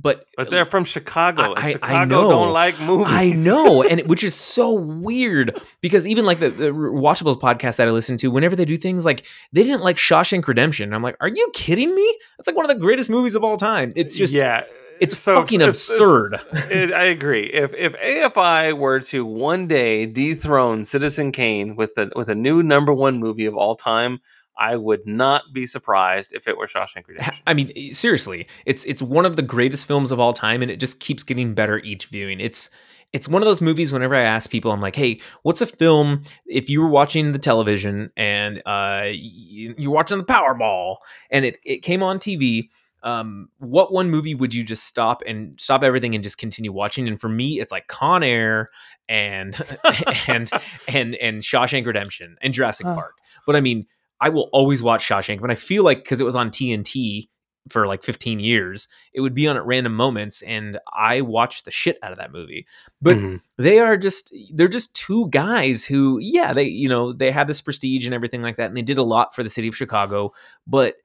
But 0.02 0.26
But 0.38 0.50
they're 0.50 0.62
um, 0.64 0.70
from 0.70 0.86
Chicago. 0.86 1.54
I- 1.56 1.62
I 1.62 1.72
Chicago 1.74 2.06
know. 2.06 2.30
don't 2.30 2.54
like 2.54 2.80
movies. 2.80 3.08
I 3.10 3.30
know, 3.32 3.84
and 3.90 4.00
it, 4.02 4.08
which 4.08 4.24
is 4.24 4.36
so 4.36 4.74
weird 4.74 5.60
because 5.82 6.08
even 6.08 6.26
like 6.26 6.40
the, 6.40 6.50
the 6.50 6.66
Watchables 6.72 7.40
podcast 7.40 7.78
that 7.78 7.88
I 7.88 7.92
listen 7.92 8.18
to, 8.18 8.28
whenever 8.30 8.56
they 8.56 8.66
do 8.66 8.78
things 8.78 9.04
like 9.06 9.26
they 9.52 9.64
didn't 9.64 9.82
like 9.82 9.98
Shawshank 9.98 10.48
Redemption, 10.48 10.94
I'm 10.94 11.02
like, 11.04 11.18
are 11.20 11.28
you 11.28 11.50
kidding 11.54 11.94
me? 11.94 12.18
That's 12.38 12.48
like 12.48 12.56
one 12.56 12.66
of 12.66 12.70
the 12.70 12.80
greatest 12.82 13.10
movies 13.10 13.36
of 13.36 13.44
all 13.44 13.58
time. 13.58 13.92
It's 13.96 14.14
just, 14.14 14.34
yeah, 14.36 14.64
it's 15.02 15.18
so 15.18 15.36
fucking 15.36 15.62
it's- 15.62 15.90
it's- 15.90 16.00
absurd. 16.00 16.40
it, 16.72 16.94
I 16.94 17.06
agree. 17.06 17.46
If 17.46 17.74
if 17.76 17.94
AFI 17.94 18.78
were 18.78 19.00
to 19.02 19.26
one 19.26 19.68
day 19.68 20.06
dethrone 20.06 20.86
Citizen 20.86 21.32
Kane 21.32 21.76
with 21.76 21.98
a 21.98 22.12
with 22.16 22.30
a 22.30 22.36
new 22.36 22.62
number 22.64 22.94
one 22.94 23.20
movie 23.20 23.46
of 23.46 23.56
all 23.56 23.76
time, 23.76 24.20
I 24.60 24.76
would 24.76 25.08
not 25.08 25.44
be 25.54 25.66
surprised 25.66 26.34
if 26.34 26.48
it 26.48 26.58
were 26.58 26.68
Shawshank 26.68 27.08
Redemption. 27.08 27.44
I 27.48 27.54
mean, 27.54 27.72
eh, 27.76 27.94
seriously, 27.94 28.46
it's 28.66 28.86
it's 28.86 29.02
one 29.02 29.26
of 29.26 29.36
the 29.38 29.42
greatest 29.42 29.86
films 29.88 30.12
of 30.12 30.20
all 30.20 30.34
time, 30.34 30.62
and 30.62 30.70
it 30.70 30.80
just 30.80 31.00
keeps 31.00 31.24
getting 31.24 31.54
better 31.56 31.80
each 31.80 32.06
viewing. 32.08 32.40
It's 32.40 32.70
it's 33.14 33.28
one 33.28 33.42
of 33.42 33.48
those 33.48 33.62
movies. 33.62 33.92
Whenever 33.92 34.14
I 34.16 34.22
ask 34.22 34.50
people, 34.52 34.72
I'm 34.72 34.82
like, 34.82 34.96
"Hey, 34.96 35.22
what's 35.44 35.62
a 35.62 35.66
film? 35.66 36.24
If 36.46 36.70
you 36.70 36.82
were 36.82 36.90
watching 36.90 37.32
the 37.32 37.40
television 37.40 38.12
and 38.18 38.58
uh, 38.60 39.10
y- 39.10 39.74
you're 39.78 39.92
watching 39.92 40.18
the 40.20 40.26
Powerball, 40.26 40.98
and 41.32 41.46
it 41.46 41.58
it 41.64 41.78
came 41.82 42.04
on 42.04 42.20
TV." 42.20 42.70
Um, 43.02 43.48
what 43.60 43.94
one 43.94 44.10
movie 44.12 44.36
would 44.36 44.54
you 44.54 44.62
just 44.62 44.84
stop 44.84 45.24
and 45.26 45.56
stop 45.58 45.84
everything 45.84 46.16
and 46.16 46.22
just 46.22 46.38
continue 46.38 46.74
watching? 46.74 47.08
And 47.08 47.18
for 47.20 47.30
me, 47.30 47.62
it's 47.62 47.72
like 47.72 47.88
Con 47.88 48.24
Air 48.24 48.68
and 49.08 49.56
and 50.28 50.52
and 50.90 51.16
and 51.16 51.42
Shawshank 51.42 51.86
Redemption 51.86 52.36
and 52.42 52.54
Jurassic 52.54 52.86
Oh. 52.86 52.94
Park. 52.96 53.14
But 53.46 53.56
I 53.56 53.62
mean, 53.62 53.86
I 54.22 54.30
will 54.30 54.50
always 54.54 54.84
watch 54.84 55.08
Shawshank, 55.08 55.42
but 55.42 55.52
I 55.52 55.56
feel 55.56 55.84
like 55.84 56.04
because 56.04 56.20
it 56.20 56.26
was 56.26 56.36
on 56.36 56.50
TNT, 56.52 57.30
for 57.70 57.88
like 57.88 58.04
15 58.04 58.40
years. 58.40 58.88
It 59.14 59.22
would 59.22 59.34
be 59.34 59.48
on 59.48 59.58
at 59.58 59.66
random 59.66 59.94
moments, 59.94 60.42
and 60.42 60.80
I 60.92 61.22
watched 61.22 61.66
the 61.66 61.72
shit 61.72 61.98
out 62.02 62.12
of 62.12 62.18
that 62.18 62.32
movie. 62.32 62.66
But 63.02 63.18
Mhm. 63.18 63.42
they 63.58 63.80
are 63.80 63.98
just 63.98 64.34
they're 64.54 64.68
just 64.68 64.96
two 64.96 65.30
guys 65.30 65.86
who, 65.86 66.20
yeah, 66.20 66.54
they 66.54 66.64
you 66.64 66.90
know 66.90 67.14
they 67.14 67.32
have 67.32 67.48
this 67.48 67.62
prestige 67.62 68.06
and 68.06 68.14
everything 68.14 68.42
like 68.42 68.56
that, 68.58 68.68
and 68.68 68.78
they 68.78 68.82
did 68.82 68.98
a 68.98 69.04
lot 69.04 69.36
for 69.36 69.44
the 69.44 69.50
city 69.50 69.68
of 69.68 69.76
Chicago, 69.76 70.32
but 70.66 70.96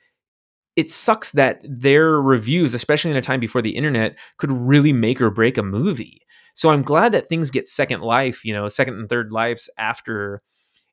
it 0.77 0.91
sucks 0.91 1.33
that 1.33 1.61
their 1.65 2.21
reviews, 2.21 2.75
especially 2.75 3.11
in 3.11 3.17
a 3.17 3.21
time 3.21 3.41
before 3.41 3.63
the 3.63 3.77
internet, 3.77 4.17
could 4.39 4.51
really 4.51 4.93
make 4.93 5.21
or 5.21 5.31
break 5.31 5.57
a 5.57 5.63
movie. 5.63 6.21
So 6.55 6.71
I'm 6.71 6.83
glad 6.83 7.13
that 7.13 7.29
things 7.29 7.51
get 7.51 7.69
second 7.69 8.01
life, 8.01 8.45
you 8.45 8.53
know, 8.53 8.69
second 8.69 8.95
and 8.95 9.09
third 9.09 9.33
lives 9.33 9.71
after 9.79 10.43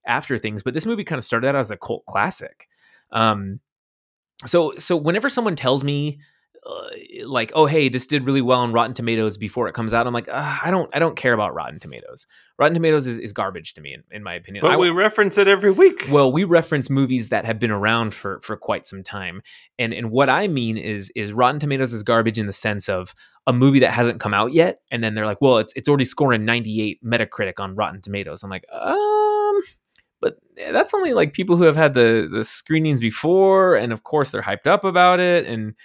after 0.05 0.37
things. 0.37 0.63
But 0.63 0.73
this 0.73 0.85
movie 0.85 1.03
kind 1.03 1.17
of 1.19 1.23
started 1.25 1.47
out 1.47 1.55
as 1.55 1.71
a 1.71 1.77
cult 1.77 2.05
classic. 2.05 2.67
Um, 3.11 3.59
so 4.45 4.73
so 4.77 4.95
whenever 4.97 5.29
someone 5.29 5.55
tells 5.55 5.83
me 5.83 6.19
uh, 6.65 6.87
like 7.25 7.51
oh 7.55 7.65
hey 7.65 7.89
this 7.89 8.05
did 8.07 8.23
really 8.25 8.41
well 8.41 8.59
on 8.59 8.71
rotten 8.71 8.93
tomatoes 8.93 9.35
before 9.37 9.67
it 9.67 9.73
comes 9.73 9.93
out 9.95 10.05
i'm 10.05 10.13
like 10.13 10.27
uh, 10.29 10.59
i 10.63 10.69
don't 10.69 10.95
i 10.95 10.99
don't 10.99 11.15
care 11.15 11.33
about 11.33 11.55
rotten 11.55 11.79
tomatoes 11.79 12.27
rotten 12.59 12.75
tomatoes 12.75 13.07
is, 13.07 13.17
is 13.17 13.33
garbage 13.33 13.73
to 13.73 13.81
me 13.81 13.93
in, 13.95 14.03
in 14.11 14.21
my 14.23 14.35
opinion 14.35 14.61
But 14.61 14.71
I- 14.73 14.77
we 14.77 14.89
reference 14.91 15.39
it 15.39 15.47
every 15.47 15.71
week. 15.71 16.05
well 16.11 16.31
we 16.31 16.43
reference 16.43 16.87
movies 16.89 17.29
that 17.29 17.45
have 17.45 17.59
been 17.59 17.71
around 17.71 18.13
for 18.13 18.39
for 18.41 18.55
quite 18.55 18.85
some 18.85 19.01
time 19.01 19.41
and 19.79 19.91
and 19.91 20.11
what 20.11 20.29
i 20.29 20.47
mean 20.47 20.77
is 20.77 21.11
is 21.15 21.33
rotten 21.33 21.59
tomatoes 21.59 21.93
is 21.93 22.03
garbage 22.03 22.37
in 22.37 22.45
the 22.45 22.53
sense 22.53 22.87
of 22.89 23.15
a 23.47 23.53
movie 23.53 23.79
that 23.79 23.91
hasn't 23.91 24.19
come 24.19 24.33
out 24.33 24.53
yet 24.53 24.81
and 24.91 25.03
then 25.03 25.15
they're 25.15 25.25
like 25.25 25.41
well 25.41 25.57
it's 25.57 25.73
it's 25.75 25.89
already 25.89 26.05
scoring 26.05 26.45
98 26.45 27.03
metacritic 27.03 27.59
on 27.59 27.75
rotten 27.75 28.01
tomatoes 28.01 28.43
i'm 28.43 28.51
like 28.51 28.65
um 28.71 29.61
that's 30.71 30.93
only 30.93 31.13
like 31.13 31.33
people 31.33 31.55
who 31.57 31.63
have 31.63 31.75
had 31.75 31.93
the 31.93 32.29
the 32.31 32.43
screenings 32.43 32.99
before 32.99 33.75
and 33.75 33.91
of 33.91 34.03
course 34.03 34.31
they're 34.31 34.41
hyped 34.41 34.67
up 34.67 34.83
about 34.83 35.19
it 35.19 35.45
and 35.47 35.75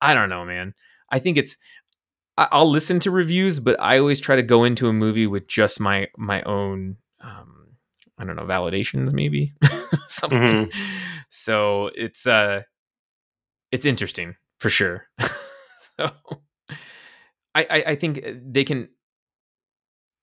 i 0.00 0.14
don't 0.14 0.28
know 0.28 0.44
man. 0.44 0.74
I 1.10 1.18
think 1.18 1.36
it's 1.36 1.56
i'll 2.38 2.70
listen 2.70 2.98
to 3.00 3.10
reviews 3.10 3.60
but 3.60 3.76
i 3.80 3.98
always 3.98 4.20
try 4.20 4.36
to 4.36 4.42
go 4.42 4.64
into 4.64 4.88
a 4.88 4.92
movie 4.92 5.26
with 5.26 5.46
just 5.48 5.78
my 5.80 6.08
my 6.16 6.42
own 6.42 6.96
um 7.20 7.68
i 8.18 8.24
don't 8.24 8.36
know 8.36 8.44
validations 8.44 9.12
maybe? 9.12 9.52
Something. 10.06 10.40
Mhm. 10.68 10.72
so 11.28 11.90
it's 11.94 12.26
uh 12.26 12.62
it's 13.70 13.86
interesting 13.86 14.36
for 14.58 14.68
sure. 14.70 15.06
So 15.98 16.10
I, 17.54 17.66
I 17.68 17.84
i 17.88 17.94
think 17.96 18.24
they 18.50 18.64
can 18.64 18.88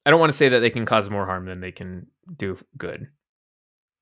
i 0.05 0.09
don't 0.09 0.19
want 0.19 0.31
to 0.31 0.37
say 0.37 0.49
that 0.49 0.59
they 0.61 0.71
can 0.71 0.85
cause 0.85 1.09
more 1.11 1.25
harm 1.27 1.45
than 1.45 1.59
they 1.59 1.71
can 1.71 2.07
do 2.35 2.57
good 2.77 3.07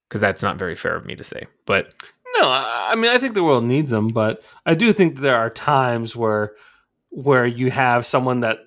because 0.08 0.22
that's 0.22 0.44
not 0.44 0.58
very 0.58 0.76
fair 0.76 0.96
of 0.96 1.06
me 1.06 1.16
to 1.16 1.24
say 1.24 1.46
but 1.66 1.94
No, 2.40 2.48
I 2.48 2.90
I 2.92 2.96
mean 2.96 3.12
I 3.12 3.18
think 3.18 3.34
the 3.34 3.44
world 3.44 3.64
needs 3.64 3.92
them, 3.92 4.08
but 4.08 4.42
I 4.66 4.76
do 4.76 4.94
think 4.94 5.20
there 5.20 5.38
are 5.38 5.50
times 5.50 6.16
where 6.16 6.54
where 7.10 7.46
you 7.46 7.72
have 7.72 8.06
someone 8.06 8.42
that 8.42 8.60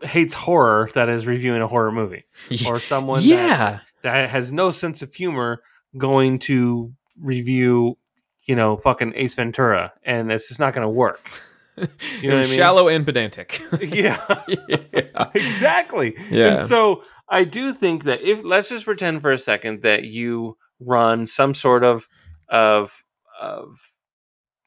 hates 0.00 0.34
horror 0.34 0.88
that 0.94 1.08
is 1.08 1.26
reviewing 1.26 1.62
a 1.62 1.68
horror 1.68 1.92
movie, 1.92 2.24
or 2.66 2.80
someone 2.80 3.22
yeah 3.22 3.80
that 4.02 4.30
has 4.30 4.52
no 4.52 4.70
sense 4.70 5.02
of 5.02 5.14
humor 5.14 5.62
going 5.96 6.38
to 6.40 6.92
review, 7.20 7.96
you 8.46 8.56
know, 8.56 8.76
fucking 8.76 9.12
Ace 9.14 9.34
Ventura, 9.34 9.92
and 10.02 10.30
it's 10.32 10.48
just 10.48 10.60
not 10.60 10.74
going 10.74 10.84
to 10.84 10.88
work. 10.88 11.22
you 11.76 12.28
know 12.28 12.36
what 12.36 12.44
I 12.44 12.48
mean? 12.48 12.56
shallow 12.56 12.88
and 12.88 13.04
pedantic 13.06 13.62
yeah, 13.80 14.20
yeah. 14.68 15.30
exactly. 15.34 16.16
Yeah. 16.30 16.48
And 16.48 16.60
so 16.60 17.02
I 17.28 17.44
do 17.44 17.72
think 17.72 18.04
that 18.04 18.20
if 18.20 18.42
let's 18.44 18.68
just 18.68 18.84
pretend 18.84 19.22
for 19.22 19.32
a 19.32 19.38
second 19.38 19.82
that 19.82 20.04
you 20.04 20.58
run 20.86 21.26
some 21.26 21.54
sort 21.54 21.84
of 21.84 22.08
of 22.48 23.04
of 23.40 23.92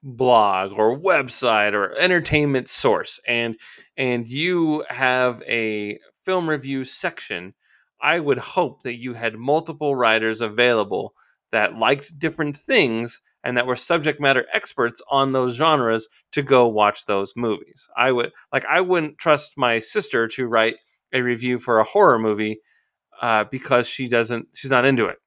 blog 0.04 0.72
or 0.74 0.98
website 0.98 1.74
or 1.74 1.98
entertainment 1.98 2.70
source 2.70 3.20
and 3.28 3.58
and 3.98 4.28
you 4.28 4.84
have 4.90 5.42
a 5.48 5.98
film 6.24 6.48
review 6.48 6.84
section 6.84 7.54
i 8.02 8.20
would 8.20 8.38
hope 8.38 8.84
that 8.84 9.00
you 9.00 9.14
had 9.14 9.36
multiple 9.36 9.96
writers 9.96 10.42
available 10.42 11.14
that 11.52 11.76
liked 11.76 12.20
different 12.20 12.56
things 12.56 13.22
and 13.46 13.56
that 13.56 13.68
were 13.68 13.76
subject 13.76 14.20
matter 14.20 14.46
experts 14.54 15.02
on 15.10 15.32
those 15.32 15.56
genres 15.56 16.10
to 16.32 16.42
go 16.42 16.68
watch 16.68 17.06
those 17.06 17.34
movies. 17.38 17.88
I 17.96 18.12
would 18.12 18.32
like 18.52 18.66
i 18.66 18.82
wouldn't 18.82 19.18
trust 19.18 19.54
my 19.56 19.80
sister 19.80 20.28
to 20.30 20.48
write 20.48 20.76
a 21.14 21.22
review 21.22 21.60
for 21.60 21.80
a 21.80 21.84
horror 21.84 22.20
movie 22.20 22.60
uh, 23.22 23.46
because 23.50 23.88
she 23.88 24.10
doesn't 24.10 24.48
she's 24.54 24.72
not 24.72 24.84
into 24.86 25.06
it 25.06 25.18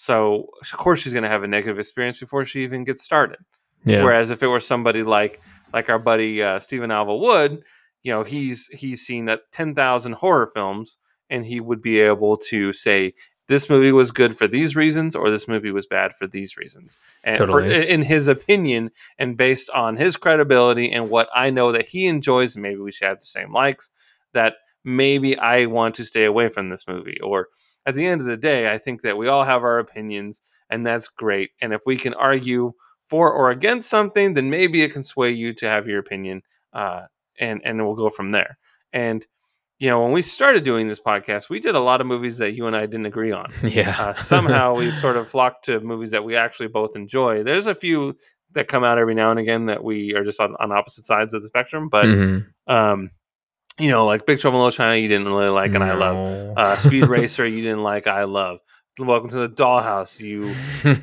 so 0.00 0.48
of 0.62 0.78
course 0.78 1.00
she's 1.00 1.12
going 1.12 1.24
to 1.24 1.28
have 1.28 1.42
a 1.42 1.46
negative 1.46 1.78
experience 1.78 2.18
before 2.18 2.46
she 2.46 2.62
even 2.62 2.84
gets 2.84 3.02
started. 3.02 3.36
Yeah. 3.84 4.02
Whereas 4.02 4.30
if 4.30 4.42
it 4.42 4.46
were 4.46 4.58
somebody 4.58 5.02
like 5.02 5.42
like 5.74 5.90
our 5.90 5.98
buddy 5.98 6.42
uh, 6.42 6.58
Stephen 6.58 6.90
Alva 6.90 7.14
Wood, 7.14 7.62
you 8.02 8.10
know, 8.10 8.24
he's 8.24 8.68
he's 8.68 9.02
seen 9.02 9.26
that 9.26 9.40
ten 9.52 9.74
thousand 9.74 10.14
horror 10.14 10.46
films, 10.46 10.96
and 11.28 11.44
he 11.44 11.60
would 11.60 11.82
be 11.82 12.00
able 12.00 12.38
to 12.48 12.72
say 12.72 13.12
this 13.46 13.68
movie 13.68 13.92
was 13.92 14.10
good 14.10 14.38
for 14.38 14.48
these 14.48 14.74
reasons, 14.74 15.14
or 15.14 15.30
this 15.30 15.46
movie 15.46 15.70
was 15.70 15.86
bad 15.86 16.16
for 16.16 16.26
these 16.26 16.56
reasons, 16.56 16.96
and 17.22 17.36
for, 17.36 17.60
in 17.60 18.00
his 18.00 18.26
opinion, 18.26 18.90
and 19.18 19.36
based 19.36 19.68
on 19.68 19.98
his 19.98 20.16
credibility 20.16 20.90
and 20.90 21.10
what 21.10 21.28
I 21.34 21.50
know 21.50 21.72
that 21.72 21.84
he 21.84 22.06
enjoys, 22.06 22.54
and 22.54 22.62
maybe 22.62 22.80
we 22.80 22.90
should 22.90 23.08
have 23.08 23.20
the 23.20 23.26
same 23.26 23.52
likes. 23.52 23.90
That 24.32 24.54
maybe 24.82 25.36
I 25.36 25.66
want 25.66 25.94
to 25.96 26.06
stay 26.06 26.24
away 26.24 26.48
from 26.48 26.70
this 26.70 26.88
movie, 26.88 27.20
or 27.20 27.48
at 27.86 27.94
the 27.94 28.06
end 28.06 28.20
of 28.20 28.26
the 28.26 28.36
day, 28.36 28.72
I 28.72 28.78
think 28.78 29.02
that 29.02 29.16
we 29.16 29.28
all 29.28 29.44
have 29.44 29.62
our 29.64 29.78
opinions, 29.78 30.42
and 30.68 30.86
that's 30.86 31.08
great. 31.08 31.50
And 31.60 31.72
if 31.72 31.82
we 31.86 31.96
can 31.96 32.14
argue 32.14 32.72
for 33.08 33.32
or 33.32 33.50
against 33.50 33.90
something, 33.90 34.34
then 34.34 34.50
maybe 34.50 34.82
it 34.82 34.92
can 34.92 35.02
sway 35.02 35.30
you 35.30 35.52
to 35.54 35.66
have 35.66 35.86
your 35.88 35.98
opinion, 35.98 36.42
uh, 36.72 37.02
and 37.38 37.60
and 37.64 37.84
we'll 37.84 37.96
go 37.96 38.10
from 38.10 38.30
there. 38.30 38.58
And 38.92 39.26
you 39.78 39.88
know, 39.88 40.02
when 40.02 40.12
we 40.12 40.20
started 40.20 40.62
doing 40.62 40.88
this 40.88 41.00
podcast, 41.00 41.48
we 41.48 41.58
did 41.58 41.74
a 41.74 41.80
lot 41.80 42.02
of 42.02 42.06
movies 42.06 42.36
that 42.36 42.52
you 42.52 42.66
and 42.66 42.76
I 42.76 42.82
didn't 42.84 43.06
agree 43.06 43.32
on. 43.32 43.50
yeah 43.64 43.96
Uh, 43.98 44.12
somehow 44.12 44.74
we've 44.76 44.94
sort 45.06 45.16
of 45.16 45.26
flocked 45.30 45.64
to 45.64 45.80
movies 45.80 46.10
that 46.10 46.22
we 46.22 46.36
actually 46.36 46.68
both 46.68 46.94
enjoy. 46.96 47.42
There's 47.42 47.66
a 47.66 47.74
few 47.74 48.14
that 48.52 48.68
come 48.68 48.84
out 48.84 48.98
every 48.98 49.14
now 49.14 49.30
and 49.30 49.40
again 49.40 49.66
that 49.66 49.82
we 49.82 50.14
are 50.14 50.22
just 50.22 50.38
on, 50.38 50.54
on 50.60 50.70
opposite 50.70 51.06
sides 51.06 51.32
of 51.32 51.40
the 51.40 51.48
spectrum, 51.48 51.88
but 51.88 52.04
Mhm. 52.06 52.46
um, 52.66 53.10
you 53.78 53.88
know, 53.88 54.06
like 54.06 54.26
Big 54.26 54.38
Trouble 54.38 54.58
in 54.58 54.64
Little 54.64 54.76
China, 54.76 54.96
you 54.96 55.08
didn't 55.08 55.28
really 55.28 55.46
like, 55.46 55.74
and 55.74 55.84
I 55.84 55.94
love. 55.94 56.56
Uh, 56.56 56.76
Speed 56.76 57.04
Racer, 57.08 57.46
you 57.46 57.62
didn't 57.62 57.82
like, 57.82 58.06
I 58.06 58.24
love. 58.24 58.60
Welcome 58.98 59.30
to 59.30 59.38
the 59.38 59.48
Dollhouse, 59.48 60.20
you 60.20 60.54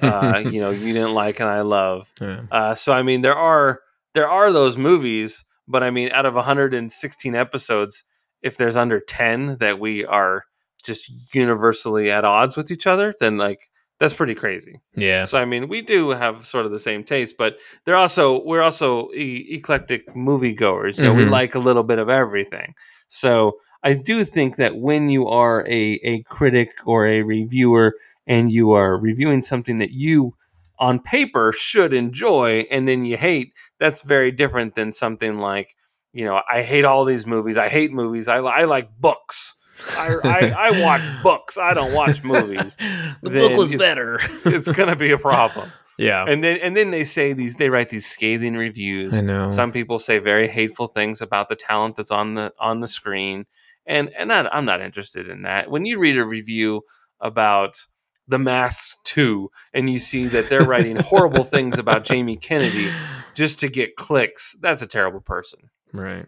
uh, 0.01 0.39
you 0.51 0.59
know, 0.59 0.69
you 0.69 0.93
didn't 0.93 1.13
like, 1.13 1.39
and 1.39 1.49
I 1.49 1.61
love. 1.61 2.11
Yeah. 2.21 2.41
Uh, 2.51 2.75
so 2.75 2.93
I 2.93 3.01
mean, 3.01 3.21
there 3.21 3.35
are 3.35 3.79
there 4.13 4.29
are 4.29 4.51
those 4.51 4.77
movies, 4.77 5.43
but 5.67 5.83
I 5.83 5.89
mean, 5.89 6.11
out 6.11 6.25
of 6.25 6.35
116 6.35 7.35
episodes, 7.35 8.03
if 8.41 8.57
there's 8.57 8.77
under 8.77 8.99
10 8.99 9.57
that 9.59 9.79
we 9.79 10.05
are 10.05 10.43
just 10.83 11.33
universally 11.33 12.11
at 12.11 12.25
odds 12.25 12.55
with 12.55 12.69
each 12.71 12.85
other, 12.85 13.15
then 13.19 13.37
like 13.37 13.67
that's 13.99 14.13
pretty 14.13 14.35
crazy. 14.35 14.79
yeah 14.95 15.25
So 15.25 15.37
I 15.37 15.45
mean, 15.45 15.67
we 15.67 15.81
do 15.81 16.09
have 16.11 16.45
sort 16.45 16.65
of 16.65 16.71
the 16.71 16.79
same 16.79 17.03
taste, 17.03 17.35
but 17.37 17.57
they're 17.85 17.95
also 17.95 18.43
we're 18.43 18.61
also 18.61 19.09
e- 19.13 19.47
eclectic 19.51 20.07
moviegoers. 20.15 20.97
You 20.97 21.05
know, 21.05 21.13
we 21.13 21.23
Mhm. 21.25 21.31
like 21.31 21.55
a 21.55 21.59
little 21.59 21.83
bit 21.83 21.99
of 21.99 22.09
everything. 22.09 22.75
So 23.09 23.57
I 23.83 23.93
do 23.93 24.23
think 24.25 24.55
that 24.57 24.75
when 24.77 25.09
you 25.09 25.27
are 25.27 25.65
a 25.67 25.99
a 26.03 26.23
critic 26.23 26.71
or 26.85 27.07
a 27.07 27.21
reviewer 27.23 27.93
and 28.25 28.51
you 28.51 28.71
are 28.71 28.97
reviewing 28.97 29.41
something 29.41 29.77
that 29.79 29.91
you 29.91 30.33
on 30.79 30.99
paper 30.99 31.51
should 31.51 31.93
enjoy 31.93 32.65
and 32.69 32.87
then 32.87 33.03
you 33.05 33.17
hate, 33.17 33.51
that's 33.79 34.01
very 34.01 34.31
different 34.31 34.75
than 34.75 34.91
something 34.91 35.39
like 35.39 35.75
you 36.13 36.25
know 36.25 36.41
I 36.49 36.61
hate 36.63 36.85
all 36.85 37.05
these 37.05 37.25
movies. 37.25 37.57
I 37.57 37.69
hate 37.69 37.91
movies. 37.91 38.27
I, 38.27 38.37
I 38.37 38.63
like 38.65 38.89
books. 38.99 39.55
I, 39.97 40.15
I, 40.23 40.69
I 40.69 40.81
watch 40.81 41.01
books. 41.23 41.57
I 41.57 41.73
don't 41.73 41.93
watch 41.93 42.23
movies. 42.23 42.75
The 43.21 43.29
book 43.31 43.57
was 43.57 43.71
it's- 43.71 43.79
better. 43.79 44.19
It's 44.45 44.71
gonna 44.71 44.95
be 44.95 45.11
a 45.11 45.17
problem 45.17 45.71
yeah 45.97 46.23
and 46.27 46.43
then 46.43 46.57
and 46.57 46.77
then 46.77 46.91
they 46.91 47.03
say 47.03 47.33
these 47.33 47.55
they 47.55 47.69
write 47.69 47.89
these 47.89 48.05
scathing 48.05 48.53
reviews 48.55 49.15
i 49.15 49.21
know 49.21 49.49
some 49.49 49.71
people 49.71 49.97
say 49.97 50.19
very 50.19 50.47
hateful 50.47 50.85
things 50.85 51.21
about 51.23 51.49
the 51.49 51.55
talent 51.55 51.95
that's 51.95 52.11
on 52.11 52.35
the 52.35 52.53
on 52.59 52.81
the 52.81 52.87
screen 52.87 53.45
and 53.87 54.11
and 54.15 54.31
I, 54.31 54.47
i'm 54.51 54.63
not 54.65 54.79
interested 54.79 55.27
in 55.27 55.41
that 55.41 55.71
when 55.71 55.85
you 55.85 55.97
read 55.97 56.17
a 56.17 56.23
review 56.23 56.83
about 57.19 57.87
the 58.27 58.37
mask 58.37 58.97
2 59.05 59.49
and 59.73 59.89
you 59.89 59.97
see 59.97 60.27
that 60.27 60.49
they're 60.49 60.61
writing 60.65 60.97
horrible 60.97 61.43
things 61.55 61.79
about 61.79 62.03
jamie 62.03 62.37
kennedy 62.37 62.91
just 63.33 63.59
to 63.61 63.67
get 63.67 63.95
clicks 63.95 64.55
that's 64.61 64.83
a 64.83 64.87
terrible 64.87 65.21
person 65.21 65.59
Right. 65.93 66.27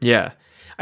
Yeah. 0.00 0.32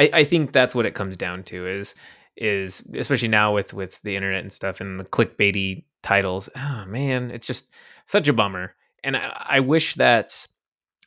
I, 0.01 0.11
I 0.15 0.25
think 0.25 0.53
that's 0.53 0.75
what 0.75 0.87
it 0.87 0.95
comes 0.95 1.17
down 1.17 1.43
to 1.45 1.67
is 1.67 1.95
is 2.37 2.83
especially 2.95 3.29
now 3.29 3.53
with 3.53 3.75
with 3.75 4.01
the 4.03 4.17
internet 4.17 4.41
and 4.41 4.53
stuff 4.53 4.81
and 4.81 4.99
the 4.99 5.05
clickbaity 5.05 5.85
titles. 6.03 6.49
Oh 6.57 6.85
man, 6.87 7.31
it's 7.31 7.47
just 7.47 7.71
such 8.07 8.27
a 8.27 8.33
bummer. 8.33 8.75
And 9.05 9.17
I, 9.17 9.47
I 9.49 9.61
wish 9.61 9.97
that 9.97 10.47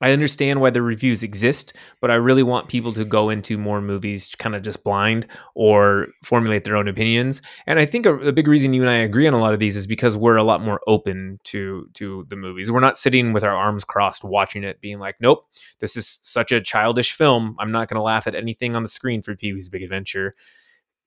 I 0.03 0.11
understand 0.11 0.59
why 0.59 0.69
the 0.69 0.81
reviews 0.81 1.23
exist, 1.23 1.77
but 2.01 2.11
I 2.11 2.15
really 2.15 2.43
want 2.43 2.67
people 2.67 2.91
to 2.91 3.05
go 3.05 3.29
into 3.29 3.57
more 3.57 3.79
movies 3.79 4.35
kind 4.37 4.53
of 4.53 4.61
just 4.61 4.83
blind 4.83 5.25
or 5.55 6.07
formulate 6.25 6.65
their 6.65 6.75
own 6.75 6.89
opinions. 6.89 7.41
And 7.67 7.79
I 7.79 7.85
think 7.85 8.05
a, 8.05 8.13
a, 8.15 8.33
big 8.33 8.49
reason 8.49 8.73
you 8.73 8.81
and 8.81 8.89
I 8.89 8.95
agree 8.95 9.27
on 9.27 9.33
a 9.33 9.39
lot 9.39 9.53
of 9.53 9.61
these 9.61 9.77
is 9.77 9.87
because 9.87 10.17
we're 10.17 10.35
a 10.35 10.43
lot 10.43 10.61
more 10.61 10.81
open 10.87 11.39
to 11.45 11.87
to 11.93 12.25
the 12.27 12.35
movies. 12.35 12.69
We're 12.69 12.81
not 12.81 12.97
sitting 12.97 13.31
with 13.31 13.45
our 13.45 13.55
arms 13.55 13.85
crossed 13.85 14.25
watching 14.25 14.65
it, 14.65 14.81
being 14.81 14.99
like, 14.99 15.15
"Nope, 15.21 15.47
this 15.79 15.95
is 15.95 16.19
such 16.21 16.51
a 16.51 16.59
childish 16.59 17.13
film. 17.13 17.55
I'm 17.57 17.71
not 17.71 17.87
going 17.87 17.97
to 17.97 18.03
laugh 18.03 18.27
at 18.27 18.35
anything 18.35 18.75
on 18.75 18.83
the 18.83 18.89
screen 18.89 19.21
for 19.21 19.37
Pee 19.37 19.53
Wee's 19.53 19.69
Big 19.69 19.83
Adventure." 19.83 20.33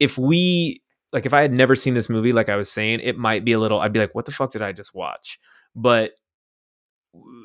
If 0.01 0.16
we 0.16 0.81
like, 1.12 1.27
if 1.27 1.35
I 1.35 1.43
had 1.43 1.52
never 1.52 1.77
seen 1.77 1.93
this 1.93 2.09
movie, 2.09 2.32
like 2.32 2.48
I 2.48 2.56
was 2.56 2.73
saying, 2.73 3.01
it 3.01 3.18
might 3.18 3.44
be 3.44 3.52
a 3.52 3.59
little. 3.59 3.78
I'd 3.78 3.93
be 3.93 4.01
like, 4.01 4.14
"What 4.14 4.24
the 4.24 4.32
fuck 4.32 4.52
did 4.52 4.62
I 4.62 4.73
just 4.73 4.94
watch?" 4.94 5.39
But 5.74 6.12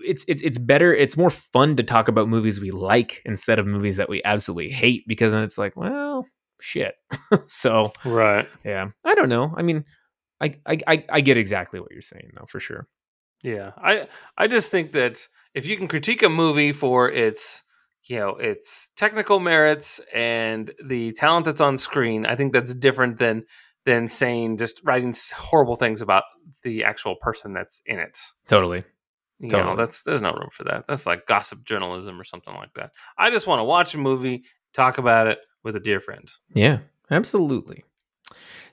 it's 0.03 0.26
it's 0.27 0.41
it's 0.41 0.57
better 0.57 0.93
it's 0.93 1.18
more 1.18 1.30
fun 1.30 1.76
to 1.76 1.84
talk 1.84 2.07
about 2.07 2.27
movies 2.27 2.60
we 2.60 2.72
like 2.72 3.22
instead 3.26 3.60
of 3.60 3.68
movies 3.68 3.98
that 3.98 4.10
we 4.10 4.22
absolutely 4.26 4.69
hate 4.69 5.03
because 5.07 5.31
then 5.31 5.43
it's 5.43 5.57
like 5.57 5.76
well 5.76 6.26
shit. 6.60 6.95
So 7.48 7.91
right. 8.06 8.48
yeah 8.64 8.89
i 9.06 9.15
don't 9.15 9.30
know. 9.30 9.53
I 9.56 9.61
mean 9.64 9.85
I, 10.39 10.56
I 10.65 11.06
i 11.10 11.22
get 11.22 11.38
exactly 11.38 11.80
what 11.80 11.91
you're 11.91 12.02
saying 12.02 12.31
though 12.35 12.45
for 12.48 12.60
sure. 12.60 12.88
Yeah 13.43 13.72
i 13.77 14.07
i 14.38 14.48
just 14.48 14.72
think 14.72 14.91
that 14.91 15.27
if 15.53 15.65
you 15.68 15.77
can 15.77 15.88
critique 15.88 16.23
a 16.23 16.30
movie 16.30 16.72
for 16.72 17.10
its 17.10 17.64
you 18.06 18.18
know 18.18 18.31
its 18.38 18.89
technical 18.95 19.39
merits 19.39 20.02
and 20.14 20.72
the 20.84 21.11
talent 21.14 21.45
that's 21.45 21.61
on 21.61 21.77
screen 21.77 22.26
i 22.26 22.35
think 22.35 22.53
that's 22.53 22.73
different 22.73 23.19
than 23.19 23.43
than 23.85 24.07
saying 24.07 24.57
just 24.57 24.81
writing 24.84 25.14
horrible 25.35 25.76
things 25.76 26.02
about 26.02 26.23
the 26.64 26.84
actual 26.84 27.15
person 27.15 27.53
that's 27.53 27.81
in 27.85 27.99
it. 27.99 28.19
Totally 28.48 28.84
you 29.42 29.50
totally. 29.50 29.72
know, 29.72 29.76
that's 29.76 30.04
there's 30.04 30.22
no 30.22 30.32
room 30.32 30.50
for 30.52 30.64
that. 30.66 30.86
That's 30.88 31.06
like 31.06 31.26
gossip 31.26 31.64
journalism 31.64 32.20
or 32.20 32.24
something 32.24 32.54
like 32.54 32.74
that. 32.76 32.92
I 33.18 33.32
just 33.32 33.48
want 33.48 33.60
to 33.60 33.64
watch 33.64 33.96
a 33.96 33.98
movie, 33.98 34.44
talk 34.74 34.98
about 35.00 35.28
it 35.28 35.40
with 35.64 35.76
a 35.76 35.80
dear 35.80 36.00
friend. 36.00 36.30
Yeah, 36.54 36.80
absolutely. 37.10 37.84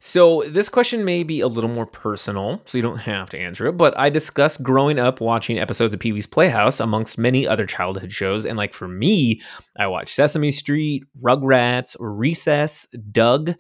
So 0.01 0.45
this 0.47 0.69
question 0.69 1.05
may 1.05 1.25
be 1.25 1.41
a 1.41 1.49
little 1.49 1.71
more 1.71 1.87
personal, 1.87 2.63
so 2.67 2.79
you 2.79 2.83
don't 2.83 2.99
have 2.99 3.31
to 3.31 3.39
answer 3.39 3.67
it. 3.67 3.73
But 3.73 3.99
I 3.99 4.11
discussed 4.11 4.63
growing 4.63 4.99
up 4.99 5.21
watching 5.21 5.59
episodes 5.59 5.93
of 5.93 6.01
Pee 6.01 6.13
Wee's 6.13 6.27
Playhouse 6.27 6.79
amongst 6.79 7.19
many 7.19 7.49
other 7.49 7.67
childhood 7.67 8.13
shows, 8.13 8.47
and 8.47 8.57
like 8.57 8.75
for 8.75 8.87
me, 8.87 9.41
I 9.79 9.87
watched 9.89 10.15
Sesame 10.15 10.53
Street, 10.53 11.03
Rugrats, 11.21 11.97
Recess, 11.99 12.87
Doug, 13.11 13.55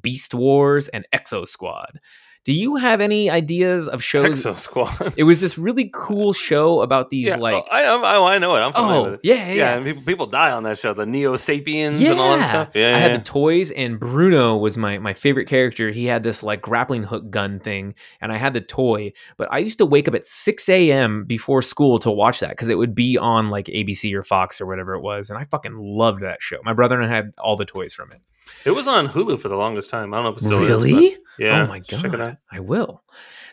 Beast 0.00 0.34
Wars, 0.34 0.88
and 0.88 1.06
Exo 1.12 1.46
Squad. 1.46 2.00
Do 2.44 2.52
you 2.52 2.76
have 2.76 3.00
any 3.00 3.30
ideas 3.30 3.88
of 3.88 4.04
shows? 4.04 4.44
Exo 4.44 4.58
Squad. 4.58 5.14
it 5.16 5.24
was 5.24 5.40
this 5.40 5.56
really 5.56 5.90
cool 5.94 6.34
show 6.34 6.82
about 6.82 7.08
these 7.08 7.28
yeah, 7.28 7.36
like. 7.36 7.54
Oh, 7.54 7.66
I, 7.70 7.84
I, 7.84 8.34
I 8.34 8.38
know 8.38 8.54
it. 8.54 8.58
I'm 8.58 8.72
oh, 8.74 8.82
familiar 8.82 9.00
oh, 9.00 9.04
with 9.04 9.14
it. 9.14 9.20
Yeah, 9.22 9.46
yeah, 9.46 9.52
yeah. 9.54 9.76
and 9.76 9.84
people, 9.86 10.02
people 10.02 10.26
die 10.26 10.50
on 10.50 10.62
that 10.64 10.78
show. 10.78 10.92
The 10.92 11.06
Neo 11.06 11.36
Sapiens 11.36 12.02
yeah. 12.02 12.10
and 12.10 12.20
all 12.20 12.36
that 12.36 12.46
stuff. 12.46 12.68
Yeah, 12.74 12.94
I 12.94 12.98
had 12.98 13.14
the 13.14 13.18
toys, 13.18 13.70
and 13.70 13.98
Bruno 13.98 14.58
was 14.58 14.76
my 14.76 14.98
my 14.98 15.14
favorite 15.14 15.48
character. 15.48 15.90
He 15.90 16.04
had 16.04 16.22
this 16.22 16.42
like 16.42 16.60
grappling 16.60 17.04
hook 17.04 17.30
gun 17.30 17.60
thing, 17.60 17.94
and 18.20 18.30
I 18.30 18.36
had 18.36 18.52
the 18.52 18.60
toy. 18.60 19.12
But 19.38 19.50
I 19.50 19.58
used 19.58 19.78
to 19.78 19.86
wake 19.86 20.06
up 20.06 20.14
at 20.14 20.26
6 20.26 20.68
a.m. 20.68 21.24
before 21.24 21.62
school 21.62 21.98
to 22.00 22.10
watch 22.10 22.40
that 22.40 22.50
because 22.50 22.68
it 22.68 22.76
would 22.76 22.94
be 22.94 23.16
on 23.16 23.48
like 23.48 23.66
ABC 23.66 24.12
or 24.14 24.22
Fox 24.22 24.60
or 24.60 24.66
whatever 24.66 24.92
it 24.92 25.00
was, 25.00 25.30
and 25.30 25.38
I 25.38 25.44
fucking 25.44 25.76
loved 25.76 26.20
that 26.20 26.42
show. 26.42 26.58
My 26.62 26.74
brother 26.74 27.00
and 27.00 27.10
I 27.10 27.14
had 27.14 27.32
all 27.38 27.56
the 27.56 27.64
toys 27.64 27.94
from 27.94 28.12
it. 28.12 28.20
It 28.64 28.70
was 28.72 28.86
on 28.86 29.08
Hulu 29.08 29.38
for 29.40 29.48
the 29.48 29.56
longest 29.56 29.90
time. 29.90 30.12
I 30.14 30.18
don't 30.18 30.24
know 30.24 30.30
if 30.30 30.36
it 30.36 30.44
still 30.44 30.60
really? 30.60 30.92
is. 30.92 31.18
Yeah. 31.38 31.62
Oh 31.62 31.66
my 31.66 31.80
god. 31.80 32.38
I 32.52 32.60
will. 32.60 33.02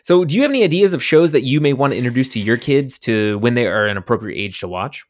So, 0.02 0.24
do 0.24 0.34
you 0.34 0.42
have 0.42 0.50
any 0.50 0.64
ideas 0.64 0.94
of 0.94 1.02
shows 1.02 1.32
that 1.32 1.42
you 1.42 1.60
may 1.60 1.72
want 1.72 1.92
to 1.92 1.96
introduce 1.96 2.28
to 2.30 2.40
your 2.40 2.56
kids 2.56 2.98
to 3.00 3.38
when 3.38 3.54
they 3.54 3.66
are 3.66 3.86
an 3.86 3.96
appropriate 3.96 4.36
age 4.36 4.60
to 4.60 4.68
watch? 4.68 5.04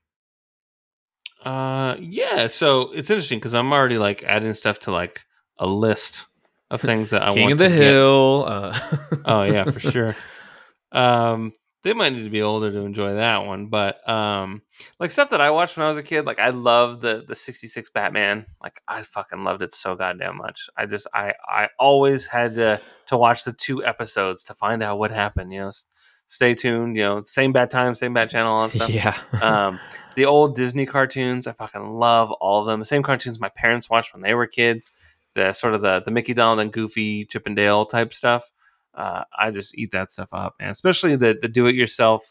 Uh, 1.45 1.97
yeah. 1.99 2.47
So 2.47 2.93
it's 2.93 3.11
interesting 3.11 3.39
because 3.39 3.55
I'm 3.55 3.73
already 3.73 3.99
like 3.99 4.23
adding 4.23 4.55
stuff 4.55 4.79
to 4.81 4.93
like 4.93 5.23
a 5.59 5.67
list 5.67 6.27
of 6.71 6.81
things 6.81 7.11
that 7.11 7.23
I 7.23 7.33
King 7.35 7.43
want. 7.43 7.53
of 7.53 7.59
the 7.59 7.69
to 7.69 7.75
Hill. 7.75 8.45
Uh. 8.47 8.79
oh 9.25 9.43
yeah, 9.43 9.65
for 9.65 9.81
sure. 9.91 10.17
Um, 10.93 11.53
they 11.83 11.93
might 11.93 12.13
need 12.13 12.25
to 12.25 12.31
be 12.31 12.43
older 12.43 12.71
to 12.71 12.79
enjoy 12.79 13.15
that 13.15 13.45
one, 13.45 13.67
but 13.67 14.09
um, 14.09 14.63
like 15.01 15.11
stuff 15.11 15.31
that 15.31 15.41
I 15.41 15.51
watched 15.51 15.77
when 15.77 15.85
I 15.85 15.89
was 15.89 15.97
a 15.97 16.03
kid, 16.03 16.27
like 16.27 16.39
I 16.39 16.51
love 16.51 17.01
the 17.01 17.25
the 17.27 17.35
'66 17.35 17.91
Batman. 17.91 18.47
Like 18.63 18.81
I 18.87 19.03
fucking 19.03 19.43
loved 19.43 19.63
it 19.63 19.73
so 19.73 19.97
goddamn 19.97 20.37
much. 20.37 20.69
I 20.77 20.87
just 20.87 21.09
I 21.13 21.35
I 21.47 21.69
always 21.79 22.29
had 22.29 22.55
to 22.57 22.81
to 23.07 23.17
watch 23.17 23.45
the 23.45 23.53
two 23.53 23.85
episodes 23.85 24.45
to 24.45 24.55
find 24.55 24.83
out 24.83 24.99
what 24.99 25.11
happened. 25.11 25.53
You 25.53 25.61
know, 25.61 25.73
stay 26.29 26.55
tuned. 26.55 26.97
You 26.97 27.03
know, 27.03 27.23
same 27.25 27.53
bad 27.53 27.71
time, 27.71 27.97
same 27.97 28.15
bad 28.15 28.31
channel, 28.31 28.63
that 28.63 28.71
stuff. 28.71 28.91
Yeah. 28.91 29.19
um, 29.43 29.81
the 30.15 30.27
old 30.27 30.55
Disney 30.55 30.87
cartoons, 30.87 31.49
I 31.49 31.53
fucking 31.53 31.85
love 31.85 32.31
all 32.33 32.61
of 32.61 32.67
them. 32.67 32.79
The 32.79 32.87
same 32.87 33.03
cartoons 33.03 33.41
my 33.41 33.49
parents 33.49 33.91
watched 33.91 34.13
when 34.13 34.23
they 34.23 34.35
were 34.35 34.47
kids. 34.47 34.89
The 35.35 35.53
sort 35.53 35.75
of 35.75 35.83
the 35.83 36.01
the 36.05 36.13
Mickey 36.13 36.35
Donald 36.35 36.61
and 36.61 36.73
Goofy, 36.73 37.25
Chip 37.25 37.47
and 37.47 37.57
Dale 37.57 37.87
type 37.87 38.15
stuff 38.15 38.52
uh, 38.95 39.25
I 39.39 39.51
just 39.51 39.77
eat 39.77 39.93
that 39.93 40.13
stuff 40.13 40.29
up, 40.33 40.55
man. 40.61 40.71
Especially 40.71 41.17
the 41.17 41.37
the 41.41 41.49
do 41.49 41.67
it 41.67 41.75
yourself, 41.75 42.23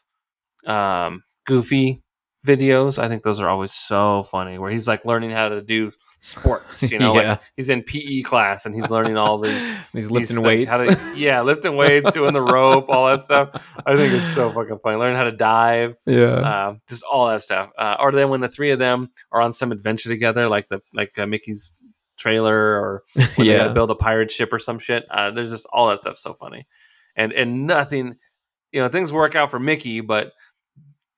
um, 0.66 1.24
goofy 1.46 2.02
videos. 2.46 2.98
I 2.98 3.08
think 3.08 3.22
those 3.22 3.40
are 3.40 3.48
always 3.48 3.72
so 3.72 4.24
funny. 4.24 4.58
Where 4.58 4.72
he's 4.72 4.88
like 4.88 5.06
learning 5.06 5.30
how 5.32 5.50
to 5.50 5.62
do 5.62 5.92
sports. 6.20 6.82
You 6.92 6.98
know, 7.00 7.16
Yeah. 7.16 7.30
like 7.34 7.42
he's 7.56 7.70
in 7.70 7.84
PE 7.84 8.22
class 8.24 8.66
and 8.66 8.74
he's 8.74 8.90
learning 8.90 9.16
all 9.18 9.38
these. 9.38 9.78
He's 9.94 10.10
lifting 10.10 10.38
these, 10.38 10.46
weights. 10.46 10.72
To, 10.86 11.14
yeah, 11.18 11.42
lifting 11.42 11.76
weights, 11.76 12.12
doing 12.12 12.32
the 12.34 12.42
rope, 12.42 12.86
all 12.88 13.08
that 13.08 13.22
stuff. 13.22 13.50
I 13.86 13.98
think 13.98 14.14
it's 14.14 14.34
so 14.34 14.50
fucking 14.54 14.80
funny. 14.82 14.96
Learning 14.98 15.18
how 15.18 15.26
to 15.26 15.34
dive, 15.34 15.96
yeah. 16.06 16.24
uh, 16.28 16.76
just 16.88 17.04
all 17.04 17.28
that 17.28 17.42
stuff. 17.42 17.72
Uh, 17.78 17.98
or 18.00 18.14
then 18.14 18.30
when 18.30 18.40
the 18.40 18.48
three 18.48 18.72
of 18.72 18.80
them 18.80 19.10
are 19.34 19.42
on 19.42 19.52
some 19.52 19.74
adventure 19.74 20.08
together, 20.08 20.48
like 20.48 20.70
the 20.70 20.80
like 20.94 21.20
uh, 21.20 21.26
Mickey's 21.28 21.74
trailer, 22.22 22.56
or 22.56 23.04
when 23.14 23.26
they 23.26 23.36
got 23.36 23.46
yeah. 23.46 23.68
to 23.68 23.74
build 23.74 23.92
a 23.92 23.96
pirate 23.96 24.32
ship 24.32 24.54
or 24.54 24.60
some 24.60 24.80
shit. 24.80 25.06
Uh, 25.10 25.32
there's 25.32 25.50
just 25.52 25.66
all 25.74 25.90
that 25.90 26.00
stuff 26.00 26.18
so 26.18 26.34
funny, 26.34 26.68
and 27.16 27.34
and 27.34 27.66
nothing, 27.68 28.16
you 28.72 28.82
know, 28.82 28.88
things 28.88 29.12
work 29.12 29.36
out 29.36 29.52
for 29.52 29.60
Mickey, 29.60 30.02
but 30.02 30.32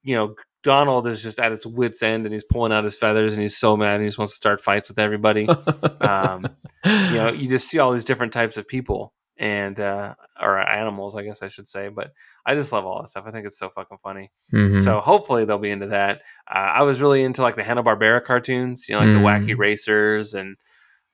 you 0.04 0.16
know. 0.16 0.36
Donald 0.64 1.06
is 1.08 1.22
just 1.22 1.40
at 1.40 1.52
its 1.52 1.66
wits' 1.66 2.02
end, 2.02 2.24
and 2.26 2.32
he's 2.34 2.46
pulling 2.46 2.72
out 2.72 2.86
his 2.86 2.96
feathers, 2.96 3.34
and 3.34 3.42
he's 3.42 3.58
so 3.58 3.76
mad, 3.76 3.96
and 3.96 4.04
he 4.04 4.08
just 4.08 4.18
wants 4.18 4.32
to 4.32 4.38
start 4.38 4.62
fights 4.62 4.88
with 4.88 4.98
everybody. 4.98 5.46
um, 6.00 6.48
you 6.86 7.16
know, 7.16 7.34
you 7.36 7.50
just 7.50 7.68
see 7.68 7.80
all 7.80 7.92
these 7.92 8.06
different 8.06 8.32
types 8.32 8.56
of 8.56 8.66
people 8.66 9.14
and 9.38 9.78
uh, 9.82 10.16
or 10.42 10.58
animals, 10.58 11.18
I 11.18 11.24
guess 11.24 11.42
I 11.42 11.50
should 11.50 11.68
say. 11.68 11.90
But 11.90 12.14
I 12.46 12.56
just 12.56 12.72
love 12.72 12.86
all 12.86 13.02
that 13.02 13.10
stuff. 13.10 13.26
I 13.28 13.32
think 13.32 13.46
it's 13.46 13.60
so 13.60 13.72
fucking 13.72 13.98
funny. 14.02 14.32
Mhm. 14.54 14.82
So 14.82 15.02
hopefully 15.02 15.44
they'll 15.44 15.58
be 15.58 15.70
into 15.70 15.88
that. 15.88 16.22
Uh, 16.50 16.60
I 16.60 16.84
was 16.84 17.02
really 17.02 17.24
into 17.24 17.42
like 17.42 17.56
the 17.56 17.64
Hanna 17.64 17.84
Barbera 17.84 18.24
cartoons, 18.24 18.88
you 18.88 18.96
know, 18.96 19.02
like 19.02 19.10
Mm. 19.10 19.46
the 19.46 19.52
Wacky 19.54 19.58
Racers 19.58 20.34
and 20.34 20.56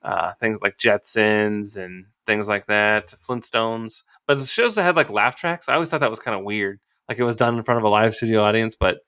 uh, 0.01 0.33
things 0.33 0.61
like 0.61 0.77
Jetsons 0.77 1.77
and 1.77 2.05
things 2.25 2.47
like 2.47 2.65
that, 2.67 3.13
Flintstones. 3.27 4.03
But 4.27 4.39
the 4.39 4.45
shows 4.45 4.75
that 4.75 4.83
had 4.83 4.95
like 4.95 5.09
laugh 5.09 5.35
tracks, 5.35 5.67
I 5.67 5.73
always 5.73 5.89
thought 5.89 5.99
that 6.01 6.09
was 6.09 6.19
kind 6.19 6.37
of 6.37 6.43
weird. 6.45 6.79
Like 7.07 7.19
it 7.19 7.23
was 7.23 7.35
done 7.35 7.55
in 7.57 7.63
front 7.63 7.79
of 7.79 7.83
a 7.83 7.89
live 7.89 8.13
studio 8.15 8.43
audience, 8.43 8.75
but 8.75 8.99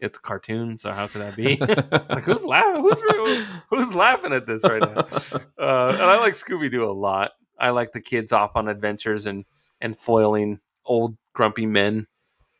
it's 0.00 0.16
a 0.16 0.20
cartoon, 0.20 0.76
so 0.78 0.92
how 0.92 1.06
could 1.08 1.20
that 1.20 1.36
be? 1.36 1.56
like 2.14 2.24
who's 2.24 2.44
laughing? 2.44 2.82
Who's 2.82 3.46
who's 3.68 3.94
laughing 3.94 4.32
at 4.32 4.46
this 4.46 4.64
right 4.64 4.80
now? 4.80 5.06
Uh, 5.58 5.90
and 5.92 6.02
I 6.02 6.18
like 6.18 6.32
Scooby 6.32 6.70
Doo 6.70 6.88
a 6.88 6.90
lot. 6.90 7.32
I 7.58 7.68
like 7.68 7.92
the 7.92 8.00
kids 8.00 8.32
off 8.32 8.56
on 8.56 8.66
adventures 8.66 9.26
and 9.26 9.44
and 9.82 9.94
foiling 9.94 10.58
old 10.86 11.18
grumpy 11.34 11.66
men. 11.66 12.06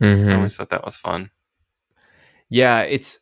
I 0.02 0.04
Mhm. 0.04 0.36
always 0.36 0.54
thought 0.56 0.68
that 0.68 0.84
was 0.84 0.98
fun. 0.98 1.30
Yeah, 2.50 2.80
it's 2.82 3.18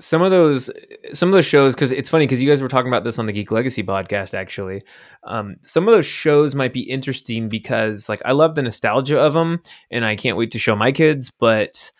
some 0.00 0.22
of 0.22 0.30
those 0.30 0.70
some 1.12 1.28
of 1.28 1.32
those 1.32 1.46
shows 1.46 1.74
because 1.74 1.92
it's 1.92 2.10
funny 2.10 2.26
because 2.26 2.42
you 2.42 2.48
guys 2.48 2.62
were 2.62 2.68
talking 2.68 2.88
about 2.88 3.04
this 3.04 3.18
on 3.18 3.26
the 3.26 3.32
Geek 3.32 3.50
Legacy 3.50 3.82
podcast 3.82 4.34
actually. 4.34 4.82
Um, 5.24 5.56
some 5.60 5.86
of 5.86 5.94
those 5.94 6.06
shows 6.06 6.54
might 6.54 6.72
be 6.72 6.82
interesting 6.82 7.48
because 7.48 8.08
like 8.08 8.22
I 8.24 8.32
love 8.32 8.54
the 8.54 8.62
nostalgia 8.62 9.18
of 9.18 9.34
them 9.34 9.62
and 9.90 10.04
I 10.04 10.16
can't 10.16 10.36
wait 10.36 10.50
to 10.52 10.58
show 10.58 10.74
my 10.74 10.90
kids, 10.90 11.30
but 11.30 11.92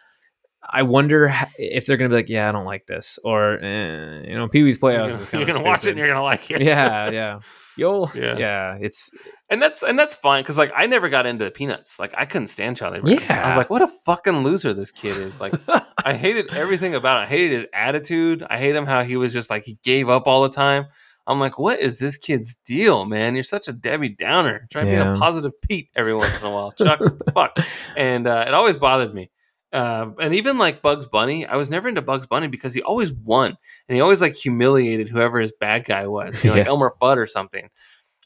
I 0.73 0.83
wonder 0.83 1.35
if 1.59 1.87
they're 1.87 1.97
gonna 1.97 2.09
be 2.11 2.15
like, 2.17 2.29
yeah, 2.29 2.49
I 2.49 2.53
don't 2.53 2.65
like 2.65 2.87
this, 2.87 3.19
or 3.25 3.59
eh, 3.63 4.23
you 4.29 4.35
know, 4.37 4.49
Pee 4.49 4.63
Wee's 4.63 4.77
You're 4.77 4.81
Playhouse 4.81 5.13
gonna, 5.17 5.27
kind 5.27 5.41
you're 5.47 5.53
gonna 5.55 5.69
watch 5.69 5.85
it 5.85 5.91
and 5.91 5.99
you're 5.99 6.09
gonna 6.09 6.23
like 6.23 6.51
it. 6.51 6.63
yeah, 6.63 7.11
yeah. 7.13 7.41
Yo, 7.77 8.07
Yeah. 8.15 8.37
yeah. 8.37 8.79
it's 8.81 9.11
and 9.49 9.63
that's 9.63 9.83
and 9.83 9.99
that's 9.99 10.15
fine 10.15 10.43
because 10.43 10.59
like 10.59 10.71
I 10.77 10.87
never 10.87 11.09
got 11.09 11.25
into 11.27 11.51
Peanuts. 11.51 11.99
Like 11.99 12.13
I 12.17 12.25
couldn't 12.27 12.49
stand 12.49 12.77
Charlie 12.77 13.01
Brown. 13.01 13.21
I 13.31 13.47
was 13.47 13.57
like, 13.57 13.71
what 13.71 13.81
a 13.83 13.87
fucking 13.87 14.43
loser 14.43 14.75
this 14.75 14.93
kid 14.93 15.17
is. 15.17 15.41
Like 15.41 15.55
I 16.05 16.15
hated 16.15 16.53
everything 16.55 16.95
about 16.95 17.21
it. 17.21 17.25
I 17.25 17.27
hated 17.27 17.53
his 17.53 17.67
attitude. 17.73 18.45
I 18.51 18.59
hate 18.59 18.77
him 18.77 18.87
how 18.87 19.03
he 19.03 19.17
was 19.17 19.33
just 19.33 19.49
like 19.51 19.65
he 19.65 19.79
gave 19.83 20.09
up 20.09 20.27
all 20.27 20.43
the 20.43 20.51
time. 20.51 20.87
I'm 21.27 21.39
like, 21.39 21.59
what 21.59 21.79
is 21.81 21.99
this 21.99 22.17
kid's 22.17 22.57
deal, 22.57 23.05
man? 23.07 23.35
You're 23.35 23.45
such 23.45 23.69
a 23.69 23.73
Debbie 23.73 24.09
Downer. 24.09 24.67
Try 24.73 24.83
to 24.83 24.89
be 24.89 24.95
a 24.97 25.15
positive 25.19 25.53
Pete 25.63 25.89
every 25.95 26.13
once 26.15 26.41
in 26.41 26.49
a 26.49 26.51
while. 26.51 26.73
Chuck, 26.73 26.99
what 27.01 27.19
the 27.25 27.33
fuck? 27.33 27.59
And 27.97 28.27
uh, 28.27 28.45
it 28.49 28.53
always 28.55 28.77
bothered 28.77 29.15
me. 29.15 29.31
Uh, 29.73 30.11
and 30.21 30.35
even 30.35 30.59
like 30.59 30.83
Bugs 30.83 31.07
Bunny, 31.07 31.47
I 31.47 31.57
was 31.57 31.71
never 31.71 31.89
into 31.89 32.03
Bugs 32.03 32.27
Bunny 32.27 32.49
because 32.49 32.75
he 32.75 32.83
always 32.83 33.13
won, 33.13 33.57
and 33.89 33.95
he 33.97 34.01
always 34.01 34.21
like 34.21 34.35
humiliated 34.35 35.09
whoever 35.09 35.39
his 35.41 35.53
bad 35.53 35.85
guy 35.85 36.07
was, 36.09 36.43
you 36.43 36.51
know, 36.51 36.57
like 36.57 36.65
Yeah. 36.67 36.71
Elmer 36.71 36.93
Fudd 37.01 37.17
or 37.17 37.27
something. 37.27 37.69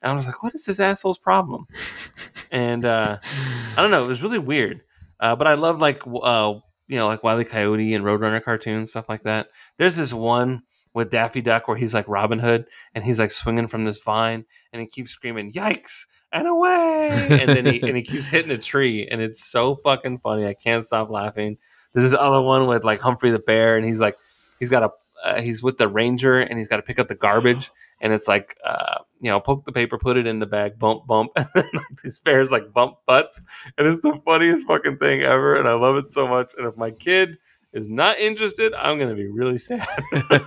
And 0.03 0.11
I 0.11 0.15
was 0.15 0.27
like, 0.27 0.43
what 0.43 0.55
is 0.55 0.65
this 0.65 0.81
asshole's 0.81 1.19
problem? 1.19 1.67
and 2.51 2.85
uh, 2.85 3.19
I 3.23 3.75
don't 3.77 3.91
know, 3.91 4.05
it 4.05 4.09
was 4.09 4.23
really 4.23 4.39
weird. 4.39 4.81
Uh, 5.21 5.37
but 5.37 5.47
I 5.47 5.55
love 5.55 5.81
like 5.81 6.03
uh, 6.07 6.55
you 6.89 6.97
know, 6.99 7.07
like 7.07 7.23
Wile 7.23 7.41
E. 7.41 7.45
Coyote 7.45 7.95
and 7.95 8.05
Roadrunner 8.05 8.43
cartoons, 8.43 8.91
stuff 8.91 9.09
like 9.09 9.23
that. 9.25 9.49
There's 9.79 9.97
this 9.97 10.13
one 10.13 10.63
with 10.93 11.11
Daffy 11.11 11.41
Duck 11.41 11.67
where 11.69 11.77
he's 11.77 11.95
like 11.95 12.07
Robin 12.09 12.39
Hood 12.39 12.67
and 12.95 13.03
he's 13.05 13.19
like 13.19 13.31
swinging 13.31 13.69
from 13.69 13.85
this 13.85 13.99
vine 14.01 14.45
and 14.73 14.81
he 14.81 14.89
keeps 14.89 15.13
screaming 15.13 15.53
"Yikes!" 15.53 16.07
And 16.35 16.47
away, 16.47 17.09
and 17.31 17.49
then 17.49 17.65
he 17.65 17.81
and 17.81 17.97
he 17.97 18.03
keeps 18.11 18.29
hitting 18.29 18.51
a 18.51 18.59
tree, 18.59 19.09
and 19.11 19.23
it's 19.23 19.43
so 19.43 19.77
fucking 19.77 20.19
funny. 20.19 20.47
I 20.47 20.55
can't 20.55 20.85
stop 20.85 21.09
laughing. 21.09 21.57
There's 21.93 22.11
this 22.11 22.19
other 22.19 22.43
one 22.43 22.67
with 22.67 22.85
like 22.85 23.01
Humphrey 23.01 23.31
the 23.31 23.39
Bear, 23.39 23.77
and 23.77 23.87
he's 23.87 24.01
like 24.01 24.19
he's 24.59 24.69
got 24.69 24.83
a 24.83 24.91
uh, 25.25 25.41
he's 25.41 25.63
with 25.63 25.79
the 25.79 25.89
ranger 25.89 26.39
and 26.39 26.59
he's 26.59 26.69
got 26.69 26.77
to 26.77 26.83
pick 26.83 26.99
up 26.99 27.09
the 27.09 27.15
garbage 27.15 27.71
and 28.01 28.13
it's 28.13 28.29
like 28.29 28.57
uh, 28.65 28.99
you 29.21 29.31
know 29.31 29.41
poke 29.41 29.65
the 29.65 29.73
paper 29.73 29.97
put 29.97 30.17
it 30.17 30.27
in 30.27 30.39
the 30.39 30.47
bag 30.47 30.79
bump 30.79 31.07
bump 31.07 31.31
and 31.37 31.49
then 31.55 31.69
like, 31.73 31.87
these 32.03 32.19
bears 32.21 32.53
like 32.53 32.73
bump 32.73 32.97
butts 33.07 33.41
and 33.79 33.87
it's 33.87 34.03
the 34.03 34.21
funniest 34.25 34.67
fucking 34.67 34.99
thing 34.99 35.23
ever 35.23 35.57
and 35.57 35.67
i 35.69 35.73
love 35.73 35.97
it 35.97 36.11
so 36.11 36.29
much 36.29 36.53
and 36.59 36.67
if 36.67 36.77
my 36.77 36.91
kid 36.91 37.39
is 37.75 37.89
not 37.91 38.19
interested 38.19 38.73
i'm 38.75 38.99
gonna 38.99 39.15
be 39.15 39.27
really 39.27 39.59
sad 39.59 39.87
uh, 40.31 40.41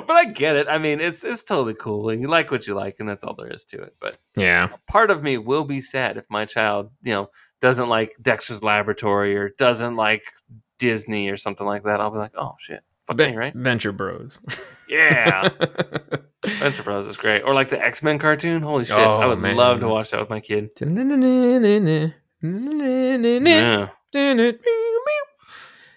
but 0.00 0.10
i 0.10 0.24
get 0.24 0.56
it 0.56 0.66
i 0.68 0.78
mean 0.78 1.00
it's 1.00 1.24
it's 1.24 1.42
totally 1.44 1.74
cool 1.74 2.08
and 2.08 2.22
you 2.22 2.28
like 2.28 2.50
what 2.50 2.66
you 2.66 2.74
like 2.74 2.96
and 3.00 3.08
that's 3.08 3.24
all 3.24 3.34
there 3.34 3.52
is 3.52 3.64
to 3.64 3.80
it 3.82 3.94
but 4.00 4.16
yeah. 4.36 4.68
part 4.88 5.10
of 5.10 5.22
me 5.22 5.36
will 5.38 5.64
be 5.64 5.80
sad 5.80 6.16
if 6.16 6.24
my 6.30 6.44
child 6.44 6.90
you 7.02 7.12
know 7.12 7.28
doesn't 7.60 7.88
like 7.88 8.14
dexter's 8.22 8.62
laboratory 8.62 9.36
or 9.36 9.50
doesn't 9.58 9.96
like 9.96 10.22
disney 10.78 11.28
or 11.28 11.36
something 11.36 11.66
like 11.66 11.84
that 11.84 12.00
i'll 12.00 12.10
be 12.10 12.18
like 12.18 12.32
oh 12.36 12.54
shit 12.58 12.82
fuck 13.06 13.18
me 13.18 13.36
right 13.36 13.54
Venture 13.54 13.92
Bros. 13.92 14.38
yeah 14.88 15.48
Venture 16.46 16.82
Bros 16.82 17.06
is 17.06 17.16
great. 17.16 17.40
Or 17.40 17.54
like 17.54 17.70
the 17.70 17.82
X 17.82 18.02
Men 18.02 18.18
cartoon. 18.18 18.60
Holy 18.60 18.84
shit! 18.84 18.98
I 18.98 19.24
Oh, 19.24 19.28
would 19.30 19.38
man. 19.38 19.56
love 19.56 19.80
to 19.80 19.88
watch 19.88 20.10
that 20.10 20.20
with 20.20 20.28
my 20.28 20.40
kid. 20.40 20.68
yeah. 23.46 23.88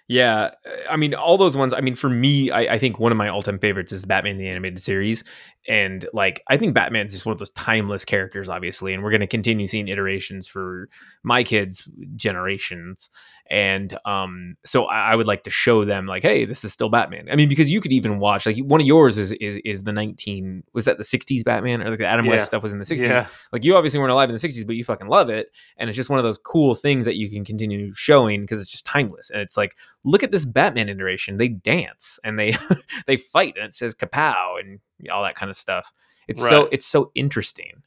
Yeah. 0.10 0.52
I 0.90 0.96
mean, 0.96 1.14
all 1.14 1.38
those 1.38 1.58
ones. 1.58 1.74
I 1.74 1.82
mean, 1.82 1.96
for 1.96 2.10
me, 2.10 2.50
I, 2.50 2.76
I 2.76 2.78
think 2.78 2.98
one 2.98 3.12
of 3.12 3.18
my 3.18 3.28
all-time 3.28 3.60
favorites 3.60 3.92
is 3.92 4.06
Batman 4.06 4.38
the 4.38 4.48
Animated 4.48 4.82
Series, 4.82 5.24
and 5.68 6.06
like, 6.14 6.42
I 6.48 6.56
think 6.56 6.74
Batman's 6.74 7.12
just 7.12 7.26
one 7.26 7.34
of 7.34 7.40
those 7.40 7.50
timeless 7.50 8.06
characters, 8.06 8.48
obviously, 8.48 8.94
and 8.94 9.04
we're 9.04 9.12
going 9.12 9.20
to 9.20 9.28
continue 9.28 9.68
seeing 9.68 9.90
iterations 9.90 10.48
for 10.48 10.88
my 11.24 11.44
kids' 11.44 11.90
generations, 12.16 13.10
and 13.50 13.98
um, 14.06 14.58
so 14.66 14.86
I, 14.86 15.12
I 15.12 15.16
would 15.16 15.26
like 15.28 15.44
to 15.44 15.50
show 15.50 15.86
them, 15.86 16.06
like, 16.06 16.24
hey, 16.24 16.46
this 16.46 16.64
is 16.64 16.74
still 16.74 16.90
Batman. 16.90 17.28
I 17.32 17.36
mean, 17.36 17.50
because 17.50 17.72
you 17.72 17.82
could 17.82 17.92
even 17.94 18.20
watch, 18.20 18.46
like, 18.46 18.58
one 18.60 18.82
of 18.82 18.88
yours 18.88 19.18
is 19.18 19.32
is 19.34 19.58
is 19.64 19.84
the 19.84 19.94
nineteen 19.94 20.64
was 20.74 20.86
that 20.86 20.98
the 20.98 21.04
'60s 21.04 21.44
Batman 21.44 21.82
or 21.82 21.90
like 21.90 22.00
the 22.00 22.06
Adam 22.06 22.26
Yeah. 22.26 22.32
West 22.32 22.48
stuff 22.48 22.64
was 22.64 22.74
in 22.74 22.80
the 22.80 22.86
'60s. 22.86 23.00
Yeah. 23.06 23.28
Like, 23.52 23.64
you 23.64 23.76
obviously 23.76 24.00
weren't 24.00 24.12
alive 24.12 24.30
in 24.30 24.36
the 24.36 24.40
'60s, 24.48 24.66
but 24.66 24.76
you 24.76 24.84
fucking 24.84 25.08
love 25.08 25.30
it, 25.30 25.52
and 25.78 25.90
it's 25.90 25.96
just 25.98 26.10
one 26.10 26.20
of 26.20 26.24
those 26.24 26.38
cool 26.38 26.76
things 26.76 27.06
that 27.06 27.16
you 27.16 27.30
can 27.30 27.46
continue 27.46 27.94
showing 27.94 28.42
because 28.42 28.62
it's 28.62 28.72
just 28.72 28.86
timeless, 28.86 29.30
and 29.30 29.42
it's 29.42 29.58
like 29.58 29.76
look 30.04 30.24
at 30.24 30.32
this 30.32 30.46
Batman 30.46 30.90
iteration. 30.90 31.38
They 31.38 31.50
dance 31.50 32.20
and 32.24 32.38
they 32.40 32.56
they 33.08 33.18
fight 33.18 33.56
and 33.58 33.66
it 33.66 33.74
says 33.74 33.96
kapow 33.96 34.60
and 34.60 34.80
all 35.12 35.24
that 35.24 35.36
kind 35.36 35.50
of 35.50 35.56
stuff. 35.56 35.92
It's 36.28 36.42
so 36.48 36.68
it's 36.72 36.86
so 36.86 37.12
interesting. 37.16 37.84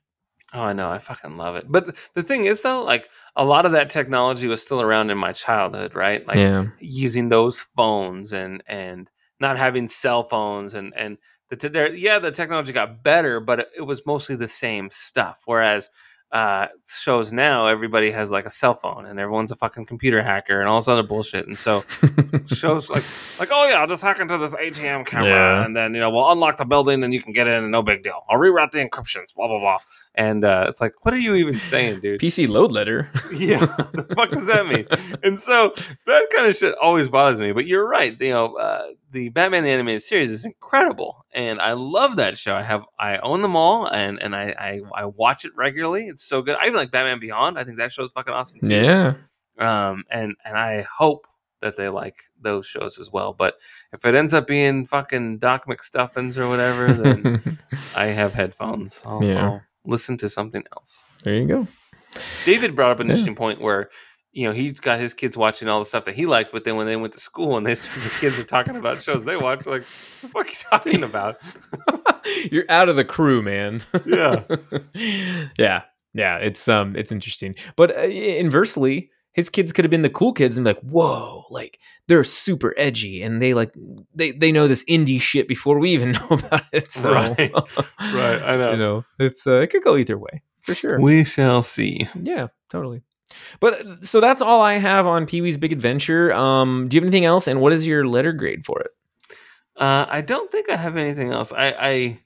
Oh, 0.52 0.62
I 0.62 0.72
know. 0.72 0.88
I 0.88 0.98
fucking 0.98 1.36
love 1.36 1.56
it. 1.56 1.66
But 1.68 1.84
th- 1.84 1.96
the 2.14 2.22
thing 2.22 2.46
is, 2.46 2.62
though, 2.62 2.82
like 2.84 3.08
a 3.36 3.44
lot 3.44 3.66
of 3.66 3.72
that 3.72 3.90
technology 3.90 4.48
was 4.48 4.60
still 4.62 4.80
around 4.80 5.10
in 5.10 5.18
my 5.18 5.32
childhood, 5.32 5.94
right? 5.94 6.26
Like 6.26 6.38
yeah. 6.38 6.66
using 6.80 7.28
those 7.28 7.60
phones 7.60 8.32
and 8.32 8.62
and 8.66 9.08
not 9.38 9.56
having 9.56 9.88
cell 9.88 10.24
phones 10.24 10.74
and 10.74 10.92
and 10.96 11.18
the 11.50 11.56
t- 11.56 11.68
there, 11.68 11.94
yeah, 11.94 12.18
the 12.18 12.30
technology 12.30 12.72
got 12.72 13.02
better, 13.02 13.40
but 13.40 13.60
it, 13.60 13.68
it 13.78 13.82
was 13.82 14.06
mostly 14.06 14.36
the 14.36 14.48
same 14.48 14.90
stuff. 14.90 15.42
Whereas 15.46 15.88
uh, 16.32 16.68
shows 16.86 17.32
now, 17.32 17.66
everybody 17.66 18.10
has 18.12 18.30
like 18.30 18.46
a 18.46 18.50
cell 18.50 18.74
phone 18.74 19.04
and 19.06 19.18
everyone's 19.18 19.50
a 19.50 19.56
fucking 19.56 19.86
computer 19.86 20.22
hacker 20.22 20.60
and 20.60 20.68
all 20.68 20.78
this 20.78 20.86
other 20.86 21.02
bullshit. 21.02 21.46
And 21.46 21.58
so 21.58 21.84
shows 22.46 22.88
like 22.88 23.02
like 23.40 23.48
oh 23.50 23.66
yeah, 23.68 23.80
I'll 23.80 23.88
just 23.88 24.02
hack 24.02 24.20
into 24.20 24.38
this 24.38 24.52
ATM 24.54 25.06
camera 25.06 25.28
Yeah. 25.28 25.64
and 25.64 25.76
then 25.76 25.92
you 25.94 26.00
know 26.00 26.10
we'll 26.10 26.30
unlock 26.30 26.58
the 26.58 26.64
building 26.64 27.02
and 27.02 27.12
you 27.12 27.20
can 27.20 27.32
get 27.32 27.46
in 27.48 27.64
and 27.64 27.72
no 27.72 27.82
big 27.82 28.04
deal. 28.04 28.24
I'll 28.28 28.38
reroute 28.38 28.70
the 28.70 28.78
encryptions, 28.78 29.34
blah 29.34 29.48
blah 29.48 29.58
blah. 29.58 29.78
And 30.14 30.44
uh, 30.44 30.66
it's 30.68 30.80
like, 30.80 31.04
what 31.04 31.14
are 31.14 31.18
you 31.18 31.34
even 31.36 31.58
saying, 31.58 32.00
dude? 32.00 32.20
PC 32.22 32.48
load 32.48 32.72
letter. 32.72 33.08
yeah, 33.34 33.60
the 33.92 34.06
fuck 34.14 34.30
does 34.30 34.46
that 34.46 34.66
mean? 34.66 34.86
And 35.22 35.38
so 35.40 35.72
that 36.06 36.26
kind 36.34 36.46
of 36.48 36.56
shit 36.56 36.74
always 36.80 37.08
bothers 37.08 37.40
me. 37.40 37.52
But 37.52 37.66
you're 37.66 37.88
right. 37.88 38.20
You 38.20 38.30
know, 38.30 38.54
uh, 38.56 38.86
the 39.12 39.28
Batman 39.30 39.64
the 39.64 39.70
animated 39.70 40.02
series 40.02 40.30
is 40.30 40.44
incredible, 40.44 41.24
and 41.34 41.60
I 41.60 41.72
love 41.72 42.16
that 42.16 42.38
show. 42.38 42.54
I 42.54 42.62
have 42.62 42.84
I 42.98 43.18
own 43.18 43.42
them 43.42 43.56
all, 43.56 43.86
and 43.86 44.20
and 44.22 44.34
I 44.36 44.54
I, 44.58 44.80
I 45.02 45.04
watch 45.06 45.44
it 45.44 45.52
regularly. 45.56 46.06
It's 46.06 46.22
so 46.24 46.42
good. 46.42 46.56
I 46.56 46.64
even 46.64 46.76
like 46.76 46.90
Batman 46.90 47.18
Beyond. 47.20 47.58
I 47.58 47.64
think 47.64 47.78
that 47.78 47.92
show 47.92 48.04
is 48.04 48.12
fucking 48.12 48.32
awesome 48.32 48.60
too. 48.60 48.70
yeah. 48.70 49.14
Um, 49.58 50.04
and 50.10 50.34
and 50.44 50.56
I 50.56 50.82
hope 50.82 51.26
that 51.60 51.76
they 51.76 51.88
like 51.90 52.16
those 52.40 52.66
shows 52.66 52.98
as 52.98 53.10
well. 53.12 53.34
But 53.34 53.56
if 53.92 54.04
it 54.06 54.14
ends 54.14 54.32
up 54.32 54.46
being 54.46 54.86
fucking 54.86 55.38
Doc 55.38 55.66
McStuffins 55.66 56.38
or 56.38 56.48
whatever, 56.48 56.92
then 56.94 57.58
I 57.96 58.06
have 58.06 58.32
headphones. 58.32 59.02
I'll, 59.04 59.22
Yeah. 59.22 59.44
I'll 59.44 59.62
listen 59.84 60.16
to 60.18 60.28
something 60.30 60.64
else. 60.74 61.04
there 61.22 61.34
you 61.34 61.46
go. 61.46 61.66
David 62.46 62.74
brought 62.74 62.92
up 62.92 63.00
an 63.00 63.06
Yeah. 63.08 63.12
interesting 63.12 63.34
point 63.36 63.60
where, 63.60 63.90
you 64.32 64.46
know, 64.46 64.52
he 64.54 64.70
got 64.70 65.00
his 65.00 65.12
kids 65.12 65.36
watching 65.36 65.68
all 65.68 65.80
the 65.80 65.84
stuff 65.84 66.04
that 66.04 66.14
he 66.14 66.26
liked, 66.26 66.52
but 66.52 66.64
then 66.64 66.76
when 66.76 66.86
they 66.86 66.96
went 66.96 67.12
to 67.14 67.20
school 67.20 67.56
and 67.56 67.66
they 67.66 67.74
the 67.74 68.16
kids 68.20 68.38
are 68.38 68.44
talking 68.44 68.76
about 68.76 69.02
shows 69.02 69.24
they 69.24 69.36
watch, 69.36 69.66
like, 69.66 69.82
what 70.32 70.46
are 70.46 70.50
you 70.50 70.56
talking 70.70 71.02
about? 71.02 71.36
You're 72.50 72.64
out 72.68 72.88
of 72.88 72.96
the 72.96 73.04
crew, 73.04 73.42
man. 73.42 73.82
Yeah. 74.06 74.44
yeah. 75.58 75.82
Yeah, 76.12 76.38
it's 76.38 76.66
um 76.66 76.96
it's 76.96 77.12
interesting. 77.12 77.54
But 77.76 77.96
uh, 77.96 78.00
inversely, 78.00 79.10
his 79.32 79.48
kids 79.48 79.70
could 79.70 79.84
have 79.84 79.90
been 79.90 80.02
the 80.02 80.10
cool 80.10 80.32
kids 80.32 80.58
and 80.58 80.64
be 80.64 80.70
like, 80.70 80.80
"Whoa, 80.80 81.44
like 81.50 81.78
they're 82.08 82.24
super 82.24 82.74
edgy 82.76 83.22
and 83.22 83.40
they 83.40 83.54
like 83.54 83.72
they 84.12 84.32
they 84.32 84.50
know 84.50 84.66
this 84.66 84.82
indie 84.86 85.20
shit 85.20 85.46
before 85.46 85.78
we 85.78 85.90
even 85.90 86.10
know 86.12 86.26
about 86.30 86.64
it." 86.72 86.90
So 86.90 87.12
Right. 87.12 87.52
Right, 88.12 88.42
I 88.42 88.56
know. 88.56 88.72
You 88.72 88.76
know, 88.76 89.04
it's 89.20 89.46
uh, 89.46 89.60
it 89.60 89.68
could 89.68 89.84
go 89.84 89.96
either 89.96 90.18
way. 90.18 90.42
For 90.62 90.74
sure. 90.74 91.00
We 91.00 91.22
shall 91.22 91.62
see. 91.62 92.08
Yeah, 92.20 92.48
totally. 92.68 93.02
But 93.60 93.86
uh, 93.86 93.96
so 94.02 94.20
that's 94.20 94.42
all 94.42 94.60
I 94.60 94.74
have 94.74 95.06
on 95.06 95.26
Pee 95.26 95.40
Wee's 95.40 95.56
Big 95.56 95.72
Adventure. 95.72 96.32
Um, 96.32 96.88
do 96.88 96.96
you 96.96 97.00
have 97.00 97.06
anything 97.06 97.24
else? 97.24 97.46
And 97.46 97.60
what 97.60 97.72
is 97.72 97.86
your 97.86 98.06
letter 98.06 98.32
grade 98.32 98.64
for 98.64 98.80
it? 98.80 98.90
Uh, 99.76 100.06
I 100.08 100.20
don't 100.20 100.50
think 100.52 100.70
I 100.70 100.76
have 100.76 100.96
anything 100.96 101.32
else. 101.32 101.52
I, 101.52 101.74
I 101.78 102.20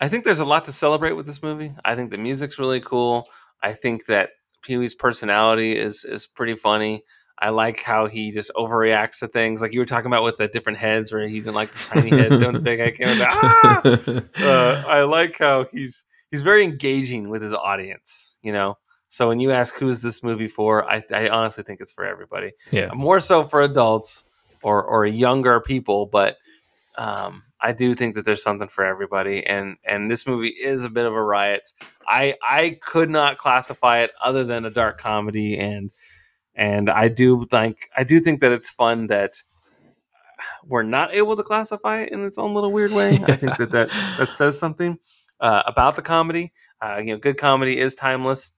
I 0.00 0.08
think 0.08 0.24
there's 0.24 0.40
a 0.40 0.44
lot 0.44 0.64
to 0.64 0.72
celebrate 0.72 1.12
with 1.12 1.26
this 1.26 1.42
movie. 1.42 1.72
I 1.84 1.94
think 1.94 2.10
the 2.10 2.18
music's 2.18 2.58
really 2.58 2.80
cool. 2.80 3.28
I 3.62 3.72
think 3.72 4.06
that 4.06 4.30
Pee 4.62 4.76
Wee's 4.76 4.94
personality 4.94 5.76
is 5.78 6.04
is 6.04 6.26
pretty 6.26 6.56
funny. 6.56 7.04
I 7.38 7.50
like 7.50 7.80
how 7.80 8.06
he 8.06 8.30
just 8.30 8.52
overreacts 8.56 9.18
to 9.20 9.28
things, 9.28 9.62
like 9.62 9.72
you 9.72 9.80
were 9.80 9.86
talking 9.86 10.06
about 10.06 10.22
with 10.22 10.36
the 10.36 10.48
different 10.48 10.78
heads, 10.78 11.12
where 11.12 11.26
he 11.26 11.40
didn't 11.40 11.54
like 11.54 11.72
the 11.72 11.78
tiny 11.78 12.10
head 12.10 12.30
doing 12.30 12.52
the 12.52 12.60
big 12.60 12.78
head 12.78 12.96
camera. 12.96 13.26
Ah! 13.30 13.80
uh, 14.44 14.84
I 14.86 15.02
like 15.02 15.38
how 15.38 15.66
he's 15.72 16.04
he's 16.30 16.42
very 16.42 16.62
engaging 16.62 17.28
with 17.30 17.42
his 17.42 17.54
audience. 17.54 18.38
You 18.42 18.52
know, 18.52 18.78
so 19.12 19.28
when 19.28 19.40
you 19.40 19.50
ask 19.50 19.74
who's 19.74 20.00
this 20.00 20.22
movie 20.22 20.48
for, 20.48 20.90
I, 20.90 21.02
I 21.12 21.28
honestly 21.28 21.62
think 21.62 21.82
it's 21.82 21.92
for 21.92 22.06
everybody. 22.06 22.52
Yeah. 22.70 22.88
more 22.94 23.20
so 23.20 23.44
for 23.44 23.60
adults 23.60 24.24
or 24.62 24.82
or 24.82 25.04
younger 25.04 25.60
people, 25.60 26.06
but 26.06 26.38
um, 26.96 27.42
I 27.60 27.72
do 27.72 27.92
think 27.92 28.14
that 28.14 28.24
there's 28.24 28.42
something 28.42 28.68
for 28.68 28.86
everybody, 28.86 29.44
and 29.46 29.76
and 29.84 30.10
this 30.10 30.26
movie 30.26 30.48
is 30.48 30.84
a 30.84 30.88
bit 30.88 31.04
of 31.04 31.12
a 31.12 31.22
riot. 31.22 31.74
I 32.08 32.36
I 32.42 32.78
could 32.80 33.10
not 33.10 33.36
classify 33.36 33.98
it 33.98 34.12
other 34.24 34.44
than 34.44 34.64
a 34.64 34.70
dark 34.70 34.96
comedy, 34.96 35.58
and 35.58 35.90
and 36.54 36.88
I 36.88 37.08
do 37.08 37.44
think 37.44 37.90
I 37.94 38.04
do 38.04 38.18
think 38.18 38.40
that 38.40 38.50
it's 38.50 38.70
fun 38.70 39.08
that 39.08 39.42
we're 40.64 40.84
not 40.84 41.12
able 41.12 41.36
to 41.36 41.42
classify 41.42 41.98
it 41.98 42.12
in 42.12 42.24
its 42.24 42.38
own 42.38 42.54
little 42.54 42.72
weird 42.72 42.92
way. 42.92 43.18
I 43.26 43.36
think 43.36 43.58
that 43.58 43.72
that 43.72 43.88
that 44.18 44.30
says 44.30 44.58
something 44.58 44.98
uh, 45.38 45.64
about 45.66 45.96
the 45.96 46.02
comedy. 46.02 46.54
Uh, 46.80 46.96
you 46.96 47.12
know, 47.12 47.18
good 47.18 47.36
comedy 47.36 47.78
is 47.78 47.94
timeless. 47.94 48.54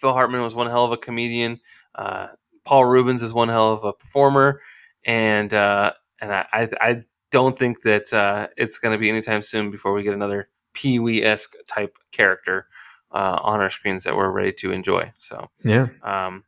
Phil 0.00 0.12
Hartman 0.12 0.40
was 0.40 0.54
one 0.54 0.66
hell 0.66 0.84
of 0.86 0.92
a 0.92 0.96
comedian. 0.96 1.60
Uh, 1.94 2.28
Paul 2.64 2.86
Reubens 2.86 3.22
is 3.22 3.34
one 3.34 3.48
hell 3.48 3.72
of 3.72 3.84
a 3.84 3.92
performer, 3.92 4.60
and 5.04 5.52
uh, 5.52 5.92
and 6.20 6.32
I, 6.32 6.46
I 6.52 6.68
I 6.80 7.02
don't 7.30 7.58
think 7.58 7.82
that 7.82 8.12
uh, 8.12 8.48
it's 8.56 8.78
going 8.78 8.92
to 8.92 8.98
be 8.98 9.08
anytime 9.08 9.42
soon 9.42 9.70
before 9.70 9.92
we 9.92 10.02
get 10.02 10.14
another 10.14 10.48
Pee 10.72 10.98
Wee 10.98 11.22
esque 11.22 11.54
type 11.66 11.98
character 12.12 12.66
uh, 13.12 13.38
on 13.42 13.60
our 13.60 13.70
screens 13.70 14.04
that 14.04 14.16
we're 14.16 14.30
ready 14.30 14.52
to 14.52 14.72
enjoy. 14.72 15.12
So 15.18 15.48
yeah. 15.64 15.88
um, 16.02 16.44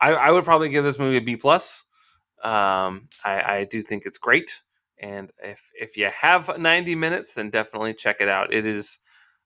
I, 0.00 0.12
I 0.12 0.30
would 0.30 0.44
probably 0.44 0.68
give 0.68 0.84
this 0.84 0.98
movie 0.98 1.18
a 1.18 1.20
B 1.20 1.36
plus. 1.36 1.84
Um, 2.42 3.08
I, 3.24 3.58
I 3.58 3.66
do 3.70 3.82
think 3.82 4.04
it's 4.04 4.18
great, 4.18 4.62
and 4.98 5.30
if 5.42 5.62
if 5.80 5.96
you 5.96 6.10
have 6.20 6.58
ninety 6.58 6.94
minutes, 6.94 7.34
then 7.34 7.50
definitely 7.50 7.94
check 7.94 8.16
it 8.20 8.28
out. 8.28 8.52
It 8.52 8.66
is 8.66 8.98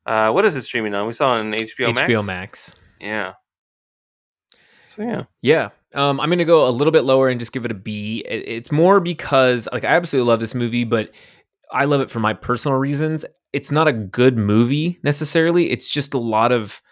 uh, 0.06 0.30
what 0.30 0.44
is 0.44 0.56
it 0.56 0.62
streaming 0.62 0.94
on? 0.94 1.06
We 1.06 1.12
saw 1.12 1.36
it 1.36 1.40
on 1.40 1.52
HBO 1.52 1.94
Max. 1.94 2.00
HBO 2.02 2.26
Max. 2.26 2.74
Yeah. 3.00 3.34
So 4.90 5.02
yeah, 5.02 5.24
Yeah. 5.40 5.68
Um, 5.94 6.20
I'm 6.20 6.30
to 6.30 6.44
go 6.44 6.68
a 6.68 6.70
little 6.70 6.90
bit 6.90 7.04
lower 7.04 7.28
and 7.28 7.38
just 7.38 7.52
give 7.52 7.64
it 7.64 7.70
a 7.70 7.74
B. 7.74 8.24
It's 8.26 8.72
more 8.72 9.00
because 9.00 9.68
like 9.72 9.84
I 9.84 9.88
absolutely 9.88 10.28
love 10.28 10.40
this 10.40 10.54
movie, 10.54 10.84
but 10.84 11.14
I 11.72 11.84
love 11.84 12.00
it 12.00 12.10
for 12.10 12.18
my 12.18 12.32
personal 12.32 12.76
reasons. 12.76 13.24
It's 13.52 13.70
not 13.70 13.86
a 13.86 13.92
good 13.92 14.36
movie 14.36 14.98
necessarily. 15.04 15.70
It's 15.70 15.92
just 15.92 16.12
a 16.14 16.18
lot 16.18 16.50
of 16.50 16.82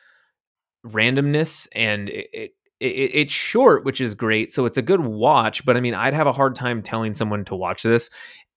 randomness 0.86 1.66
and 1.74 2.08
it, 2.08 2.28
it 2.32 2.50
it, 2.80 3.10
it's 3.14 3.32
short, 3.32 3.84
which 3.84 4.00
is 4.00 4.14
great. 4.14 4.52
So 4.52 4.64
it's 4.64 4.78
a 4.78 4.82
good 4.82 5.00
watch. 5.00 5.64
But 5.64 5.76
I 5.76 5.80
mean, 5.80 5.94
I'd 5.94 6.14
have 6.14 6.28
a 6.28 6.32
hard 6.32 6.54
time 6.54 6.82
telling 6.82 7.14
someone 7.14 7.44
to 7.46 7.56
watch 7.56 7.82
this. 7.82 8.10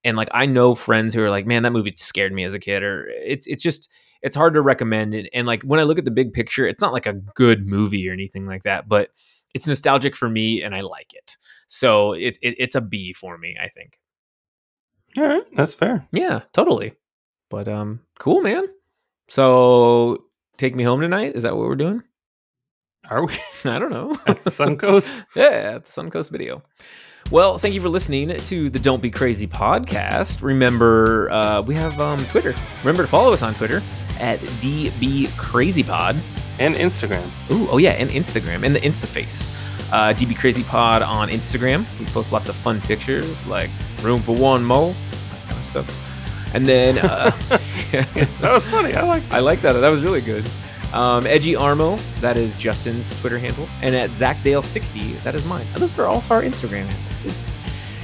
And 0.03 0.15
like, 0.15 0.29
I 0.31 0.45
know 0.45 0.75
friends 0.75 1.15
who 1.15 1.23
are 1.23 1.31
like, 1.31 1.47
"Man, 1.47 1.63
that 1.63 1.71
movie 1.71 1.93
scared 1.97 2.31
me 2.31 2.43
as 2.43 2.53
a 2.53 2.59
kid," 2.59 2.83
or 2.83 3.07
it's 3.07 3.47
it's 3.47 3.63
just 3.63 3.89
it's 4.21 4.35
hard 4.35 4.53
to 4.53 4.61
recommend. 4.61 5.13
And, 5.13 5.29
and 5.33 5.47
like 5.47 5.63
when 5.63 5.79
I 5.79 5.83
look 5.83 5.97
at 5.97 6.05
the 6.05 6.11
big 6.11 6.33
picture, 6.33 6.67
it's 6.67 6.81
not 6.81 6.93
like 6.93 7.05
a 7.05 7.13
good 7.13 7.67
movie 7.67 8.07
or 8.09 8.13
anything 8.13 8.45
like 8.45 8.63
that, 8.63 8.87
but 8.87 9.09
it's 9.53 9.67
nostalgic 9.67 10.15
for 10.15 10.29
me, 10.29 10.63
and 10.63 10.73
I 10.73 10.81
like 10.81 11.13
it. 11.13 11.37
So 11.67 12.13
it, 12.13 12.37
it 12.41 12.55
it's 12.57 12.75
a 12.75 12.81
B 12.81 13.13
for 13.13 13.37
me, 13.37 13.57
I 13.61 13.67
think. 13.67 13.99
All 15.17 15.27
right, 15.27 15.43
that's 15.55 15.73
fair. 15.73 16.07
Yeah, 16.11 16.41
totally. 16.53 16.93
But 17.49 17.67
um, 17.67 18.01
cool, 18.19 18.41
man. 18.41 18.67
So 19.27 20.25
take 20.57 20.75
me 20.75 20.83
home 20.83 21.01
tonight. 21.01 21.35
Is 21.35 21.43
that 21.43 21.55
what 21.55 21.67
we're 21.67 21.75
doing? 21.75 22.03
Are 23.09 23.25
we 23.25 23.33
I 23.65 23.79
don't 23.79 23.91
know. 23.91 24.11
at 24.27 24.43
the 24.43 24.49
Suncoast? 24.49 25.25
yeah, 25.35 25.73
at 25.75 25.85
the 25.85 25.91
Suncoast 25.91 26.29
Video. 26.29 26.63
Well, 27.29 27.57
thank 27.57 27.75
you 27.75 27.81
for 27.81 27.89
listening 27.89 28.35
to 28.35 28.69
the 28.69 28.79
Don't 28.79 29.01
Be 29.01 29.11
Crazy 29.11 29.47
podcast. 29.47 30.41
Remember, 30.41 31.29
uh, 31.31 31.61
we 31.61 31.75
have 31.75 31.99
um, 32.01 32.25
Twitter. 32.25 32.55
Remember 32.79 33.03
to 33.03 33.07
follow 33.07 33.31
us 33.31 33.43
on 33.43 33.53
Twitter 33.53 33.81
at 34.21 34.39
DBCrazyPod. 34.39 36.15
and 36.59 36.75
Instagram. 36.75 37.25
Ooh, 37.51 37.67
oh 37.71 37.77
yeah, 37.77 37.91
and 37.91 38.09
Instagram 38.11 38.63
and 38.63 38.75
the 38.75 38.79
InstaFace. 38.81 39.49
Uh, 39.91 40.13
DB 40.13 40.37
Crazy 40.37 40.63
Pod 40.63 41.01
on 41.01 41.27
Instagram. 41.29 41.85
We 41.99 42.05
post 42.07 42.31
lots 42.31 42.47
of 42.49 42.55
fun 42.55 42.79
pictures 42.81 43.45
like 43.47 43.69
room 44.01 44.21
for 44.21 44.35
one 44.35 44.63
more, 44.63 44.93
that 44.93 45.41
kind 45.47 45.57
of 45.59 45.65
stuff. 45.65 46.51
And 46.53 46.65
then 46.67 46.99
uh, 46.99 47.31
That 48.39 48.51
was 48.53 48.65
funny. 48.67 48.93
I 48.93 49.01
like. 49.03 49.23
I 49.31 49.39
like 49.39 49.61
that. 49.61 49.73
That 49.73 49.89
was 49.89 50.03
really 50.03 50.21
good. 50.21 50.45
Um, 50.93 51.25
Edgy 51.25 51.53
Armo, 51.53 51.97
that 52.19 52.35
is 52.37 52.55
Justin's 52.55 53.17
Twitter 53.21 53.39
handle, 53.39 53.67
and 53.81 53.95
at 53.95 54.09
Zach 54.11 54.41
Dale 54.43 54.61
60 54.61 55.13
that 55.23 55.35
is 55.35 55.45
mine. 55.45 55.65
And 55.73 55.81
those 55.81 55.97
are 55.97 56.05
also 56.05 56.35
our 56.35 56.41
Instagram 56.41 56.83
handles. 56.85 57.10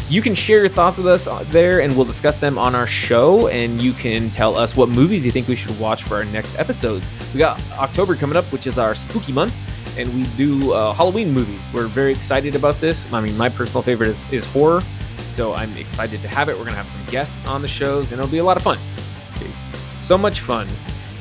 You 0.09 0.21
can 0.21 0.33
share 0.33 0.59
your 0.59 0.69
thoughts 0.69 0.97
with 0.97 1.07
us 1.07 1.27
there, 1.51 1.81
and 1.81 1.93
we'll 1.93 2.05
discuss 2.05 2.37
them 2.37 2.57
on 2.57 2.75
our 2.75 2.87
show. 2.87 3.49
And 3.49 3.81
you 3.81 3.91
can 3.91 4.29
tell 4.29 4.55
us 4.55 4.73
what 4.75 4.87
movies 4.87 5.25
you 5.25 5.33
think 5.33 5.49
we 5.49 5.55
should 5.57 5.77
watch 5.79 6.03
for 6.03 6.15
our 6.15 6.25
next 6.25 6.57
episodes. 6.57 7.11
We 7.33 7.39
got 7.39 7.61
October 7.73 8.15
coming 8.15 8.37
up, 8.37 8.45
which 8.45 8.67
is 8.67 8.79
our 8.79 8.95
spooky 8.95 9.33
month, 9.33 9.53
and 9.99 10.13
we 10.15 10.23
do 10.37 10.71
uh, 10.71 10.93
Halloween 10.93 11.33
movies. 11.33 11.59
We're 11.73 11.87
very 11.87 12.13
excited 12.13 12.55
about 12.55 12.75
this. 12.79 13.11
I 13.11 13.19
mean, 13.19 13.35
my 13.37 13.49
personal 13.49 13.81
favorite 13.81 14.07
is, 14.07 14.31
is 14.31 14.45
horror, 14.45 14.79
so 15.27 15.53
I'm 15.53 15.75
excited 15.75 16.21
to 16.21 16.29
have 16.29 16.47
it. 16.47 16.57
We're 16.57 16.63
gonna 16.63 16.77
have 16.77 16.87
some 16.87 17.03
guests 17.11 17.45
on 17.45 17.61
the 17.61 17.67
shows, 17.67 18.13
and 18.13 18.19
it'll 18.19 18.31
be 18.31 18.37
a 18.37 18.43
lot 18.45 18.55
of 18.55 18.63
fun. 18.63 18.77
So 19.99 20.17
much 20.17 20.39
fun. 20.39 20.67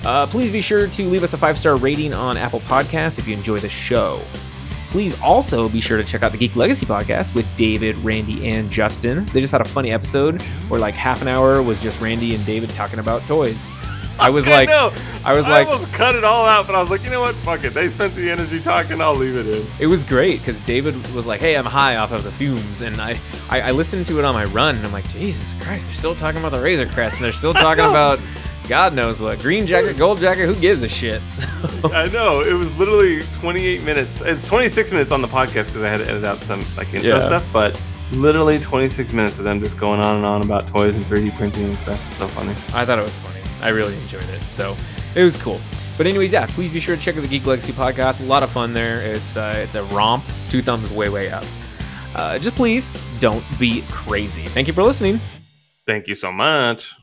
Uh, 0.04 0.26
please 0.26 0.52
be 0.52 0.60
sure 0.60 0.86
to 0.86 1.02
leave 1.08 1.24
us 1.24 1.32
a 1.32 1.36
five 1.36 1.58
star 1.58 1.74
rating 1.74 2.14
on 2.14 2.36
Apple 2.36 2.60
Podcasts 2.60 3.18
if 3.18 3.26
you 3.26 3.34
enjoy 3.34 3.58
the 3.58 3.68
show. 3.68 4.20
Please 4.90 5.20
also 5.20 5.68
be 5.68 5.80
sure 5.80 5.98
to 5.98 6.04
check 6.04 6.22
out 6.22 6.32
the 6.32 6.38
Geek 6.38 6.56
Legacy 6.56 6.86
podcast 6.86 7.34
with 7.34 7.46
David, 7.56 7.96
Randy, 7.98 8.48
and 8.48 8.70
Justin. 8.70 9.24
They 9.26 9.40
just 9.40 9.52
had 9.52 9.60
a 9.60 9.64
funny 9.68 9.90
episode 9.92 10.40
where 10.68 10.80
like 10.80 10.94
half 10.94 11.22
an 11.22 11.28
hour 11.28 11.62
was 11.62 11.80
just 11.82 12.00
Randy 12.00 12.34
and 12.34 12.44
David 12.46 12.70
talking 12.70 12.98
about 12.98 13.22
toys. 13.22 13.68
I 14.18 14.30
was 14.30 14.46
like, 14.46 14.70
know. 14.70 14.92
I 15.26 15.34
was 15.34 15.44
I 15.44 15.50
like, 15.50 15.68
almost 15.68 15.92
cut 15.92 16.14
it 16.14 16.24
all 16.24 16.46
out, 16.46 16.66
but 16.66 16.74
I 16.74 16.80
was 16.80 16.88
like, 16.88 17.04
you 17.04 17.10
know 17.10 17.20
what? 17.20 17.34
Fuck 17.34 17.64
it. 17.64 17.74
They 17.74 17.90
spent 17.90 18.14
the 18.14 18.30
energy 18.30 18.60
talking. 18.60 18.98
I'll 19.02 19.14
leave 19.14 19.36
it 19.36 19.46
in. 19.46 19.66
it 19.78 19.88
was 19.88 20.02
great 20.02 20.38
because 20.38 20.58
David 20.60 20.94
was 21.14 21.26
like, 21.26 21.38
"Hey, 21.40 21.54
I'm 21.54 21.66
high 21.66 21.96
off 21.96 22.12
of 22.12 22.24
the 22.24 22.30
fumes," 22.32 22.80
and 22.80 22.98
I, 22.98 23.18
I, 23.50 23.60
I 23.60 23.70
listened 23.72 24.06
to 24.06 24.18
it 24.18 24.24
on 24.24 24.32
my 24.32 24.46
run, 24.46 24.76
and 24.76 24.86
I'm 24.86 24.92
like, 24.92 25.06
"Jesus 25.08 25.52
Christ, 25.60 25.88
they're 25.88 25.94
still 25.94 26.14
talking 26.16 26.40
about 26.40 26.52
the 26.52 26.60
Razor 26.62 26.86
Crest, 26.86 27.16
and 27.16 27.24
they're 27.26 27.32
still 27.32 27.52
talking 27.52 27.84
about 27.84 28.18
God 28.68 28.94
knows 28.94 29.20
what, 29.20 29.38
green 29.38 29.66
jacket, 29.66 29.96
gold 29.96 30.18
jacket, 30.18 30.46
who 30.46 30.54
gives 30.56 30.82
a 30.82 30.88
shit?" 30.88 31.22
So, 31.82 31.92
I 31.92 32.08
know. 32.08 32.40
It 32.40 32.52
was 32.54 32.76
literally 32.78 33.22
28 33.34 33.82
minutes. 33.82 34.20
It's 34.20 34.46
26 34.48 34.92
minutes 34.92 35.12
on 35.12 35.20
the 35.22 35.28
podcast 35.28 35.66
because 35.66 35.82
I 35.82 35.88
had 35.88 35.98
to 35.98 36.08
edit 36.08 36.24
out 36.24 36.40
some 36.42 36.64
like 36.76 36.92
intro 36.94 37.10
Yeah. 37.16 37.22
stuff, 37.26 37.44
but 37.52 37.80
literally 38.12 38.58
26 38.58 39.12
minutes 39.12 39.38
of 39.38 39.44
them 39.44 39.60
just 39.60 39.76
going 39.78 40.00
on 40.00 40.16
and 40.16 40.24
on 40.24 40.42
about 40.42 40.66
toys 40.68 40.94
and 40.94 41.04
3D 41.06 41.36
printing 41.36 41.64
and 41.64 41.78
stuff. 41.78 42.02
It's 42.06 42.14
so 42.16 42.26
funny. 42.28 42.50
I 42.74 42.84
thought 42.84 42.98
it 42.98 43.02
was 43.02 43.14
funny. 43.16 43.40
I 43.62 43.68
really 43.70 43.94
enjoyed 44.02 44.28
it, 44.30 44.40
so 44.42 44.76
it 45.14 45.22
was 45.22 45.36
cool. 45.36 45.60
But 45.96 46.06
anyways, 46.06 46.32
yeah, 46.32 46.46
please 46.46 46.70
be 46.72 46.80
sure 46.80 46.94
to 46.96 47.00
check 47.00 47.16
out 47.16 47.22
the 47.22 47.28
Geek 47.28 47.46
Legacy 47.46 47.72
podcast. 47.72 48.20
A 48.20 48.24
lot 48.24 48.42
of 48.42 48.50
fun 48.50 48.72
there. 48.74 49.00
It's 49.02 49.36
uh, 49.36 49.54
it's 49.62 49.74
a 49.74 49.82
romp. 49.84 50.24
Two 50.50 50.62
thumbs 50.62 50.90
way 50.92 51.08
way 51.08 51.30
up. 51.30 51.44
Uh, 52.14 52.38
just 52.38 52.54
please 52.54 52.90
don't 53.18 53.44
be 53.58 53.82
crazy. 53.90 54.42
Thank 54.42 54.66
you 54.68 54.72
for 54.74 54.82
listening. 54.82 55.20
Thank 55.86 56.06
you 56.08 56.14
so 56.14 56.32
much. 56.32 56.94